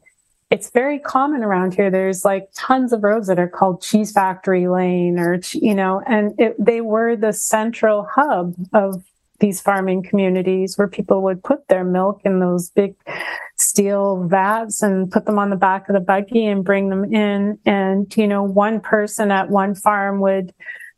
it's 0.50 0.70
very 0.70 1.00
common 1.00 1.42
around 1.42 1.74
here. 1.74 1.90
There's 1.90 2.24
like 2.24 2.48
tons 2.54 2.92
of 2.92 3.02
roads 3.02 3.26
that 3.26 3.40
are 3.40 3.48
called 3.48 3.82
Cheese 3.82 4.12
Factory 4.12 4.68
Lane 4.68 5.18
or, 5.18 5.40
you 5.52 5.74
know, 5.74 6.00
and 6.06 6.38
it, 6.38 6.54
they 6.64 6.80
were 6.80 7.16
the 7.16 7.32
central 7.32 8.06
hub 8.14 8.54
of 8.72 9.02
these 9.40 9.60
farming 9.60 10.02
communities 10.02 10.76
where 10.76 10.88
people 10.88 11.22
would 11.22 11.42
put 11.42 11.68
their 11.68 11.84
milk 11.84 12.20
in 12.24 12.40
those 12.40 12.70
big 12.70 12.94
steel 13.56 14.24
vats 14.26 14.82
and 14.82 15.10
put 15.10 15.26
them 15.26 15.38
on 15.38 15.50
the 15.50 15.56
back 15.56 15.88
of 15.88 15.94
the 15.94 16.00
buggy 16.00 16.46
and 16.46 16.64
bring 16.64 16.88
them 16.88 17.04
in. 17.12 17.58
And, 17.64 18.14
you 18.16 18.26
know, 18.26 18.42
one 18.42 18.80
person 18.80 19.30
at 19.30 19.50
one 19.50 19.74
farm 19.74 20.20
would 20.20 20.52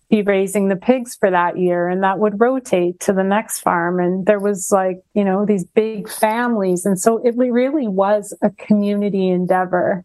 be 0.08 0.22
raising 0.22 0.68
the 0.68 0.76
pigs 0.76 1.14
for 1.14 1.30
that 1.30 1.58
year 1.58 1.88
and 1.88 2.02
that 2.02 2.18
would 2.18 2.40
rotate 2.40 2.98
to 3.00 3.12
the 3.12 3.22
next 3.22 3.60
farm. 3.60 4.00
And 4.00 4.24
there 4.24 4.40
was 4.40 4.72
like, 4.72 5.02
you 5.14 5.24
know, 5.24 5.44
these 5.44 5.64
big 5.64 6.08
families. 6.08 6.86
And 6.86 6.98
so 6.98 7.18
it 7.18 7.36
really 7.36 7.88
was 7.88 8.34
a 8.40 8.50
community 8.50 9.28
endeavor. 9.28 10.04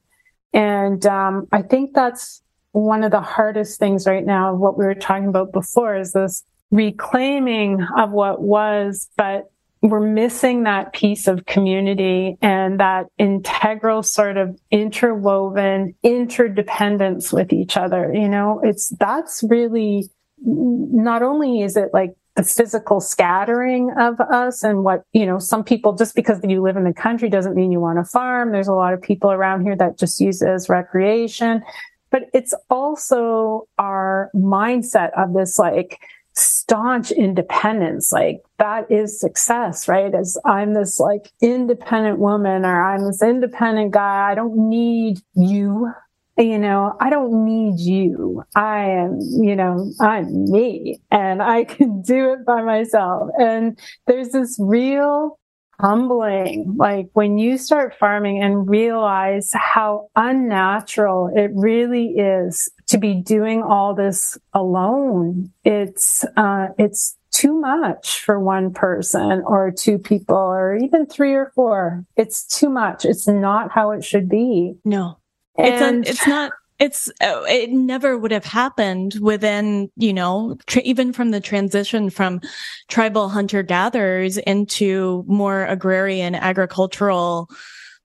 And 0.53 1.05
um, 1.05 1.47
I 1.51 1.61
think 1.61 1.93
that's 1.93 2.41
one 2.73 3.03
of 3.03 3.11
the 3.11 3.21
hardest 3.21 3.79
things 3.79 4.05
right 4.05 4.25
now, 4.25 4.53
what 4.53 4.77
we 4.77 4.85
were 4.85 4.95
talking 4.95 5.27
about 5.27 5.53
before 5.53 5.95
is 5.95 6.11
this 6.11 6.43
reclaiming 6.71 7.85
of 7.97 8.11
what 8.11 8.41
was, 8.41 9.09
but 9.17 9.51
we're 9.83 9.99
missing 9.99 10.63
that 10.63 10.93
piece 10.93 11.27
of 11.27 11.45
community 11.45 12.37
and 12.41 12.79
that 12.79 13.07
integral 13.17 14.01
sort 14.01 14.37
of 14.37 14.57
interwoven 14.71 15.93
interdependence 16.03 17.33
with 17.33 17.51
each 17.51 17.75
other. 17.75 18.11
You 18.13 18.29
know, 18.29 18.61
it's 18.63 18.89
that's 18.97 19.43
really 19.43 20.09
not 20.45 21.21
only 21.21 21.61
is 21.61 21.75
it 21.75 21.89
like 21.93 22.15
the 22.35 22.43
physical 22.43 22.99
scattering 22.99 23.91
of 23.99 24.19
us 24.21 24.63
and 24.63 24.83
what, 24.83 25.03
you 25.11 25.25
know, 25.25 25.37
some 25.37 25.63
people 25.63 25.93
just 25.93 26.15
because 26.15 26.39
you 26.43 26.61
live 26.61 26.77
in 26.77 26.85
the 26.85 26.93
country 26.93 27.29
doesn't 27.29 27.55
mean 27.55 27.71
you 27.71 27.79
want 27.79 27.99
to 27.99 28.05
farm. 28.05 28.51
There's 28.51 28.69
a 28.69 28.73
lot 28.73 28.93
of 28.93 29.01
people 29.01 29.31
around 29.31 29.63
here 29.63 29.75
that 29.75 29.99
just 29.99 30.19
use 30.19 30.41
it 30.41 30.47
as 30.47 30.69
recreation. 30.69 31.61
But 32.09 32.23
it's 32.33 32.53
also 32.69 33.67
our 33.77 34.31
mindset 34.33 35.11
of 35.17 35.33
this 35.33 35.59
like 35.59 35.99
staunch 36.33 37.11
independence. 37.11 38.11
Like 38.11 38.41
that 38.59 38.89
is 38.91 39.19
success, 39.19 39.87
right? 39.87 40.13
As 40.13 40.37
I'm 40.45 40.73
this 40.73 40.99
like 40.99 41.31
independent 41.41 42.19
woman 42.19 42.65
or 42.65 42.83
I'm 42.83 43.05
this 43.05 43.21
independent 43.21 43.91
guy. 43.91 44.31
I 44.31 44.35
don't 44.35 44.69
need 44.69 45.19
you. 45.35 45.91
You 46.37 46.57
know, 46.57 46.95
I 46.99 47.11
don't 47.11 47.45
need 47.45 47.79
you. 47.79 48.43
I 48.55 48.85
am, 48.85 49.19
you 49.21 49.55
know, 49.55 49.91
I'm 50.01 50.51
me 50.51 50.99
and 51.11 51.43
I 51.43 51.63
can 51.65 52.01
do 52.01 52.33
it 52.33 52.45
by 52.45 52.63
myself. 52.63 53.29
And 53.39 53.79
there's 54.07 54.29
this 54.29 54.57
real 54.59 55.37
humbling. 55.79 56.75
Like 56.77 57.07
when 57.13 57.37
you 57.37 57.57
start 57.57 57.95
farming 57.99 58.41
and 58.41 58.67
realize 58.69 59.51
how 59.53 60.07
unnatural 60.15 61.31
it 61.35 61.51
really 61.53 62.09
is 62.17 62.71
to 62.87 62.97
be 62.97 63.15
doing 63.15 63.61
all 63.63 63.93
this 63.93 64.37
alone. 64.53 65.51
It's, 65.63 66.25
uh, 66.37 66.67
it's 66.77 67.17
too 67.31 67.59
much 67.59 68.19
for 68.19 68.39
one 68.39 68.73
person 68.73 69.43
or 69.45 69.71
two 69.71 69.97
people 69.97 70.35
or 70.35 70.75
even 70.77 71.05
three 71.05 71.33
or 71.33 71.51
four. 71.55 72.05
It's 72.15 72.45
too 72.45 72.69
much. 72.69 73.05
It's 73.05 73.27
not 73.27 73.71
how 73.71 73.91
it 73.91 74.03
should 74.03 74.29
be. 74.29 74.75
No. 74.85 75.17
And 75.57 76.05
it's, 76.05 76.09
a, 76.09 76.11
it's 76.11 76.27
not 76.27 76.51
it's 76.79 77.07
uh, 77.21 77.43
it 77.47 77.69
never 77.71 78.17
would 78.17 78.31
have 78.31 78.45
happened 78.45 79.15
within 79.21 79.89
you 79.95 80.13
know 80.13 80.57
tra- 80.65 80.81
even 80.83 81.13
from 81.13 81.31
the 81.31 81.39
transition 81.39 82.09
from 82.09 82.41
tribal 82.89 83.29
hunter 83.29 83.63
gatherers 83.63 84.37
into 84.39 85.23
more 85.27 85.65
agrarian 85.65 86.35
agricultural 86.35 87.47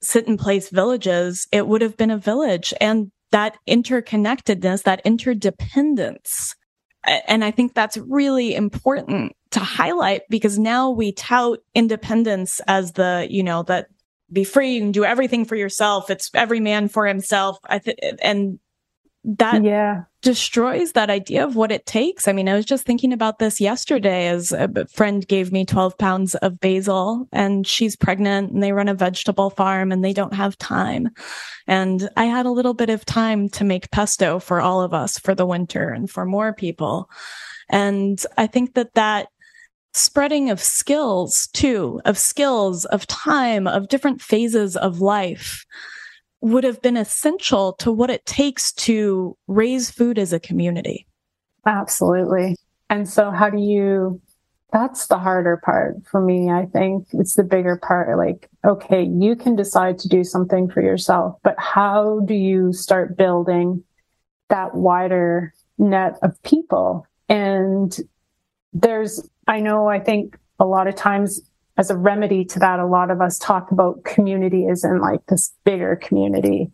sit 0.00 0.28
in 0.28 0.36
place 0.36 0.68
villages 0.68 1.48
it 1.50 1.66
would 1.66 1.80
have 1.80 1.96
been 1.96 2.10
a 2.10 2.18
village 2.18 2.74
and 2.80 3.10
that 3.30 3.56
interconnectedness 3.68 4.82
that 4.84 5.00
interdependence. 5.04 6.54
And 7.26 7.44
i 7.44 7.50
think 7.50 7.74
that's 7.74 7.96
really 7.96 8.54
important 8.54 9.34
to 9.50 9.60
highlight 9.60 10.22
because 10.28 10.58
now 10.58 10.90
we 10.90 11.12
tout 11.12 11.60
independence 11.74 12.60
as 12.66 12.92
the 12.92 13.26
you 13.30 13.42
know 13.42 13.62
that 13.62 13.86
be 14.30 14.44
free 14.44 14.78
can 14.78 14.92
do 14.92 15.04
everything 15.04 15.44
for 15.44 15.56
yourself. 15.56 16.10
It's 16.10 16.30
every 16.34 16.60
man 16.60 16.88
for 16.88 17.06
himself. 17.06 17.58
I 17.64 17.78
th- 17.78 17.98
and 18.20 18.58
that 19.36 19.62
yeah. 19.62 20.04
destroys 20.22 20.92
that 20.92 21.10
idea 21.10 21.44
of 21.44 21.54
what 21.54 21.70
it 21.70 21.84
takes. 21.84 22.26
I 22.26 22.32
mean, 22.32 22.48
I 22.48 22.54
was 22.54 22.64
just 22.64 22.86
thinking 22.86 23.12
about 23.12 23.38
this 23.38 23.60
yesterday 23.60 24.28
as 24.28 24.52
a 24.52 24.86
friend 24.86 25.26
gave 25.26 25.52
me 25.52 25.66
12 25.66 25.98
pounds 25.98 26.34
of 26.36 26.58
basil 26.60 27.28
and 27.30 27.66
she's 27.66 27.94
pregnant 27.94 28.50
and 28.52 28.62
they 28.62 28.72
run 28.72 28.88
a 28.88 28.94
vegetable 28.94 29.50
farm 29.50 29.92
and 29.92 30.02
they 30.02 30.14
don't 30.14 30.32
have 30.32 30.56
time. 30.56 31.10
And 31.66 32.08
I 32.16 32.24
had 32.24 32.46
a 32.46 32.50
little 32.50 32.72
bit 32.72 32.88
of 32.88 33.04
time 33.04 33.50
to 33.50 33.64
make 33.64 33.90
pesto 33.90 34.38
for 34.38 34.62
all 34.62 34.80
of 34.80 34.94
us 34.94 35.18
for 35.18 35.34
the 35.34 35.46
winter 35.46 35.90
and 35.90 36.10
for 36.10 36.24
more 36.24 36.54
people. 36.54 37.10
And 37.68 38.24
I 38.38 38.46
think 38.46 38.74
that 38.74 38.94
that 38.94 39.28
spreading 39.92 40.48
of 40.48 40.58
skills 40.58 41.48
too, 41.52 42.00
of 42.06 42.16
skills, 42.16 42.86
of 42.86 43.06
time, 43.06 43.66
of 43.66 43.88
different 43.88 44.22
phases 44.22 44.74
of 44.74 45.02
life 45.02 45.66
would 46.40 46.64
have 46.64 46.80
been 46.80 46.96
essential 46.96 47.72
to 47.74 47.90
what 47.90 48.10
it 48.10 48.24
takes 48.26 48.72
to 48.72 49.36
raise 49.46 49.90
food 49.90 50.18
as 50.18 50.32
a 50.32 50.40
community. 50.40 51.06
Absolutely. 51.66 52.56
And 52.90 53.08
so, 53.08 53.30
how 53.30 53.50
do 53.50 53.58
you? 53.58 54.20
That's 54.70 55.06
the 55.06 55.18
harder 55.18 55.60
part 55.64 55.96
for 56.10 56.20
me. 56.20 56.50
I 56.50 56.66
think 56.66 57.08
it's 57.12 57.34
the 57.34 57.42
bigger 57.42 57.76
part. 57.76 58.18
Like, 58.18 58.50
okay, 58.66 59.02
you 59.02 59.34
can 59.34 59.56
decide 59.56 59.98
to 60.00 60.08
do 60.08 60.24
something 60.24 60.68
for 60.68 60.82
yourself, 60.82 61.36
but 61.42 61.54
how 61.58 62.20
do 62.26 62.34
you 62.34 62.72
start 62.74 63.16
building 63.16 63.82
that 64.50 64.74
wider 64.74 65.54
net 65.78 66.18
of 66.22 66.42
people? 66.42 67.06
And 67.30 67.96
there's, 68.74 69.26
I 69.46 69.60
know, 69.60 69.88
I 69.88 70.00
think 70.00 70.38
a 70.58 70.66
lot 70.66 70.86
of 70.86 70.96
times 70.96 71.40
as 71.78 71.90
a 71.90 71.96
remedy 71.96 72.44
to 72.44 72.58
that, 72.58 72.80
a 72.80 72.86
lot 72.86 73.10
of 73.10 73.20
us 73.20 73.38
talk 73.38 73.70
about 73.70 74.04
community 74.04 74.66
as 74.66 74.84
in 74.84 75.00
like 75.00 75.24
this 75.26 75.54
bigger 75.64 75.94
community, 75.94 76.72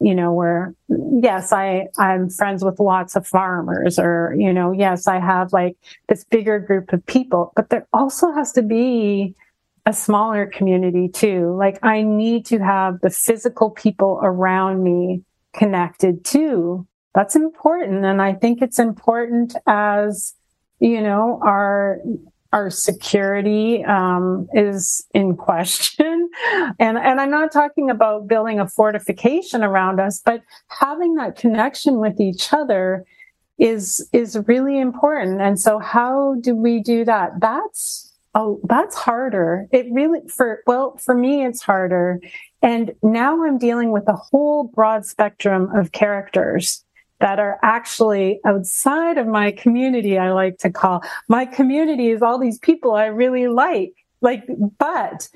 you 0.00 0.14
know, 0.14 0.32
where 0.32 0.74
yes, 1.20 1.52
I, 1.52 1.88
I'm 1.98 2.30
friends 2.30 2.64
with 2.64 2.78
lots 2.78 3.16
of 3.16 3.26
farmers 3.26 3.98
or, 3.98 4.34
you 4.38 4.52
know, 4.52 4.70
yes, 4.70 5.08
I 5.08 5.18
have 5.18 5.52
like 5.52 5.76
this 6.08 6.24
bigger 6.24 6.60
group 6.60 6.92
of 6.92 7.04
people, 7.04 7.52
but 7.56 7.68
there 7.70 7.88
also 7.92 8.32
has 8.32 8.52
to 8.52 8.62
be 8.62 9.34
a 9.86 9.92
smaller 9.92 10.46
community 10.46 11.08
too. 11.08 11.54
Like 11.58 11.80
I 11.82 12.02
need 12.02 12.46
to 12.46 12.58
have 12.60 13.00
the 13.00 13.10
physical 13.10 13.70
people 13.70 14.20
around 14.22 14.84
me 14.84 15.22
connected 15.52 16.24
too. 16.24 16.86
That's 17.12 17.34
important. 17.34 18.04
And 18.04 18.22
I 18.22 18.34
think 18.34 18.62
it's 18.62 18.78
important 18.78 19.56
as, 19.66 20.34
you 20.78 21.02
know, 21.02 21.40
our 21.42 21.98
our 22.54 22.70
security 22.70 23.84
um, 23.84 24.48
is 24.54 25.06
in 25.12 25.36
question. 25.36 26.30
And, 26.80 26.98
and 26.98 27.20
I'm 27.20 27.30
not 27.30 27.52
talking 27.52 27.90
about 27.90 28.26
building 28.26 28.58
a 28.58 28.68
fortification 28.68 29.62
around 29.62 30.00
us, 30.00 30.20
but 30.24 30.42
having 30.68 31.14
that 31.14 31.36
connection 31.36 32.00
with 32.00 32.20
each 32.20 32.52
other 32.52 33.06
is, 33.56 34.06
is 34.12 34.36
really 34.46 34.80
important. 34.80 35.40
And 35.40 35.58
so 35.58 35.78
how 35.78 36.34
do 36.40 36.54
we 36.56 36.80
do 36.80 37.04
that? 37.04 37.40
That's, 37.40 38.12
oh, 38.34 38.60
that's 38.64 38.96
harder. 38.96 39.68
It 39.70 39.86
really, 39.90 40.20
for, 40.28 40.62
well, 40.66 40.96
for 40.96 41.14
me, 41.14 41.44
it's 41.44 41.62
harder. 41.62 42.20
And 42.60 42.92
now 43.02 43.44
I'm 43.44 43.58
dealing 43.58 43.92
with 43.92 44.08
a 44.08 44.16
whole 44.16 44.64
broad 44.64 45.06
spectrum 45.06 45.70
of 45.74 45.92
characters 45.92 46.83
that 47.20 47.38
are 47.38 47.58
actually 47.62 48.40
outside 48.44 49.18
of 49.18 49.26
my 49.26 49.52
community, 49.52 50.18
I 50.18 50.32
like 50.32 50.58
to 50.58 50.70
call. 50.70 51.02
My 51.28 51.46
community 51.46 52.10
is 52.10 52.22
all 52.22 52.38
these 52.38 52.58
people 52.58 52.92
I 52.92 53.06
really 53.06 53.48
like. 53.48 53.92
Like, 54.20 54.44
but 54.78 55.28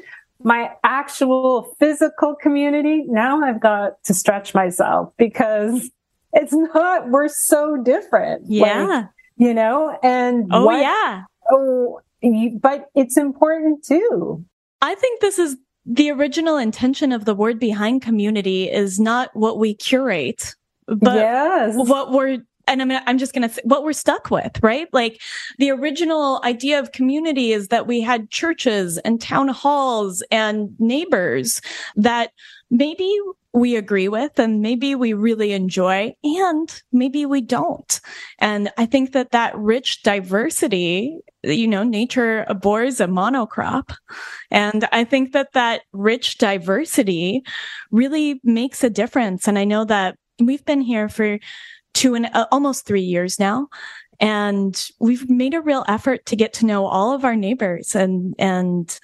my 0.43 0.71
actual 0.85 1.75
physical 1.79 2.35
community, 2.35 3.05
now 3.07 3.43
I've 3.43 3.61
got 3.61 4.03
to 4.05 4.15
stretch 4.15 4.55
myself 4.55 5.13
because 5.19 5.91
it's 6.33 6.53
not, 6.53 7.11
we're 7.11 7.29
so 7.29 7.77
different. 7.83 8.45
Yeah. 8.49 8.85
Like, 8.85 9.07
you 9.37 9.55
know, 9.55 9.97
and 10.03 10.49
oh, 10.53 10.67
what, 10.67 10.81
yeah. 10.81 11.23
Oh, 11.51 12.01
but 12.61 12.87
it's 12.95 13.17
important 13.17 13.85
too. 13.85 14.45
I 14.83 14.95
think 14.95 15.21
this 15.21 15.39
is 15.39 15.57
the 15.87 16.11
original 16.11 16.57
intention 16.57 17.13
of 17.13 17.25
the 17.25 17.35
word 17.35 17.59
behind 17.59 18.03
community 18.03 18.71
is 18.71 19.01
not 19.01 19.31
what 19.35 19.59
we 19.59 19.75
curate 19.75 20.55
but 20.89 21.17
yes. 21.17 21.75
what 21.77 22.13
we're 22.13 22.39
and 22.69 22.83
I'm, 22.83 22.93
I'm 23.07 23.19
just 23.19 23.33
going 23.33 23.49
to 23.49 23.55
say 23.55 23.63
what 23.65 23.83
we're 23.83 23.95
stuck 23.95 24.31
with, 24.31 24.63
right? 24.63 24.89
Like 24.93 25.21
the 25.59 25.71
original 25.71 26.41
idea 26.45 26.79
of 26.79 26.93
community 26.93 27.53
is 27.53 27.69
that 27.69 27.87
we 27.87 28.03
had 28.03 28.31
churches 28.31 28.99
and 28.99 29.21
town 29.21 29.49
halls 29.49 30.23
and 30.31 30.77
neighbors 30.79 31.61
that 31.97 32.33
maybe 32.71 33.17
we 33.55 33.77
agree 33.77 34.09
with 34.09 34.39
and 34.39 34.61
maybe 34.61 34.95
we 34.95 35.15
really 35.15 35.53
enjoy 35.53 36.15
and 36.23 36.83
maybe 36.93 37.25
we 37.25 37.41
don't. 37.41 38.01
And 38.39 38.71
I 38.77 38.85
think 38.85 39.13
that 39.13 39.31
that 39.31 39.57
rich 39.57 40.03
diversity, 40.03 41.19
you 41.43 41.67
know, 41.67 41.83
nature 41.83 42.45
abhors 42.49 43.01
a 43.01 43.07
monocrop. 43.07 43.95
And 44.51 44.87
I 44.93 45.05
think 45.05 45.33
that 45.33 45.53
that 45.55 45.83
rich 45.93 46.37
diversity 46.37 47.43
really 47.91 48.41
makes 48.45 48.85
a 48.85 48.91
difference. 48.91 49.49
And 49.49 49.59
I 49.59 49.65
know 49.65 49.87
that 49.87 50.17
we've 50.41 50.65
been 50.65 50.81
here 50.81 51.09
for 51.09 51.39
two 51.95 52.15
and 52.15 52.27
uh, 52.33 52.47
almost 52.51 52.87
three 52.87 53.03
years 53.03 53.39
now. 53.39 53.69
And 54.21 54.91
we've 54.99 55.29
made 55.31 55.55
a 55.55 55.61
real 55.61 55.85
effort 55.87 56.27
to 56.27 56.37
get 56.37 56.53
to 56.55 56.67
know 56.67 56.87
all 56.87 57.15
of 57.15 57.25
our 57.25 57.37
neighbors 57.37 57.95
and, 57.95 58.35
and 58.39 58.99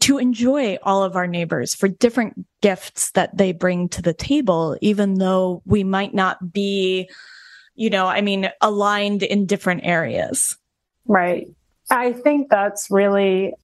to 0.00 0.18
enjoy 0.18 0.76
all 0.82 1.04
of 1.04 1.14
our 1.14 1.28
neighbors 1.28 1.74
for 1.74 1.86
different 1.86 2.44
gifts 2.60 3.12
that 3.12 3.36
they 3.36 3.52
bring 3.52 3.88
to 3.90 4.02
the 4.02 4.12
table, 4.12 4.76
even 4.80 5.14
though 5.14 5.62
we 5.66 5.84
might 5.84 6.14
not 6.14 6.52
be 6.52 7.08
you 7.74 7.90
know, 7.90 8.06
I 8.06 8.20
mean, 8.20 8.50
aligned 8.60 9.22
in 9.22 9.46
different 9.46 9.82
areas. 9.84 10.56
Right. 11.06 11.48
I 11.90 12.12
think 12.12 12.48
that's 12.48 12.90
really 12.90 13.54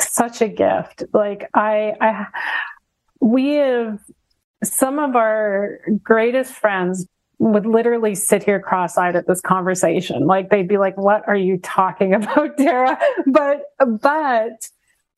such 0.00 0.40
a 0.40 0.48
gift. 0.48 1.04
Like 1.12 1.48
I, 1.54 1.94
I, 2.00 2.26
we 3.20 3.54
have 3.54 4.00
some 4.66 4.98
of 4.98 5.16
our 5.16 5.78
greatest 6.02 6.52
friends 6.52 7.06
would 7.38 7.66
literally 7.66 8.14
sit 8.14 8.42
here 8.42 8.60
cross-eyed 8.60 9.16
at 9.16 9.26
this 9.26 9.40
conversation. 9.40 10.26
Like 10.26 10.50
they'd 10.50 10.68
be 10.68 10.78
like, 10.78 10.96
what 10.96 11.26
are 11.26 11.36
you 11.36 11.58
talking 11.58 12.14
about, 12.18 12.56
Tara? 12.56 12.98
But, 13.26 13.62
but 14.00 14.68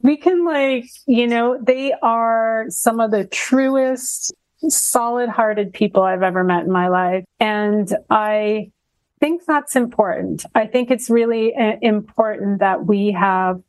we 0.03 0.17
can 0.17 0.45
like, 0.45 0.87
you 1.07 1.27
know, 1.27 1.59
they 1.63 1.93
are 2.03 2.67
some 2.69 3.01
of 3.01 3.11
the 3.11 3.27
truest, 3.27 4.33
solid 4.69 5.29
hearted 5.29 5.73
people 5.73 6.03
I've 6.03 6.23
ever 6.23 6.45
met 6.45 6.65
in 6.65 6.73
my 6.73 6.89
life. 6.89 7.25
And 7.41 7.95
I 8.11 8.71
think 9.21 9.45
that's 9.47 9.77
important. 9.77 10.45
I 10.55 10.67
think 10.67 10.91
it's 10.91 11.09
really 11.09 11.55
uh, 11.55 11.77
important 11.83 12.61
that 12.61 12.87
we 12.87 13.13
have 13.13 13.63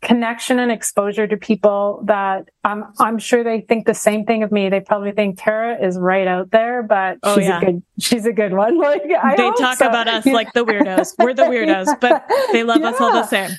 connection 0.00 0.58
and 0.58 0.70
exposure 0.70 1.26
to 1.26 1.36
people 1.36 2.02
that 2.06 2.48
I'm 2.64 2.84
I'm 2.98 3.18
sure 3.18 3.44
they 3.44 3.60
think 3.62 3.86
the 3.86 3.94
same 3.94 4.24
thing 4.24 4.42
of 4.42 4.52
me. 4.52 4.68
They 4.68 4.80
probably 4.80 5.12
think 5.12 5.40
Tara 5.40 5.84
is 5.84 5.98
right 5.98 6.26
out 6.26 6.50
there, 6.50 6.82
but 6.82 7.18
oh, 7.22 7.36
she's 7.36 7.46
yeah. 7.46 7.58
a 7.58 7.64
good 7.64 7.82
she's 7.98 8.26
a 8.26 8.32
good 8.32 8.52
one. 8.52 8.78
Like 8.82 9.02
I 9.22 9.36
they 9.36 9.50
talk 9.52 9.78
so. 9.78 9.86
about 9.86 10.08
us 10.08 10.26
like 10.26 10.52
the 10.52 10.64
weirdos. 10.64 11.14
We're 11.18 11.34
the 11.34 11.44
weirdos, 11.44 12.00
but 12.00 12.24
they 12.52 12.64
love 12.64 12.80
yeah. 12.80 12.90
us 12.90 13.00
all 13.00 13.12
the 13.12 13.26
same. 13.26 13.50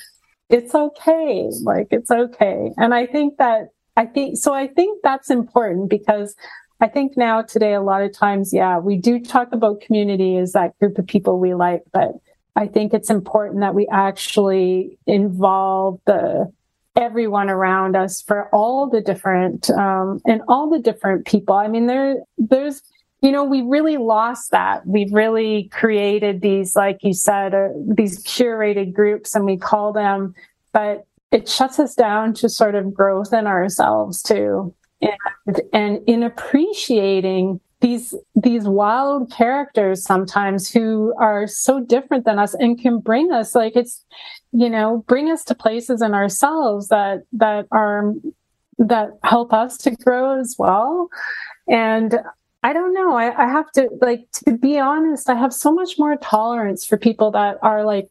It's 0.50 0.74
okay. 0.74 1.50
Like 1.62 1.88
it's 1.90 2.10
okay. 2.10 2.70
And 2.76 2.94
I 2.94 3.06
think 3.06 3.38
that 3.38 3.68
I 3.96 4.06
think 4.06 4.36
so 4.36 4.52
I 4.52 4.66
think 4.66 5.00
that's 5.02 5.30
important 5.30 5.88
because 5.88 6.36
I 6.84 6.88
think 6.88 7.16
now 7.16 7.40
today 7.40 7.72
a 7.72 7.80
lot 7.80 8.02
of 8.02 8.12
times, 8.12 8.52
yeah, 8.52 8.76
we 8.78 8.98
do 8.98 9.18
talk 9.18 9.52
about 9.52 9.80
community 9.80 10.36
as 10.36 10.52
that 10.52 10.78
group 10.78 10.98
of 10.98 11.06
people 11.06 11.38
we 11.38 11.54
like, 11.54 11.82
but 11.94 12.12
I 12.56 12.66
think 12.66 12.92
it's 12.92 13.08
important 13.08 13.60
that 13.60 13.74
we 13.74 13.88
actually 13.90 14.98
involve 15.06 15.98
the 16.04 16.52
everyone 16.94 17.48
around 17.48 17.96
us 17.96 18.20
for 18.20 18.54
all 18.54 18.90
the 18.90 19.00
different 19.00 19.70
um, 19.70 20.20
and 20.26 20.42
all 20.46 20.68
the 20.68 20.78
different 20.78 21.24
people. 21.24 21.54
I 21.54 21.68
mean, 21.68 21.86
there 21.86 22.16
there's 22.36 22.82
you 23.22 23.32
know 23.32 23.44
we 23.44 23.62
really 23.62 23.96
lost 23.96 24.50
that. 24.50 24.86
We've 24.86 25.12
really 25.12 25.70
created 25.72 26.42
these, 26.42 26.76
like 26.76 26.98
you 27.00 27.14
said, 27.14 27.54
uh, 27.54 27.68
these 27.96 28.22
curated 28.24 28.92
groups, 28.92 29.34
and 29.34 29.46
we 29.46 29.56
call 29.56 29.94
them, 29.94 30.34
but 30.74 31.06
it 31.32 31.48
shuts 31.48 31.78
us 31.78 31.94
down 31.94 32.34
to 32.34 32.50
sort 32.50 32.74
of 32.74 32.92
growth 32.92 33.32
in 33.32 33.46
ourselves 33.46 34.22
too, 34.22 34.74
and 35.00 35.60
and 35.72 36.00
in 36.06 36.22
appreciating 36.22 37.60
these 37.80 38.14
these 38.34 38.66
wild 38.66 39.30
characters 39.30 40.02
sometimes 40.02 40.70
who 40.70 41.14
are 41.18 41.46
so 41.46 41.80
different 41.80 42.24
than 42.24 42.38
us 42.38 42.54
and 42.54 42.80
can 42.80 42.98
bring 42.98 43.30
us 43.32 43.54
like 43.54 43.76
it's 43.76 44.04
you 44.52 44.70
know 44.70 45.04
bring 45.06 45.30
us 45.30 45.44
to 45.44 45.54
places 45.54 46.00
in 46.00 46.14
ourselves 46.14 46.88
that 46.88 47.24
that 47.32 47.66
are 47.72 48.14
that 48.78 49.10
help 49.22 49.52
us 49.52 49.76
to 49.78 49.90
grow 49.92 50.38
as 50.38 50.56
well. 50.58 51.08
And 51.68 52.18
i 52.62 52.72
don't 52.72 52.94
know. 52.94 53.14
I, 53.14 53.44
I 53.44 53.48
have 53.48 53.70
to 53.72 53.90
like 54.00 54.26
to 54.44 54.56
be 54.56 54.78
honest 54.78 55.28
i 55.28 55.34
have 55.34 55.52
so 55.52 55.72
much 55.72 55.98
more 55.98 56.16
tolerance 56.16 56.86
for 56.86 56.96
people 56.96 57.30
that 57.32 57.58
are 57.62 57.84
like 57.84 58.08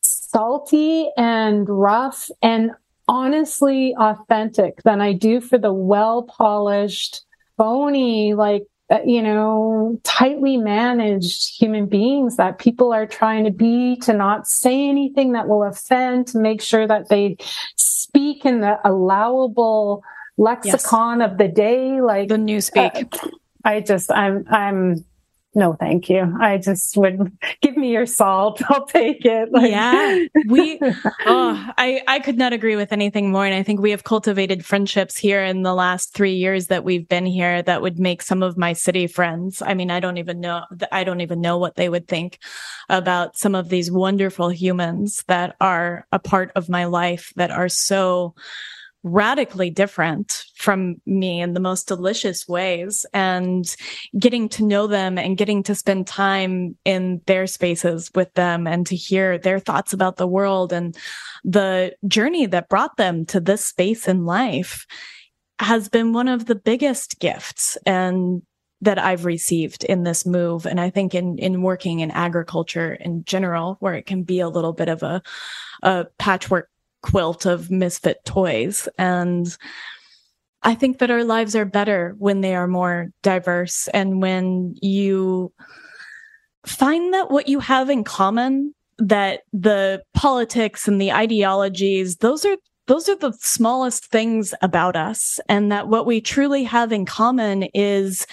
salty 0.00 1.10
and 1.16 1.68
rough 1.68 2.30
and 2.42 2.70
honestly 3.08 3.94
authentic 3.98 4.82
than 4.82 5.00
i 5.00 5.12
do 5.12 5.40
for 5.40 5.58
the 5.58 5.72
well 5.72 6.22
polished 6.22 7.24
phony 7.56 8.34
like 8.34 8.64
uh, 8.88 9.00
you 9.04 9.20
know, 9.20 9.98
tightly 10.04 10.56
managed 10.56 11.58
human 11.58 11.86
beings 11.86 12.36
that 12.36 12.58
people 12.58 12.92
are 12.92 13.06
trying 13.06 13.42
to 13.44 13.50
be 13.50 13.96
to 13.96 14.12
not 14.12 14.46
say 14.46 14.88
anything 14.88 15.32
that 15.32 15.48
will 15.48 15.64
offend, 15.64 16.28
to 16.28 16.38
make 16.38 16.62
sure 16.62 16.86
that 16.86 17.08
they 17.08 17.36
speak 17.74 18.44
in 18.44 18.60
the 18.60 18.78
allowable 18.84 20.04
lexicon 20.36 21.18
yes. 21.18 21.30
of 21.30 21.38
the 21.38 21.48
day, 21.48 22.00
like 22.00 22.28
the 22.28 22.38
new 22.38 22.60
speak. 22.60 22.92
Uh, 22.94 23.28
I 23.64 23.80
just, 23.80 24.08
I'm, 24.12 24.44
I'm, 24.48 25.04
no, 25.56 25.72
thank 25.72 26.10
you. 26.10 26.36
I 26.38 26.58
just 26.58 26.98
would 26.98 27.32
give 27.62 27.78
me 27.78 27.90
your 27.90 28.04
salt. 28.04 28.60
I'll 28.68 28.84
take 28.84 29.24
it. 29.24 29.50
Like, 29.50 29.70
yeah. 29.70 30.26
We, 30.48 30.78
oh, 31.26 31.70
I, 31.78 32.02
I 32.06 32.20
could 32.20 32.36
not 32.36 32.52
agree 32.52 32.76
with 32.76 32.92
anything 32.92 33.32
more. 33.32 33.46
And 33.46 33.54
I 33.54 33.62
think 33.62 33.80
we 33.80 33.90
have 33.90 34.04
cultivated 34.04 34.66
friendships 34.66 35.16
here 35.16 35.42
in 35.42 35.62
the 35.62 35.72
last 35.72 36.12
three 36.12 36.34
years 36.34 36.66
that 36.66 36.84
we've 36.84 37.08
been 37.08 37.24
here 37.24 37.62
that 37.62 37.80
would 37.80 37.98
make 37.98 38.20
some 38.20 38.42
of 38.42 38.58
my 38.58 38.74
city 38.74 39.06
friends. 39.06 39.62
I 39.62 39.72
mean, 39.72 39.90
I 39.90 39.98
don't 39.98 40.18
even 40.18 40.40
know, 40.40 40.62
I 40.92 41.04
don't 41.04 41.22
even 41.22 41.40
know 41.40 41.56
what 41.56 41.76
they 41.76 41.88
would 41.88 42.06
think 42.06 42.38
about 42.90 43.38
some 43.38 43.54
of 43.54 43.70
these 43.70 43.90
wonderful 43.90 44.50
humans 44.50 45.24
that 45.26 45.56
are 45.58 46.06
a 46.12 46.18
part 46.18 46.52
of 46.54 46.68
my 46.68 46.84
life 46.84 47.32
that 47.36 47.50
are 47.50 47.70
so, 47.70 48.34
radically 49.06 49.70
different 49.70 50.44
from 50.56 51.00
me 51.06 51.40
in 51.40 51.54
the 51.54 51.60
most 51.60 51.86
delicious 51.86 52.48
ways 52.48 53.06
and 53.14 53.76
getting 54.18 54.48
to 54.48 54.64
know 54.64 54.88
them 54.88 55.16
and 55.16 55.38
getting 55.38 55.62
to 55.62 55.76
spend 55.76 56.08
time 56.08 56.76
in 56.84 57.20
their 57.26 57.46
spaces 57.46 58.10
with 58.16 58.32
them 58.34 58.66
and 58.66 58.84
to 58.84 58.96
hear 58.96 59.38
their 59.38 59.60
thoughts 59.60 59.92
about 59.92 60.16
the 60.16 60.26
world 60.26 60.72
and 60.72 60.96
the 61.44 61.94
journey 62.08 62.46
that 62.46 62.68
brought 62.68 62.96
them 62.96 63.24
to 63.24 63.38
this 63.38 63.64
space 63.64 64.08
in 64.08 64.24
life 64.24 64.86
has 65.60 65.88
been 65.88 66.12
one 66.12 66.26
of 66.26 66.46
the 66.46 66.56
biggest 66.56 67.20
gifts 67.20 67.78
and 67.86 68.42
that 68.80 68.98
I've 68.98 69.24
received 69.24 69.84
in 69.84 70.02
this 70.02 70.26
move. 70.26 70.66
And 70.66 70.80
I 70.80 70.90
think 70.90 71.14
in, 71.14 71.38
in 71.38 71.62
working 71.62 72.00
in 72.00 72.10
agriculture 72.10 72.92
in 72.92 73.24
general, 73.24 73.76
where 73.80 73.94
it 73.94 74.04
can 74.04 74.24
be 74.24 74.40
a 74.40 74.48
little 74.48 74.72
bit 74.72 74.88
of 74.88 75.02
a, 75.02 75.22
a 75.82 76.06
patchwork 76.18 76.68
quilt 77.06 77.46
of 77.46 77.70
misfit 77.70 78.24
toys. 78.24 78.88
And 78.98 79.56
I 80.62 80.74
think 80.74 80.98
that 80.98 81.10
our 81.10 81.22
lives 81.22 81.54
are 81.54 81.64
better 81.64 82.16
when 82.18 82.40
they 82.40 82.56
are 82.56 82.66
more 82.66 83.08
diverse 83.22 83.88
and 83.94 84.20
when 84.20 84.74
you 84.82 85.52
find 86.66 87.14
that 87.14 87.30
what 87.30 87.48
you 87.48 87.60
have 87.60 87.88
in 87.88 88.02
common, 88.02 88.74
that 88.98 89.42
the 89.52 90.02
politics 90.14 90.88
and 90.88 91.00
the 91.00 91.12
ideologies, 91.12 92.16
those 92.16 92.44
are 92.44 92.56
those 92.88 93.08
are 93.08 93.16
the 93.16 93.32
smallest 93.40 94.06
things 94.06 94.54
about 94.62 94.96
us 94.96 95.40
and 95.48 95.72
that 95.72 95.88
what 95.88 96.06
we 96.06 96.20
truly 96.20 96.62
have 96.62 96.92
in 96.92 97.04
common 97.04 97.64
is 97.74 98.26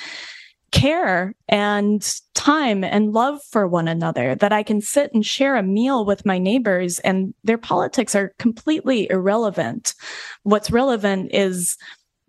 care 0.74 1.34
and 1.48 2.20
time 2.34 2.84
and 2.84 3.14
love 3.14 3.40
for 3.52 3.68
one 3.68 3.88
another, 3.88 4.36
that 4.36 4.52
I 4.52 4.64
can 4.64 4.82
sit 4.82 5.14
and 5.14 5.26
share 5.26 5.56
a 5.56 5.64
meal 5.64 6.04
with 6.04 6.26
my 6.26 6.40
neighbors 6.40 7.00
and 7.00 7.34
their 7.44 7.60
politics 7.60 8.16
are 8.16 8.34
completely 8.40 9.10
irrelevant. 9.10 9.94
What's 10.42 10.72
relevant 10.72 11.32
is 11.34 11.78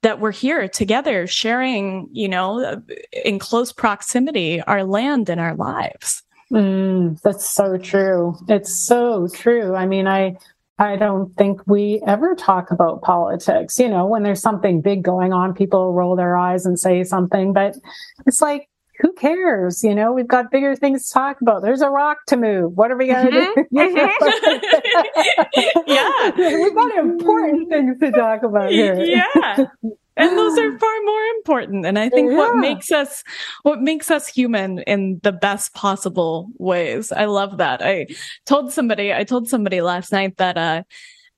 that 0.03 0.21
we're 0.21 0.31
here 0.31 0.69
together 0.69 1.27
sharing, 1.27 2.09
you 2.13 2.29
know, 2.29 2.83
in 3.25 3.39
close 3.39 3.73
proximity, 3.73 4.61
our 4.63 4.85
land 4.85 5.31
and 5.31 5.41
our 5.41 5.57
lives. 5.57 6.23
Mm, 6.53 7.21
that's 7.23 7.49
so 7.49 7.79
true. 7.79 8.37
It's 8.49 8.87
so 8.87 9.29
true. 9.29 9.75
I 9.75 9.87
mean, 9.87 10.07
I, 10.07 10.37
I 10.79 10.97
don't 10.97 11.35
think 11.37 11.61
we 11.67 12.03
ever 12.07 12.35
talk 12.35 12.71
about 12.71 13.03
politics. 13.03 13.79
You 13.79 13.89
know, 13.89 14.07
when 14.07 14.23
there's 14.23 14.41
something 14.41 14.81
big 14.81 15.05
going 15.05 15.33
on, 15.33 15.55
people 15.55 15.93
roll 15.93 16.17
their 16.17 16.37
eyes 16.37 16.67
and 16.67 16.79
say 16.79 17.05
something, 17.05 17.53
but 17.53 17.77
it's 18.27 18.41
like, 18.41 18.69
who 19.01 19.13
cares? 19.13 19.83
You 19.83 19.95
know, 19.95 20.13
we've 20.13 20.29
got 20.29 20.51
bigger 20.51 20.77
things 20.77 21.09
to 21.09 21.15
talk 21.15 21.41
about. 21.41 21.63
There's 21.63 21.81
a 21.81 21.91
rock 21.91 22.19
to 22.29 22.37
move. 22.37 22.77
What 22.77 22.91
are 22.91 22.97
we 22.97 23.09
going 23.09 23.27
to 23.27 23.33
mm-hmm. 23.33 23.77
do? 25.77 25.85
yeah. 25.93 26.31
We've 26.63 26.75
got 26.75 26.97
important 26.99 27.69
things 27.71 27.99
to 27.99 28.13
talk 28.13 28.43
about 28.45 28.71
here. 28.71 28.95
Yeah 29.01 29.67
and 30.17 30.39
those 30.39 30.59
are 30.59 30.79
far 30.79 31.03
more 31.05 31.25
important 31.37 31.85
and 31.85 31.99
i 31.99 32.09
think 32.09 32.31
yeah. 32.31 32.37
what 32.37 32.57
makes 32.57 32.91
us 32.93 33.25
what 33.63 33.81
makes 33.81 34.11
us 34.11 34.29
human 34.29 34.79
in 34.81 35.21
the 35.23 35.33
best 35.33 35.75
possible 35.75 36.49
ways 36.59 37.13
i 37.13 37.25
love 37.25 37.59
that 37.59 37.83
i 37.83 38.07
told 38.47 38.73
somebody 38.73 39.13
i 39.13 39.25
told 39.25 39.49
somebody 39.49 39.81
last 39.81 40.13
night 40.13 40.37
that 40.37 40.57
uh 40.57 40.83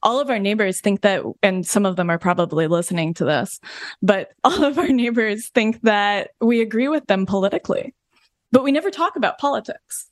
all 0.02 0.20
of 0.20 0.30
our 0.30 0.38
neighbors 0.38 0.80
think 0.80 1.00
that, 1.00 1.22
and 1.42 1.66
some 1.66 1.84
of 1.84 1.96
them 1.96 2.10
are 2.10 2.18
probably 2.18 2.68
listening 2.68 3.12
to 3.14 3.24
this, 3.24 3.58
but 4.00 4.30
all 4.44 4.62
of 4.62 4.78
our 4.78 4.88
neighbors 4.88 5.48
think 5.48 5.80
that 5.82 6.30
we 6.40 6.60
agree 6.60 6.86
with 6.86 7.06
them 7.06 7.26
politically, 7.26 7.92
but 8.52 8.62
we 8.62 8.72
never 8.72 8.90
talk 8.90 9.16
about 9.16 9.38
politics. 9.38 10.08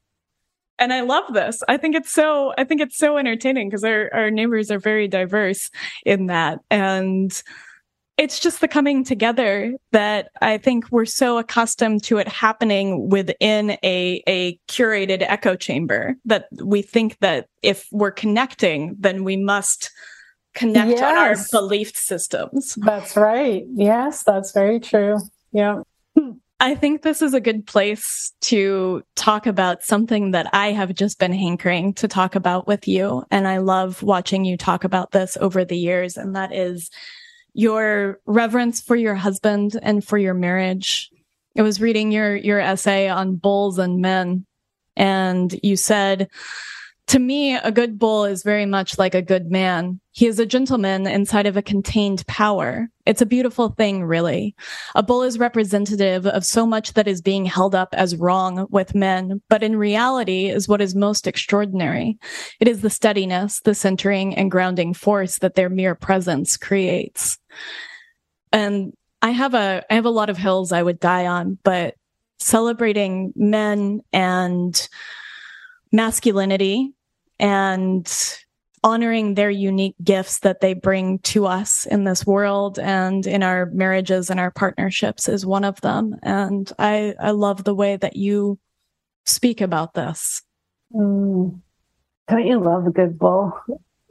And 0.80 0.92
I 0.92 1.02
love 1.02 1.32
this. 1.32 1.62
I 1.68 1.76
think 1.76 1.94
it's 1.94 2.10
so, 2.10 2.52
I 2.58 2.64
think 2.64 2.80
it's 2.80 2.96
so 2.96 3.16
entertaining 3.16 3.68
because 3.68 3.84
our, 3.84 4.12
our 4.12 4.30
neighbors 4.30 4.72
are 4.72 4.80
very 4.80 5.06
diverse 5.06 5.70
in 6.04 6.26
that. 6.26 6.58
And 6.68 7.30
it's 8.16 8.38
just 8.38 8.60
the 8.60 8.68
coming 8.68 9.04
together 9.04 9.74
that 9.90 10.30
I 10.40 10.58
think 10.58 10.90
we're 10.90 11.04
so 11.04 11.38
accustomed 11.38 12.04
to 12.04 12.18
it 12.18 12.28
happening 12.28 13.08
within 13.08 13.72
a, 13.82 14.22
a 14.28 14.58
curated 14.68 15.22
echo 15.22 15.56
chamber 15.56 16.14
that 16.24 16.46
we 16.62 16.82
think 16.82 17.18
that 17.18 17.48
if 17.62 17.88
we're 17.90 18.12
connecting, 18.12 18.94
then 18.98 19.24
we 19.24 19.36
must 19.36 19.90
connect 20.54 20.90
yes. 20.90 21.02
on 21.02 21.16
our 21.16 21.36
belief 21.50 21.96
systems. 21.96 22.76
That's 22.76 23.16
right. 23.16 23.64
Yes, 23.74 24.22
that's 24.22 24.52
very 24.52 24.78
true. 24.78 25.18
Yeah. 25.50 25.80
I 26.60 26.76
think 26.76 27.02
this 27.02 27.20
is 27.20 27.34
a 27.34 27.40
good 27.40 27.66
place 27.66 28.32
to 28.42 29.02
talk 29.16 29.46
about 29.46 29.82
something 29.82 30.30
that 30.30 30.48
I 30.52 30.70
have 30.70 30.94
just 30.94 31.18
been 31.18 31.32
hankering 31.32 31.92
to 31.94 32.06
talk 32.06 32.36
about 32.36 32.68
with 32.68 32.86
you. 32.86 33.24
And 33.30 33.48
I 33.48 33.58
love 33.58 34.02
watching 34.04 34.44
you 34.44 34.56
talk 34.56 34.84
about 34.84 35.10
this 35.10 35.36
over 35.40 35.64
the 35.64 35.76
years. 35.76 36.16
And 36.16 36.36
that 36.36 36.54
is 36.54 36.90
your 37.54 38.20
reverence 38.26 38.80
for 38.80 38.96
your 38.96 39.14
husband 39.14 39.78
and 39.82 40.04
for 40.04 40.18
your 40.18 40.34
marriage. 40.34 41.10
I 41.56 41.62
was 41.62 41.80
reading 41.80 42.12
your, 42.12 42.34
your 42.34 42.58
essay 42.58 43.08
on 43.08 43.36
bulls 43.36 43.78
and 43.78 44.00
men 44.00 44.44
and 44.96 45.58
you 45.62 45.76
said, 45.76 46.28
to 47.06 47.18
me, 47.18 47.54
a 47.54 47.70
good 47.70 47.98
bull 47.98 48.24
is 48.24 48.42
very 48.42 48.64
much 48.64 48.98
like 48.98 49.14
a 49.14 49.22
good 49.22 49.50
man. 49.50 50.00
He 50.12 50.26
is 50.26 50.38
a 50.38 50.46
gentleman 50.46 51.06
inside 51.06 51.46
of 51.46 51.56
a 51.56 51.62
contained 51.62 52.26
power. 52.26 52.88
It's 53.04 53.20
a 53.20 53.26
beautiful 53.26 53.68
thing, 53.68 54.04
really. 54.04 54.54
A 54.94 55.02
bull 55.02 55.22
is 55.22 55.38
representative 55.38 56.26
of 56.26 56.46
so 56.46 56.64
much 56.64 56.94
that 56.94 57.06
is 57.06 57.20
being 57.20 57.44
held 57.44 57.74
up 57.74 57.90
as 57.92 58.16
wrong 58.16 58.66
with 58.70 58.94
men, 58.94 59.42
but 59.50 59.62
in 59.62 59.76
reality 59.76 60.48
is 60.48 60.66
what 60.66 60.80
is 60.80 60.94
most 60.94 61.26
extraordinary. 61.26 62.18
It 62.58 62.68
is 62.68 62.80
the 62.80 62.90
steadiness, 62.90 63.60
the 63.60 63.74
centering 63.74 64.34
and 64.34 64.50
grounding 64.50 64.94
force 64.94 65.38
that 65.38 65.56
their 65.56 65.68
mere 65.68 65.94
presence 65.94 66.56
creates. 66.56 67.38
And 68.50 68.94
I 69.20 69.30
have 69.30 69.52
a, 69.52 69.84
I 69.90 69.94
have 69.94 70.06
a 70.06 70.10
lot 70.10 70.30
of 70.30 70.38
hills 70.38 70.72
I 70.72 70.82
would 70.82 71.00
die 71.00 71.26
on, 71.26 71.58
but 71.64 71.96
celebrating 72.38 73.32
men 73.36 74.00
and 74.12 74.88
masculinity 75.94 76.92
and 77.38 78.12
honoring 78.82 79.34
their 79.34 79.48
unique 79.48 79.94
gifts 80.02 80.40
that 80.40 80.60
they 80.60 80.74
bring 80.74 81.18
to 81.20 81.46
us 81.46 81.86
in 81.86 82.04
this 82.04 82.26
world 82.26 82.78
and 82.78 83.26
in 83.26 83.42
our 83.42 83.66
marriages 83.66 84.28
and 84.28 84.38
our 84.38 84.50
partnerships 84.50 85.28
is 85.28 85.46
one 85.46 85.64
of 85.64 85.80
them. 85.80 86.16
And 86.22 86.70
I, 86.78 87.14
I 87.18 87.30
love 87.30 87.64
the 87.64 87.74
way 87.74 87.96
that 87.96 88.16
you 88.16 88.58
speak 89.24 89.62
about 89.62 89.94
this. 89.94 90.42
Mm. 90.92 91.60
Don't 92.28 92.46
you 92.46 92.58
love 92.58 92.86
a 92.86 92.90
good 92.90 93.18
bull? 93.18 93.52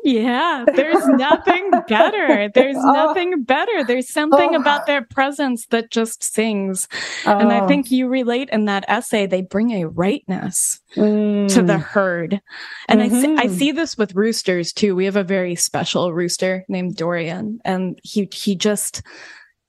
Yeah, 0.03 0.65
there's 0.75 1.07
nothing 1.07 1.71
better. 1.87 2.49
There's 2.53 2.75
oh. 2.77 2.91
nothing 2.91 3.43
better. 3.43 3.83
There's 3.85 4.11
something 4.11 4.55
oh. 4.55 4.59
about 4.59 4.85
their 4.85 5.03
presence 5.03 5.65
that 5.67 5.91
just 5.91 6.23
sings. 6.23 6.87
Oh. 7.25 7.37
And 7.37 7.51
I 7.51 7.61
oh. 7.61 7.67
think 7.67 7.89
you 7.89 8.07
relate 8.07 8.49
in 8.51 8.65
that 8.65 8.85
essay, 8.87 9.25
they 9.25 9.41
bring 9.41 9.71
a 9.71 9.87
rightness 9.87 10.81
mm. 10.95 11.47
to 11.53 11.61
the 11.61 11.77
herd. 11.77 12.41
And 12.89 12.99
mm-hmm. 12.99 13.15
I, 13.15 13.21
see, 13.21 13.35
I 13.37 13.47
see 13.47 13.71
this 13.71 13.97
with 13.97 14.15
roosters 14.15 14.73
too. 14.73 14.95
We 14.95 15.05
have 15.05 15.15
a 15.15 15.23
very 15.23 15.55
special 15.55 16.13
rooster 16.13 16.65
named 16.67 16.97
Dorian, 16.97 17.59
and 17.63 17.97
he, 18.03 18.29
he 18.33 18.55
just, 18.55 19.01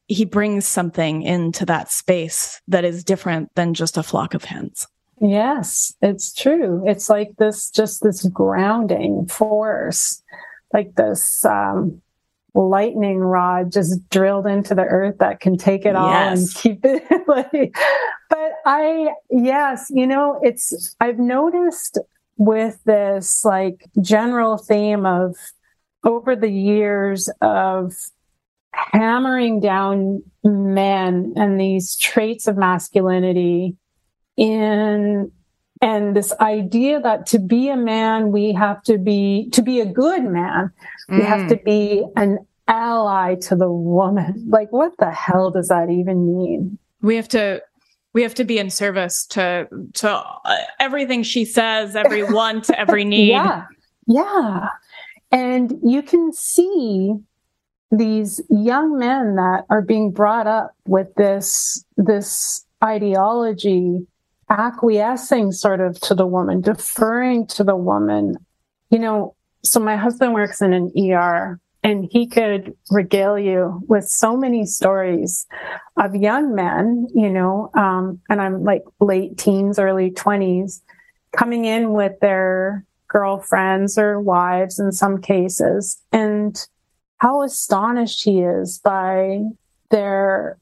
he 0.06 0.24
brings 0.24 0.66
something 0.66 1.22
into 1.22 1.64
that 1.66 1.90
space 1.90 2.60
that 2.68 2.84
is 2.84 3.04
different 3.04 3.54
than 3.54 3.74
just 3.74 3.96
a 3.96 4.02
flock 4.02 4.34
of 4.34 4.44
hens. 4.44 4.86
Yes, 5.20 5.94
it's 6.02 6.32
true. 6.32 6.82
It's 6.86 7.08
like 7.08 7.36
this, 7.38 7.70
just 7.70 8.02
this 8.02 8.24
grounding 8.28 9.26
force, 9.26 10.22
like 10.72 10.94
this 10.96 11.44
um, 11.44 12.02
lightning 12.54 13.18
rod 13.18 13.72
just 13.72 14.08
drilled 14.10 14.46
into 14.46 14.74
the 14.74 14.82
earth 14.82 15.18
that 15.18 15.40
can 15.40 15.56
take 15.56 15.86
it 15.86 15.96
all 15.96 16.08
yes. 16.08 16.38
and 16.38 16.54
keep 16.62 16.84
it. 16.84 17.28
like, 17.28 17.76
but 18.28 18.52
I, 18.66 19.12
yes, 19.30 19.86
you 19.90 20.06
know, 20.06 20.40
it's, 20.42 20.96
I've 21.00 21.18
noticed 21.18 21.98
with 22.36 22.82
this 22.84 23.44
like 23.44 23.84
general 24.00 24.58
theme 24.58 25.06
of 25.06 25.36
over 26.02 26.36
the 26.36 26.50
years 26.50 27.30
of 27.40 27.94
hammering 28.72 29.60
down 29.60 30.22
men 30.42 31.32
and 31.36 31.60
these 31.60 31.96
traits 31.96 32.48
of 32.48 32.56
masculinity 32.56 33.76
in 34.36 35.30
and 35.80 36.16
this 36.16 36.32
idea 36.40 37.00
that 37.00 37.26
to 37.26 37.38
be 37.38 37.68
a 37.68 37.76
man 37.76 38.32
we 38.32 38.52
have 38.52 38.82
to 38.82 38.98
be 38.98 39.48
to 39.50 39.62
be 39.62 39.80
a 39.80 39.86
good 39.86 40.24
man 40.24 40.70
mm. 41.10 41.18
we 41.18 41.24
have 41.24 41.42
mm. 41.42 41.48
to 41.48 41.56
be 41.56 42.04
an 42.16 42.38
ally 42.66 43.34
to 43.34 43.54
the 43.54 43.70
woman 43.70 44.44
like 44.48 44.72
what 44.72 44.96
the 44.98 45.10
hell 45.10 45.50
does 45.50 45.68
that 45.68 45.90
even 45.90 46.26
mean 46.26 46.78
we 47.02 47.16
have 47.16 47.28
to 47.28 47.60
we 48.14 48.22
have 48.22 48.34
to 48.34 48.44
be 48.44 48.58
in 48.58 48.70
service 48.70 49.26
to 49.26 49.68
to 49.92 50.10
uh, 50.10 50.56
everything 50.80 51.22
she 51.22 51.44
says 51.44 51.94
every 51.94 52.22
want 52.32 52.70
every 52.70 53.04
need 53.04 53.28
yeah 53.28 53.64
yeah 54.06 54.68
and 55.30 55.74
you 55.82 56.02
can 56.02 56.32
see 56.32 57.12
these 57.90 58.40
young 58.48 58.98
men 58.98 59.36
that 59.36 59.64
are 59.68 59.82
being 59.82 60.10
brought 60.10 60.46
up 60.46 60.74
with 60.86 61.14
this 61.16 61.84
this 61.96 62.64
ideology 62.82 64.06
acquiescing 64.50 65.52
sort 65.52 65.80
of 65.80 66.00
to 66.02 66.14
the 66.14 66.26
woman, 66.26 66.60
deferring 66.60 67.46
to 67.48 67.64
the 67.64 67.76
woman. 67.76 68.36
You 68.90 68.98
know, 68.98 69.34
so 69.62 69.80
my 69.80 69.96
husband 69.96 70.34
works 70.34 70.60
in 70.60 70.72
an 70.72 70.92
ER 70.96 71.58
and 71.82 72.08
he 72.10 72.26
could 72.26 72.74
regale 72.90 73.38
you 73.38 73.82
with 73.88 74.08
so 74.08 74.36
many 74.36 74.64
stories 74.64 75.46
of 75.98 76.16
young 76.16 76.54
men, 76.54 77.06
you 77.14 77.28
know, 77.28 77.70
um, 77.74 78.20
and 78.30 78.40
I'm 78.40 78.64
like 78.64 78.84
late 79.00 79.36
teens, 79.36 79.78
early 79.78 80.10
20s, 80.10 80.80
coming 81.36 81.66
in 81.66 81.92
with 81.92 82.18
their 82.20 82.86
girlfriends 83.08 83.98
or 83.98 84.18
wives 84.18 84.78
in 84.78 84.92
some 84.92 85.20
cases, 85.20 86.00
and 86.10 86.66
how 87.18 87.42
astonished 87.42 88.24
he 88.24 88.40
is 88.40 88.78
by 88.78 89.42
their 89.90 90.58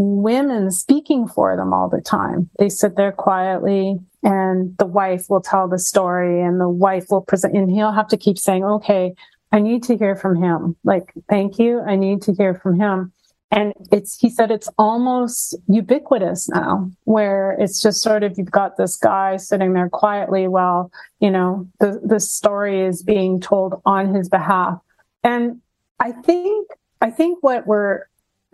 women 0.00 0.70
speaking 0.70 1.28
for 1.28 1.54
them 1.56 1.74
all 1.74 1.88
the 1.88 2.00
time. 2.00 2.48
They 2.58 2.70
sit 2.70 2.96
there 2.96 3.12
quietly 3.12 3.98
and 4.22 4.76
the 4.78 4.86
wife 4.86 5.26
will 5.28 5.42
tell 5.42 5.68
the 5.68 5.78
story 5.78 6.40
and 6.40 6.58
the 6.58 6.70
wife 6.70 7.06
will 7.10 7.20
present 7.20 7.54
and 7.54 7.70
he'll 7.70 7.92
have 7.92 8.08
to 8.08 8.16
keep 8.16 8.38
saying, 8.38 8.64
okay, 8.64 9.12
I 9.52 9.60
need 9.60 9.82
to 9.84 9.98
hear 9.98 10.16
from 10.16 10.42
him. 10.42 10.76
Like, 10.84 11.12
thank 11.28 11.58
you. 11.58 11.82
I 11.82 11.96
need 11.96 12.22
to 12.22 12.32
hear 12.32 12.54
from 12.54 12.80
him. 12.80 13.12
And 13.50 13.74
it's, 13.92 14.18
he 14.18 14.30
said 14.30 14.50
it's 14.50 14.70
almost 14.78 15.54
ubiquitous 15.68 16.48
now 16.48 16.90
where 17.04 17.52
it's 17.58 17.82
just 17.82 18.00
sort 18.00 18.22
of, 18.22 18.38
you've 18.38 18.50
got 18.50 18.78
this 18.78 18.96
guy 18.96 19.36
sitting 19.36 19.74
there 19.74 19.90
quietly 19.90 20.48
while, 20.48 20.90
you 21.18 21.30
know, 21.30 21.68
the, 21.78 22.00
the 22.02 22.20
story 22.20 22.86
is 22.86 23.02
being 23.02 23.38
told 23.38 23.82
on 23.84 24.14
his 24.14 24.30
behalf. 24.30 24.78
And 25.22 25.60
I 25.98 26.12
think, 26.12 26.70
I 27.02 27.10
think 27.10 27.42
what 27.42 27.66
we're, 27.66 28.04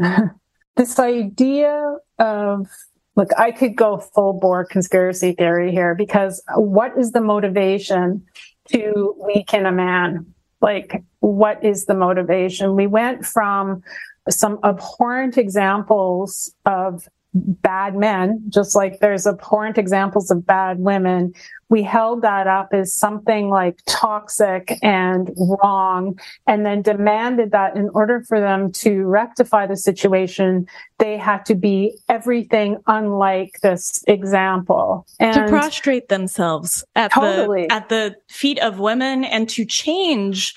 this 0.77 0.98
idea 0.98 1.97
of 2.19 2.69
look, 3.16 3.31
I 3.39 3.51
could 3.51 3.77
go 3.77 3.98
full 3.98 4.35
bore 4.35 4.65
conspiracy 4.65 5.32
theory 5.32 5.73
here 5.73 5.94
because 5.94 6.43
what 6.55 6.97
is 6.98 7.12
the 7.12 7.20
motivation 7.20 8.24
to 8.69 9.15
weaken 9.27 9.66
a 9.66 9.73
man? 9.73 10.27
Like, 10.61 11.03
what 11.20 11.65
is 11.65 11.86
the 11.86 11.94
motivation? 11.94 12.77
We 12.77 12.86
went 12.86 13.24
from 13.24 13.82
some 14.28 14.59
abhorrent 14.65 15.39
examples 15.39 16.53
of 16.66 17.09
bad 17.35 17.94
men, 17.94 18.43
just 18.48 18.74
like 18.74 19.01
there's 19.01 19.27
abhorrent 19.27 19.78
examples 19.78 20.31
of 20.31 20.47
bad 20.47 20.78
women. 20.78 21.32
We 21.69 21.83
held 21.83 22.23
that 22.23 22.47
up 22.47 22.69
as 22.73 22.95
something 22.95 23.49
like 23.49 23.81
toxic 23.87 24.79
and 24.83 25.31
wrong, 25.37 26.19
and 26.47 26.65
then 26.65 26.83
demanded 26.83 27.51
that 27.51 27.77
in 27.77 27.89
order 27.93 28.23
for 28.29 28.41
them 28.41 28.71
to 28.73 29.05
rectify 29.05 29.67
the 29.67 29.77
situation, 29.77 30.67
they 30.99 31.17
had 31.17 31.45
to 31.47 31.55
be 31.55 31.99
everything 32.09 32.79
unlike 32.87 33.59
this 33.63 34.05
example. 34.07 35.07
And 35.19 35.35
to 35.35 35.49
prostrate 35.49 36.09
themselves 36.09 36.85
at 36.95 37.13
totally. 37.13 37.67
the 37.67 37.73
at 37.73 37.89
the 37.89 38.17
feet 38.29 38.61
of 38.61 38.79
women 38.79 39.25
and 39.25 39.49
to 39.51 39.65
change 39.65 40.55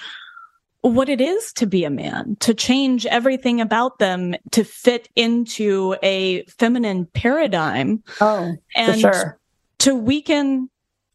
what 0.81 1.09
it 1.09 1.19
is 1.19 1.51
to 1.53 1.65
be 1.65 1.83
a 1.83 1.89
man, 1.89 2.37
to 2.39 2.53
change 2.53 3.05
everything 3.07 3.59
about 3.59 3.99
them 3.99 4.35
to 4.51 4.63
fit 4.63 5.09
into 5.15 5.95
a 6.01 6.43
feminine 6.45 7.05
paradigm. 7.13 8.03
Oh, 8.21 8.55
and 8.75 9.01
sure. 9.01 9.39
to 9.79 9.95
weaken 9.95 10.69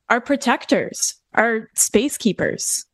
our 0.08 0.20
protectors, 0.20 1.14
our 1.34 1.68
space 1.74 2.16
keepers. 2.16 2.86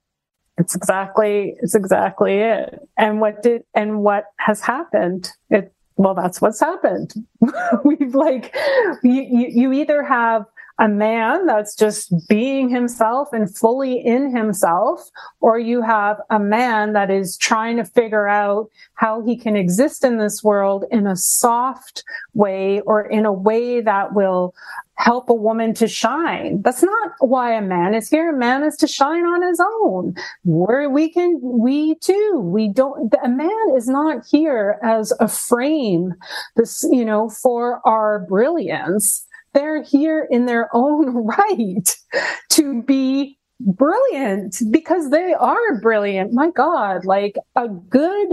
It's 0.58 0.74
exactly 0.74 1.56
it's 1.62 1.74
exactly 1.74 2.38
it. 2.38 2.78
And 2.98 3.20
what 3.20 3.42
did 3.42 3.62
and 3.74 4.02
what 4.02 4.26
has 4.38 4.60
happened? 4.60 5.30
It 5.48 5.72
well, 5.96 6.14
that's 6.14 6.40
what's 6.40 6.60
happened. 6.60 7.12
We've 7.84 8.14
like 8.14 8.54
you, 9.02 9.22
you, 9.22 9.46
you 9.50 9.72
either 9.72 10.02
have 10.02 10.46
a 10.80 10.88
man 10.88 11.44
that's 11.44 11.76
just 11.76 12.12
being 12.26 12.70
himself 12.70 13.28
and 13.32 13.54
fully 13.54 13.98
in 13.98 14.34
himself, 14.34 15.10
or 15.40 15.58
you 15.58 15.82
have 15.82 16.16
a 16.30 16.40
man 16.40 16.94
that 16.94 17.10
is 17.10 17.36
trying 17.36 17.76
to 17.76 17.84
figure 17.84 18.26
out 18.26 18.70
how 18.94 19.20
he 19.22 19.36
can 19.36 19.56
exist 19.56 20.04
in 20.04 20.16
this 20.16 20.42
world 20.42 20.86
in 20.90 21.06
a 21.06 21.16
soft 21.16 22.02
way 22.32 22.80
or 22.80 23.02
in 23.02 23.26
a 23.26 23.32
way 23.32 23.82
that 23.82 24.14
will 24.14 24.54
help 24.94 25.28
a 25.28 25.34
woman 25.34 25.74
to 25.74 25.86
shine. 25.88 26.60
That's 26.62 26.82
not 26.82 27.12
why 27.18 27.52
a 27.54 27.62
man 27.62 27.94
is 27.94 28.08
here. 28.08 28.34
A 28.34 28.38
man 28.38 28.62
is 28.62 28.76
to 28.78 28.86
shine 28.86 29.24
on 29.24 29.42
his 29.42 29.60
own. 29.60 30.14
Where 30.44 30.88
we 30.88 31.10
can, 31.10 31.38
we 31.42 31.94
too, 31.96 32.40
we 32.42 32.68
don't, 32.68 33.12
a 33.22 33.28
man 33.28 33.74
is 33.76 33.88
not 33.88 34.26
here 34.26 34.78
as 34.82 35.12
a 35.20 35.28
frame, 35.28 36.14
this, 36.56 36.86
you 36.90 37.04
know, 37.04 37.28
for 37.28 37.80
our 37.86 38.20
brilliance. 38.20 39.26
They're 39.52 39.82
here 39.82 40.26
in 40.30 40.46
their 40.46 40.68
own 40.72 41.14
right 41.26 41.96
to 42.50 42.82
be 42.82 43.38
brilliant 43.60 44.56
because 44.70 45.10
they 45.10 45.34
are 45.34 45.80
brilliant. 45.80 46.32
My 46.32 46.50
God, 46.50 47.04
like 47.04 47.36
a 47.56 47.68
good 47.68 48.28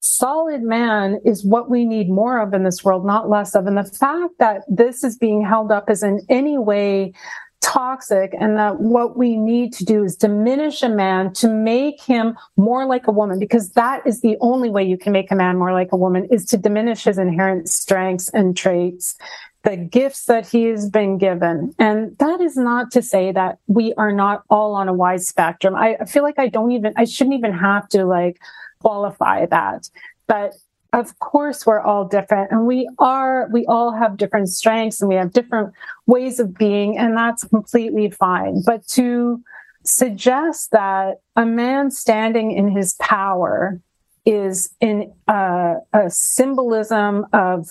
solid 0.00 0.62
man 0.62 1.20
is 1.24 1.44
what 1.44 1.70
we 1.70 1.84
need 1.84 2.08
more 2.08 2.40
of 2.40 2.52
in 2.54 2.64
this 2.64 2.82
world, 2.82 3.06
not 3.06 3.28
less 3.28 3.54
of. 3.54 3.66
And 3.66 3.76
the 3.76 3.84
fact 3.84 4.34
that 4.38 4.62
this 4.68 5.04
is 5.04 5.16
being 5.16 5.44
held 5.44 5.70
up 5.70 5.84
as 5.88 6.02
in 6.02 6.20
any 6.28 6.58
way 6.58 7.12
toxic 7.60 8.34
and 8.38 8.56
that 8.56 8.80
what 8.80 9.16
we 9.16 9.36
need 9.36 9.72
to 9.72 9.84
do 9.84 10.02
is 10.02 10.16
diminish 10.16 10.82
a 10.82 10.88
man 10.88 11.32
to 11.32 11.48
make 11.48 12.02
him 12.02 12.36
more 12.56 12.84
like 12.86 13.06
a 13.06 13.12
woman 13.12 13.38
because 13.38 13.70
that 13.70 14.04
is 14.04 14.20
the 14.20 14.36
only 14.40 14.68
way 14.68 14.82
you 14.82 14.98
can 14.98 15.12
make 15.12 15.30
a 15.30 15.36
man 15.36 15.56
more 15.56 15.72
like 15.72 15.92
a 15.92 15.96
woman 15.96 16.26
is 16.32 16.44
to 16.44 16.56
diminish 16.56 17.04
his 17.04 17.18
inherent 17.18 17.68
strengths 17.68 18.28
and 18.30 18.56
traits 18.56 19.16
the 19.64 19.76
gifts 19.76 20.24
that 20.24 20.48
he 20.48 20.64
has 20.64 20.90
been 20.90 21.18
given. 21.18 21.74
And 21.78 22.16
that 22.18 22.40
is 22.40 22.56
not 22.56 22.90
to 22.92 23.02
say 23.02 23.30
that 23.32 23.58
we 23.68 23.94
are 23.94 24.12
not 24.12 24.42
all 24.50 24.74
on 24.74 24.88
a 24.88 24.92
wide 24.92 25.22
spectrum. 25.22 25.74
I 25.76 25.96
feel 26.04 26.22
like 26.22 26.38
I 26.38 26.48
don't 26.48 26.72
even, 26.72 26.92
I 26.96 27.04
shouldn't 27.04 27.36
even 27.36 27.52
have 27.52 27.88
to 27.90 28.04
like 28.04 28.40
qualify 28.80 29.46
that. 29.46 29.88
But 30.26 30.54
of 30.92 31.18
course, 31.20 31.64
we're 31.64 31.80
all 31.80 32.04
different 32.06 32.50
and 32.50 32.66
we 32.66 32.88
are, 32.98 33.48
we 33.52 33.64
all 33.66 33.92
have 33.92 34.16
different 34.16 34.48
strengths 34.48 35.00
and 35.00 35.08
we 35.08 35.14
have 35.14 35.32
different 35.32 35.72
ways 36.06 36.38
of 36.40 36.54
being, 36.58 36.98
and 36.98 37.16
that's 37.16 37.44
completely 37.44 38.10
fine. 38.10 38.62
But 38.66 38.86
to 38.88 39.42
suggest 39.84 40.72
that 40.72 41.20
a 41.36 41.46
man 41.46 41.90
standing 41.90 42.50
in 42.52 42.68
his 42.68 42.94
power 42.94 43.80
is 44.24 44.74
in 44.80 45.12
a, 45.28 45.76
a 45.92 46.10
symbolism 46.10 47.26
of 47.32 47.70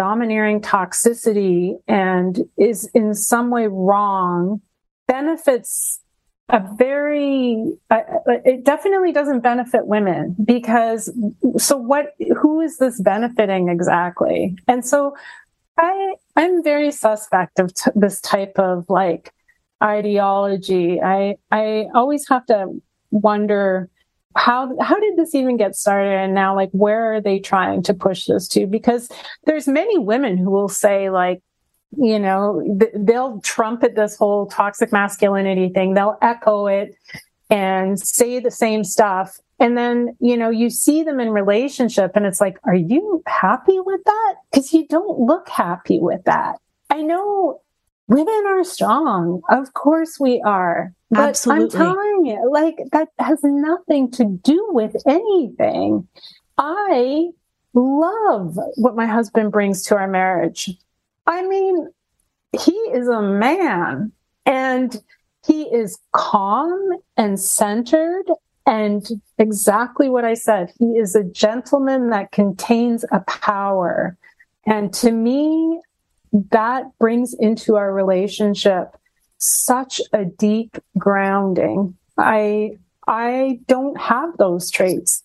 domineering 0.00 0.62
toxicity 0.62 1.74
and 1.86 2.40
is 2.56 2.88
in 2.94 3.12
some 3.12 3.50
way 3.50 3.66
wrong 3.66 4.58
benefits 5.06 6.00
a 6.48 6.66
very 6.78 7.74
uh, 7.90 8.00
it 8.46 8.64
definitely 8.64 9.12
doesn't 9.12 9.40
benefit 9.40 9.86
women 9.86 10.34
because 10.42 11.12
so 11.58 11.76
what 11.76 12.14
who 12.40 12.62
is 12.62 12.78
this 12.78 12.98
benefiting 12.98 13.68
exactly? 13.68 14.56
And 14.66 14.86
so 14.86 15.14
i 15.76 16.14
i'm 16.34 16.64
very 16.64 16.90
suspect 16.90 17.58
of 17.58 17.74
t- 17.74 17.90
this 17.94 18.22
type 18.22 18.58
of 18.58 18.86
like 18.88 19.34
ideology. 19.84 20.98
I 21.02 21.34
i 21.50 21.88
always 21.94 22.26
have 22.30 22.46
to 22.46 22.68
wonder 23.10 23.90
how 24.36 24.76
how 24.80 24.98
did 24.98 25.16
this 25.16 25.34
even 25.34 25.56
get 25.56 25.74
started 25.74 26.12
and 26.12 26.34
now 26.34 26.54
like 26.54 26.70
where 26.70 27.14
are 27.14 27.20
they 27.20 27.38
trying 27.40 27.82
to 27.82 27.92
push 27.92 28.26
this 28.26 28.46
to 28.46 28.66
because 28.66 29.10
there's 29.44 29.66
many 29.66 29.98
women 29.98 30.38
who 30.38 30.50
will 30.50 30.68
say 30.68 31.10
like 31.10 31.42
you 31.96 32.18
know, 32.18 32.62
th- 32.78 32.92
they'll 32.94 33.40
trumpet 33.40 33.94
this 33.94 34.16
whole 34.16 34.46
toxic 34.46 34.92
masculinity 34.92 35.70
thing. 35.70 35.94
They'll 35.94 36.18
echo 36.22 36.66
it 36.66 36.94
and 37.48 37.98
say 37.98 38.38
the 38.38 38.50
same 38.50 38.84
stuff. 38.84 39.38
And 39.58 39.76
then, 39.76 40.16
you 40.20 40.36
know, 40.36 40.50
you 40.50 40.70
see 40.70 41.02
them 41.02 41.20
in 41.20 41.30
relationship 41.30 42.12
and 42.14 42.24
it's 42.24 42.40
like, 42.40 42.58
are 42.64 42.74
you 42.74 43.22
happy 43.26 43.78
with 43.80 44.02
that? 44.04 44.34
Cause 44.54 44.72
you 44.72 44.86
don't 44.86 45.18
look 45.18 45.48
happy 45.48 45.98
with 46.00 46.24
that. 46.24 46.56
I 46.88 47.02
know 47.02 47.60
women 48.10 48.44
are 48.48 48.64
strong. 48.64 49.40
Of 49.48 49.72
course 49.72 50.18
we 50.18 50.42
are. 50.44 50.92
But 51.10 51.30
Absolutely. 51.30 51.64
I'm 51.64 51.70
telling 51.70 52.26
you, 52.26 52.50
like 52.52 52.76
that 52.92 53.08
has 53.18 53.38
nothing 53.42 54.10
to 54.12 54.24
do 54.24 54.68
with 54.72 54.96
anything. 55.06 56.06
I 56.58 57.28
love 57.72 58.58
what 58.74 58.96
my 58.96 59.06
husband 59.06 59.52
brings 59.52 59.84
to 59.84 59.96
our 59.96 60.08
marriage. 60.08 60.70
I 61.26 61.46
mean, 61.46 61.88
he 62.60 62.72
is 62.72 63.08
a 63.08 63.22
man 63.22 64.12
and 64.44 65.00
he 65.46 65.62
is 65.62 65.98
calm 66.12 66.90
and 67.16 67.38
centered 67.40 68.26
and 68.66 69.06
exactly 69.38 70.08
what 70.10 70.24
I 70.24 70.34
said. 70.34 70.72
He 70.78 70.96
is 70.96 71.14
a 71.14 71.24
gentleman 71.24 72.10
that 72.10 72.32
contains 72.32 73.04
a 73.12 73.20
power. 73.20 74.16
And 74.66 74.92
to 74.94 75.12
me, 75.12 75.80
that 76.32 76.84
brings 76.98 77.34
into 77.34 77.76
our 77.76 77.92
relationship 77.92 78.96
such 79.38 80.00
a 80.12 80.24
deep 80.24 80.76
grounding. 80.98 81.96
I, 82.16 82.78
I 83.06 83.60
don't 83.66 83.98
have 84.00 84.36
those 84.36 84.70
traits. 84.70 85.22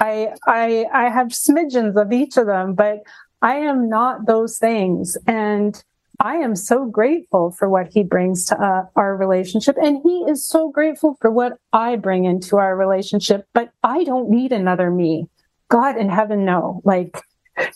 I, 0.00 0.34
I, 0.46 0.86
I 0.92 1.10
have 1.10 1.28
smidgens 1.28 2.00
of 2.00 2.12
each 2.12 2.36
of 2.36 2.46
them, 2.46 2.74
but 2.74 3.00
I 3.42 3.56
am 3.56 3.88
not 3.88 4.26
those 4.26 4.58
things. 4.58 5.16
And 5.26 5.82
I 6.18 6.36
am 6.36 6.56
so 6.56 6.86
grateful 6.86 7.50
for 7.50 7.68
what 7.68 7.88
he 7.92 8.02
brings 8.02 8.46
to 8.46 8.60
uh, 8.60 8.86
our 8.96 9.16
relationship. 9.16 9.76
And 9.80 10.00
he 10.02 10.24
is 10.28 10.46
so 10.46 10.70
grateful 10.70 11.16
for 11.20 11.30
what 11.30 11.58
I 11.72 11.96
bring 11.96 12.24
into 12.24 12.58
our 12.58 12.76
relationship. 12.76 13.46
But 13.54 13.70
I 13.82 14.04
don't 14.04 14.30
need 14.30 14.52
another 14.52 14.90
me. 14.90 15.28
God 15.68 15.96
in 15.96 16.08
heaven, 16.08 16.44
no. 16.44 16.82
Like, 16.84 17.22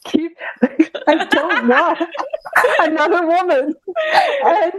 keep, 0.05 0.37
I 1.07 1.25
don't 1.31 1.69
want 1.69 1.99
another 2.81 3.27
woman. 3.27 3.75
And 4.45 4.73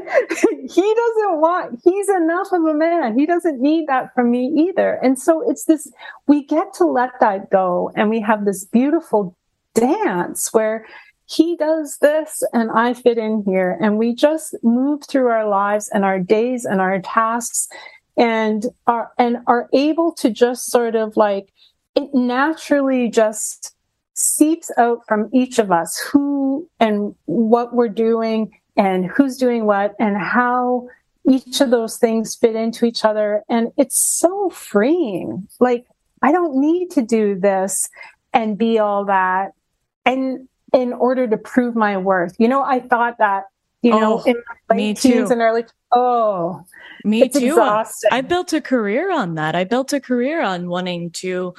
he 0.69 0.93
doesn't 0.95 1.41
want, 1.41 1.81
he's 1.84 2.09
enough 2.09 2.47
of 2.51 2.63
a 2.63 2.73
man. 2.73 3.17
He 3.17 3.26
doesn't 3.26 3.61
need 3.61 3.88
that 3.88 4.13
from 4.13 4.31
me 4.31 4.47
either. 4.67 4.99
And 5.03 5.19
so 5.19 5.49
it's 5.49 5.65
this, 5.65 5.91
we 6.27 6.43
get 6.43 6.73
to 6.76 6.85
let 6.85 7.11
that 7.19 7.49
go 7.49 7.91
and 7.95 8.09
we 8.09 8.22
have 8.22 8.45
this 8.45 8.65
beautiful 8.65 9.35
dance 9.73 10.53
where 10.53 10.85
he 11.27 11.55
does 11.55 11.97
this 11.99 12.43
and 12.53 12.72
I 12.72 12.93
fit 12.93 13.17
in 13.17 13.43
here. 13.45 13.77
And 13.81 13.97
we 13.97 14.13
just 14.13 14.55
move 14.63 15.03
through 15.05 15.27
our 15.27 15.47
lives 15.47 15.89
and 15.89 16.05
our 16.05 16.19
days 16.19 16.65
and 16.65 16.80
our 16.81 16.99
tasks 17.01 17.67
and 18.17 18.65
are, 18.88 19.11
and 19.17 19.38
are 19.47 19.69
able 19.73 20.13
to 20.13 20.30
just 20.30 20.72
sort 20.72 20.95
of 20.95 21.17
like, 21.17 21.51
it 21.95 22.13
naturally 22.13 23.09
just 23.09 23.74
seeps 24.15 24.71
out 24.77 25.05
from 25.07 25.29
each 25.33 25.59
of 25.59 25.71
us 25.71 25.99
who 25.99 26.67
and 26.79 27.13
what 27.25 27.73
we're 27.73 27.89
doing 27.89 28.57
and 28.75 29.05
who's 29.05 29.37
doing 29.37 29.65
what 29.65 29.93
and 29.99 30.17
how 30.17 30.87
each 31.29 31.59
of 31.61 31.69
those 31.69 31.97
things 31.97 32.35
fit 32.35 32.55
into 32.55 32.85
each 32.85 33.03
other. 33.03 33.43
And 33.49 33.71
it's 33.77 33.99
so 33.99 34.49
freeing. 34.49 35.47
Like, 35.59 35.85
I 36.21 36.31
don't 36.31 36.59
need 36.59 36.91
to 36.91 37.01
do 37.01 37.39
this 37.39 37.89
and 38.33 38.57
be 38.57 38.79
all 38.79 39.05
that 39.05 39.51
and 40.05 40.47
in 40.73 40.93
order 40.93 41.27
to 41.27 41.37
prove 41.37 41.75
my 41.75 41.97
worth. 41.97 42.35
You 42.37 42.47
know, 42.47 42.63
I 42.63 42.79
thought 42.79 43.17
that, 43.19 43.45
you 43.81 43.93
oh, 43.93 43.99
know, 43.99 44.23
in 44.23 44.35
my 44.69 44.75
late 44.75 44.97
teens 44.97 45.31
and 45.31 45.41
early, 45.41 45.65
oh, 45.91 46.63
me 47.03 47.27
too. 47.29 47.47
Exhausting. 47.47 48.09
I 48.11 48.21
built 48.21 48.53
a 48.53 48.61
career 48.61 49.11
on 49.11 49.35
that. 49.35 49.55
I 49.55 49.63
built 49.63 49.93
a 49.93 49.99
career 49.99 50.41
on 50.41 50.67
wanting 50.67 51.11
to 51.11 51.53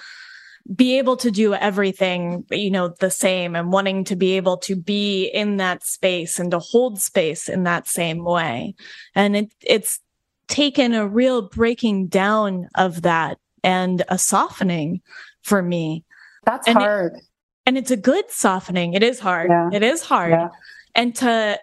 be 0.75 0.99
able 0.99 1.17
to 1.19 1.31
do 1.31 1.55
everything, 1.55 2.45
you 2.51 2.71
know, 2.71 2.89
the 2.89 3.11
same 3.11 3.55
and 3.55 3.73
wanting 3.73 4.05
to 4.05 4.17
be 4.17 4.37
able 4.37 4.57
to 4.57 4.75
be 4.75 5.27
in 5.27 5.59
that 5.59 5.85
space 5.85 6.39
and 6.39 6.51
to 6.51 6.59
hold 6.59 7.01
space 7.01 7.49
in 7.49 7.65
that 7.65 7.87
same 7.87 8.25
way. 8.25 8.75
And 9.15 9.37
it, 9.37 9.53
it's 9.61 10.01
taken 10.49 10.95
a 10.95 11.07
real 11.07 11.43
breaking 11.43 12.09
down 12.09 12.69
of 12.75 13.03
that 13.03 13.39
and 13.63 14.03
a 14.09 14.19
softening 14.19 15.03
for 15.43 15.63
me. 15.63 16.05
That's 16.45 16.67
and 16.67 16.79
hard. 16.79 17.15
It, 17.15 17.23
and 17.67 17.79
it's 17.79 17.91
a 17.91 17.97
good 17.97 18.31
softening. 18.31 18.95
It 18.95 19.03
is 19.03 19.21
hard. 19.21 19.51
Yeah. 19.51 19.71
It 19.73 19.83
is 19.83 20.03
hard. 20.03 20.33
Yeah. 20.33 20.49
And 20.95 21.15
to, 21.17 21.61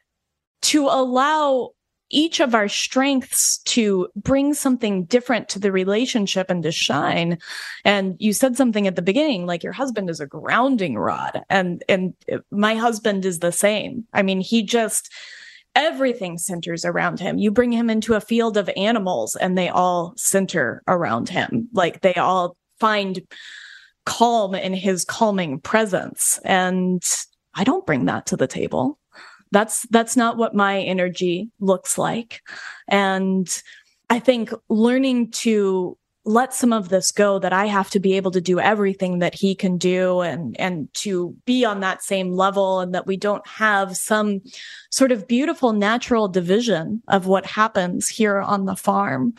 to 0.64 0.86
allow 0.86 1.72
each 2.14 2.40
of 2.40 2.54
our 2.54 2.70
strengths 2.70 3.58
to 3.60 4.08
bring 4.16 4.54
something 4.54 5.06
different 5.06 5.50
to 5.50 5.60
the 5.60 5.72
relationship 5.72 6.50
and 6.50 6.64
to 6.64 6.72
shine. 6.72 7.40
And 7.84 8.16
you 8.20 8.34
said 8.34 8.56
something 8.56 8.88
at 8.88 8.96
the 8.96 9.02
beginning, 9.02 9.46
like 9.46 9.64
your 9.64 9.74
husband 9.74 10.10
is 10.10 10.20
a 10.20 10.28
grounding 10.28 10.96
rod 10.96 11.42
and, 11.50 11.84
and 11.90 12.14
my 12.52 12.76
husband 12.76 13.26
is 13.26 13.40
the 13.40 13.52
same. 13.52 14.06
I 14.14 14.22
mean, 14.22 14.42
he 14.42 14.64
just, 14.64 15.12
everything 15.76 16.38
centers 16.38 16.86
around 16.86 17.20
him. 17.20 17.40
You 17.40 17.50
bring 17.50 17.72
him 17.72 17.90
into 17.90 18.14
a 18.14 18.22
field 18.22 18.58
of 18.58 18.70
animals 18.78 19.36
and 19.36 19.58
they 19.58 19.70
all 19.70 20.14
center 20.16 20.84
around 20.88 21.30
him. 21.30 21.68
Like 21.74 22.02
they 22.02 22.14
all 22.14 22.56
find 22.80 23.22
calm 24.06 24.54
in 24.54 24.74
his 24.74 25.04
calming 25.04 25.60
presence. 25.60 26.40
And 26.44 27.02
I 27.56 27.64
don't 27.64 27.86
bring 27.86 28.06
that 28.06 28.28
to 28.28 28.38
the 28.38 28.48
table. 28.48 29.00
That's 29.54 29.84
that's 29.90 30.18
not 30.18 30.38
what 30.38 30.56
my 30.56 30.82
energy 30.82 31.50
looks 31.60 31.98
like. 31.98 32.42
And 32.88 33.48
I 34.10 34.20
think 34.20 34.52
learning 34.68 35.32
to 35.32 35.98
let 36.26 36.54
some 36.54 36.72
of 36.72 36.90
this 36.90 37.12
go 37.12 37.38
that 37.40 37.52
I 37.52 37.66
have 37.66 37.90
to 37.92 38.00
be 38.00 38.14
able 38.14 38.32
to 38.32 38.40
do 38.40 38.60
everything 38.60 39.20
that 39.20 39.36
he 39.36 39.56
can 39.56 39.78
do 39.78 40.22
and 40.22 40.58
and 40.60 40.94
to 40.96 41.36
be 41.46 41.66
on 41.66 41.82
that 41.82 42.02
same 42.02 42.32
level 42.32 42.80
and 42.80 42.94
that 42.96 43.08
we 43.08 43.18
don't 43.18 43.46
have 43.46 43.98
some 43.98 44.42
sort 44.90 45.12
of 45.12 45.28
beautiful 45.28 45.74
natural 45.74 46.28
division 46.28 47.02
of 47.10 47.28
what 47.28 47.46
happens 47.46 48.08
here 48.08 48.40
on 48.40 48.66
the 48.66 48.76
farm 48.76 49.34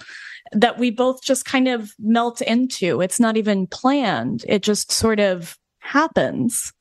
that 0.52 0.78
we 0.78 0.90
both 0.90 1.22
just 1.22 1.44
kind 1.44 1.68
of 1.68 1.92
melt 1.98 2.40
into. 2.42 3.00
It's 3.00 3.18
not 3.18 3.36
even 3.36 3.66
planned. 3.66 4.44
It 4.46 4.62
just 4.62 4.92
sort 4.92 5.20
of 5.20 5.58
happens. 5.78 6.72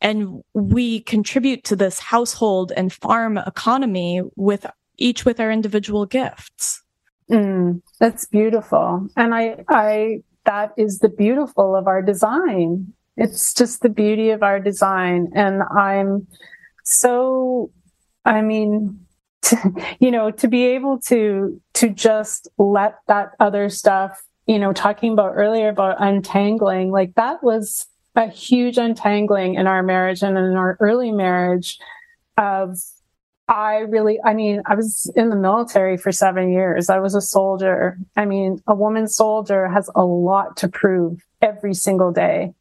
And 0.00 0.42
we 0.54 1.00
contribute 1.00 1.64
to 1.64 1.76
this 1.76 1.98
household 1.98 2.72
and 2.76 2.92
farm 2.92 3.38
economy 3.38 4.22
with 4.36 4.66
each 4.96 5.24
with 5.24 5.40
our 5.40 5.50
individual 5.50 6.06
gifts. 6.06 6.82
Mm, 7.30 7.80
that's 7.98 8.26
beautiful. 8.26 9.08
And 9.16 9.34
I, 9.34 9.64
I, 9.68 10.22
that 10.44 10.72
is 10.76 10.98
the 10.98 11.08
beautiful 11.08 11.76
of 11.76 11.86
our 11.86 12.02
design. 12.02 12.92
It's 13.16 13.54
just 13.54 13.82
the 13.82 13.88
beauty 13.88 14.30
of 14.30 14.42
our 14.42 14.58
design. 14.58 15.30
And 15.34 15.62
I'm 15.76 16.26
so, 16.84 17.70
I 18.24 18.42
mean, 18.42 19.06
to, 19.42 19.72
you 20.00 20.10
know, 20.10 20.30
to 20.30 20.48
be 20.48 20.66
able 20.66 20.98
to, 21.02 21.60
to 21.74 21.88
just 21.90 22.48
let 22.58 22.96
that 23.06 23.32
other 23.38 23.68
stuff, 23.68 24.22
you 24.46 24.58
know, 24.58 24.72
talking 24.72 25.12
about 25.12 25.34
earlier 25.34 25.68
about 25.68 25.96
untangling, 26.00 26.90
like 26.90 27.14
that 27.14 27.42
was 27.42 27.86
a 28.16 28.28
huge 28.28 28.78
untangling 28.78 29.54
in 29.54 29.66
our 29.66 29.82
marriage 29.82 30.22
and 30.22 30.36
in 30.36 30.56
our 30.56 30.76
early 30.80 31.12
marriage 31.12 31.78
of 32.36 32.78
I 33.50 33.78
really, 33.78 34.20
I 34.24 34.32
mean, 34.32 34.62
I 34.66 34.76
was 34.76 35.12
in 35.16 35.28
the 35.28 35.36
military 35.36 35.96
for 35.96 36.12
seven 36.12 36.52
years. 36.52 36.88
I 36.88 37.00
was 37.00 37.16
a 37.16 37.20
soldier. 37.20 37.98
I 38.16 38.24
mean, 38.24 38.62
a 38.68 38.76
woman 38.76 39.08
soldier 39.08 39.66
has 39.66 39.90
a 39.96 40.04
lot 40.04 40.56
to 40.58 40.68
prove 40.68 41.20
every 41.42 41.74
single 41.74 42.12
day. 42.12 42.54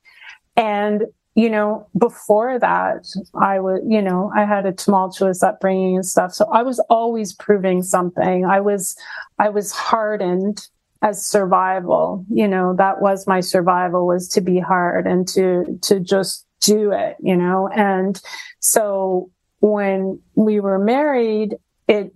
And, 0.55 1.03
you 1.35 1.51
know, 1.51 1.87
before 1.95 2.57
that, 2.57 3.05
I 3.39 3.59
was, 3.59 3.81
you 3.87 4.01
know, 4.01 4.31
I 4.35 4.45
had 4.45 4.65
a 4.65 4.71
tumultuous 4.71 5.43
upbringing 5.43 5.95
and 5.95 6.05
stuff. 6.05 6.33
So 6.33 6.49
I 6.51 6.63
was 6.63 6.79
always 6.89 7.33
proving 7.33 7.83
something. 7.83 8.45
I 8.45 8.59
was, 8.59 8.97
I 9.37 9.49
was 9.49 9.71
hardened 9.71 10.67
as 11.01 11.25
survival. 11.25 12.25
You 12.29 12.47
know, 12.47 12.75
that 12.77 13.01
was 13.01 13.27
my 13.27 13.39
survival 13.39 14.05
was 14.05 14.27
to 14.29 14.41
be 14.41 14.59
hard 14.59 15.07
and 15.07 15.27
to, 15.29 15.79
to 15.83 15.99
just 15.99 16.45
do 16.61 16.91
it, 16.91 17.15
you 17.21 17.35
know, 17.35 17.69
and 17.73 18.21
so 18.59 19.31
when 19.59 20.19
we 20.35 20.59
were 20.59 20.79
married, 20.79 21.55
it 21.87 22.13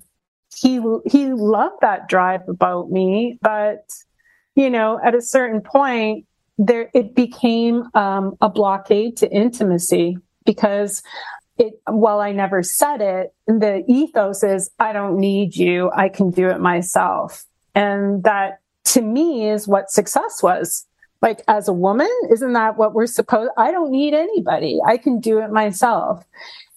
he 0.56 0.82
he 1.06 1.34
loved 1.34 1.78
that 1.82 2.08
drive 2.08 2.48
about 2.48 2.90
me, 2.90 3.40
but 3.42 3.86
you 4.56 4.70
know, 4.70 5.00
at 5.04 5.16
a 5.16 5.22
certain 5.22 5.62
point, 5.62 6.26
there 6.58 6.90
it 6.94 7.16
became 7.16 7.84
um, 7.96 8.38
a 8.40 8.50
blockade 8.50 9.18
to 9.18 9.32
intimacy 9.32 10.18
because 10.46 11.02
it 11.58 11.74
while 11.88 12.20
I 12.20 12.32
never 12.32 12.62
said 12.64 13.02
it, 13.02 13.34
the 13.48 13.84
ethos 13.88 14.44
is 14.44 14.70
I 14.80 14.94
don't 14.94 15.18
need 15.18 15.56
you, 15.56 15.92
I 15.96 16.10
can 16.10 16.30
do 16.30 16.48
it 16.50 16.60
myself, 16.60 17.46
and 17.74 18.24
that 18.24 18.60
to 18.86 19.02
me 19.02 19.50
is 19.50 19.68
what 19.68 19.92
success 19.92 20.42
was. 20.42 20.86
Like 21.22 21.42
as 21.48 21.68
a 21.68 21.74
woman, 21.74 22.12
isn't 22.32 22.54
that 22.54 22.78
what 22.78 22.94
we're 22.94 23.08
supposed? 23.08 23.52
I 23.58 23.72
don't 23.72 23.92
need 23.92 24.14
anybody. 24.14 24.80
I 24.86 24.98
can 24.98 25.20
do 25.20 25.40
it 25.40 25.52
myself. 25.52 26.26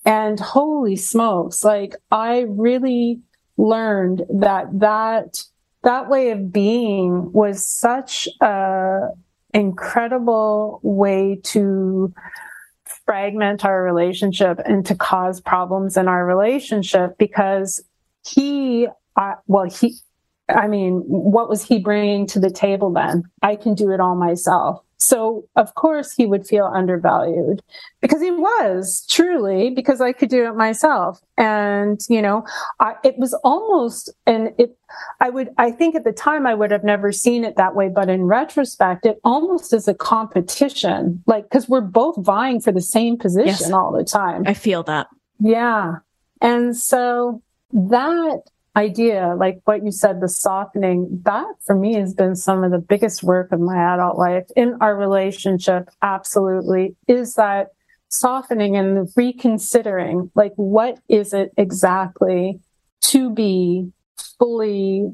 And 0.05 0.39
holy 0.39 0.95
smokes, 0.95 1.65
like 1.65 1.97
I 2.13 2.47
really 2.49 3.21
learned 3.57 4.23
that 4.31 4.67
that 4.79 5.43
that 5.83 6.09
way 6.09 6.31
of 6.31 6.53
being 6.53 7.33
was 7.33 7.67
such 7.67 8.29
a 8.41 9.09
incredible 9.53 10.81
way 10.83 11.41
to 11.43 12.13
fragment 13.05 13.65
our 13.65 13.83
relationship 13.83 14.61
and 14.65 14.85
to 14.87 14.95
cause 14.95 15.41
problems 15.41 15.97
in 15.97 16.09
our 16.09 16.27
relationship 16.27 17.17
because 17.19 17.83
he 18.25 18.89
uh, 19.17 19.35
well 19.47 19.65
he 19.65 19.97
i 20.49 20.67
mean 20.67 21.03
what 21.07 21.49
was 21.49 21.63
he 21.65 21.79
bringing 21.79 22.27
to 22.27 22.39
the 22.39 22.51
table 22.51 22.93
then 22.93 23.23
i 23.43 23.57
can 23.57 23.75
do 23.75 23.91
it 23.91 24.01
all 24.01 24.15
myself 24.15 24.83
so 24.99 25.47
of 25.57 25.75
course 25.75 26.13
he 26.13 26.27
would 26.27 26.47
feel 26.47 26.65
undervalued 26.65 27.63
because 28.01 28.23
he 28.23 28.31
was 28.31 29.07
truly 29.09 29.71
because 29.71 30.01
I 30.01 30.13
could 30.13 30.31
do 30.31 30.47
it 30.47 30.55
myself. 30.55 31.21
And, 31.37 32.01
you 32.09 32.23
know, 32.23 32.47
I, 32.81 32.95
it 33.05 33.19
was 33.19 33.35
almost, 33.45 34.13
and 34.27 34.53
it, 34.59 34.77
I 35.21 35.29
would, 35.29 35.51
I 35.59 35.71
think 35.71 35.95
at 35.97 36.05
the 36.05 36.13
time 36.13 36.47
I 36.47 36.55
would 36.55 36.71
have 36.71 36.85
never 36.85 37.13
seen 37.13 37.45
it 37.45 37.57
that 37.57 37.75
way. 37.75 37.89
But 37.89 38.09
in 38.09 38.25
retrospect, 38.25 39.05
it 39.05 39.21
almost 39.23 39.73
is 39.75 39.87
a 39.87 39.95
competition, 39.95 41.23
like, 41.27 41.51
cause 41.51 41.69
we're 41.69 41.83
both 41.83 42.17
vying 42.25 42.61
for 42.61 42.73
the 42.73 42.81
same 42.81 43.19
position 43.19 43.47
yes. 43.47 43.73
all 43.73 43.93
the 43.93 44.05
time. 44.05 44.45
I 44.47 44.55
feel 44.55 44.83
that. 44.85 45.09
Yeah. 45.41 45.97
And 46.41 46.77
so 46.77 47.43
that 47.73 48.43
idea, 48.77 49.35
like 49.37 49.61
what 49.65 49.85
you 49.85 49.91
said, 49.91 50.21
the 50.21 50.29
softening, 50.29 51.23
that 51.25 51.47
for 51.65 51.75
me 51.75 51.95
has 51.95 52.15
been 52.15 52.37
some 52.37 52.63
of 52.63 52.71
the 52.71 52.79
biggest 52.79 53.23
work 53.23 53.51
of 53.51 53.61
my 53.61 53.95
adult 53.95 54.19
life 54.19 54.45
in 54.55 54.77
our 54.81 54.95
relationship. 54.95 55.89
Absolutely. 56.03 56.95
Is 57.09 57.35
that 57.35 57.69
softening 58.09 58.77
and 58.77 59.09
reconsidering, 59.17 60.31
like, 60.35 60.53
what 60.57 60.99
is 61.09 61.33
it 61.33 61.53
exactly 61.57 62.61
to 63.01 63.31
be 63.31 63.91
fully 64.39 65.11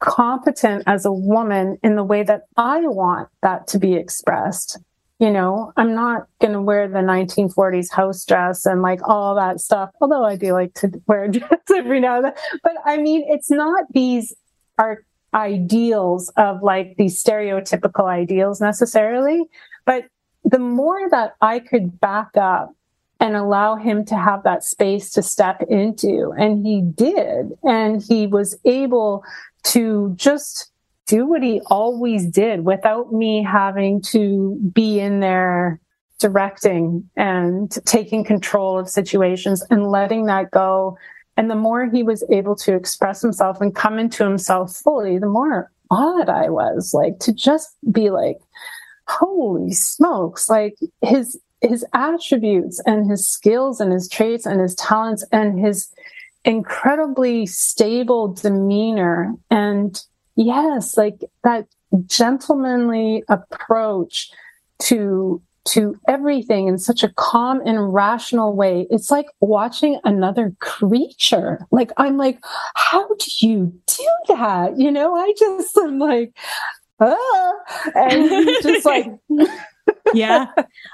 competent 0.00 0.84
as 0.86 1.04
a 1.04 1.12
woman 1.12 1.78
in 1.82 1.96
the 1.96 2.04
way 2.04 2.22
that 2.22 2.42
I 2.56 2.80
want 2.80 3.28
that 3.42 3.66
to 3.68 3.78
be 3.78 3.94
expressed? 3.94 4.78
You 5.22 5.30
know, 5.30 5.72
I'm 5.76 5.94
not 5.94 6.26
going 6.40 6.52
to 6.52 6.60
wear 6.60 6.88
the 6.88 6.98
1940s 6.98 7.92
house 7.92 8.24
dress 8.24 8.66
and 8.66 8.82
like 8.82 8.98
all 9.08 9.36
that 9.36 9.60
stuff, 9.60 9.90
although 10.00 10.24
I 10.24 10.34
do 10.34 10.52
like 10.52 10.74
to 10.74 10.90
wear 11.06 11.24
a 11.24 11.28
dress 11.30 11.60
every 11.72 12.00
now 12.00 12.16
and 12.16 12.24
then. 12.24 12.32
But 12.64 12.72
I 12.84 12.96
mean, 12.96 13.22
it's 13.28 13.48
not 13.48 13.84
these 13.92 14.34
are 14.78 15.04
ideals 15.32 16.32
of 16.36 16.64
like 16.64 16.96
these 16.96 17.22
stereotypical 17.22 18.06
ideals 18.06 18.60
necessarily, 18.60 19.44
but 19.86 20.06
the 20.42 20.58
more 20.58 21.08
that 21.10 21.36
I 21.40 21.60
could 21.60 22.00
back 22.00 22.36
up 22.36 22.74
and 23.20 23.36
allow 23.36 23.76
him 23.76 24.04
to 24.06 24.16
have 24.16 24.42
that 24.42 24.64
space 24.64 25.08
to 25.10 25.22
step 25.22 25.62
into, 25.70 26.34
and 26.36 26.66
he 26.66 26.80
did, 26.80 27.52
and 27.62 28.02
he 28.02 28.26
was 28.26 28.58
able 28.64 29.22
to 29.66 30.14
just 30.16 30.71
do 31.06 31.26
what 31.26 31.42
he 31.42 31.60
always 31.66 32.26
did 32.26 32.64
without 32.64 33.12
me 33.12 33.42
having 33.42 34.00
to 34.02 34.58
be 34.72 35.00
in 35.00 35.20
there 35.20 35.80
directing 36.18 37.08
and 37.16 37.76
taking 37.84 38.24
control 38.24 38.78
of 38.78 38.88
situations 38.88 39.64
and 39.70 39.90
letting 39.90 40.26
that 40.26 40.50
go. 40.52 40.96
And 41.36 41.50
the 41.50 41.56
more 41.56 41.90
he 41.90 42.02
was 42.02 42.24
able 42.30 42.54
to 42.56 42.74
express 42.74 43.20
himself 43.20 43.60
and 43.60 43.74
come 43.74 43.98
into 43.98 44.22
himself 44.22 44.74
fully, 44.76 45.18
the 45.18 45.26
more 45.26 45.70
odd 45.90 46.28
I 46.28 46.48
was 46.48 46.94
like 46.94 47.18
to 47.20 47.32
just 47.32 47.76
be 47.90 48.10
like, 48.10 48.38
holy 49.08 49.72
smokes, 49.72 50.48
like 50.48 50.76
his, 51.00 51.38
his 51.60 51.84
attributes 51.92 52.80
and 52.86 53.10
his 53.10 53.28
skills 53.28 53.80
and 53.80 53.92
his 53.92 54.08
traits 54.08 54.46
and 54.46 54.60
his 54.60 54.76
talents 54.76 55.24
and 55.32 55.58
his 55.58 55.90
incredibly 56.44 57.46
stable 57.46 58.28
demeanor 58.28 59.34
and 59.50 60.02
yes 60.36 60.96
like 60.96 61.24
that 61.44 61.66
gentlemanly 62.06 63.22
approach 63.28 64.30
to 64.78 65.42
to 65.64 65.94
everything 66.08 66.66
in 66.66 66.76
such 66.76 67.04
a 67.04 67.08
calm 67.10 67.60
and 67.64 67.94
rational 67.94 68.56
way. 68.56 68.84
It's 68.90 69.12
like 69.12 69.26
watching 69.38 70.00
another 70.02 70.52
creature. 70.60 71.66
Like 71.70 71.92
i'm 71.96 72.16
like 72.16 72.38
how 72.74 73.08
do 73.08 73.46
you 73.46 73.72
do 73.86 74.08
that? 74.28 74.78
You 74.78 74.90
know 74.90 75.14
i 75.14 75.32
just 75.38 75.76
am 75.76 75.98
like 75.98 76.36
ah 77.00 77.52
and 77.94 78.28
just 78.62 78.84
like 78.84 79.06
yeah 80.14 80.46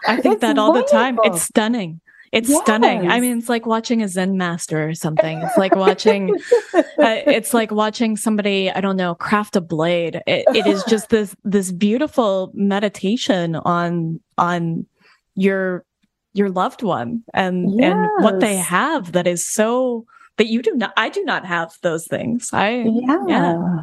i 0.07 0.17
think 0.21 0.41
that 0.41 0.59
all 0.59 0.73
wonderful. 0.73 0.99
the 0.99 1.05
time. 1.05 1.19
It's 1.25 1.43
stunning 1.43 2.01
it's 2.33 2.49
yes. 2.49 2.63
stunning. 2.63 3.11
I 3.11 3.21
mean, 3.21 3.39
it's 3.39 3.49
like 3.49 3.67
watching 3.67 4.03
a 4.03 4.09
Zen 4.09 4.37
master 4.37 4.89
or 4.89 4.95
something. 4.95 5.41
It's 5.41 5.57
like 5.57 5.75
watching, 5.75 6.35
uh, 6.75 6.83
it's 6.99 7.55
like 7.55 7.71
watching 7.71 8.17
somebody, 8.17 8.71
I 8.71 8.81
don't 8.81 8.97
know, 8.97 9.15
craft 9.15 9.57
a 9.57 9.61
blade. 9.61 10.21
It, 10.27 10.45
it 10.55 10.67
is 10.67 10.85
just 10.85 11.09
this, 11.11 11.35
this 11.45 11.73
beautiful 11.73 12.51
meditation 12.55 13.57
on, 13.57 14.21
on 14.37 14.87
your, 15.35 15.85
your 16.35 16.51
loved 16.51 16.83
one 16.83 17.23
and, 17.33 17.79
yes. 17.79 17.93
and 17.93 18.25
what 18.25 18.41
they 18.41 18.57
have 18.57 19.13
that 19.13 19.27
is 19.27 19.47
so, 19.47 20.05
that 20.37 20.49
you 20.49 20.63
do 20.63 20.75
not, 20.75 20.93
I 20.97 21.09
do 21.09 21.25
not 21.25 21.47
have 21.47 21.73
those 21.83 22.07
things. 22.07 22.51
I, 22.53 22.85
yeah. 22.87 23.25
Yeah. 23.27 23.83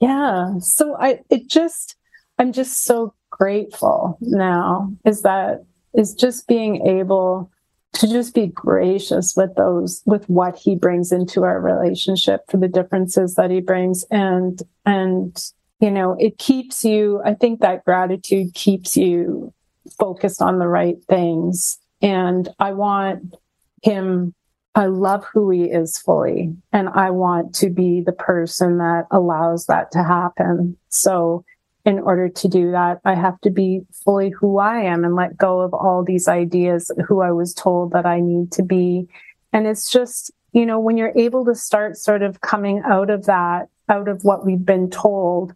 yeah. 0.00 0.58
So 0.60 0.96
I, 0.98 1.20
it 1.30 1.48
just, 1.48 1.96
I'm 2.38 2.52
just 2.52 2.84
so 2.84 3.14
grateful 3.30 4.16
now 4.20 4.92
is 5.04 5.22
that, 5.22 5.64
is 5.94 6.14
just 6.14 6.48
being 6.48 6.86
able 6.86 7.50
to 7.94 8.08
just 8.08 8.34
be 8.34 8.48
gracious 8.48 9.34
with 9.36 9.54
those 9.54 10.02
with 10.04 10.28
what 10.28 10.56
he 10.56 10.74
brings 10.74 11.12
into 11.12 11.44
our 11.44 11.60
relationship 11.60 12.42
for 12.48 12.56
the 12.56 12.68
differences 12.68 13.34
that 13.36 13.50
he 13.50 13.60
brings. 13.60 14.04
And 14.10 14.60
and 14.84 15.36
you 15.80 15.90
know 15.90 16.16
it 16.18 16.38
keeps 16.38 16.84
you 16.84 17.20
i 17.24 17.34
think 17.34 17.60
that 17.60 17.84
gratitude 17.84 18.54
keeps 18.54 18.96
you 18.96 19.52
focused 19.98 20.42
on 20.42 20.58
the 20.58 20.68
right 20.68 20.96
things. 21.08 21.78
And 22.02 22.48
i 22.58 22.72
want 22.72 23.34
him 23.82 24.34
i 24.74 24.86
love 24.86 25.24
who 25.32 25.50
he 25.50 25.64
is 25.64 25.96
fully. 25.98 26.54
And 26.72 26.88
i 26.90 27.10
want 27.10 27.54
to 27.56 27.70
be 27.70 28.00
the 28.00 28.12
person 28.12 28.78
that 28.78 29.06
allows 29.10 29.66
that 29.66 29.92
to 29.92 30.02
happen. 30.02 30.76
So 30.88 31.44
in 31.84 31.98
order 31.98 32.28
to 32.28 32.48
do 32.48 32.70
that, 32.70 33.00
I 33.04 33.14
have 33.14 33.40
to 33.42 33.50
be 33.50 33.82
fully 34.04 34.30
who 34.30 34.58
I 34.58 34.80
am 34.80 35.04
and 35.04 35.14
let 35.14 35.36
go 35.36 35.60
of 35.60 35.74
all 35.74 36.02
these 36.02 36.28
ideas, 36.28 36.90
who 37.06 37.20
I 37.20 37.30
was 37.30 37.52
told 37.52 37.92
that 37.92 38.06
I 38.06 38.20
need 38.20 38.52
to 38.52 38.62
be. 38.62 39.06
And 39.52 39.66
it's 39.66 39.90
just, 39.90 40.30
you 40.52 40.64
know, 40.64 40.80
when 40.80 40.96
you're 40.96 41.12
able 41.16 41.44
to 41.44 41.54
start 41.54 41.96
sort 41.96 42.22
of 42.22 42.40
coming 42.40 42.82
out 42.86 43.10
of 43.10 43.26
that, 43.26 43.68
out 43.88 44.08
of 44.08 44.24
what 44.24 44.46
we've 44.46 44.64
been 44.64 44.88
told 44.88 45.54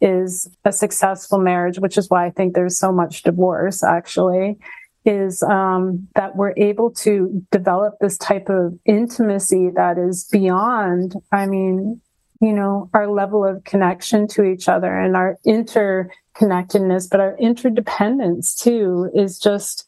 is 0.00 0.50
a 0.64 0.72
successful 0.72 1.38
marriage, 1.38 1.78
which 1.78 1.96
is 1.96 2.10
why 2.10 2.26
I 2.26 2.30
think 2.30 2.54
there's 2.54 2.78
so 2.78 2.90
much 2.90 3.22
divorce 3.22 3.84
actually, 3.84 4.58
is 5.04 5.42
um, 5.42 6.08
that 6.14 6.36
we're 6.36 6.54
able 6.56 6.90
to 6.90 7.46
develop 7.52 7.94
this 8.00 8.18
type 8.18 8.48
of 8.48 8.78
intimacy 8.84 9.70
that 9.76 9.98
is 9.98 10.24
beyond, 10.24 11.14
I 11.30 11.46
mean, 11.46 12.00
you 12.40 12.52
know, 12.52 12.88
our 12.94 13.10
level 13.10 13.44
of 13.44 13.64
connection 13.64 14.26
to 14.28 14.44
each 14.44 14.68
other 14.68 14.98
and 14.98 15.14
our 15.14 15.38
interconnectedness, 15.46 17.08
but 17.10 17.20
our 17.20 17.36
interdependence 17.38 18.54
too 18.54 19.10
is 19.14 19.38
just 19.38 19.86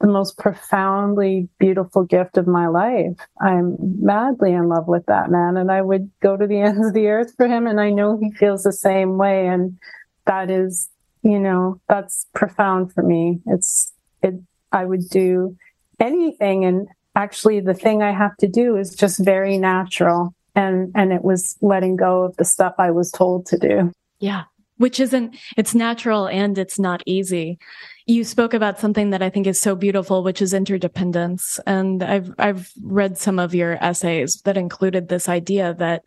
the 0.00 0.08
most 0.08 0.36
profoundly 0.36 1.48
beautiful 1.60 2.02
gift 2.02 2.36
of 2.36 2.48
my 2.48 2.66
life. 2.66 3.16
I'm 3.40 3.76
madly 4.00 4.52
in 4.52 4.68
love 4.68 4.88
with 4.88 5.06
that 5.06 5.30
man 5.30 5.56
and 5.56 5.70
I 5.70 5.80
would 5.80 6.10
go 6.20 6.36
to 6.36 6.46
the 6.46 6.60
ends 6.60 6.88
of 6.88 6.92
the 6.92 7.06
earth 7.06 7.34
for 7.36 7.46
him. 7.46 7.68
And 7.68 7.80
I 7.80 7.90
know 7.90 8.18
he 8.20 8.32
feels 8.32 8.64
the 8.64 8.72
same 8.72 9.16
way. 9.16 9.46
And 9.46 9.78
that 10.26 10.50
is, 10.50 10.90
you 11.22 11.38
know, 11.38 11.80
that's 11.88 12.26
profound 12.34 12.92
for 12.92 13.04
me. 13.04 13.40
It's, 13.46 13.92
it, 14.24 14.34
I 14.72 14.84
would 14.84 15.08
do 15.08 15.56
anything. 16.00 16.64
And 16.64 16.88
actually 17.14 17.60
the 17.60 17.74
thing 17.74 18.02
I 18.02 18.10
have 18.10 18.36
to 18.38 18.48
do 18.48 18.76
is 18.76 18.96
just 18.96 19.24
very 19.24 19.56
natural 19.56 20.34
and 20.54 20.92
and 20.94 21.12
it 21.12 21.22
was 21.22 21.56
letting 21.60 21.96
go 21.96 22.24
of 22.24 22.36
the 22.36 22.44
stuff 22.44 22.74
I 22.78 22.90
was 22.90 23.10
told 23.10 23.46
to 23.46 23.58
do. 23.58 23.92
Yeah. 24.18 24.44
Which 24.78 24.98
isn't 24.98 25.36
it's 25.56 25.74
natural 25.74 26.26
and 26.26 26.58
it's 26.58 26.78
not 26.78 27.02
easy. 27.06 27.58
You 28.06 28.24
spoke 28.24 28.52
about 28.52 28.80
something 28.80 29.10
that 29.10 29.22
I 29.22 29.30
think 29.30 29.46
is 29.46 29.60
so 29.60 29.76
beautiful, 29.76 30.24
which 30.24 30.42
is 30.42 30.52
interdependence. 30.52 31.60
And 31.66 32.02
I've 32.02 32.34
I've 32.38 32.72
read 32.82 33.16
some 33.18 33.38
of 33.38 33.54
your 33.54 33.74
essays 33.82 34.40
that 34.42 34.56
included 34.56 35.08
this 35.08 35.28
idea 35.28 35.74
that 35.74 36.02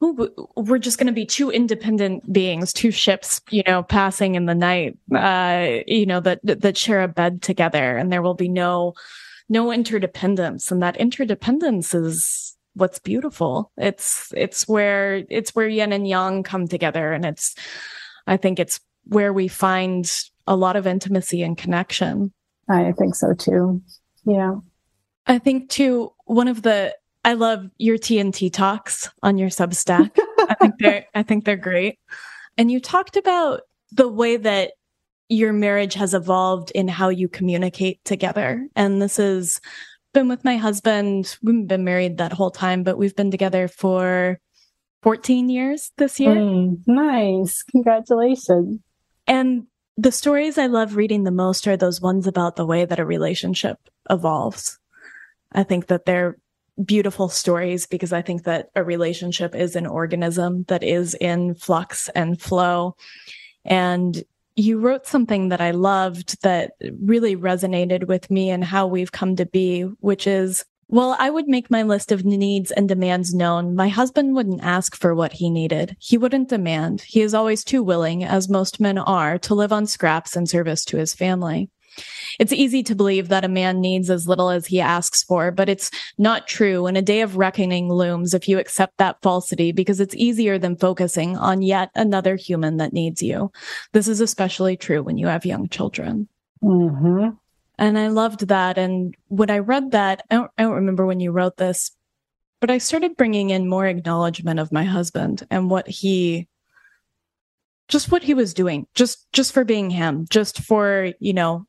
we're 0.00 0.78
just 0.78 0.98
going 0.98 1.08
to 1.08 1.12
be 1.12 1.26
two 1.26 1.50
independent 1.50 2.32
beings, 2.32 2.72
two 2.72 2.90
ships, 2.90 3.42
you 3.50 3.62
know, 3.66 3.82
passing 3.82 4.34
in 4.34 4.46
the 4.46 4.54
night, 4.54 4.96
uh, 5.14 5.82
you 5.86 6.06
know, 6.06 6.20
that 6.20 6.40
that 6.42 6.76
share 6.76 7.02
a 7.02 7.08
bed 7.08 7.42
together, 7.42 7.96
and 7.98 8.10
there 8.10 8.22
will 8.22 8.34
be 8.34 8.48
no 8.48 8.94
no 9.50 9.70
interdependence, 9.70 10.70
and 10.70 10.82
that 10.82 10.96
interdependence 10.96 11.94
is 11.94 12.49
what's 12.74 12.98
beautiful. 12.98 13.72
It's 13.76 14.32
it's 14.36 14.68
where 14.68 15.24
it's 15.28 15.54
where 15.54 15.68
yin 15.68 15.92
and 15.92 16.06
yang 16.06 16.42
come 16.42 16.66
together 16.68 17.12
and 17.12 17.24
it's 17.24 17.54
I 18.26 18.36
think 18.36 18.58
it's 18.58 18.80
where 19.04 19.32
we 19.32 19.48
find 19.48 20.10
a 20.46 20.56
lot 20.56 20.76
of 20.76 20.86
intimacy 20.86 21.42
and 21.42 21.56
connection. 21.56 22.32
I 22.68 22.92
think 22.92 23.14
so 23.14 23.34
too. 23.34 23.82
Yeah. 24.24 24.56
I 25.26 25.38
think 25.38 25.70
too 25.70 26.12
one 26.24 26.48
of 26.48 26.62
the 26.62 26.94
I 27.24 27.34
love 27.34 27.68
your 27.76 27.98
TNT 27.98 28.52
talks 28.52 29.10
on 29.22 29.36
your 29.36 29.50
Substack. 29.50 30.16
I 30.38 30.54
think 30.54 30.74
they're 30.78 31.06
I 31.14 31.22
think 31.22 31.44
they're 31.44 31.56
great. 31.56 31.98
And 32.56 32.70
you 32.70 32.80
talked 32.80 33.16
about 33.16 33.62
the 33.92 34.08
way 34.08 34.36
that 34.36 34.72
your 35.28 35.52
marriage 35.52 35.94
has 35.94 36.12
evolved 36.12 36.72
in 36.72 36.88
how 36.88 37.08
you 37.08 37.28
communicate 37.28 38.04
together. 38.04 38.66
And 38.74 39.00
this 39.00 39.18
is 39.18 39.60
been 40.12 40.28
with 40.28 40.44
my 40.44 40.56
husband. 40.56 41.36
We've 41.42 41.66
been 41.66 41.84
married 41.84 42.18
that 42.18 42.32
whole 42.32 42.50
time, 42.50 42.82
but 42.82 42.98
we've 42.98 43.16
been 43.16 43.30
together 43.30 43.68
for 43.68 44.40
14 45.02 45.48
years 45.48 45.92
this 45.96 46.20
year. 46.20 46.34
Mm, 46.34 46.82
nice. 46.86 47.62
Congratulations. 47.64 48.80
And 49.26 49.66
the 49.96 50.12
stories 50.12 50.58
I 50.58 50.66
love 50.66 50.96
reading 50.96 51.24
the 51.24 51.30
most 51.30 51.66
are 51.68 51.76
those 51.76 52.00
ones 52.00 52.26
about 52.26 52.56
the 52.56 52.66
way 52.66 52.84
that 52.84 52.98
a 52.98 53.04
relationship 53.04 53.78
evolves. 54.08 54.78
I 55.52 55.62
think 55.62 55.88
that 55.88 56.06
they're 56.06 56.36
beautiful 56.84 57.28
stories 57.28 57.86
because 57.86 58.12
I 58.12 58.22
think 58.22 58.44
that 58.44 58.70
a 58.74 58.82
relationship 58.82 59.54
is 59.54 59.76
an 59.76 59.86
organism 59.86 60.64
that 60.68 60.82
is 60.82 61.14
in 61.14 61.54
flux 61.54 62.08
and 62.10 62.40
flow. 62.40 62.96
And 63.64 64.22
you 64.60 64.78
wrote 64.78 65.06
something 65.06 65.48
that 65.48 65.60
I 65.60 65.70
loved 65.70 66.42
that 66.42 66.72
really 67.00 67.36
resonated 67.36 68.06
with 68.06 68.30
me 68.30 68.50
and 68.50 68.62
how 68.64 68.86
we've 68.86 69.12
come 69.12 69.36
to 69.36 69.46
be, 69.46 69.82
which 70.00 70.26
is, 70.26 70.64
well, 70.88 71.16
I 71.18 71.30
would 71.30 71.46
make 71.46 71.70
my 71.70 71.82
list 71.82 72.10
of 72.10 72.24
needs 72.24 72.70
and 72.72 72.88
demands 72.88 73.32
known. 73.32 73.76
My 73.76 73.88
husband 73.88 74.34
wouldn't 74.34 74.62
ask 74.62 74.96
for 74.96 75.14
what 75.14 75.32
he 75.32 75.48
needed. 75.48 75.96
He 76.00 76.18
wouldn't 76.18 76.48
demand. 76.48 77.02
He 77.02 77.20
is 77.20 77.32
always 77.32 77.62
too 77.62 77.82
willing, 77.82 78.24
as 78.24 78.48
most 78.48 78.80
men 78.80 78.98
are, 78.98 79.38
to 79.38 79.54
live 79.54 79.72
on 79.72 79.86
scraps 79.86 80.36
in 80.36 80.46
service 80.46 80.84
to 80.86 80.96
his 80.96 81.14
family. 81.14 81.70
It's 82.38 82.52
easy 82.52 82.82
to 82.84 82.94
believe 82.94 83.28
that 83.28 83.44
a 83.44 83.48
man 83.48 83.80
needs 83.80 84.10
as 84.10 84.28
little 84.28 84.50
as 84.50 84.66
he 84.66 84.80
asks 84.80 85.22
for, 85.22 85.50
but 85.50 85.68
it's 85.68 85.90
not 86.18 86.48
true 86.48 86.84
when 86.84 86.96
a 86.96 87.02
day 87.02 87.20
of 87.20 87.36
reckoning 87.36 87.88
looms 87.92 88.34
if 88.34 88.48
you 88.48 88.58
accept 88.58 88.98
that 88.98 89.20
falsity 89.22 89.72
because 89.72 90.00
it's 90.00 90.14
easier 90.14 90.58
than 90.58 90.76
focusing 90.76 91.36
on 91.36 91.62
yet 91.62 91.90
another 91.94 92.36
human 92.36 92.76
that 92.78 92.92
needs 92.92 93.22
you. 93.22 93.50
This 93.92 94.08
is 94.08 94.20
especially 94.20 94.76
true 94.76 95.02
when 95.02 95.18
you 95.18 95.26
have 95.26 95.44
young 95.44 95.68
children. 95.68 96.28
Mm-hmm. 96.62 97.30
And 97.78 97.98
I 97.98 98.08
loved 98.08 98.48
that. 98.48 98.76
And 98.76 99.14
when 99.28 99.50
I 99.50 99.58
read 99.58 99.92
that, 99.92 100.22
I 100.30 100.34
don't, 100.34 100.50
I 100.58 100.62
don't 100.62 100.74
remember 100.74 101.06
when 101.06 101.20
you 101.20 101.30
wrote 101.32 101.56
this, 101.56 101.92
but 102.60 102.70
I 102.70 102.78
started 102.78 103.16
bringing 103.16 103.50
in 103.50 103.68
more 103.68 103.86
acknowledgement 103.86 104.60
of 104.60 104.70
my 104.70 104.84
husband 104.84 105.46
and 105.50 105.70
what 105.70 105.88
he 105.88 106.46
just 107.88 108.12
what 108.12 108.22
he 108.22 108.34
was 108.34 108.54
doing 108.54 108.86
just 108.94 109.26
just 109.32 109.52
for 109.52 109.64
being 109.64 109.90
him 109.90 110.24
just 110.30 110.60
for 110.60 111.12
you 111.18 111.32
know 111.32 111.66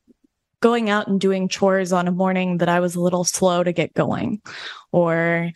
going 0.62 0.90
out 0.90 1.08
and 1.08 1.20
doing 1.20 1.50
chores 1.50 1.92
on 1.92 2.08
a 2.08 2.12
morning 2.12 2.58
that 2.58 2.70
I 2.70 2.80
was 2.80 2.96
a 2.96 3.02
little 3.02 3.24
slow 3.24 3.64
to 3.64 3.74
get 3.74 3.94
going 3.94 4.42
or 4.92 5.52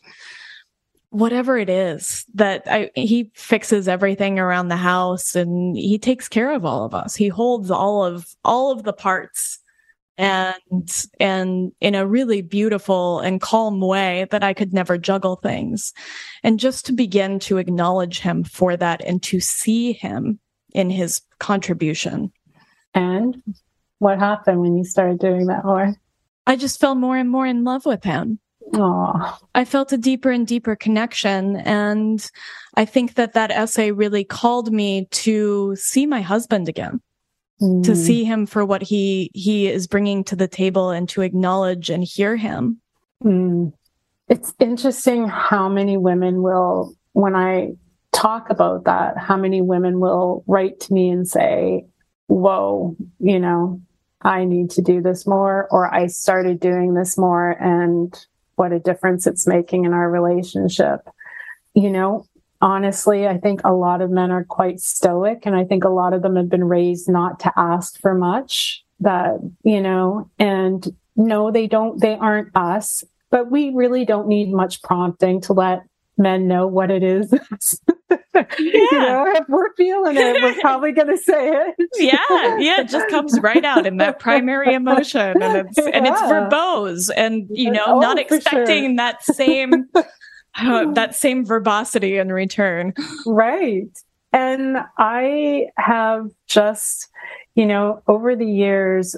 whatever 1.15 1.57
it 1.57 1.69
is 1.69 2.25
that 2.33 2.63
I, 2.65 2.91
he 2.93 3.31
fixes 3.35 3.87
everything 3.87 4.37
around 4.37 4.67
the 4.67 4.75
house 4.75 5.33
and 5.33 5.77
he 5.77 5.97
takes 5.97 6.27
care 6.27 6.51
of 6.51 6.65
all 6.65 6.83
of 6.83 6.93
us. 6.93 7.15
He 7.15 7.29
holds 7.29 7.71
all 7.71 8.03
of, 8.03 8.27
all 8.43 8.71
of 8.71 8.83
the 8.83 8.91
parts 8.91 9.59
and, 10.17 11.05
and 11.19 11.71
in 11.79 11.95
a 11.95 12.05
really 12.05 12.41
beautiful 12.41 13.19
and 13.19 13.39
calm 13.39 13.79
way 13.79 14.27
that 14.31 14.43
I 14.43 14.53
could 14.53 14.73
never 14.73 14.97
juggle 14.97 15.37
things. 15.37 15.93
And 16.43 16.59
just 16.59 16.85
to 16.87 16.91
begin 16.91 17.39
to 17.39 17.59
acknowledge 17.59 18.19
him 18.19 18.43
for 18.43 18.75
that 18.75 19.01
and 19.05 19.23
to 19.23 19.39
see 19.39 19.93
him 19.93 20.39
in 20.73 20.89
his 20.89 21.21
contribution. 21.39 22.31
And 22.93 23.41
what 24.05 24.19
happened 24.19 24.61
when 24.61 24.77
you 24.77 24.83
started 24.83 25.17
doing 25.17 25.47
that 25.47 25.65
more? 25.65 25.95
I 26.45 26.57
just 26.57 26.79
fell 26.79 26.93
more 26.93 27.17
and 27.17 27.27
more 27.27 27.47
in 27.47 27.63
love 27.63 27.87
with 27.87 28.03
him. 28.03 28.37
Aww. 28.71 29.35
I 29.55 29.65
felt 29.65 29.91
a 29.93 29.97
deeper 29.97 30.29
and 30.29 30.45
deeper 30.45 30.75
connection. 30.75 31.55
And 31.55 32.23
I 32.75 32.85
think 32.85 33.15
that 33.15 33.33
that 33.33 33.49
essay 33.49 33.89
really 33.89 34.23
called 34.23 34.71
me 34.71 35.07
to 35.25 35.75
see 35.75 36.05
my 36.05 36.21
husband 36.21 36.69
again, 36.69 37.01
mm. 37.59 37.83
to 37.83 37.95
see 37.95 38.23
him 38.23 38.45
for 38.45 38.63
what 38.63 38.83
he, 38.83 39.31
he 39.33 39.67
is 39.67 39.87
bringing 39.87 40.23
to 40.25 40.35
the 40.35 40.47
table 40.47 40.91
and 40.91 41.09
to 41.09 41.21
acknowledge 41.21 41.89
and 41.89 42.03
hear 42.03 42.35
him. 42.35 42.79
Mm. 43.23 43.73
It's 44.29 44.53
interesting 44.59 45.27
how 45.27 45.67
many 45.67 45.97
women 45.97 46.43
will, 46.43 46.93
when 47.13 47.35
I 47.35 47.71
talk 48.11 48.51
about 48.51 48.83
that, 48.83 49.17
how 49.17 49.35
many 49.35 49.63
women 49.63 49.99
will 49.99 50.43
write 50.45 50.79
to 50.81 50.93
me 50.93 51.09
and 51.09 51.27
say, 51.27 51.85
whoa, 52.27 52.95
you 53.19 53.39
know, 53.39 53.81
I 54.25 54.43
need 54.43 54.71
to 54.71 54.81
do 54.81 55.01
this 55.01 55.27
more, 55.27 55.67
or 55.69 55.93
I 55.93 56.07
started 56.07 56.59
doing 56.59 56.95
this 56.95 57.17
more, 57.17 57.51
and 57.51 58.13
what 58.55 58.73
a 58.73 58.79
difference 58.79 59.27
it's 59.27 59.45
making 59.45 59.85
in 59.85 59.93
our 59.93 60.09
relationship. 60.09 61.07
You 61.75 61.91
know, 61.91 62.25
honestly, 62.59 63.27
I 63.27 63.37
think 63.37 63.61
a 63.63 63.73
lot 63.73 64.01
of 64.01 64.09
men 64.09 64.31
are 64.31 64.43
quite 64.43 64.79
stoic, 64.79 65.45
and 65.45 65.55
I 65.55 65.63
think 65.63 65.83
a 65.83 65.89
lot 65.89 66.13
of 66.13 66.23
them 66.23 66.35
have 66.35 66.49
been 66.49 66.63
raised 66.63 67.07
not 67.07 67.39
to 67.41 67.53
ask 67.55 67.99
for 68.01 68.15
much. 68.15 68.83
That, 69.01 69.39
you 69.63 69.81
know, 69.81 70.29
and 70.39 70.87
no, 71.15 71.51
they 71.51 71.67
don't, 71.67 71.99
they 71.99 72.15
aren't 72.15 72.55
us, 72.55 73.03
but 73.29 73.51
we 73.51 73.71
really 73.71 74.05
don't 74.05 74.27
need 74.27 74.51
much 74.51 74.81
prompting 74.81 75.41
to 75.41 75.53
let 75.53 75.83
men 76.17 76.47
know 76.47 76.67
what 76.67 76.91
it 76.91 77.03
is 77.03 77.33
Yeah. 78.35 78.45
you 78.59 78.91
know, 78.91 79.33
if 79.33 79.47
we're 79.47 79.73
feeling 79.75 80.17
it, 80.17 80.41
we're 80.41 80.59
probably 80.59 80.91
going 80.91 81.07
to 81.07 81.17
say 81.17 81.49
it. 81.49 81.89
yeah. 81.95 82.57
Yeah. 82.59 82.81
It 82.81 82.89
just 82.89 83.07
comes 83.09 83.39
right 83.39 83.63
out 83.63 83.85
in 83.85 83.97
that 83.97 84.19
primary 84.19 84.73
emotion 84.73 85.41
and 85.41 85.67
it's, 85.67 85.77
yeah. 85.77 85.89
and 85.93 86.05
it's 86.05 86.21
verbose 86.21 87.09
and, 87.15 87.47
you 87.49 87.71
know, 87.71 87.85
oh, 87.87 87.99
not 87.99 88.19
expecting 88.19 88.89
sure. 88.89 88.95
that 88.97 89.23
same, 89.23 89.87
uh, 90.55 90.91
that 90.91 91.15
same 91.15 91.45
verbosity 91.45 92.17
in 92.17 92.31
return. 92.31 92.93
Right. 93.25 93.87
And 94.33 94.77
I 94.97 95.67
have 95.77 96.29
just, 96.47 97.07
you 97.55 97.65
know, 97.65 98.01
over 98.07 98.35
the 98.35 98.45
years, 98.45 99.15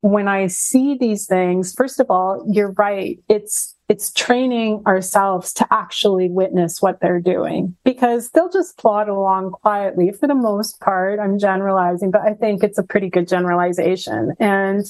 when 0.00 0.28
I 0.28 0.46
see 0.46 0.96
these 0.96 1.26
things, 1.26 1.72
first 1.72 2.00
of 2.00 2.10
all, 2.10 2.44
you're 2.46 2.72
right. 2.72 3.18
It's, 3.28 3.74
it's 3.88 4.12
training 4.12 4.82
ourselves 4.86 5.52
to 5.54 5.66
actually 5.70 6.28
witness 6.28 6.82
what 6.82 7.00
they're 7.00 7.20
doing 7.20 7.74
because 7.84 8.30
they'll 8.30 8.50
just 8.50 8.76
plod 8.76 9.08
along 9.08 9.52
quietly 9.52 10.12
for 10.12 10.26
the 10.26 10.34
most 10.34 10.78
part. 10.80 11.18
I'm 11.18 11.38
generalizing, 11.38 12.10
but 12.10 12.20
I 12.20 12.34
think 12.34 12.62
it's 12.62 12.76
a 12.76 12.82
pretty 12.82 13.08
good 13.08 13.26
generalization. 13.26 14.34
And, 14.38 14.84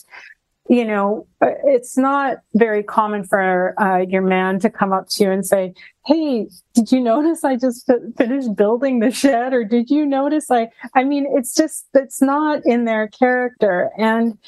you 0.69 0.85
know, 0.85 1.29
it's 1.41 1.97
not 1.97 2.39
very 2.55 2.83
common 2.83 3.23
for 3.23 3.81
uh, 3.81 3.99
your 3.99 4.23
man 4.23 4.59
to 4.61 4.71
come 4.71 4.93
up 4.93 5.09
to 5.11 5.25
you 5.25 5.31
and 5.31 5.47
say, 5.47 5.75
Hey, 6.05 6.49
did 6.75 6.91
you 6.91 7.01
notice 7.01 7.45
I 7.45 7.55
just 7.55 7.89
finished 8.17 8.57
building 8.57 8.99
the 8.99 9.13
shed? 9.13 9.55
Or 9.55 9.63
did 9.63 9.91
you 9.91 10.07
notice 10.07 10.51
I, 10.51 10.71
I 10.95 11.05
mean, 11.05 11.27
it's 11.31 11.55
just, 11.55 11.87
it's 11.95 12.21
not 12.21 12.67
in 12.67 12.85
their 12.85 13.07
character. 13.07 13.91
And 13.97 14.39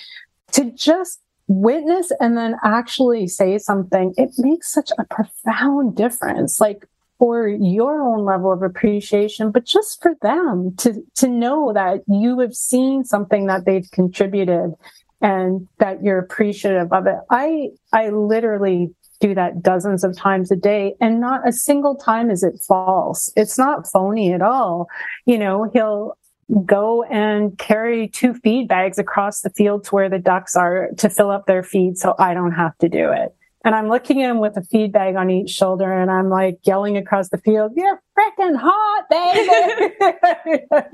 to 0.52 0.72
just 0.72 1.20
witness 1.50 2.12
and 2.20 2.38
then 2.38 2.54
actually 2.62 3.26
say 3.26 3.58
something, 3.58 4.14
it 4.16 4.30
makes 4.38 4.72
such 4.72 4.92
a 4.98 5.04
profound 5.04 5.96
difference. 5.96 6.60
Like 6.60 6.86
for 7.18 7.48
your 7.48 8.00
own 8.00 8.24
level 8.24 8.52
of 8.52 8.62
appreciation, 8.62 9.50
but 9.50 9.66
just 9.66 10.00
for 10.00 10.14
them 10.22 10.74
to, 10.78 11.02
to 11.16 11.28
know 11.28 11.72
that 11.74 12.00
you 12.08 12.38
have 12.38 12.54
seen 12.54 13.04
something 13.04 13.46
that 13.46 13.66
they've 13.66 13.90
contributed 13.90 14.72
and 15.20 15.68
that 15.78 16.02
you're 16.02 16.18
appreciative 16.18 16.90
of 16.92 17.06
it. 17.06 17.16
I, 17.28 17.70
I 17.92 18.08
literally 18.08 18.94
do 19.20 19.34
that 19.34 19.62
dozens 19.62 20.02
of 20.02 20.16
times 20.16 20.50
a 20.50 20.56
day 20.56 20.94
and 20.98 21.20
not 21.20 21.46
a 21.46 21.52
single 21.52 21.94
time 21.94 22.30
is 22.30 22.42
it 22.42 22.58
false. 22.66 23.30
It's 23.36 23.58
not 23.58 23.86
phony 23.86 24.32
at 24.32 24.40
all. 24.40 24.88
You 25.26 25.36
know, 25.36 25.68
he'll, 25.74 26.16
go 26.64 27.04
and 27.04 27.56
carry 27.58 28.08
two 28.08 28.34
feed 28.34 28.68
bags 28.68 28.98
across 28.98 29.40
the 29.40 29.50
field 29.50 29.84
to 29.84 29.94
where 29.94 30.08
the 30.08 30.18
ducks 30.18 30.56
are 30.56 30.88
to 30.98 31.08
fill 31.08 31.30
up 31.30 31.46
their 31.46 31.62
feed 31.62 31.98
so 31.98 32.14
I 32.18 32.34
don't 32.34 32.52
have 32.52 32.76
to 32.78 32.88
do 32.88 33.10
it. 33.12 33.34
And 33.62 33.74
I'm 33.74 33.88
looking 33.88 34.22
at 34.22 34.30
him 34.30 34.40
with 34.40 34.56
a 34.56 34.62
feed 34.62 34.90
bag 34.92 35.16
on 35.16 35.28
each 35.28 35.50
shoulder 35.50 35.92
and 35.92 36.10
I'm 36.10 36.30
like 36.30 36.58
yelling 36.62 36.96
across 36.96 37.28
the 37.28 37.36
field, 37.38 37.72
you're 37.76 38.02
freaking 38.18 38.56
hot, 38.58 39.04
baby. 39.10 39.94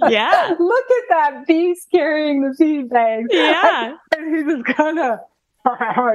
yeah. 0.13 0.55
Look 0.59 0.85
at 0.85 1.09
that 1.11 1.45
beast 1.47 1.89
carrying 1.93 2.43
the 2.43 2.55
feed 2.57 2.91
bags. 2.91 3.29
Yeah. 3.33 3.97
And 4.17 4.37
he 4.37 4.43
was 4.43 4.63
kind 4.65 4.99
of, 4.99 5.19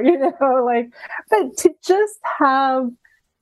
you 0.04 0.18
know, 0.18 0.64
like, 0.64 0.90
but 1.30 1.56
to 1.58 1.74
just 1.82 2.18
have 2.38 2.90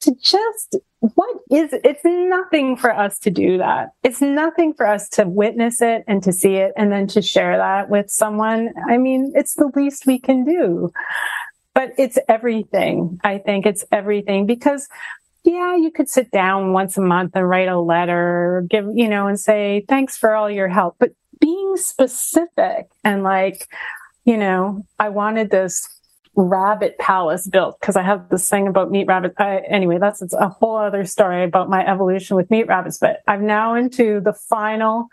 to 0.00 0.14
just 0.22 0.76
what 1.00 1.36
is 1.50 1.70
it's 1.84 2.04
nothing 2.04 2.76
for 2.76 2.94
us 2.94 3.18
to 3.20 3.30
do 3.30 3.58
that. 3.58 3.90
It's 4.02 4.20
nothing 4.20 4.74
for 4.74 4.86
us 4.86 5.08
to 5.10 5.26
witness 5.26 5.80
it 5.80 6.04
and 6.06 6.22
to 6.22 6.32
see 6.32 6.56
it 6.56 6.72
and 6.76 6.92
then 6.92 7.06
to 7.08 7.22
share 7.22 7.56
that 7.56 7.88
with 7.90 8.10
someone. 8.10 8.72
I 8.88 8.98
mean 8.98 9.32
it's 9.34 9.54
the 9.54 9.70
least 9.74 10.06
we 10.06 10.18
can 10.18 10.44
do. 10.44 10.90
But 11.74 11.92
it's 11.98 12.18
everything 12.28 13.18
i 13.24 13.38
think. 13.38 13.66
It's 13.66 13.84
everything 13.92 14.46
because 14.46 14.88
yeah 15.44 15.76
you 15.76 15.90
could 15.90 16.08
sit 16.08 16.30
down 16.30 16.72
once 16.72 16.98
a 16.98 17.00
month 17.00 17.32
and 17.34 17.48
write 17.48 17.68
a 17.68 17.80
letter 17.80 18.66
give 18.68 18.86
you 18.94 19.08
know 19.08 19.26
and 19.26 19.40
say 19.40 19.84
thanks 19.88 20.16
for 20.16 20.34
all 20.34 20.50
your 20.50 20.68
help. 20.68 20.96
But 20.98 21.10
being 21.40 21.76
specific 21.76 22.86
and 23.02 23.22
like 23.22 23.66
you 24.24 24.36
know 24.36 24.84
i 24.98 25.08
wanted 25.08 25.50
this 25.50 25.99
rabbit 26.36 26.96
palace 26.98 27.46
built 27.46 27.78
because 27.80 27.96
I 27.96 28.02
have 28.02 28.28
this 28.28 28.48
thing 28.48 28.68
about 28.68 28.90
meat 28.90 29.06
rabbits. 29.06 29.34
anyway, 29.38 29.98
that's 29.98 30.22
a 30.32 30.48
whole 30.48 30.76
other 30.76 31.04
story 31.04 31.44
about 31.44 31.68
my 31.68 31.86
evolution 31.86 32.36
with 32.36 32.50
meat 32.50 32.66
rabbits. 32.66 32.98
But 32.98 33.20
I'm 33.26 33.46
now 33.46 33.74
into 33.74 34.20
the 34.20 34.32
final 34.32 35.08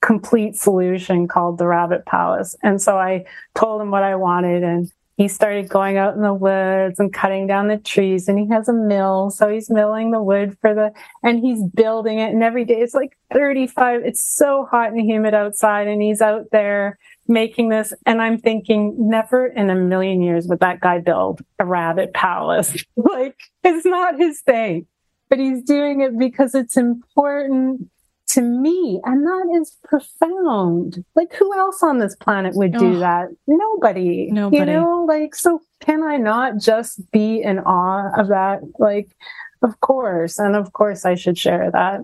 complete 0.00 0.56
solution 0.56 1.28
called 1.28 1.58
the 1.58 1.66
rabbit 1.66 2.04
palace. 2.06 2.56
And 2.62 2.82
so 2.82 2.98
I 2.98 3.24
told 3.54 3.80
him 3.80 3.90
what 3.90 4.02
I 4.02 4.16
wanted 4.16 4.62
and 4.62 4.90
he 5.16 5.28
started 5.28 5.68
going 5.68 5.98
out 5.98 6.16
in 6.16 6.22
the 6.22 6.34
woods 6.34 6.98
and 6.98 7.12
cutting 7.12 7.46
down 7.46 7.68
the 7.68 7.76
trees 7.76 8.28
and 8.28 8.38
he 8.38 8.48
has 8.48 8.68
a 8.68 8.72
mill. 8.72 9.30
So 9.30 9.48
he's 9.48 9.70
milling 9.70 10.10
the 10.10 10.22
wood 10.22 10.56
for 10.60 10.74
the, 10.74 10.92
and 11.22 11.38
he's 11.38 11.62
building 11.62 12.18
it. 12.18 12.32
And 12.32 12.42
every 12.42 12.64
day 12.64 12.80
it's 12.80 12.94
like 12.94 13.16
35. 13.32 14.02
It's 14.04 14.22
so 14.22 14.66
hot 14.68 14.92
and 14.92 15.00
humid 15.00 15.34
outside 15.34 15.86
and 15.86 16.02
he's 16.02 16.20
out 16.20 16.46
there 16.50 16.98
making 17.28 17.68
this. 17.68 17.92
And 18.06 18.20
I'm 18.20 18.38
thinking, 18.38 18.94
never 18.98 19.46
in 19.46 19.70
a 19.70 19.74
million 19.74 20.22
years 20.22 20.46
would 20.48 20.60
that 20.60 20.80
guy 20.80 20.98
build 20.98 21.40
a 21.58 21.64
rabbit 21.64 22.12
palace. 22.12 22.84
like, 22.96 23.36
it's 23.64 23.86
not 23.86 24.18
his 24.18 24.40
thing, 24.40 24.86
but 25.28 25.38
he's 25.38 25.62
doing 25.62 26.00
it 26.00 26.18
because 26.18 26.54
it's 26.54 26.76
important 26.76 27.88
to 28.28 28.40
me. 28.40 29.00
And 29.04 29.26
that 29.26 29.60
is 29.60 29.76
profound. 29.84 31.04
Like, 31.14 31.34
who 31.34 31.56
else 31.56 31.82
on 31.82 31.98
this 31.98 32.16
planet 32.16 32.54
would 32.54 32.72
do 32.72 32.96
oh, 32.96 32.98
that? 33.00 33.28
Nobody. 33.46 34.30
Nobody. 34.30 34.58
You 34.58 34.66
know, 34.66 35.04
like, 35.06 35.34
so 35.34 35.60
can 35.80 36.02
I 36.02 36.16
not 36.16 36.58
just 36.58 37.10
be 37.10 37.42
in 37.42 37.58
awe 37.60 38.10
of 38.18 38.28
that? 38.28 38.60
Like, 38.78 39.14
of 39.62 39.80
course. 39.80 40.38
And 40.38 40.56
of 40.56 40.72
course, 40.72 41.04
I 41.04 41.14
should 41.14 41.38
share 41.38 41.70
that. 41.72 42.00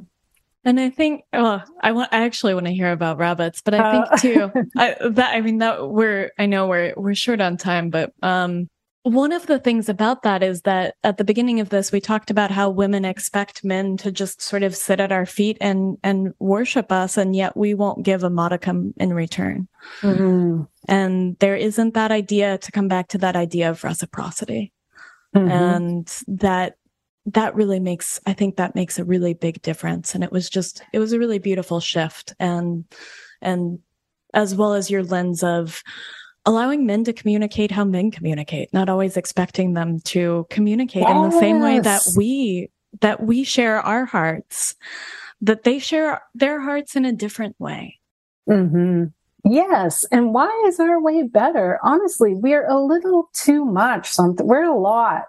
And 0.65 0.81
I 0.81 0.91
think, 0.91 1.23
well, 1.33 1.65
I 1.81 1.93
want, 1.93 2.13
I 2.13 2.25
actually 2.25 2.55
want 2.55 2.67
to 2.67 2.73
hear 2.73 2.93
about 2.93 3.19
rabbits, 3.19 3.63
but 3.63 3.75
I 3.75 3.93
think 3.93 4.07
uh, 4.13 4.17
too, 4.17 4.53
I, 4.77 4.97
that, 5.11 5.35
I 5.35 5.41
mean, 5.41 5.59
that 5.59 5.89
we're, 5.89 6.31
I 6.39 6.47
know 6.47 6.67
we're, 6.67 6.95
we're 6.97 7.15
short 7.15 7.41
on 7.41 7.57
time, 7.57 7.91
but, 7.91 8.13
um, 8.23 8.69
one 9.05 9.33
of 9.33 9.47
the 9.47 9.59
things 9.59 9.89
about 9.89 10.23
that 10.23 10.43
is 10.43 10.63
that 10.63 10.97
at 11.03 11.17
the 11.17 11.25
beginning 11.25 11.61
of 11.61 11.71
this, 11.71 11.93
we 11.93 12.01
talked 12.01 12.31
about 12.31 12.51
how 12.51 12.69
women 12.69 13.05
expect 13.05 13.65
men 13.65 13.97
to 13.99 14.13
just 14.13 14.43
sort 14.43 14.63
of 14.63 14.77
sit 14.77 15.01
at 15.01 15.13
our 15.13 15.25
feet 15.25 15.57
and, 15.61 15.97
and 16.03 16.35
worship 16.39 16.93
us. 16.93 17.17
And 17.17 17.35
yet 17.35 17.57
we 17.57 17.75
won't 17.75 18.03
give 18.03 18.23
a 18.23 18.31
modicum 18.31 18.93
in 18.99 19.15
return. 19.15 19.69
Mm-hmm. 20.03 20.63
And 20.89 21.39
there 21.39 21.57
isn't 21.57 21.95
that 21.95 22.11
idea 22.11 22.59
to 22.59 22.73
come 22.73 22.89
back 22.89 23.09
to 23.09 23.19
that 23.19 23.37
idea 23.37 23.71
of 23.71 23.85
reciprocity. 23.85 24.73
Mm-hmm. 25.35 25.51
And 25.51 26.23
that 26.27 26.77
that 27.33 27.55
really 27.55 27.81
makes 27.81 28.21
i 28.27 28.33
think 28.33 28.57
that 28.57 28.75
makes 28.75 28.99
a 28.99 29.05
really 29.05 29.35
big 29.35 29.61
difference 29.63 30.15
and 30.15 30.25
it 30.25 30.33
was 30.33 30.49
just 30.49 30.83
it 30.93 30.99
was 30.99 31.13
a 31.13 31.19
really 31.19 31.39
beautiful 31.39 31.81
shift 31.81 32.35
and 32.39 32.85
and 33.43 33.79
as 34.35 34.55
well 34.55 34.75
as 34.75 34.91
your 34.91 35.03
lens 35.03 35.43
of 35.43 35.83
allowing 36.47 36.87
men 36.87 37.05
to 37.05 37.13
communicate 37.13 37.71
how 37.71 37.85
men 37.85 38.11
communicate 38.11 38.73
not 38.73 38.89
always 38.89 39.17
expecting 39.17 39.75
them 39.75 40.01
to 40.01 40.47
communicate 40.51 41.03
yes. 41.03 41.17
in 41.17 41.31
the 41.31 41.39
same 41.39 41.61
way 41.61 41.81
that 41.81 42.03
we 42.17 42.71
that 43.01 43.23
we 43.23 43.45
share 43.45 43.81
our 43.81 44.05
hearts 44.05 44.75
that 45.41 45.65
they 45.65 45.79
share 45.79 46.23
their 46.35 46.61
hearts 46.61 46.97
in 46.97 47.05
a 47.05 47.13
different 47.13 47.55
way 47.59 47.99
mm-hmm. 48.49 49.05
Yes. 49.45 50.05
And 50.11 50.35
why 50.35 50.65
is 50.67 50.79
our 50.79 51.01
way 51.01 51.23
better? 51.23 51.79
Honestly, 51.83 52.35
we're 52.35 52.67
a 52.67 52.79
little 52.79 53.31
too 53.33 53.65
much 53.65 54.11
something. 54.11 54.47
We're 54.47 54.65
a 54.65 54.77
lot. 54.77 55.23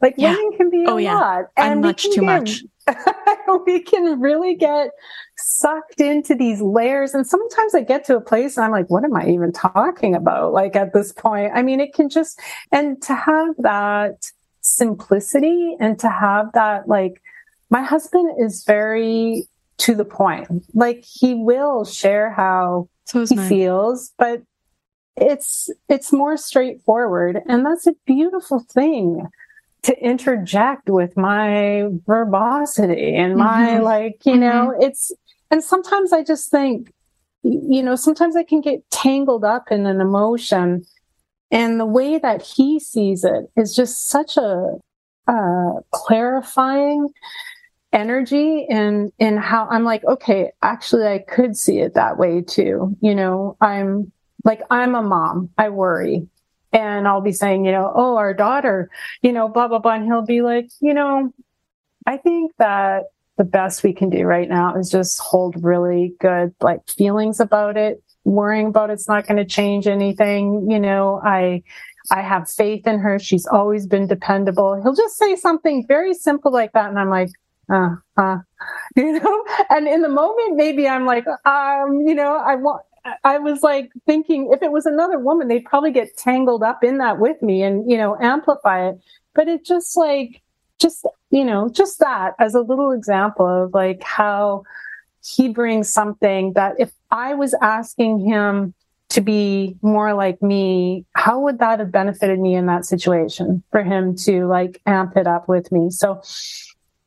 Like 0.00 0.14
yeah. 0.16 0.34
women 0.34 0.56
can 0.56 0.70
be 0.70 0.84
a 0.84 0.90
oh, 0.90 0.96
yeah. 0.96 1.14
lot. 1.14 1.44
And 1.56 1.80
much 1.80 2.04
too 2.04 2.20
get, 2.20 2.22
much. 2.22 2.64
we 3.66 3.80
can 3.80 4.20
really 4.20 4.54
get 4.54 4.90
sucked 5.36 6.00
into 6.00 6.34
these 6.34 6.60
layers. 6.60 7.14
And 7.14 7.26
sometimes 7.26 7.74
I 7.74 7.82
get 7.82 8.04
to 8.06 8.16
a 8.16 8.20
place 8.20 8.56
and 8.56 8.64
I'm 8.64 8.72
like, 8.72 8.90
what 8.90 9.04
am 9.04 9.14
I 9.14 9.28
even 9.28 9.52
talking 9.52 10.14
about? 10.14 10.52
Like 10.52 10.76
at 10.76 10.92
this 10.92 11.12
point, 11.12 11.52
I 11.54 11.62
mean, 11.62 11.80
it 11.80 11.94
can 11.94 12.08
just, 12.08 12.40
and 12.72 13.00
to 13.02 13.14
have 13.14 13.54
that 13.58 14.30
simplicity 14.60 15.76
and 15.80 15.98
to 16.00 16.08
have 16.08 16.52
that, 16.52 16.88
like, 16.88 17.22
my 17.70 17.82
husband 17.82 18.34
is 18.38 18.64
very 18.64 19.48
to 19.78 19.94
the 19.94 20.04
point. 20.04 20.48
Like 20.74 21.04
he 21.04 21.34
will 21.34 21.84
share 21.84 22.30
how 22.30 22.88
so 23.04 23.26
he 23.26 23.34
mine. 23.34 23.48
feels, 23.48 24.12
but 24.18 24.42
it's 25.16 25.70
it's 25.88 26.12
more 26.12 26.36
straightforward 26.36 27.40
and 27.46 27.64
that's 27.64 27.86
a 27.86 27.94
beautiful 28.04 28.58
thing 28.58 29.24
to 29.84 29.98
interject 30.02 30.88
with 30.88 31.16
my 31.16 31.88
verbosity 32.06 33.14
and 33.14 33.36
my 33.36 33.68
mm-hmm. 33.68 33.84
like, 33.84 34.24
you 34.24 34.32
mm-hmm. 34.32 34.40
know, 34.40 34.74
it's, 34.80 35.12
and 35.50 35.62
sometimes 35.62 36.12
I 36.12 36.24
just 36.24 36.50
think, 36.50 36.92
you 37.42 37.82
know, 37.82 37.94
sometimes 37.94 38.34
I 38.34 38.44
can 38.44 38.62
get 38.62 38.90
tangled 38.90 39.44
up 39.44 39.70
in 39.70 39.86
an 39.86 40.00
emotion 40.00 40.84
and 41.50 41.78
the 41.78 41.86
way 41.86 42.18
that 42.18 42.42
he 42.42 42.80
sees 42.80 43.24
it 43.24 43.50
is 43.56 43.76
just 43.76 44.08
such 44.08 44.36
a, 44.36 44.72
uh, 45.26 45.72
clarifying 45.90 47.08
energy 47.92 48.66
and 48.68 49.12
in 49.18 49.36
how 49.36 49.68
I'm 49.70 49.84
like, 49.84 50.04
okay, 50.04 50.52
actually 50.62 51.06
I 51.06 51.18
could 51.18 51.56
see 51.56 51.78
it 51.78 51.94
that 51.94 52.18
way 52.18 52.42
too. 52.42 52.96
You 53.00 53.14
know, 53.14 53.56
I'm 53.60 54.10
like 54.44 54.62
I'm 54.70 54.94
a 54.94 55.02
mom. 55.02 55.50
I 55.56 55.68
worry 55.68 56.26
and 56.74 57.06
I'll 57.06 57.20
be 57.20 57.32
saying, 57.32 57.64
you 57.64 57.72
know, 57.72 57.90
oh, 57.94 58.16
our 58.16 58.34
daughter, 58.34 58.90
you 59.22 59.32
know, 59.32 59.48
blah, 59.48 59.68
blah, 59.68 59.78
blah. 59.78 59.94
And 59.94 60.04
he'll 60.04 60.26
be 60.26 60.42
like, 60.42 60.68
you 60.80 60.92
know, 60.92 61.32
I 62.06 62.16
think 62.18 62.52
that 62.58 63.04
the 63.38 63.44
best 63.44 63.82
we 63.82 63.92
can 63.92 64.10
do 64.10 64.24
right 64.24 64.48
now 64.48 64.76
is 64.76 64.90
just 64.90 65.18
hold 65.18 65.62
really 65.62 66.14
good 66.20 66.54
like 66.60 66.88
feelings 66.88 67.40
about 67.40 67.76
it 67.76 68.02
worrying 68.24 68.68
about 68.68 68.90
it's 68.90 69.08
not 69.08 69.26
going 69.26 69.36
to 69.36 69.44
change 69.44 69.86
anything 69.86 70.70
you 70.70 70.78
know. 70.78 71.20
I 71.24 71.62
i 72.10 72.22
have 72.22 72.50
faith 72.50 72.86
in 72.86 73.00
her. 73.00 73.18
She's 73.18 73.46
always 73.46 73.86
been 73.86 74.06
dependable. 74.06 74.80
He'll 74.82 74.94
just 74.94 75.16
say 75.16 75.36
something 75.36 75.84
very 75.86 76.14
simple 76.14 76.52
like 76.52 76.72
that 76.72 76.90
and 76.90 76.98
i'm 76.98 77.10
like 77.10 77.30
uh, 77.72 77.96
uh, 78.18 78.38
you 78.96 79.18
know? 79.18 79.44
And 79.70 79.88
in 79.88 80.02
the 80.02 80.08
moment 80.08 80.56
maybe 80.56 80.88
i'm 80.88 81.06
like 81.06 81.26
um 81.44 82.02
you 82.06 82.14
know 82.14 82.36
i 82.36 82.54
want 82.54 82.82
I 83.22 83.38
was 83.38 83.62
like 83.62 83.92
thinking 84.06 84.50
if 84.52 84.62
it 84.62 84.72
was 84.72 84.86
another 84.86 85.18
woman, 85.18 85.48
they'd 85.48 85.64
probably 85.64 85.92
get 85.92 86.16
tangled 86.16 86.62
up 86.62 86.82
in 86.82 86.98
that 86.98 87.18
with 87.18 87.40
me 87.42 87.62
and, 87.62 87.90
you 87.90 87.96
know, 87.96 88.16
amplify 88.20 88.88
it. 88.88 88.98
But 89.34 89.48
it 89.48 89.64
just 89.64 89.96
like, 89.96 90.40
just, 90.78 91.06
you 91.30 91.44
know, 91.44 91.68
just 91.68 91.98
that 91.98 92.34
as 92.38 92.54
a 92.54 92.60
little 92.60 92.92
example 92.92 93.46
of 93.46 93.74
like 93.74 94.02
how 94.02 94.64
he 95.24 95.48
brings 95.48 95.88
something 95.88 96.52
that 96.54 96.74
if 96.78 96.92
I 97.10 97.34
was 97.34 97.54
asking 97.60 98.20
him 98.20 98.74
to 99.10 99.20
be 99.20 99.76
more 99.82 100.14
like 100.14 100.42
me, 100.42 101.04
how 101.14 101.40
would 101.40 101.58
that 101.58 101.78
have 101.78 101.92
benefited 101.92 102.38
me 102.40 102.54
in 102.54 102.66
that 102.66 102.84
situation 102.84 103.62
for 103.70 103.82
him 103.82 104.16
to 104.16 104.46
like 104.46 104.80
amp 104.86 105.16
it 105.16 105.26
up 105.26 105.48
with 105.48 105.70
me? 105.70 105.90
So, 105.90 106.22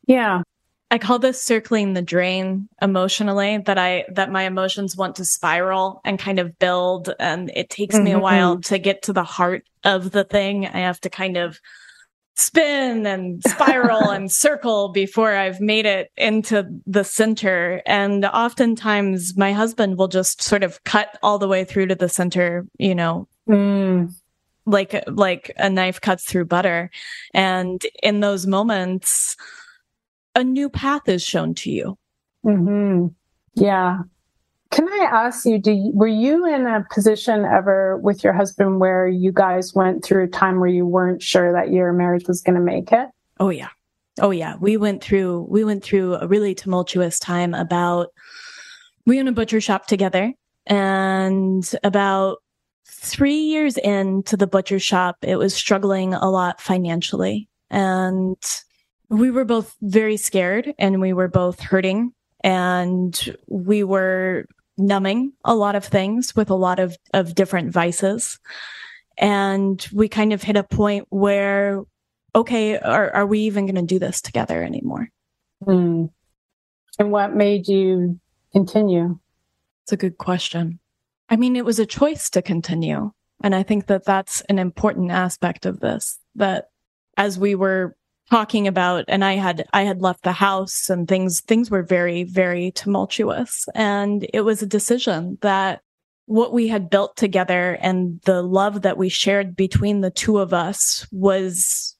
yeah. 0.05 0.41
I 0.89 0.97
call 0.97 1.19
this 1.19 1.41
circling 1.41 1.93
the 1.93 2.01
drain 2.01 2.69
emotionally 2.81 3.57
that 3.57 3.77
I 3.77 4.05
that 4.13 4.31
my 4.31 4.43
emotions 4.43 4.95
want 4.95 5.17
to 5.17 5.25
spiral 5.25 6.01
and 6.05 6.17
kind 6.17 6.39
of 6.39 6.57
build 6.59 7.13
and 7.19 7.51
it 7.53 7.69
takes 7.69 7.95
mm-hmm. 7.95 8.03
me 8.05 8.11
a 8.11 8.13
mm-hmm. 8.15 8.23
while 8.23 8.61
to 8.61 8.79
get 8.79 9.01
to 9.03 9.13
the 9.13 9.23
heart 9.23 9.65
of 9.83 10.11
the 10.11 10.23
thing. 10.23 10.65
I 10.65 10.79
have 10.79 11.01
to 11.01 11.09
kind 11.09 11.35
of 11.35 11.59
spin 12.35 13.05
and 13.05 13.43
spiral 13.43 14.09
and 14.11 14.31
circle 14.31 14.89
before 14.89 15.35
I've 15.35 15.59
made 15.59 15.85
it 15.85 16.11
into 16.15 16.65
the 16.85 17.03
center. 17.03 17.81
And 17.85 18.23
oftentimes 18.23 19.35
my 19.35 19.51
husband 19.51 19.97
will 19.97 20.07
just 20.07 20.41
sort 20.41 20.63
of 20.63 20.83
cut 20.83 21.17
all 21.21 21.39
the 21.39 21.47
way 21.47 21.65
through 21.65 21.87
to 21.87 21.95
the 21.95 22.09
center, 22.09 22.65
you 22.77 22.95
know. 22.95 23.27
Mm. 23.49 24.13
Like 24.65 25.03
like 25.07 25.51
a 25.57 25.69
knife 25.69 25.99
cuts 25.99 26.23
through 26.23 26.45
butter. 26.45 26.91
And 27.33 27.85
in 28.03 28.19
those 28.21 28.45
moments, 28.45 29.35
a 30.37 30.43
new 30.43 30.69
path 30.69 31.09
is 31.09 31.23
shown 31.23 31.55
to 31.55 31.71
you. 31.71 31.97
Mm-hmm. 32.45 33.07
Yeah. 33.55 34.01
Can 34.69 34.87
I 34.87 35.07
ask 35.11 35.45
you, 35.45 35.57
do 35.57 35.71
you, 35.71 35.91
were 35.95 36.07
you 36.07 36.45
in 36.45 36.67
a 36.67 36.85
position 36.93 37.43
ever 37.43 37.97
with 37.97 38.23
your 38.23 38.33
husband 38.33 38.79
where 38.79 39.07
you 39.07 39.31
guys 39.31 39.73
went 39.73 40.05
through 40.05 40.25
a 40.25 40.27
time 40.27 40.59
where 40.59 40.69
you 40.69 40.85
weren't 40.85 41.23
sure 41.23 41.51
that 41.53 41.71
your 41.71 41.91
marriage 41.91 42.27
was 42.27 42.41
going 42.41 42.55
to 42.55 42.61
make 42.61 42.91
it? 42.91 43.07
Oh 43.39 43.49
yeah. 43.49 43.69
Oh 44.21 44.29
yeah. 44.29 44.55
We 44.59 44.77
went 44.77 45.03
through, 45.03 45.47
we 45.49 45.63
went 45.63 45.83
through 45.83 46.15
a 46.15 46.27
really 46.27 46.53
tumultuous 46.53 47.17
time 47.17 47.55
about, 47.55 48.09
we 49.07 49.19
own 49.19 49.27
a 49.27 49.31
butcher 49.31 49.61
shop 49.61 49.87
together 49.87 50.33
and 50.67 51.67
about 51.83 52.37
three 52.87 53.39
years 53.39 53.77
into 53.77 54.37
the 54.37 54.47
butcher 54.47 54.79
shop, 54.79 55.15
it 55.23 55.37
was 55.37 55.55
struggling 55.55 56.13
a 56.13 56.29
lot 56.29 56.61
financially 56.61 57.49
and 57.71 58.37
we 59.09 59.31
were 59.31 59.45
both 59.45 59.75
very 59.81 60.17
scared 60.17 60.73
and 60.77 61.01
we 61.01 61.13
were 61.13 61.27
both 61.27 61.59
hurting 61.59 62.13
and 62.43 63.37
we 63.47 63.83
were 63.83 64.45
numbing 64.77 65.33
a 65.43 65.55
lot 65.55 65.75
of 65.75 65.85
things 65.85 66.35
with 66.35 66.49
a 66.49 66.55
lot 66.55 66.79
of, 66.79 66.95
of 67.13 67.35
different 67.35 67.71
vices. 67.71 68.39
And 69.17 69.85
we 69.91 70.07
kind 70.07 70.33
of 70.33 70.43
hit 70.43 70.55
a 70.55 70.63
point 70.63 71.07
where, 71.09 71.83
okay, 72.35 72.77
are, 72.77 73.11
are 73.11 73.25
we 73.25 73.39
even 73.41 73.65
going 73.65 73.75
to 73.75 73.81
do 73.81 73.97
this 73.97 74.21
together 74.21 74.63
anymore? 74.63 75.09
Mm. 75.65 76.11
And 76.99 77.11
what 77.11 77.35
made 77.35 77.67
you 77.67 78.19
continue? 78.51 79.19
It's 79.83 79.93
a 79.93 79.97
good 79.97 80.17
question. 80.17 80.79
I 81.29 81.35
mean, 81.35 81.55
it 81.55 81.65
was 81.65 81.79
a 81.79 81.85
choice 81.85 82.29
to 82.31 82.41
continue. 82.41 83.11
And 83.43 83.55
I 83.55 83.63
think 83.63 83.87
that 83.87 84.05
that's 84.05 84.41
an 84.41 84.59
important 84.59 85.11
aspect 85.11 85.65
of 85.65 85.79
this, 85.79 86.19
that 86.35 86.69
as 87.17 87.39
we 87.39 87.55
were 87.55 87.96
talking 88.29 88.67
about 88.67 89.05
and 89.07 89.23
I 89.23 89.33
had 89.33 89.65
I 89.73 89.83
had 89.83 90.01
left 90.01 90.23
the 90.23 90.33
house 90.33 90.89
and 90.89 91.07
things 91.07 91.41
things 91.41 91.71
were 91.71 91.83
very 91.83 92.23
very 92.23 92.71
tumultuous. 92.71 93.67
And 93.73 94.27
it 94.33 94.41
was 94.41 94.61
a 94.61 94.67
decision 94.67 95.37
that 95.41 95.81
what 96.25 96.51
we 96.51 96.67
had 96.67 96.89
built 96.89 97.15
together 97.15 97.77
and 97.81 98.19
the 98.23 98.41
love 98.41 98.81
that 98.81 98.97
we 98.97 99.07
shared 99.07 99.55
between 99.55 100.01
the 100.01 100.11
two 100.11 100.39
of 100.39 100.53
us 100.53 101.07
was 101.11 101.95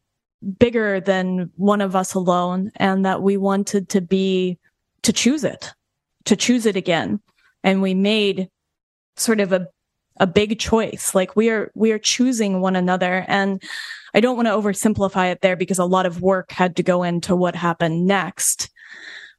bigger 0.59 0.99
than 0.99 1.49
one 1.55 1.81
of 1.81 1.95
us 1.95 2.13
alone 2.13 2.71
and 2.75 3.05
that 3.05 3.21
we 3.21 3.37
wanted 3.37 3.89
to 3.89 4.01
be 4.01 4.59
to 5.03 5.13
choose 5.13 5.43
it 5.43 5.73
to 6.27 6.35
choose 6.35 6.65
it 6.65 6.75
again. 6.75 7.19
And 7.63 7.81
we 7.81 7.93
made 7.93 8.49
sort 9.15 9.39
of 9.39 9.51
a 9.51 9.67
a 10.19 10.27
big 10.27 10.59
choice. 10.59 11.13
Like 11.13 11.35
we 11.35 11.49
are, 11.49 11.71
we 11.75 11.91
are 11.91 11.99
choosing 11.99 12.61
one 12.61 12.75
another. 12.75 13.25
And 13.27 13.61
I 14.13 14.19
don't 14.19 14.35
want 14.35 14.47
to 14.47 14.51
oversimplify 14.51 15.31
it 15.31 15.41
there 15.41 15.55
because 15.55 15.79
a 15.79 15.85
lot 15.85 16.05
of 16.05 16.21
work 16.21 16.51
had 16.51 16.75
to 16.77 16.83
go 16.83 17.03
into 17.03 17.35
what 17.35 17.55
happened 17.55 18.05
next. 18.05 18.69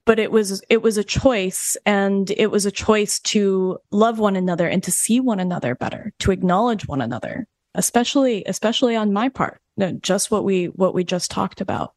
But 0.04 0.18
it 0.18 0.32
was, 0.32 0.62
it 0.70 0.82
was 0.82 0.96
a 0.96 1.04
choice 1.04 1.76
and 1.84 2.30
it 2.30 2.50
was 2.50 2.64
a 2.64 2.70
choice 2.70 3.20
to 3.20 3.78
love 3.90 4.18
one 4.18 4.36
another 4.36 4.66
and 4.66 4.82
to 4.84 4.90
see 4.90 5.20
one 5.20 5.40
another 5.40 5.74
better, 5.74 6.12
to 6.20 6.30
acknowledge 6.30 6.88
one 6.88 7.02
another, 7.02 7.46
especially, 7.74 8.42
especially 8.46 8.96
on 8.96 9.12
my 9.12 9.28
part, 9.28 9.60
just 10.00 10.30
what 10.30 10.44
we, 10.44 10.66
what 10.66 10.94
we 10.94 11.04
just 11.04 11.30
talked 11.30 11.60
about 11.60 11.92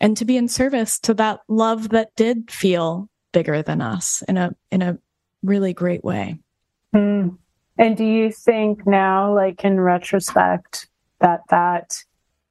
and 0.00 0.16
to 0.16 0.24
be 0.24 0.36
in 0.36 0.48
service 0.48 0.98
to 1.00 1.14
that 1.14 1.40
love 1.48 1.90
that 1.90 2.14
did 2.16 2.50
feel 2.50 3.08
bigger 3.32 3.62
than 3.62 3.80
us 3.80 4.22
in 4.28 4.36
a, 4.36 4.54
in 4.70 4.82
a 4.82 4.98
really 5.42 5.72
great 5.72 6.02
way. 6.02 6.38
Mm. 6.94 7.36
And 7.80 7.96
do 7.96 8.04
you 8.04 8.30
think 8.30 8.86
now, 8.86 9.34
like 9.34 9.64
in 9.64 9.80
retrospect, 9.80 10.86
that 11.20 11.40
that 11.48 11.96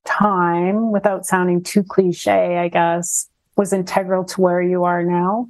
time, 0.04 0.92
without 0.92 1.24
sounding 1.24 1.62
too 1.62 1.84
cliche, 1.84 2.58
I 2.58 2.68
guess, 2.68 3.30
was 3.56 3.72
integral 3.72 4.26
to 4.26 4.42
where 4.42 4.60
you 4.60 4.86
are 4.86 5.04
now? 5.04 5.48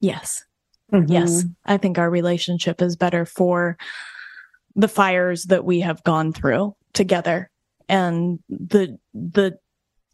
Yes. 0.00 0.44
Mm-hmm. 0.92 1.12
Yes. 1.12 1.44
I 1.64 1.76
think 1.76 1.98
our 1.98 2.10
relationship 2.10 2.82
is 2.82 2.96
better 2.96 3.24
for 3.24 3.78
the 4.74 4.88
fires 4.88 5.44
that 5.44 5.64
we 5.64 5.78
have 5.80 6.02
gone 6.02 6.32
through 6.32 6.74
together 6.92 7.48
and 7.88 8.40
the 8.48 8.98
the 9.14 9.56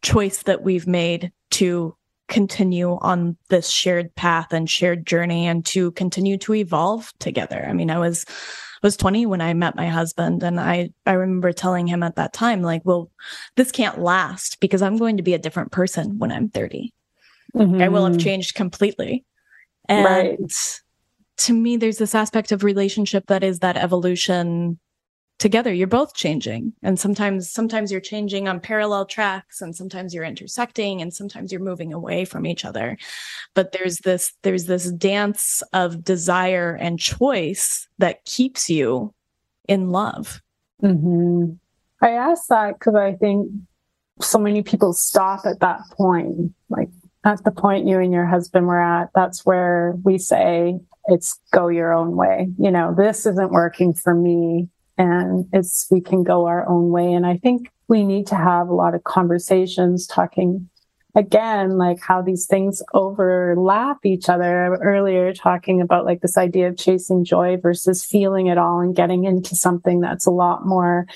choice 0.03 0.43
that 0.43 0.61
we've 0.61 0.85
made 0.85 1.31
to 1.49 1.95
continue 2.27 2.99
on 3.01 3.37
this 3.47 3.69
shared 3.69 4.13
path 4.13 4.53
and 4.53 4.69
shared 4.69 5.07
journey 5.07 5.47
and 5.47 5.65
to 5.65 5.91
continue 5.93 6.37
to 6.37 6.53
evolve 6.53 7.11
together. 7.17 7.65
I 7.67 7.73
mean, 7.73 7.89
I 7.89 7.97
was 7.97 8.23
was 8.81 8.97
20 8.97 9.25
when 9.25 9.41
I 9.41 9.53
met 9.53 9.75
my 9.75 9.87
husband. 9.87 10.43
And 10.43 10.59
I, 10.59 10.91
I 11.05 11.13
remember 11.13 11.51
telling 11.51 11.87
him 11.87 12.03
at 12.03 12.15
that 12.15 12.33
time, 12.33 12.61
like, 12.61 12.81
well, 12.85 13.11
this 13.55 13.71
can't 13.71 13.99
last 13.99 14.59
because 14.59 14.81
I'm 14.81 14.97
going 14.97 15.17
to 15.17 15.23
be 15.23 15.33
a 15.33 15.39
different 15.39 15.71
person 15.71 16.19
when 16.19 16.31
I'm 16.31 16.49
30. 16.49 16.93
Mm-hmm. 17.55 17.81
I 17.81 17.89
will 17.89 18.05
have 18.05 18.13
mm-hmm. 18.13 18.23
changed 18.23 18.55
completely. 18.55 19.25
And 19.87 20.05
right. 20.05 20.81
to 21.37 21.53
me, 21.53 21.77
there's 21.77 21.97
this 21.97 22.15
aspect 22.15 22.51
of 22.51 22.63
relationship 22.63 23.25
that 23.27 23.43
is 23.43 23.59
that 23.59 23.77
evolution 23.77 24.79
together 25.39 25.73
you're 25.73 25.87
both 25.87 26.13
changing. 26.13 26.73
And 26.83 26.99
sometimes 26.99 27.49
sometimes 27.49 27.91
you're 27.91 28.01
changing 28.01 28.47
on 28.47 28.59
parallel 28.59 29.05
tracks 29.05 29.61
and 29.61 29.75
sometimes 29.75 30.13
you're 30.13 30.25
intersecting 30.25 31.01
and 31.01 31.13
sometimes 31.13 31.51
you're 31.51 31.61
moving 31.61 31.93
away 31.93 32.25
from 32.25 32.45
each 32.45 32.65
other. 32.65 32.97
But 33.55 33.71
there's 33.71 33.99
this 33.99 34.33
there's 34.43 34.65
this 34.65 34.91
dance 34.91 35.63
of 35.73 36.03
desire 36.03 36.77
and 36.79 36.99
choice 36.99 37.87
that 37.97 38.25
keeps 38.25 38.69
you 38.69 39.13
in 39.67 39.89
love. 39.89 40.41
Mm-hmm. 40.81 41.55
i 42.01 42.11
ask 42.11 42.47
that 42.47 42.79
because 42.79 42.95
i 42.95 43.11
think 43.11 43.51
so 44.21 44.39
many 44.39 44.61
people 44.61 44.93
stop 44.93 45.45
at 45.45 45.59
that 45.59 45.81
point. 45.91 46.53
Like 46.69 46.89
at 47.25 47.43
the 47.43 47.51
point 47.51 47.87
you 47.87 47.99
and 47.99 48.13
your 48.13 48.25
husband 48.25 48.67
were 48.67 48.81
at 48.81 49.09
that's 49.15 49.45
where 49.45 49.95
we 50.03 50.17
say 50.17 50.79
it's 51.05 51.39
go 51.51 51.67
your 51.67 51.93
own 51.93 52.15
way. 52.15 52.49
You 52.57 52.71
know 52.71 52.93
this 52.95 53.25
isn't 53.25 53.51
working 53.51 53.93
for 53.93 54.13
me 54.13 54.69
and 54.99 55.47
it's 55.53 55.87
we 55.89 56.01
can 56.01 56.23
go 56.23 56.45
our 56.45 56.67
own 56.69 56.91
way. 56.91 57.11
And 57.11 57.25
i 57.25 57.37
think 57.37 57.71
we 57.87 58.03
need 58.03 58.27
to 58.27 58.35
have 58.35 58.67
a 58.67 58.75
lot 58.75 58.93
of 58.93 59.03
conversations 59.03 60.05
talking 60.05 60.69
again 61.15 61.77
like 61.77 61.99
how 61.99 62.21
these 62.21 62.45
things 62.45 62.83
overlap 62.93 64.05
each 64.05 64.29
other. 64.29 64.75
Earlier 64.75 65.33
talking 65.33 65.81
about 65.81 66.05
like 66.05 66.21
this 66.21 66.37
idea 66.37 66.67
of 66.67 66.77
chasing 66.77 67.25
joy 67.25 67.57
versus 67.57 68.05
feeling 68.05 68.45
it 68.47 68.59
all 68.59 68.79
and 68.81 68.95
getting 68.95 69.23
into 69.23 69.55
something 69.55 70.01
that's 70.01 70.27
a 70.27 70.31
lot 70.31 70.67
more 70.67 71.07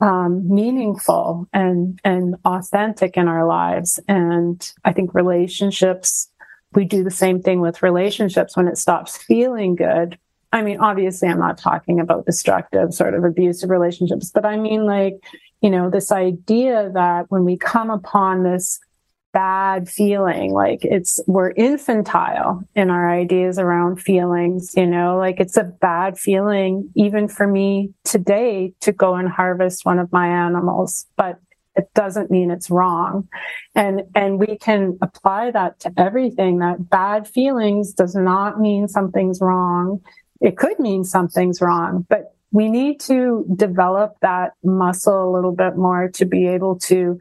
um, 0.00 0.46
meaningful 0.52 1.48
and 1.52 1.98
and 2.04 2.34
authentic 2.44 3.16
in 3.16 3.28
our 3.28 3.46
lives. 3.46 3.98
And 4.08 4.70
i 4.84 4.92
think 4.92 5.14
relationships 5.14 6.28
we 6.74 6.84
do 6.84 7.04
the 7.04 7.10
same 7.10 7.40
thing 7.40 7.60
with 7.60 7.82
relationships 7.82 8.56
when 8.56 8.66
it 8.66 8.78
stops 8.78 9.16
feeling 9.16 9.76
good 9.76 10.18
I 10.52 10.62
mean, 10.62 10.78
obviously, 10.80 11.28
I'm 11.28 11.38
not 11.38 11.58
talking 11.58 11.98
about 11.98 12.26
destructive, 12.26 12.92
sort 12.92 13.14
of 13.14 13.24
abusive 13.24 13.70
relationships, 13.70 14.30
but 14.32 14.44
I 14.44 14.56
mean, 14.56 14.84
like, 14.84 15.14
you 15.62 15.70
know, 15.70 15.88
this 15.88 16.12
idea 16.12 16.90
that 16.94 17.26
when 17.30 17.44
we 17.44 17.56
come 17.56 17.90
upon 17.90 18.42
this 18.42 18.78
bad 19.32 19.88
feeling. 19.88 20.52
Like 20.52 20.84
it's, 20.84 21.20
we're 21.26 21.52
infantile 21.52 22.62
in 22.74 22.90
our 22.90 23.10
ideas 23.10 23.58
around 23.58 23.96
feelings, 23.96 24.74
you 24.76 24.86
know, 24.86 25.16
like 25.16 25.40
it's 25.40 25.56
a 25.56 25.64
bad 25.64 26.18
feeling, 26.18 26.90
even 26.94 27.28
for 27.28 27.46
me 27.46 27.92
today 28.04 28.74
to 28.80 28.92
go 28.92 29.14
and 29.14 29.28
harvest 29.28 29.84
one 29.84 29.98
of 29.98 30.12
my 30.12 30.28
animals, 30.28 31.06
but 31.16 31.40
it 31.74 31.88
doesn't 31.94 32.30
mean 32.30 32.50
it's 32.50 32.70
wrong. 32.70 33.26
And, 33.74 34.02
and 34.14 34.38
we 34.38 34.58
can 34.58 34.98
apply 35.00 35.50
that 35.52 35.80
to 35.80 35.92
everything 35.96 36.58
that 36.58 36.90
bad 36.90 37.26
feelings 37.26 37.94
does 37.94 38.14
not 38.14 38.60
mean 38.60 38.88
something's 38.88 39.40
wrong. 39.40 40.02
It 40.42 40.58
could 40.58 40.78
mean 40.78 41.04
something's 41.04 41.62
wrong, 41.62 42.04
but 42.08 42.34
we 42.50 42.68
need 42.68 43.00
to 43.00 43.46
develop 43.56 44.16
that 44.20 44.52
muscle 44.62 45.30
a 45.30 45.32
little 45.34 45.54
bit 45.54 45.76
more 45.76 46.08
to 46.14 46.26
be 46.26 46.46
able 46.46 46.78
to 46.80 47.18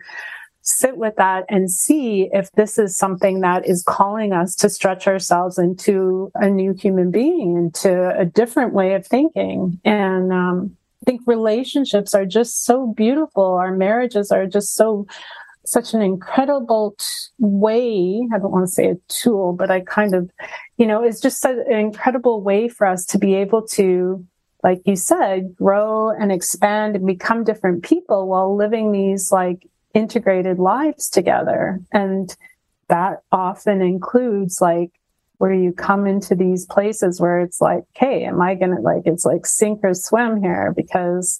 sit 0.63 0.97
with 0.97 1.15
that 1.15 1.45
and 1.49 1.71
see 1.71 2.29
if 2.33 2.51
this 2.51 2.77
is 2.77 2.97
something 2.97 3.39
that 3.41 3.67
is 3.67 3.83
calling 3.83 4.33
us 4.33 4.55
to 4.55 4.69
stretch 4.69 5.07
ourselves 5.07 5.57
into 5.57 6.31
a 6.35 6.49
new 6.49 6.73
human 6.73 7.11
being, 7.11 7.55
into 7.55 8.17
a 8.17 8.25
different 8.25 8.73
way 8.73 8.93
of 8.93 9.07
thinking. 9.07 9.79
And 9.85 10.31
um, 10.31 10.77
I 11.01 11.05
think 11.05 11.21
relationships 11.25 12.13
are 12.13 12.25
just 12.25 12.63
so 12.63 12.93
beautiful. 12.95 13.43
Our 13.43 13.75
marriages 13.75 14.31
are 14.31 14.45
just 14.45 14.75
so 14.75 15.07
such 15.65 15.93
an 15.93 16.01
incredible 16.01 16.95
t- 16.97 17.05
way. 17.39 18.21
I 18.33 18.39
don't 18.39 18.51
want 18.51 18.67
to 18.67 18.71
say 18.71 18.89
a 18.89 18.95
tool, 19.07 19.53
but 19.53 19.69
I 19.69 19.81
kind 19.81 20.13
of, 20.13 20.29
you 20.77 20.87
know, 20.87 21.03
it's 21.03 21.19
just 21.19 21.43
an 21.45 21.63
incredible 21.71 22.41
way 22.41 22.67
for 22.67 22.87
us 22.87 23.05
to 23.07 23.17
be 23.17 23.35
able 23.35 23.65
to 23.69 24.25
like 24.63 24.81
you 24.85 24.95
said, 24.95 25.55
grow 25.55 26.09
and 26.11 26.31
expand 26.31 26.95
and 26.95 27.05
become 27.05 27.43
different 27.43 27.83
people 27.83 28.27
while 28.27 28.55
living 28.55 28.91
these 28.91 29.31
like 29.31 29.67
integrated 29.93 30.59
lives 30.59 31.09
together. 31.09 31.79
And 31.91 32.35
that 32.87 33.23
often 33.31 33.81
includes 33.81 34.61
like 34.61 34.91
where 35.37 35.53
you 35.53 35.73
come 35.73 36.05
into 36.05 36.35
these 36.35 36.65
places 36.65 37.19
where 37.19 37.39
it's 37.39 37.61
like, 37.61 37.83
hey, 37.95 38.25
am 38.25 38.41
I 38.41 38.55
going 38.55 38.75
to 38.75 38.81
like, 38.81 39.03
it's 39.05 39.25
like 39.25 39.45
sink 39.45 39.79
or 39.83 39.93
swim 39.93 40.41
here 40.41 40.73
because 40.75 41.39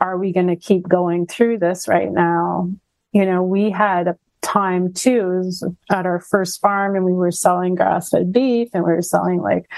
are 0.00 0.18
we 0.18 0.32
going 0.32 0.48
to 0.48 0.56
keep 0.56 0.86
going 0.86 1.26
through 1.26 1.58
this 1.58 1.88
right 1.88 2.12
now? 2.12 2.70
You 3.12 3.24
know, 3.24 3.42
we 3.42 3.70
had 3.70 4.08
a 4.08 4.16
time 4.42 4.92
too 4.92 5.50
at 5.90 6.06
our 6.06 6.20
first 6.20 6.60
farm 6.60 6.94
and 6.94 7.04
we 7.04 7.12
were 7.12 7.30
selling 7.30 7.74
grass 7.74 8.10
fed 8.10 8.32
beef 8.32 8.68
and 8.72 8.84
we 8.84 8.92
were 8.92 9.02
selling 9.02 9.40
like 9.40 9.70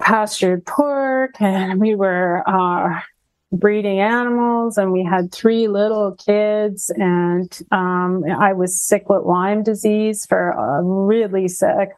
pastured 0.00 0.64
pork 0.66 1.40
and 1.40 1.80
we 1.80 1.94
were 1.94 2.42
uh, 2.46 3.00
breeding 3.52 4.00
animals 4.00 4.78
and 4.78 4.92
we 4.92 5.04
had 5.04 5.32
three 5.32 5.68
little 5.68 6.12
kids 6.12 6.90
and 6.96 7.60
um, 7.70 8.24
i 8.38 8.52
was 8.52 8.80
sick 8.80 9.08
with 9.08 9.24
lyme 9.24 9.62
disease 9.62 10.24
for 10.26 10.58
uh, 10.58 10.80
really 10.82 11.48
sick. 11.48 11.90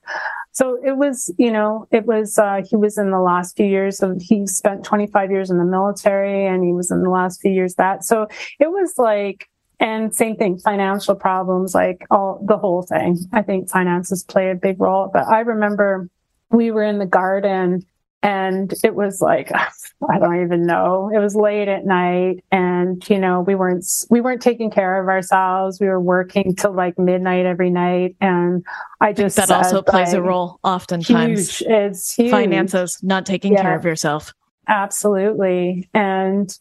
So 0.52 0.78
it 0.84 0.96
was 0.96 1.34
you 1.36 1.50
know 1.50 1.86
it 1.90 2.06
was 2.06 2.38
uh, 2.38 2.62
he 2.68 2.76
was 2.76 2.96
in 2.96 3.10
the 3.10 3.20
last 3.20 3.56
few 3.56 3.66
years 3.66 4.00
of 4.02 4.22
he 4.22 4.46
spent 4.46 4.84
25 4.84 5.30
years 5.30 5.50
in 5.50 5.58
the 5.58 5.64
military 5.64 6.46
and 6.46 6.64
he 6.64 6.72
was 6.72 6.90
in 6.92 7.02
the 7.02 7.10
last 7.10 7.40
few 7.40 7.50
years 7.50 7.74
that. 7.74 8.04
So 8.04 8.28
it 8.60 8.70
was 8.70 8.94
like 8.96 9.48
and 9.84 10.14
same 10.14 10.34
thing 10.34 10.58
financial 10.58 11.14
problems 11.14 11.74
like 11.74 12.06
all 12.10 12.42
the 12.48 12.56
whole 12.56 12.82
thing 12.82 13.18
i 13.32 13.42
think 13.42 13.70
finances 13.70 14.24
play 14.24 14.50
a 14.50 14.54
big 14.54 14.80
role 14.80 15.10
but 15.12 15.26
i 15.28 15.40
remember 15.40 16.08
we 16.50 16.70
were 16.70 16.82
in 16.82 16.98
the 16.98 17.06
garden 17.06 17.84
and 18.22 18.72
it 18.82 18.94
was 18.94 19.20
like 19.20 19.52
i 20.08 20.18
don't 20.18 20.42
even 20.42 20.66
know 20.66 21.10
it 21.14 21.18
was 21.18 21.36
late 21.36 21.68
at 21.68 21.84
night 21.84 22.42
and 22.50 23.08
you 23.10 23.18
know 23.18 23.42
we 23.42 23.54
weren't 23.54 23.84
we 24.08 24.20
weren't 24.22 24.40
taking 24.40 24.70
care 24.70 25.00
of 25.00 25.08
ourselves 25.08 25.78
we 25.78 25.86
were 25.86 26.00
working 26.00 26.56
till 26.56 26.72
like 26.72 26.98
midnight 26.98 27.44
every 27.44 27.70
night 27.70 28.16
and 28.22 28.64
i 29.02 29.12
just 29.12 29.36
that 29.36 29.48
said, 29.48 29.56
also 29.56 29.82
plays 29.82 30.08
like, 30.08 30.16
a 30.16 30.22
role 30.22 30.58
oftentimes 30.64 31.58
huge. 31.58 31.70
it's 31.70 32.14
huge. 32.14 32.30
finances 32.30 32.98
not 33.02 33.26
taking 33.26 33.52
Yeah. 33.52 33.62
care 33.62 33.76
of 33.76 33.84
yourself 33.84 34.32
absolutely 34.66 35.90
and 35.92 36.58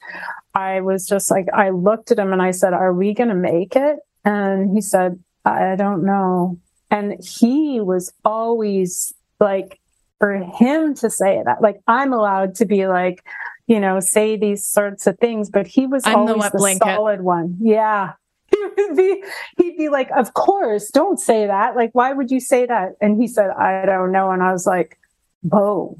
i 0.55 0.81
was 0.81 1.07
just 1.07 1.31
like 1.31 1.47
i 1.53 1.69
looked 1.69 2.11
at 2.11 2.19
him 2.19 2.33
and 2.33 2.41
i 2.41 2.51
said 2.51 2.73
are 2.73 2.93
we 2.93 3.13
going 3.13 3.29
to 3.29 3.35
make 3.35 3.75
it? 3.75 3.97
And 4.25 4.73
he 4.73 4.81
said 4.81 5.19
i 5.45 5.75
don't 5.75 6.05
know. 6.05 6.57
And 6.89 7.23
he 7.23 7.79
was 7.81 8.13
always 8.23 9.13
like 9.39 9.79
for 10.19 10.35
him 10.35 10.93
to 10.95 11.09
say 11.09 11.41
that 11.43 11.61
like 11.61 11.81
i'm 11.87 12.13
allowed 12.13 12.55
to 12.55 12.65
be 12.65 12.87
like 12.87 13.25
you 13.67 13.79
know 13.79 13.99
say 13.99 14.37
these 14.37 14.65
sorts 14.65 15.07
of 15.07 15.17
things 15.19 15.49
but 15.49 15.67
he 15.67 15.87
was 15.87 16.05
I'm 16.05 16.19
always 16.19 16.37
wet 16.37 16.79
the, 16.79 16.79
solid 16.81 17.21
one. 17.21 17.57
Yeah. 17.59 18.13
He 18.53 18.83
would 18.83 18.95
be 18.95 19.23
he'd 19.57 19.77
be 19.77 19.89
like 19.89 20.09
of 20.15 20.33
course 20.35 20.91
don't 20.91 21.19
say 21.19 21.47
that. 21.47 21.75
Like 21.75 21.89
why 21.93 22.13
would 22.13 22.29
you 22.29 22.39
say 22.39 22.65
that? 22.67 22.89
And 23.01 23.19
he 23.19 23.27
said 23.27 23.49
i 23.49 23.85
don't 23.85 24.11
know. 24.11 24.31
And 24.31 24.43
i 24.43 24.51
was 24.51 24.67
like 24.67 24.99
whoa 25.41 25.97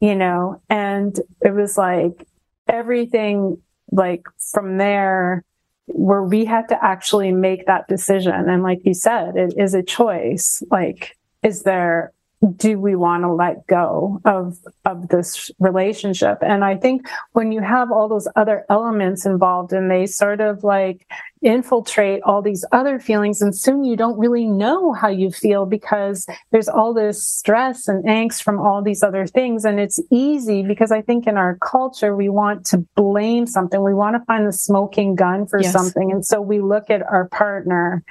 you 0.00 0.14
know? 0.14 0.60
And 0.68 1.18
it 1.40 1.54
was 1.54 1.78
like 1.78 2.26
everything 2.68 3.58
like 3.90 4.22
from 4.52 4.78
there 4.78 5.44
where 5.86 6.22
we 6.22 6.44
had 6.44 6.68
to 6.68 6.84
actually 6.84 7.32
make 7.32 7.66
that 7.66 7.86
decision. 7.88 8.48
And 8.48 8.62
like 8.62 8.80
you 8.84 8.94
said 8.94 9.36
it 9.36 9.54
is 9.56 9.74
a 9.74 9.82
choice. 9.82 10.62
Like 10.70 11.16
is 11.42 11.62
there 11.62 12.12
do 12.56 12.78
we 12.78 12.94
want 12.94 13.22
to 13.22 13.32
let 13.32 13.66
go 13.66 14.20
of 14.24 14.58
of 14.84 15.08
this 15.08 15.50
relationship? 15.58 16.38
And 16.42 16.64
i 16.64 16.76
think 16.76 17.06
when 17.32 17.50
you 17.50 17.60
have 17.62 17.90
all 17.90 18.08
those 18.08 18.28
other 18.36 18.64
elements 18.68 19.24
involved 19.24 19.72
and 19.72 19.90
they 19.90 20.06
sort 20.06 20.40
of 20.40 20.62
like 20.62 21.06
infiltrate 21.42 22.22
all 22.24 22.42
these 22.42 22.64
other 22.72 22.98
feelings 22.98 23.40
and 23.40 23.56
soon 23.56 23.84
you 23.84 23.96
don't 23.96 24.18
really 24.18 24.46
know 24.46 24.92
how 24.92 25.08
you 25.08 25.30
feel 25.30 25.64
because 25.64 26.26
there's 26.50 26.68
all 26.68 26.92
this 26.92 27.26
stress 27.26 27.88
and 27.88 28.04
angst 28.04 28.42
from 28.42 28.58
all 28.58 28.82
these 28.82 29.02
other 29.02 29.26
things. 29.26 29.64
And 29.64 29.78
it's 29.78 30.00
easy 30.10 30.62
because 30.62 30.92
i 30.92 31.00
think 31.00 31.26
in 31.26 31.36
our 31.36 31.56
culture 31.62 32.14
we 32.16 32.28
want 32.28 32.66
to 32.66 32.78
blame 32.96 33.46
something. 33.46 33.82
We 33.82 33.94
want 33.94 34.16
to 34.16 34.24
find 34.26 34.46
the 34.46 34.52
smoking 34.52 35.14
gun 35.14 35.46
for 35.46 35.60
Yes. 35.60 35.72
something. 35.72 36.12
And 36.12 36.24
so 36.24 36.40
we 36.40 36.60
look 36.60 36.90
at 36.90 37.02
our 37.02 37.28
partner 37.28 38.02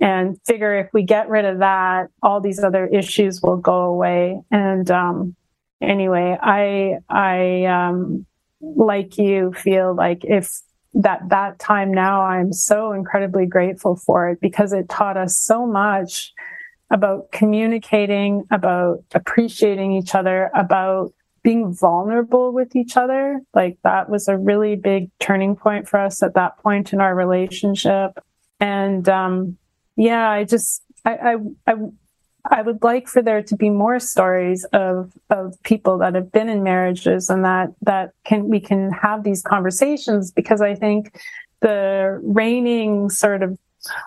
and 0.00 0.38
figure 0.46 0.78
if 0.78 0.88
we 0.92 1.02
get 1.02 1.28
rid 1.28 1.44
of 1.44 1.58
that, 1.58 2.08
all 2.22 2.40
these 2.40 2.62
other 2.62 2.86
issues 2.86 3.40
will 3.42 3.56
go 3.56 3.82
away. 3.82 4.40
And 4.50 4.90
um, 4.90 5.36
anyway, 5.80 6.36
I 6.40 6.98
I 7.08 7.64
um, 7.64 8.26
like 8.60 9.18
you 9.18 9.52
feel 9.52 9.94
like 9.94 10.24
if 10.24 10.60
that 10.94 11.28
that 11.28 11.58
time 11.58 11.92
now, 11.92 12.22
I'm 12.22 12.52
so 12.52 12.92
incredibly 12.92 13.46
grateful 13.46 13.96
for 13.96 14.30
it 14.30 14.40
because 14.40 14.72
it 14.72 14.88
taught 14.88 15.16
us 15.16 15.38
so 15.38 15.66
much 15.66 16.32
about 16.90 17.32
communicating, 17.32 18.44
about 18.50 19.02
appreciating 19.14 19.92
each 19.92 20.14
other, 20.14 20.50
about 20.54 21.12
being 21.42 21.72
vulnerable 21.72 22.52
with 22.52 22.74
each 22.74 22.96
other. 22.96 23.40
Like 23.54 23.78
that 23.84 24.08
was 24.08 24.28
a 24.28 24.36
really 24.36 24.76
big 24.76 25.10
turning 25.20 25.56
point 25.56 25.88
for 25.88 25.98
us 25.98 26.22
at 26.22 26.34
that 26.34 26.58
point 26.58 26.92
in 26.92 27.00
our 27.00 27.14
relationship. 27.14 28.18
And 28.58 29.08
um, 29.08 29.58
yeah, 29.96 30.28
I 30.30 30.44
just 30.44 30.82
I, 31.04 31.14
I 31.14 31.36
I 31.66 31.74
I 32.50 32.62
would 32.62 32.82
like 32.82 33.08
for 33.08 33.22
there 33.22 33.42
to 33.42 33.56
be 33.56 33.70
more 33.70 33.98
stories 33.98 34.64
of 34.72 35.12
of 35.30 35.60
people 35.62 35.98
that 35.98 36.14
have 36.14 36.30
been 36.30 36.48
in 36.48 36.62
marriages 36.62 37.30
and 37.30 37.44
that 37.44 37.68
that 37.82 38.12
can 38.24 38.48
we 38.48 38.60
can 38.60 38.90
have 38.92 39.24
these 39.24 39.42
conversations 39.42 40.30
because 40.30 40.60
I 40.60 40.74
think 40.74 41.18
the 41.60 42.20
reigning 42.22 43.10
sort 43.10 43.42
of 43.42 43.58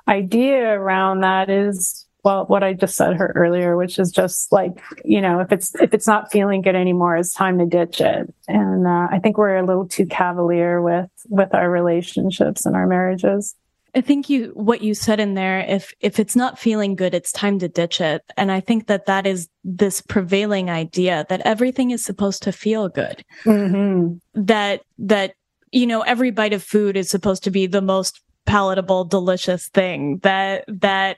idea 0.07 0.69
around 0.73 1.21
that 1.21 1.49
is 1.49 2.05
well 2.23 2.45
what 2.45 2.63
I 2.63 2.73
just 2.73 2.95
said 2.95 3.15
her 3.15 3.31
earlier, 3.35 3.75
which 3.75 3.97
is 3.97 4.11
just 4.11 4.51
like 4.51 4.81
you 5.03 5.21
know 5.21 5.39
if 5.39 5.51
it's 5.51 5.73
if 5.75 5.93
it's 5.93 6.07
not 6.07 6.31
feeling 6.31 6.61
good 6.61 6.75
anymore, 6.75 7.17
it's 7.17 7.33
time 7.33 7.57
to 7.59 7.65
ditch 7.65 7.99
it. 8.01 8.33
And 8.47 8.87
uh, 8.87 9.07
I 9.11 9.19
think 9.19 9.37
we're 9.37 9.57
a 9.57 9.65
little 9.65 9.87
too 9.87 10.05
cavalier 10.05 10.81
with 10.81 11.09
with 11.29 11.53
our 11.53 11.69
relationships 11.69 12.65
and 12.65 12.75
our 12.75 12.87
marriages. 12.87 13.55
I 13.95 14.01
think 14.01 14.29
you 14.29 14.51
what 14.53 14.81
you 14.81 14.93
said 14.93 15.19
in 15.19 15.33
there 15.33 15.59
if 15.61 15.93
if 15.99 16.19
it's 16.19 16.35
not 16.35 16.59
feeling 16.59 16.95
good 16.95 17.13
it's 17.13 17.31
time 17.31 17.59
to 17.59 17.67
ditch 17.67 18.01
it. 18.01 18.23
And 18.37 18.51
I 18.51 18.59
think 18.59 18.87
that 18.87 19.05
that 19.07 19.25
is 19.25 19.49
this 19.63 20.01
prevailing 20.01 20.69
idea 20.69 21.25
that 21.29 21.41
everything 21.41 21.91
is 21.91 22.03
supposed 22.03 22.43
to 22.43 22.51
feel 22.51 22.89
good. 22.89 23.23
Mm-hmm. 23.43 24.17
that 24.45 24.81
that 24.99 25.33
you 25.71 25.87
know 25.87 26.01
every 26.01 26.31
bite 26.31 26.53
of 26.53 26.63
food 26.63 26.97
is 26.97 27.09
supposed 27.09 27.43
to 27.43 27.51
be 27.51 27.67
the 27.67 27.81
most 27.81 28.21
palatable 28.45 29.05
delicious 29.05 29.69
thing. 29.69 30.17
That 30.19 30.65
that 30.67 31.17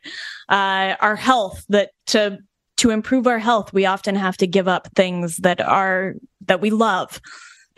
uh 0.49 0.95
our 0.99 1.15
health 1.15 1.65
that 1.69 1.91
to 2.07 2.39
to 2.77 2.89
improve 2.89 3.27
our 3.27 3.39
health 3.39 3.73
we 3.73 3.85
often 3.85 4.15
have 4.15 4.37
to 4.37 4.47
give 4.47 4.67
up 4.67 4.87
things 4.95 5.37
that 5.37 5.61
are 5.61 6.15
that 6.47 6.61
we 6.61 6.69
love 6.69 7.21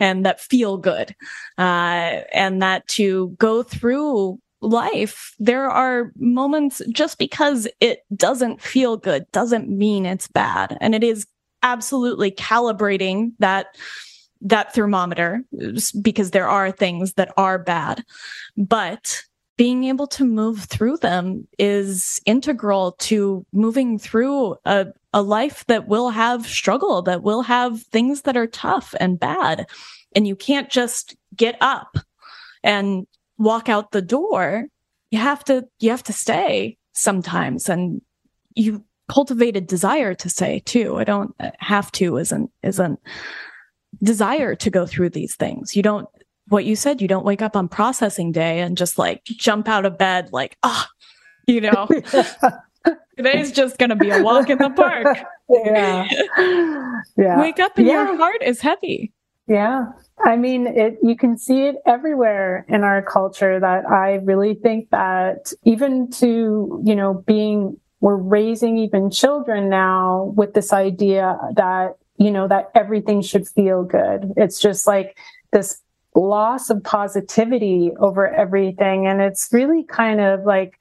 and 0.00 0.24
that 0.24 0.40
feel 0.40 0.76
good. 0.76 1.14
Uh 1.58 2.22
and 2.32 2.62
that 2.62 2.86
to 2.88 3.34
go 3.38 3.62
through 3.62 4.38
life 4.64 5.34
there 5.38 5.68
are 5.68 6.12
moments 6.16 6.80
just 6.90 7.18
because 7.18 7.68
it 7.80 8.00
doesn't 8.16 8.60
feel 8.60 8.96
good 8.96 9.30
doesn't 9.32 9.68
mean 9.68 10.06
it's 10.06 10.28
bad 10.28 10.76
and 10.80 10.94
it 10.94 11.04
is 11.04 11.26
absolutely 11.62 12.30
calibrating 12.30 13.32
that 13.38 13.76
that 14.40 14.74
thermometer 14.74 15.42
because 16.02 16.30
there 16.30 16.48
are 16.48 16.70
things 16.70 17.14
that 17.14 17.32
are 17.36 17.58
bad 17.58 18.04
but 18.56 19.22
being 19.56 19.84
able 19.84 20.06
to 20.06 20.24
move 20.24 20.64
through 20.64 20.96
them 20.96 21.46
is 21.58 22.20
integral 22.26 22.92
to 22.98 23.46
moving 23.52 23.98
through 23.98 24.56
a, 24.64 24.86
a 25.12 25.22
life 25.22 25.64
that 25.66 25.86
will 25.86 26.10
have 26.10 26.46
struggle, 26.46 27.02
that 27.02 27.22
will 27.22 27.42
have 27.42 27.80
things 27.82 28.22
that 28.22 28.36
are 28.36 28.48
tough 28.48 28.94
and 28.98 29.20
bad. 29.20 29.66
And 30.16 30.26
you 30.26 30.34
can't 30.34 30.70
just 30.70 31.16
get 31.36 31.56
up 31.60 31.98
and 32.64 33.06
walk 33.38 33.68
out 33.68 33.92
the 33.92 34.02
door. 34.02 34.66
You 35.10 35.18
have 35.18 35.44
to, 35.44 35.64
you 35.78 35.90
have 35.90 36.02
to 36.04 36.12
stay 36.12 36.78
sometimes 36.92 37.68
and 37.68 38.00
you 38.54 38.84
cultivate 39.08 39.56
a 39.56 39.60
desire 39.60 40.14
to 40.14 40.30
say 40.30 40.62
too. 40.64 40.96
I 40.96 41.04
don't 41.04 41.34
have 41.58 41.92
to 41.92 42.16
isn't, 42.16 42.50
isn't 42.62 43.00
desire 44.02 44.54
to 44.56 44.70
go 44.70 44.86
through 44.86 45.10
these 45.10 45.36
things. 45.36 45.76
You 45.76 45.82
don't 45.82 46.08
what 46.48 46.64
you 46.64 46.76
said, 46.76 47.00
you 47.00 47.08
don't 47.08 47.24
wake 47.24 47.42
up 47.42 47.56
on 47.56 47.68
processing 47.68 48.32
day 48.32 48.60
and 48.60 48.76
just 48.76 48.98
like 48.98 49.24
jump 49.24 49.68
out 49.68 49.86
of 49.86 49.96
bed 49.96 50.30
like, 50.32 50.56
ah, 50.62 50.86
oh, 50.86 51.04
you 51.46 51.60
know, 51.60 51.88
today's 53.16 53.52
just 53.52 53.78
going 53.78 53.90
to 53.90 53.96
be 53.96 54.10
a 54.10 54.22
walk 54.22 54.50
in 54.50 54.58
the 54.58 54.70
park. 54.70 55.18
Yeah. 55.48 56.08
Yeah. 57.16 57.38
Wake 57.40 57.60
up 57.60 57.76
and 57.76 57.86
yeah. 57.86 58.06
your 58.06 58.16
heart 58.16 58.42
is 58.42 58.60
heavy. 58.60 59.12
Yeah. 59.46 59.86
I 60.24 60.36
mean, 60.36 60.66
it, 60.66 60.98
you 61.02 61.16
can 61.16 61.36
see 61.36 61.66
it 61.66 61.76
everywhere 61.84 62.64
in 62.68 62.82
our 62.82 63.02
culture 63.02 63.60
that 63.60 63.84
I 63.88 64.14
really 64.14 64.54
think 64.54 64.90
that 64.90 65.52
even 65.64 66.10
to, 66.12 66.80
you 66.84 66.94
know, 66.96 67.22
being, 67.26 67.78
we're 68.00 68.16
raising 68.16 68.78
even 68.78 69.10
children 69.10 69.68
now 69.68 70.32
with 70.36 70.54
this 70.54 70.72
idea 70.72 71.38
that, 71.56 71.96
you 72.16 72.30
know, 72.30 72.48
that 72.48 72.70
everything 72.74 73.20
should 73.20 73.46
feel 73.46 73.82
good. 73.82 74.32
It's 74.36 74.60
just 74.60 74.86
like 74.86 75.18
this 75.52 75.80
loss 76.14 76.70
of 76.70 76.82
positivity 76.82 77.92
over 77.98 78.28
everything. 78.28 79.06
And 79.06 79.20
it's 79.20 79.50
really 79.52 79.82
kind 79.82 80.20
of 80.20 80.44
like, 80.44 80.78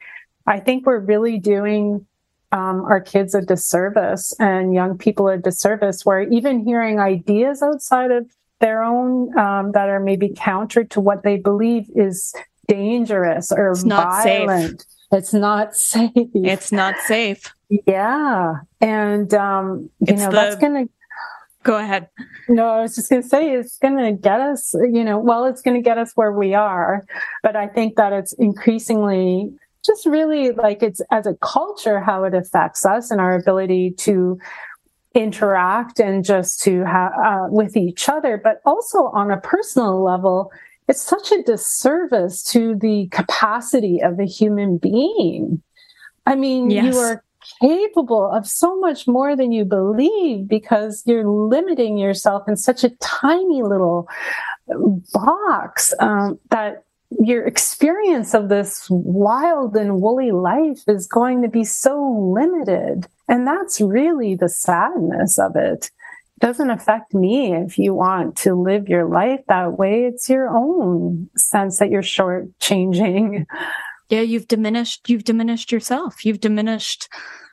I 0.48 0.60
think 0.60 0.86
we're 0.86 1.00
really 1.00 1.38
doing 1.40 2.06
um, 2.52 2.86
our 2.86 3.02
kids 3.02 3.34
a 3.34 3.42
disservice 3.42 4.34
and 4.40 4.74
young 4.74 4.98
people 4.98 5.28
a 5.28 5.38
disservice 5.38 6.06
where 6.06 6.22
even 6.22 6.64
hearing 6.64 7.00
ideas 7.00 7.62
outside 7.64 8.12
of 8.12 8.30
their 8.64 8.82
own 8.82 9.38
um, 9.38 9.74
that 9.74 9.90
are 9.90 10.00
maybe 10.00 10.34
counter 10.36 10.86
to 10.86 11.02
what 11.02 11.24
they 11.24 11.36
believe 11.36 11.90
is 11.96 12.34
dangerous 12.70 13.52
or 13.52 13.72
it's 13.72 13.84
not 13.84 14.24
violent. 14.24 14.82
Safe. 14.82 14.90
It's 15.12 15.34
not 15.34 15.76
safe. 15.94 16.12
It's 16.16 16.72
not 16.72 16.96
safe. 17.06 17.54
Yeah. 17.86 18.62
And, 18.80 19.34
um, 19.34 19.90
you 20.00 20.14
it's 20.14 20.22
know, 20.22 20.30
the, 20.30 20.36
that's 20.36 20.56
going 20.56 20.88
to 20.88 20.94
Go 21.64 21.78
ahead. 21.78 22.10
No, 22.50 22.68
I 22.68 22.82
was 22.82 22.96
just 22.96 23.10
going 23.10 23.22
to 23.22 23.28
say 23.28 23.54
it's 23.54 23.78
going 23.78 23.98
to 23.98 24.12
get 24.12 24.42
us, 24.42 24.74
you 24.74 25.04
know, 25.04 25.18
well, 25.18 25.46
it's 25.46 25.62
going 25.62 25.76
to 25.76 25.82
get 25.82 25.98
us 25.98 26.12
where 26.16 26.34
we 26.34 26.54
are. 26.54 27.06
But 27.42 27.56
I 27.56 27.68
think 27.68 27.96
that 27.96 28.12
it's 28.12 28.34
increasingly 28.34 29.50
just 29.86 30.06
really 30.06 30.52
like 30.52 30.84
it's 30.84 31.02
as 31.10 31.26
a 31.26 31.36
culture, 31.36 32.02
how 32.02 32.26
it 32.26 32.34
affects 32.34 32.86
us 32.86 33.12
and 33.12 33.22
our 33.22 33.34
ability 33.34 33.92
to 34.00 34.38
interact 35.14 36.00
and 36.00 36.26
just 36.26 36.62
to 36.62 36.84
have 36.86 37.12
uh, 37.14 37.48
with 37.50 37.78
each 37.78 38.10
other, 38.10 38.38
but 38.38 38.62
also 38.66 39.08
on 39.08 39.32
a 39.32 39.38
personal 39.38 40.04
level. 40.04 40.52
It's 40.88 41.02
such 41.02 41.32
a 41.32 41.42
disservice 41.44 42.44
to 42.52 42.76
the 42.76 43.08
capacity 43.12 44.02
of 44.02 44.20
a 44.20 44.26
human 44.26 44.78
being. 44.78 45.62
I 46.26 46.36
mean, 46.36 46.70
yes. 46.70 46.94
you 46.94 47.00
are 47.00 47.24
capable 47.62 48.30
of 48.32 48.48
so 48.48 48.78
much 48.80 49.08
more 49.08 49.36
than 49.36 49.52
you 49.52 49.66
believe 49.66 50.48
because 50.48 51.04
you're 51.06 51.28
limiting 51.28 51.98
yourself 51.98 52.48
in 52.48 52.58
such 52.58 52.84
a 52.84 52.90
tiny 53.02 53.64
little 53.64 54.08
box 55.14 55.94
um, 56.00 56.40
that 56.50 56.84
your 57.20 57.46
experience 57.46 58.34
of 58.34 58.50
this 58.50 58.88
wild 58.90 59.76
and 59.76 60.02
woolly 60.02 60.32
life 60.32 60.82
is 60.88 61.08
going 61.08 61.42
to 61.42 61.48
be 61.48 61.64
so 61.64 62.34
limited. 62.34 63.08
And 63.28 63.48
that's 63.48 63.82
really 63.82 64.36
the 64.36 64.50
sadness 64.50 65.38
of 65.40 65.56
it. 65.56 65.92
It 66.38 66.40
doesn't 66.40 66.70
affect 66.70 67.14
me 67.14 67.54
if 67.54 67.78
you 67.78 67.94
want 67.94 68.36
to 68.38 68.54
live 68.54 68.90
your 68.90 69.06
life 69.06 69.42
that 69.48 69.78
way. 69.78 70.06
It's 70.06 70.30
your 70.30 70.50
own 70.50 71.30
sense 71.36 71.80
that 71.80 71.90
you're 71.90 72.02
shortchanging 72.02 73.46
yeah 74.10 74.22
you've 74.22 74.48
diminished 74.48 75.10
you've 75.10 75.24
diminished 75.24 75.72
yourself 75.72 76.26
you've 76.26 76.40
diminished 76.40 77.10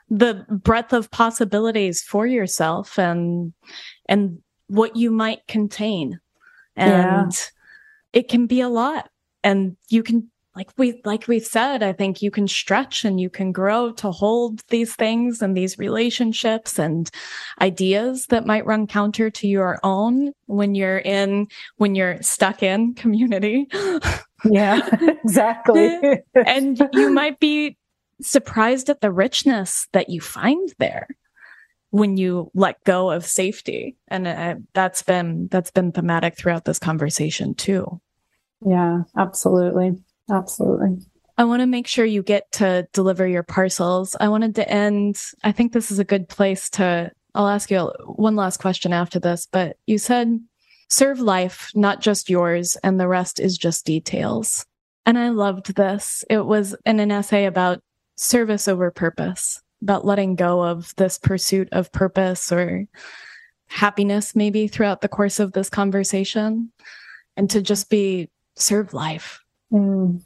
the 0.09 0.45
breadth 0.51 0.93
of 0.93 1.11
possibilities 1.11 2.03
for 2.03 2.27
yourself 2.27 2.99
and 2.99 3.53
and 4.07 4.39
what 4.67 4.97
you 4.97 5.11
might 5.11 5.47
contain 5.47 6.19
and 6.77 7.33
yeah. 7.33 8.21
it 8.21 8.29
can 8.29 8.47
be 8.47 8.61
a 8.61 8.69
lot 8.69 9.10
and 9.43 9.77
you 9.89 10.03
can 10.03 10.31
like 10.57 10.71
we 10.77 11.01
like 11.05 11.29
we've 11.29 11.47
said 11.47 11.83
i 11.83 11.93
think 11.93 12.21
you 12.21 12.31
can 12.31 12.49
stretch 12.49 13.05
and 13.05 13.21
you 13.21 13.31
can 13.31 13.53
grow 13.53 13.93
to 13.93 14.11
hold 14.11 14.61
these 14.69 14.95
things 14.97 15.41
and 15.41 15.57
these 15.57 15.79
relationships 15.79 16.79
and 16.79 17.11
ideas 17.61 18.27
that 18.27 18.47
might 18.47 18.67
run 18.67 18.87
counter 18.87 19.31
to 19.31 19.47
your 19.47 19.79
own 19.83 20.33
when 20.47 20.75
you're 20.75 20.99
in 20.99 21.47
when 21.77 21.95
you're 21.95 22.21
stuck 22.23 22.63
in 22.63 22.95
community. 22.95 23.67
Yeah 24.43 24.89
exactly. 25.23 26.23
And 26.35 26.81
you 26.95 27.11
might 27.11 27.39
be 27.41 27.77
surprised 28.23 28.89
at 28.89 29.03
the 29.03 29.13
richness 29.13 29.87
that 29.93 30.09
you 30.09 30.23
find 30.23 30.73
there 30.79 31.09
when 31.91 32.17
you 32.17 32.51
let 32.55 32.83
go 32.85 33.11
of 33.11 33.27
safety. 33.27 33.97
And 34.09 34.27
uh, 34.27 34.55
that's 34.73 35.03
been 35.03 35.49
that's 35.49 35.71
been 35.71 35.93
thematic 35.93 36.39
throughout 36.39 36.65
this 36.65 36.79
conversation 36.79 37.55
too 37.55 38.01
yeah 38.65 39.03
absolutely 39.17 39.93
absolutely 40.31 40.99
I 41.41 41.45
want 41.45 41.61
to 41.61 41.67
make 41.67 41.87
sure 41.87 42.05
you 42.05 42.23
get 42.23 42.53
to 42.53 42.87
deliver 42.93 43.27
your 43.27 43.43
parcels. 43.43 44.15
I 44.21 44.29
wanted 44.29 44.57
to 44.57 44.71
end. 44.71 45.19
I 45.43 45.53
think 45.53 45.73
this 45.73 45.91
is 45.91 45.99
a 45.99 46.05
good 46.05 46.29
place 46.29 46.69
to. 46.71 47.11
I'll 47.35 47.49
ask 47.49 47.71
you 47.71 47.91
one 48.05 48.37
last 48.37 48.59
question 48.59 48.93
after 48.93 49.19
this, 49.19 49.49
but 49.51 49.79
you 49.87 49.97
said 49.97 50.39
serve 50.91 51.19
life, 51.19 51.71
not 51.75 52.03
just 52.03 52.29
yours, 52.29 52.77
and 52.85 53.01
the 53.01 53.09
rest 53.09 53.41
is 53.41 53.57
just 53.57 53.87
details. 53.87 54.67
And 55.07 55.19
I 55.19 55.31
loved 55.31 55.77
this. 55.77 56.25
It 56.29 56.45
was 56.45 56.77
in 56.85 57.01
an 57.01 57.11
essay 57.11 57.47
about 57.47 57.81
service 58.17 58.69
over 58.69 58.91
purpose, 58.91 59.63
about 59.81 60.05
letting 60.05 60.35
go 60.35 60.63
of 60.63 60.95
this 60.97 61.17
pursuit 61.17 61.71
of 61.73 61.91
purpose 61.91 62.53
or 62.53 62.87
happiness, 63.69 64.37
maybe 64.37 64.69
throughout 64.69 65.01
the 65.01 65.09
course 65.09 65.41
of 65.41 65.53
this 65.53 65.71
conversation, 65.71 66.71
and 67.37 67.49
to 67.49 67.63
just 67.63 67.89
be 67.89 68.29
serve 68.61 68.95
life. 68.95 69.43
Mm. 69.73 70.23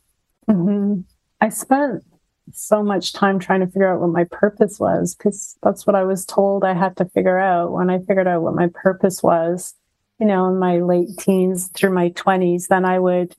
Mm-hmm. 0.48 1.00
I 1.40 1.48
spent 1.48 2.04
so 2.52 2.82
much 2.82 3.12
time 3.12 3.38
trying 3.38 3.60
to 3.60 3.66
figure 3.66 3.92
out 3.92 4.00
what 4.00 4.10
my 4.10 4.24
purpose 4.24 4.78
was 4.78 5.14
because 5.14 5.56
that's 5.62 5.86
what 5.86 5.96
I 5.96 6.04
was 6.04 6.24
told 6.24 6.64
I 6.64 6.74
had 6.74 6.96
to 6.98 7.06
figure 7.06 7.38
out. 7.38 7.72
When 7.72 7.90
I 7.90 7.98
figured 7.98 8.26
out 8.26 8.42
what 8.42 8.54
my 8.54 8.68
purpose 8.72 9.22
was, 9.22 9.74
you 10.20 10.26
know, 10.26 10.48
in 10.48 10.58
my 10.58 10.78
late 10.80 11.16
teens 11.18 11.68
through 11.68 11.94
my 11.94 12.10
20s, 12.10 12.68
then 12.68 12.84
I 12.84 12.98
would, 12.98 13.34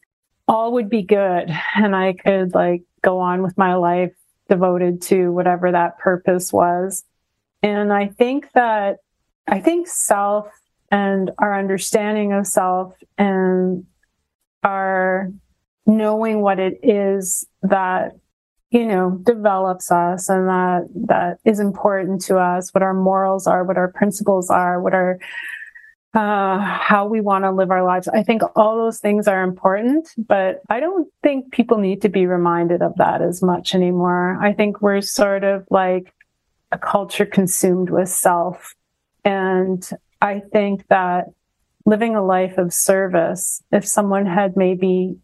all 0.48 0.74
would 0.74 0.90
be 0.90 1.04
good. 1.04 1.56
And 1.76 1.96
I 1.96 2.14
could 2.14 2.54
like 2.54 2.84
go 3.02 3.20
on 3.20 3.44
with 3.44 3.58
my 3.58 3.76
life 3.76 4.14
devoted 4.50 5.02
to 5.04 5.32
whatever 5.32 5.72
that 5.72 5.98
purpose 6.00 6.52
was. 6.52 7.04
And 7.62 7.92
I 7.92 8.08
think 8.08 8.52
that, 8.54 8.98
I 9.48 9.60
think 9.60 9.88
self 9.88 10.48
and 10.92 11.32
our 11.38 11.58
understanding 11.58 12.34
of 12.34 12.48
self 12.48 12.94
and 13.18 13.86
our 14.66 15.32
knowing 15.86 16.42
what 16.42 16.60
it 16.60 16.80
is 16.84 17.48
that 17.62 18.14
you 18.72 18.86
know 18.86 19.22
develops 19.24 19.92
us 19.92 20.28
and 20.28 20.50
that 20.50 20.88
that 21.08 21.38
is 21.46 21.60
important 21.60 22.22
to 22.22 22.38
us 22.38 22.74
what 22.74 22.82
our 22.82 22.94
morals 22.94 23.46
are 23.46 23.64
what 23.64 23.78
our 23.78 23.92
principles 23.92 24.50
are 24.50 24.82
what 24.82 24.94
our 24.94 25.20
uh, 26.16 26.58
how 26.60 27.06
we 27.06 27.20
want 27.20 27.44
to 27.44 27.52
live 27.52 27.72
our 27.72 27.84
lives. 27.84 28.08
I 28.08 28.24
think 28.24 28.42
all 28.56 28.78
those 28.78 29.00
things 29.00 29.28
are 29.28 29.44
important, 29.44 30.08
but 30.18 30.62
I 30.70 30.80
don't 30.80 31.10
think 31.22 31.52
people 31.52 31.78
need 31.78 32.02
to 32.04 32.10
be 32.10 32.26
reminded 32.26 32.82
of 32.82 32.96
that 32.96 33.22
as 33.22 33.44
much 33.44 33.76
anymore. 33.76 34.38
I 34.42 34.54
think 34.54 34.82
we're 34.82 35.02
sort 35.02 35.44
of 35.44 35.68
like 35.70 36.14
a 36.72 36.78
culture 36.78 37.26
consumed 37.26 37.90
with 37.90 38.08
self. 38.08 38.76
And 39.26 39.86
I 40.22 40.40
think 40.40 40.88
that 40.88 41.26
living 41.86 42.16
a 42.16 42.26
life 42.26 42.58
of 42.58 42.74
service, 42.74 43.62
if 43.72 43.88
someone 43.88 44.26
had 44.26 44.58
maybe 44.58 45.18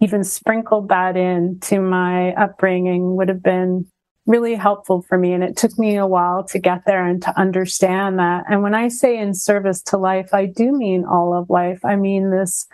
even 0.00 0.24
sprinkled 0.24 0.88
that 0.88 1.16
in 1.16 1.58
to 1.60 1.80
my 1.80 2.32
upbringing 2.34 3.16
would 3.16 3.28
have 3.28 3.42
been 3.42 3.86
really 4.26 4.54
helpful 4.54 5.02
for 5.02 5.16
me. 5.16 5.32
And 5.32 5.42
it 5.42 5.56
took 5.56 5.78
me 5.78 5.96
a 5.96 6.06
while 6.06 6.44
to 6.44 6.58
get 6.58 6.82
there 6.86 7.04
and 7.04 7.20
to 7.22 7.40
understand 7.40 8.18
that. 8.18 8.44
And 8.48 8.62
when 8.62 8.74
I 8.74 8.88
say 8.88 9.18
in 9.18 9.34
service 9.34 9.82
to 9.84 9.96
life, 9.96 10.34
I 10.34 10.46
do 10.46 10.70
mean 10.72 11.04
all 11.04 11.34
of 11.34 11.50
life. 11.50 11.84
I 11.84 11.96
mean 11.96 12.30
this 12.30 12.66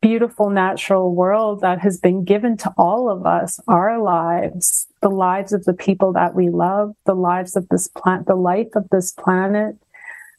beautiful 0.00 0.50
natural 0.50 1.14
world 1.14 1.62
that 1.62 1.80
has 1.80 1.98
been 1.98 2.24
given 2.24 2.56
to 2.58 2.72
all 2.78 3.10
of 3.10 3.26
us, 3.26 3.58
our 3.66 4.00
lives, 4.00 4.86
the 5.02 5.08
lives 5.08 5.52
of 5.52 5.64
the 5.64 5.74
people 5.74 6.12
that 6.12 6.34
we 6.34 6.48
love, 6.48 6.94
the 7.06 7.14
lives 7.14 7.56
of 7.56 7.68
this 7.70 7.88
planet, 7.88 8.26
the 8.26 8.34
life 8.36 8.68
of 8.76 8.88
this 8.90 9.10
planet. 9.12 9.76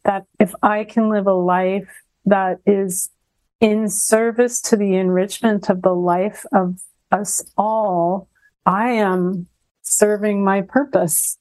That 0.05 0.25
if 0.39 0.53
I 0.61 0.83
can 0.83 1.09
live 1.09 1.27
a 1.27 1.33
life 1.33 1.89
that 2.25 2.59
is 2.65 3.09
in 3.61 3.89
service 3.89 4.61
to 4.61 4.75
the 4.75 4.95
enrichment 4.95 5.69
of 5.69 5.81
the 5.81 5.93
life 5.93 6.45
of 6.53 6.81
us 7.11 7.43
all, 7.57 8.27
I 8.65 8.89
am 8.91 9.47
serving 9.81 10.43
my 10.43 10.61
purpose. 10.61 11.37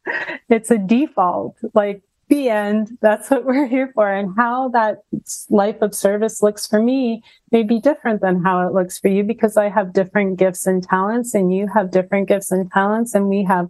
It's 0.48 0.70
a 0.70 0.78
default. 0.78 1.56
Like 1.72 2.02
the 2.28 2.48
end. 2.48 2.98
That's 3.00 3.30
what 3.30 3.44
we're 3.44 3.66
here 3.66 3.90
for. 3.94 4.10
And 4.10 4.34
how 4.36 4.68
that 4.70 5.02
life 5.50 5.80
of 5.82 5.94
service 5.94 6.42
looks 6.42 6.66
for 6.66 6.82
me 6.82 7.22
may 7.50 7.62
be 7.62 7.80
different 7.80 8.20
than 8.20 8.42
how 8.42 8.66
it 8.66 8.72
looks 8.72 8.98
for 8.98 9.08
you 9.08 9.22
because 9.24 9.56
I 9.56 9.68
have 9.68 9.92
different 9.92 10.38
gifts 10.38 10.66
and 10.66 10.82
talents 10.82 11.34
and 11.34 11.54
you 11.54 11.68
have 11.74 11.90
different 11.90 12.28
gifts 12.28 12.50
and 12.50 12.70
talents 12.70 13.14
and 13.14 13.28
we 13.28 13.44
have, 13.44 13.68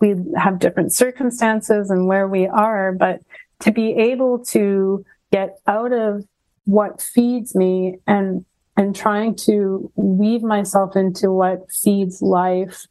we 0.00 0.14
have 0.36 0.58
different 0.58 0.92
circumstances 0.92 1.90
and 1.90 2.06
where 2.06 2.26
we 2.26 2.46
are. 2.46 2.92
But 2.92 3.20
to 3.60 3.70
be 3.70 3.92
able 3.92 4.44
to 4.46 5.04
get 5.32 5.58
out 5.66 5.92
of 5.92 6.24
what 6.64 7.00
feeds 7.00 7.54
me 7.54 7.96
and, 8.06 8.44
and 8.76 8.94
trying 8.94 9.34
to 9.34 9.90
weave 9.96 10.42
myself 10.42 10.96
into 10.96 11.30
what 11.30 11.70
feeds 11.70 12.22
life 12.22 12.86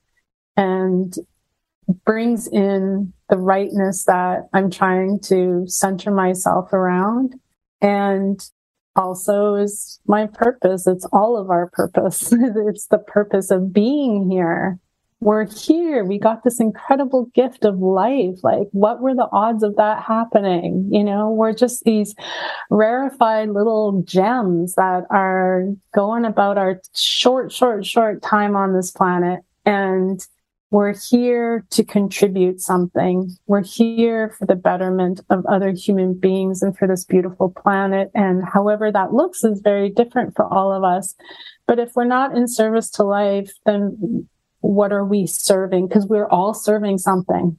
and 0.58 1.16
brings 2.06 2.48
in 2.48 3.14
the 3.30 3.38
rightness 3.38 4.06
that 4.06 4.50
I'm 4.54 4.70
trying 4.70 5.20
to 5.22 5.64
center 5.68 6.12
myself 6.12 6.74
around. 6.74 7.36
And 7.82 8.40
also 8.96 9.56
is 9.56 10.00
my 10.06 10.28
purpose. 10.28 10.86
It's 10.86 11.06
all 11.12 11.38
of 11.38 11.50
our 11.50 11.68
purpose. 11.68 12.32
it's 12.68 12.88
the 12.88 13.00
purpose 13.00 13.52
of 13.52 13.72
being 13.72 14.30
here. 14.30 14.80
We're 15.22 15.48
here. 15.48 16.06
We 16.06 16.18
got 16.18 16.44
this 16.46 16.62
incredible 16.62 17.26
gift 17.36 17.66
of 17.66 17.80
life. 17.80 18.42
Like, 18.42 18.68
what 18.72 19.02
were 19.02 19.14
the 19.14 19.28
odds 19.34 19.64
of 19.64 19.76
that 19.76 20.04
happening? 20.04 20.88
You 20.92 21.04
know, 21.04 21.30
we're 21.30 21.54
just 21.54 21.84
these 21.84 22.16
rarefied 22.70 23.50
little 23.50 24.02
gems 24.04 24.76
that 24.76 25.04
are 25.10 25.66
going 25.94 26.24
about 26.24 26.58
our 26.58 26.82
short, 26.96 27.52
short, 27.52 27.86
short 27.86 28.22
time 28.22 28.56
on 28.56 28.74
this 28.74 28.92
planet. 28.92 29.42
And 29.66 30.26
we're 30.72 30.96
here 31.10 31.66
to 31.72 31.84
contribute 31.84 32.62
something. 32.62 33.36
We're 33.46 33.64
here 33.64 34.30
for 34.38 34.46
the 34.46 34.56
betterment 34.56 35.20
of 35.30 35.46
other 35.48 35.72
human 35.72 36.14
beings 36.14 36.62
and 36.62 36.78
for 36.78 36.88
this 36.88 37.04
beautiful 37.04 37.50
planet. 37.50 38.10
And 38.14 38.44
however 38.48 38.90
that 38.90 39.12
looks 39.14 39.44
is 39.44 39.60
very 39.62 39.90
different 39.90 40.36
for 40.36 40.46
all 40.46 40.72
of 40.72 40.86
us. 40.86 41.16
But 41.68 41.80
if 41.80 41.96
we're 41.96 42.06
not 42.06 42.38
in 42.38 42.48
service 42.48 42.90
to 42.92 43.04
life, 43.04 43.52
then 43.66 44.30
what 44.62 44.92
are 44.92 45.06
we 45.06 45.26
serving? 45.26 45.88
Because 45.88 46.06
we're 46.06 46.28
all 46.28 46.54
serving 46.54 46.98
something. 46.98 47.58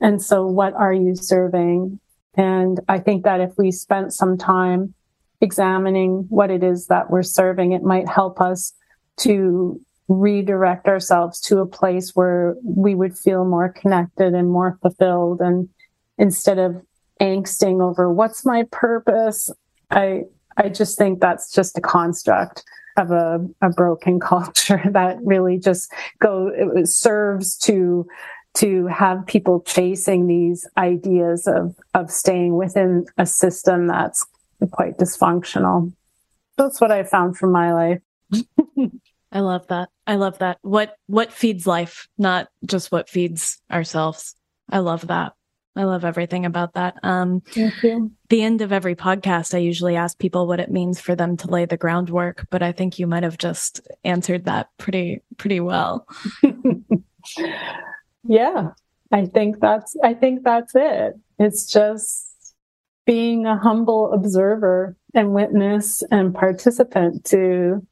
And 0.00 0.22
so 0.22 0.46
what 0.46 0.74
are 0.74 0.92
you 0.92 1.14
serving? 1.16 2.00
And 2.34 2.80
I 2.88 2.98
think 2.98 3.24
that 3.24 3.40
if 3.40 3.52
we 3.56 3.70
spent 3.70 4.12
some 4.12 4.36
time 4.36 4.94
examining 5.40 6.26
what 6.28 6.50
it 6.50 6.62
is 6.62 6.86
that 6.86 7.10
we're 7.10 7.22
serving, 7.22 7.72
it 7.72 7.82
might 7.82 8.08
help 8.08 8.40
us 8.40 8.72
to 9.18 9.80
redirect 10.08 10.86
ourselves 10.86 11.40
to 11.40 11.58
a 11.58 11.66
place 11.66 12.12
where 12.14 12.56
we 12.62 12.94
would 12.94 13.16
feel 13.16 13.44
more 13.44 13.68
connected 13.68 14.34
and 14.34 14.48
more 14.48 14.78
fulfilled 14.80 15.40
and 15.40 15.68
instead 16.16 16.58
of 16.58 16.80
angsting 17.20 17.82
over 17.82 18.12
what's 18.12 18.44
my 18.44 18.62
purpose 18.70 19.50
i 19.90 20.22
i 20.58 20.68
just 20.68 20.96
think 20.96 21.18
that's 21.18 21.50
just 21.50 21.76
a 21.76 21.80
construct 21.80 22.62
of 22.96 23.10
a, 23.10 23.46
a 23.62 23.70
broken 23.70 24.20
culture 24.32 24.82
that 24.90 25.18
really 25.22 25.58
just 25.58 25.92
go 26.20 26.50
it 26.54 26.88
serves 26.88 27.56
to 27.56 28.06
to 28.54 28.86
have 28.86 29.26
people 29.26 29.60
chasing 29.62 30.26
these 30.26 30.68
ideas 30.78 31.46
of 31.46 31.74
of 31.94 32.10
staying 32.10 32.56
within 32.56 33.04
a 33.18 33.26
system 33.26 33.86
that's 33.86 34.26
quite 34.70 34.96
dysfunctional 34.98 35.92
that's 36.56 36.80
what 36.80 36.90
i 36.90 37.02
found 37.02 37.36
from 37.36 37.52
my 37.52 37.72
life 37.72 38.00
I 39.32 39.40
love 39.40 39.66
that. 39.68 39.90
I 40.06 40.14
love 40.14 40.38
that. 40.38 40.58
What 40.62 40.96
what 41.08 41.32
feeds 41.32 41.66
life, 41.66 42.08
not 42.16 42.48
just 42.64 42.90
what 42.90 43.10
feeds 43.10 43.60
ourselves. 43.70 44.34
I 44.70 44.78
love 44.78 45.08
that. 45.08 45.34
I 45.76 45.84
love 45.84 46.04
everything 46.04 46.46
about 46.46 46.72
that. 46.74 46.96
Um, 47.02 47.42
Thank 47.50 47.82
you. 47.82 48.10
The 48.30 48.42
end 48.42 48.62
of 48.62 48.72
every 48.72 48.96
podcast, 48.96 49.54
I 49.54 49.58
usually 49.58 49.94
ask 49.94 50.18
people 50.18 50.46
what 50.46 50.58
it 50.58 50.70
means 50.70 51.00
for 51.00 51.14
them 51.14 51.36
to 51.38 51.48
lay 51.48 51.66
the 51.66 51.76
groundwork, 51.76 52.46
but 52.50 52.62
I 52.62 52.72
think 52.72 52.98
you 52.98 53.06
might 53.06 53.22
have 53.22 53.36
just 53.36 53.86
answered 54.02 54.46
that 54.46 54.70
pretty 54.78 55.22
pretty 55.36 55.60
well. 55.60 56.06
yeah, 58.24 58.70
I 59.12 59.26
think 59.26 59.60
that's 59.60 59.94
I 60.02 60.14
think 60.14 60.44
that's 60.44 60.72
it. 60.74 61.14
It's 61.38 61.70
just 61.70 62.54
being 63.04 63.46
a 63.46 63.58
humble 63.58 64.12
observer 64.12 64.96
and 65.14 65.32
witness 65.32 66.02
and 66.10 66.34
participant 66.34 67.24
to 67.26 67.86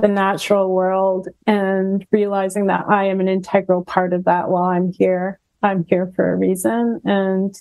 the 0.00 0.08
natural 0.08 0.70
world 0.70 1.28
and 1.46 2.06
realizing 2.10 2.66
that 2.66 2.86
I 2.88 3.06
am 3.06 3.20
an 3.20 3.28
integral 3.28 3.84
part 3.84 4.12
of 4.12 4.24
that 4.24 4.48
while 4.48 4.64
I'm 4.64 4.92
here. 4.92 5.40
I'm 5.64 5.84
here 5.88 6.12
for 6.14 6.32
a 6.32 6.36
reason 6.36 7.00
and 7.04 7.54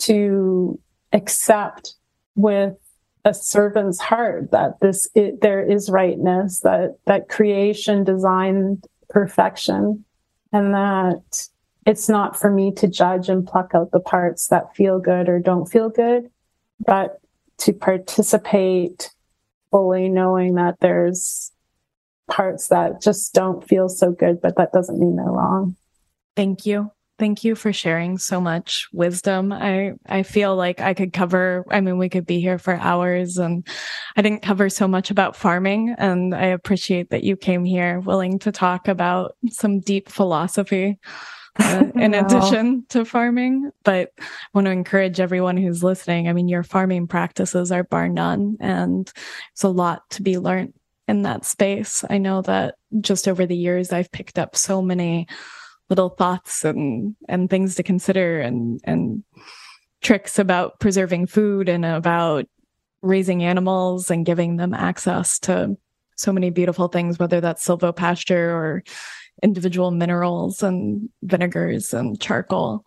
to 0.00 0.78
accept 1.12 1.94
with 2.36 2.76
a 3.24 3.34
servant's 3.34 3.98
heart 3.98 4.52
that 4.52 4.78
this 4.80 5.08
it, 5.14 5.40
there 5.40 5.60
is 5.60 5.90
rightness 5.90 6.60
that 6.60 6.96
that 7.06 7.28
creation 7.28 8.04
designed 8.04 8.86
perfection 9.08 10.04
and 10.52 10.72
that 10.74 11.48
it's 11.86 12.08
not 12.08 12.38
for 12.38 12.50
me 12.50 12.72
to 12.72 12.86
judge 12.86 13.28
and 13.28 13.46
pluck 13.46 13.72
out 13.74 13.90
the 13.90 14.00
parts 14.00 14.46
that 14.48 14.74
feel 14.76 15.00
good 15.00 15.28
or 15.28 15.40
don't 15.40 15.66
feel 15.66 15.88
good 15.88 16.30
but 16.86 17.20
to 17.58 17.72
participate 17.72 19.10
fully 19.70 20.08
knowing 20.08 20.54
that 20.54 20.80
there's 20.80 21.52
parts 22.30 22.68
that 22.68 23.02
just 23.02 23.34
don't 23.34 23.66
feel 23.66 23.88
so 23.88 24.12
good, 24.12 24.40
but 24.40 24.56
that 24.56 24.72
doesn't 24.72 24.98
mean 24.98 25.16
they're 25.16 25.26
wrong. 25.26 25.76
Thank 26.36 26.64
you. 26.64 26.90
Thank 27.20 27.44
you 27.44 27.54
for 27.54 27.70
sharing 27.70 28.16
so 28.16 28.40
much 28.40 28.88
wisdom. 28.94 29.52
I, 29.52 29.92
I 30.06 30.22
feel 30.22 30.56
like 30.56 30.80
I 30.80 30.94
could 30.94 31.12
cover, 31.12 31.66
I 31.70 31.82
mean, 31.82 31.98
we 31.98 32.08
could 32.08 32.24
be 32.24 32.40
here 32.40 32.58
for 32.58 32.72
hours 32.72 33.36
and 33.36 33.68
I 34.16 34.22
didn't 34.22 34.40
cover 34.40 34.70
so 34.70 34.88
much 34.88 35.10
about 35.10 35.36
farming. 35.36 35.94
And 35.98 36.34
I 36.34 36.46
appreciate 36.46 37.10
that 37.10 37.22
you 37.22 37.36
came 37.36 37.66
here 37.66 38.00
willing 38.00 38.38
to 38.38 38.52
talk 38.52 38.88
about 38.88 39.36
some 39.50 39.80
deep 39.80 40.08
philosophy. 40.08 40.98
Uh, 41.58 41.84
in 41.94 42.12
wow. 42.12 42.20
addition 42.20 42.86
to 42.88 43.04
farming. 43.04 43.70
But 43.84 44.12
I 44.18 44.24
want 44.54 44.64
to 44.64 44.70
encourage 44.70 45.20
everyone 45.20 45.58
who's 45.58 45.84
listening. 45.84 46.26
I 46.26 46.32
mean, 46.32 46.48
your 46.48 46.62
farming 46.62 47.06
practices 47.06 47.70
are 47.70 47.84
bar 47.84 48.08
none, 48.08 48.56
and 48.60 49.12
it's 49.52 49.64
a 49.64 49.68
lot 49.68 50.08
to 50.10 50.22
be 50.22 50.38
learned 50.38 50.72
in 51.06 51.22
that 51.22 51.44
space. 51.44 52.02
I 52.08 52.16
know 52.16 52.40
that 52.42 52.76
just 53.00 53.28
over 53.28 53.44
the 53.44 53.56
years, 53.56 53.92
I've 53.92 54.12
picked 54.12 54.38
up 54.38 54.56
so 54.56 54.80
many 54.80 55.26
little 55.90 56.08
thoughts 56.08 56.64
and, 56.64 57.14
and 57.28 57.50
things 57.50 57.74
to 57.74 57.82
consider 57.82 58.40
and, 58.40 58.80
and 58.84 59.22
tricks 60.00 60.38
about 60.38 60.80
preserving 60.80 61.26
food 61.26 61.68
and 61.68 61.84
about 61.84 62.46
raising 63.02 63.42
animals 63.42 64.10
and 64.10 64.24
giving 64.24 64.56
them 64.56 64.72
access 64.72 65.38
to 65.40 65.76
so 66.16 66.32
many 66.32 66.50
beautiful 66.50 66.88
things, 66.88 67.18
whether 67.18 67.40
that's 67.40 67.66
silvopasture 67.66 68.52
or 68.52 68.82
individual 69.42 69.90
minerals 69.90 70.62
and 70.62 71.08
vinegars 71.22 71.92
and 71.94 72.20
charcoal. 72.20 72.84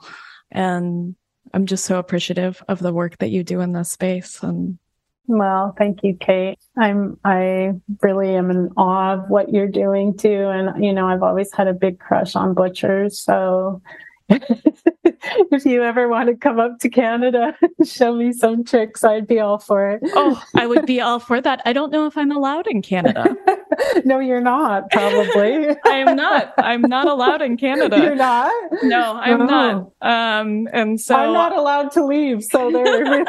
And 0.52 1.16
I'm 1.54 1.66
just 1.66 1.86
so 1.86 1.98
appreciative 1.98 2.64
of 2.68 2.80
the 2.80 2.94
work 2.94 3.18
that 3.18 3.32
you 3.32 3.44
do 3.44 3.60
in 3.62 3.74
this 3.74 3.92
space. 3.92 4.42
And 4.42 4.78
well, 5.28 5.74
thank 5.78 6.04
you, 6.04 6.18
Kate. 6.20 6.60
I'm, 6.78 7.18
I 7.24 7.72
really 8.02 8.36
am 8.36 8.52
in 8.52 8.70
awe 8.76 9.14
of 9.14 9.30
what 9.30 9.54
you're 9.54 9.68
doing 9.70 10.18
too. 10.18 10.50
And, 10.50 10.84
you 10.84 10.94
know, 10.94 11.08
I've 11.08 11.24
always 11.24 11.52
had 11.54 11.68
a 11.68 11.74
big 11.74 12.00
crush 12.00 12.36
on 12.36 12.54
butchers. 12.54 13.20
So 13.20 13.82
if 14.30 15.66
you 15.66 15.84
ever 15.84 16.08
want 16.08 16.30
to 16.30 16.36
come 16.36 16.60
up 16.60 16.80
to 16.80 16.90
Canada 16.90 17.56
and 17.62 17.88
show 17.88 18.16
me 18.16 18.32
some 18.32 18.64
tricks, 18.64 19.04
I'd 19.04 19.28
be 19.28 19.40
all 19.40 19.58
for 19.58 19.90
it. 19.92 20.02
oh, 20.16 20.42
I 20.56 20.66
would 20.66 20.86
be 20.86 21.02
all 21.02 21.20
for 21.20 21.42
that. 21.42 21.62
I 21.66 21.74
don't 21.74 21.92
know 21.92 22.06
if 22.06 22.18
I'm 22.18 22.32
allowed 22.32 22.68
in 22.68 22.82
Canada. 22.82 23.36
no, 24.06 24.20
you're 24.20 24.42
not, 24.42 24.90
probably. 24.92 25.70
I 25.86 25.98
am 25.98 26.16
not. 26.16 26.54
I'm 26.58 26.82
not 26.82 27.08
allowed 27.08 27.42
in 27.42 27.58
Canada. 27.58 27.98
You're 27.98 28.16
not? 28.16 28.54
No, 28.84 29.14
I'm 29.16 29.42
oh. 29.42 29.46
not. 29.46 29.92
Um, 30.02 30.68
and 30.72 31.00
so 31.00 31.16
I'm 31.16 31.34
not 31.34 31.56
allowed 31.56 31.92
to 31.92 32.06
leave. 32.06 32.44
So 32.44 32.72
there, 32.72 33.26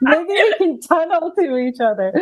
maybe 0.00 0.28
we 0.28 0.54
can 0.58 0.80
tunnel 0.80 1.32
to 1.38 1.56
each 1.56 1.78
other 1.80 2.12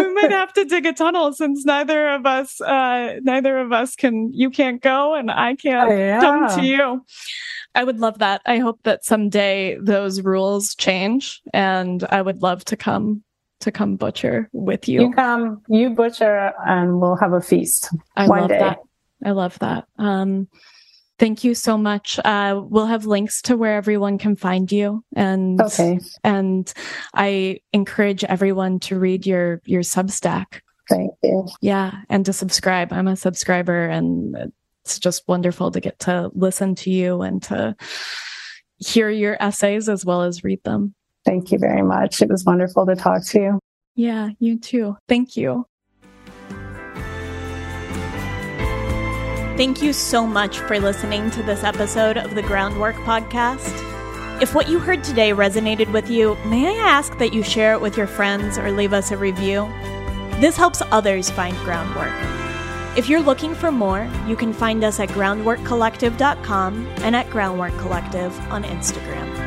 we 0.00 0.14
might 0.14 0.30
have 0.30 0.52
to 0.54 0.64
dig 0.64 0.86
a 0.86 0.92
tunnel 0.92 1.32
since 1.32 1.64
neither 1.64 2.08
of 2.08 2.26
us 2.26 2.60
uh 2.60 3.16
neither 3.22 3.58
of 3.58 3.72
us 3.72 3.94
can 3.94 4.32
you 4.32 4.50
can't 4.50 4.82
go 4.82 5.14
and 5.14 5.30
I 5.30 5.54
can't 5.56 5.90
yeah. 5.90 6.20
come 6.20 6.48
to 6.58 6.64
you. 6.64 7.04
I 7.74 7.84
would 7.84 7.98
love 8.00 8.18
that. 8.18 8.42
I 8.46 8.58
hope 8.58 8.80
that 8.82 9.04
someday 9.04 9.78
those 9.80 10.22
rules 10.22 10.74
change 10.74 11.40
and 11.54 12.04
I 12.10 12.22
would 12.22 12.42
love 12.42 12.64
to 12.66 12.76
come 12.76 13.22
to 13.60 13.70
come 13.70 13.96
butcher 13.96 14.48
with 14.52 14.88
you. 14.88 15.02
You 15.02 15.12
come, 15.12 15.62
you 15.68 15.90
butcher 15.90 16.52
and 16.66 17.00
we'll 17.00 17.16
have 17.16 17.32
a 17.32 17.40
feast. 17.40 17.88
I 18.16 18.26
love 18.26 18.48
day. 18.48 18.58
that. 18.58 18.78
I 19.24 19.32
love 19.32 19.58
that. 19.60 19.86
Um 19.98 20.48
Thank 21.20 21.44
you 21.44 21.54
so 21.54 21.78
much. 21.78 22.18
Uh, 22.24 22.60
we'll 22.64 22.86
have 22.86 23.06
links 23.06 23.42
to 23.42 23.56
where 23.56 23.76
everyone 23.76 24.18
can 24.18 24.34
find 24.34 24.72
you, 24.72 25.04
and 25.14 25.60
okay. 25.60 26.00
and 26.24 26.72
I 27.14 27.60
encourage 27.72 28.24
everyone 28.24 28.80
to 28.80 28.98
read 28.98 29.24
your 29.26 29.60
your 29.64 29.82
Substack 29.82 30.62
Thank 30.90 31.12
you. 31.22 31.46
Yeah. 31.60 31.92
And 32.10 32.26
to 32.26 32.32
subscribe. 32.32 32.92
I'm 32.92 33.06
a 33.06 33.16
subscriber 33.16 33.86
and 33.86 34.52
it's 34.84 34.98
just 34.98 35.26
wonderful 35.28 35.70
to 35.70 35.80
get 35.80 36.00
to 36.00 36.30
listen 36.34 36.74
to 36.76 36.90
you 36.90 37.22
and 37.22 37.42
to 37.44 37.76
hear 38.78 39.08
your 39.08 39.36
essays 39.40 39.88
as 39.88 40.04
well 40.04 40.22
as 40.22 40.42
read 40.42 40.62
them. 40.64 40.94
Thank 41.24 41.52
you 41.52 41.58
very 41.58 41.82
much. 41.82 42.20
It 42.20 42.28
was 42.28 42.44
wonderful 42.44 42.86
to 42.86 42.96
talk 42.96 43.24
to 43.26 43.40
you. 43.40 43.60
Yeah, 43.94 44.30
you 44.40 44.58
too. 44.58 44.96
Thank 45.08 45.36
you. 45.36 45.66
Thank 49.60 49.82
you 49.82 49.92
so 49.92 50.26
much 50.26 50.58
for 50.60 50.80
listening 50.80 51.30
to 51.32 51.42
this 51.42 51.64
episode 51.64 52.16
of 52.16 52.34
the 52.34 52.40
Groundwork 52.40 52.96
Podcast. 53.04 53.70
If 54.40 54.54
what 54.54 54.70
you 54.70 54.78
heard 54.78 55.04
today 55.04 55.32
resonated 55.32 55.92
with 55.92 56.08
you, 56.08 56.34
may 56.46 56.66
I 56.66 56.88
ask 56.88 57.18
that 57.18 57.34
you 57.34 57.42
share 57.42 57.74
it 57.74 57.82
with 57.82 57.94
your 57.94 58.06
friends 58.06 58.56
or 58.56 58.72
leave 58.72 58.94
us 58.94 59.10
a 59.10 59.18
review? 59.18 59.70
This 60.40 60.56
helps 60.56 60.80
others 60.90 61.28
find 61.28 61.54
groundwork. 61.58 62.14
If 62.96 63.10
you're 63.10 63.20
looking 63.20 63.54
for 63.54 63.70
more, 63.70 64.10
you 64.26 64.34
can 64.34 64.54
find 64.54 64.82
us 64.82 64.98
at 64.98 65.10
groundworkcollective.com 65.10 66.86
and 67.02 67.14
at 67.14 67.28
Groundwork 67.28 67.76
Collective 67.76 68.40
on 68.50 68.64
Instagram. 68.64 69.39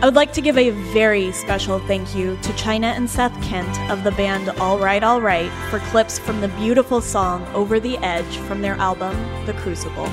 I 0.00 0.06
would 0.06 0.14
like 0.14 0.32
to 0.34 0.42
give 0.42 0.58
a 0.58 0.70
very 0.70 1.32
special 1.32 1.78
thank 1.78 2.14
you 2.14 2.36
to 2.42 2.52
China 2.56 2.88
and 2.88 3.08
Seth 3.08 3.32
Kent 3.42 3.90
of 3.90 4.04
the 4.04 4.10
band 4.12 4.50
All 4.60 4.78
Right 4.78 5.02
All 5.02 5.20
Right 5.20 5.50
for 5.70 5.78
clips 5.90 6.18
from 6.18 6.42
the 6.42 6.48
beautiful 6.48 7.00
song 7.00 7.46
Over 7.54 7.80
the 7.80 7.96
Edge 7.98 8.36
from 8.38 8.60
their 8.60 8.74
album 8.74 9.16
The 9.46 9.54
Crucible. 9.54 10.10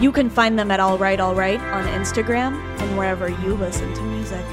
You 0.00 0.12
can 0.12 0.30
find 0.30 0.58
them 0.58 0.70
at 0.70 0.80
All 0.80 0.96
Right 0.96 1.20
All 1.20 1.34
Right 1.34 1.60
on 1.60 1.84
Instagram 1.88 2.58
and 2.80 2.96
wherever 2.96 3.28
you 3.28 3.54
listen 3.54 3.92
to 3.94 4.02
music. 4.02 4.44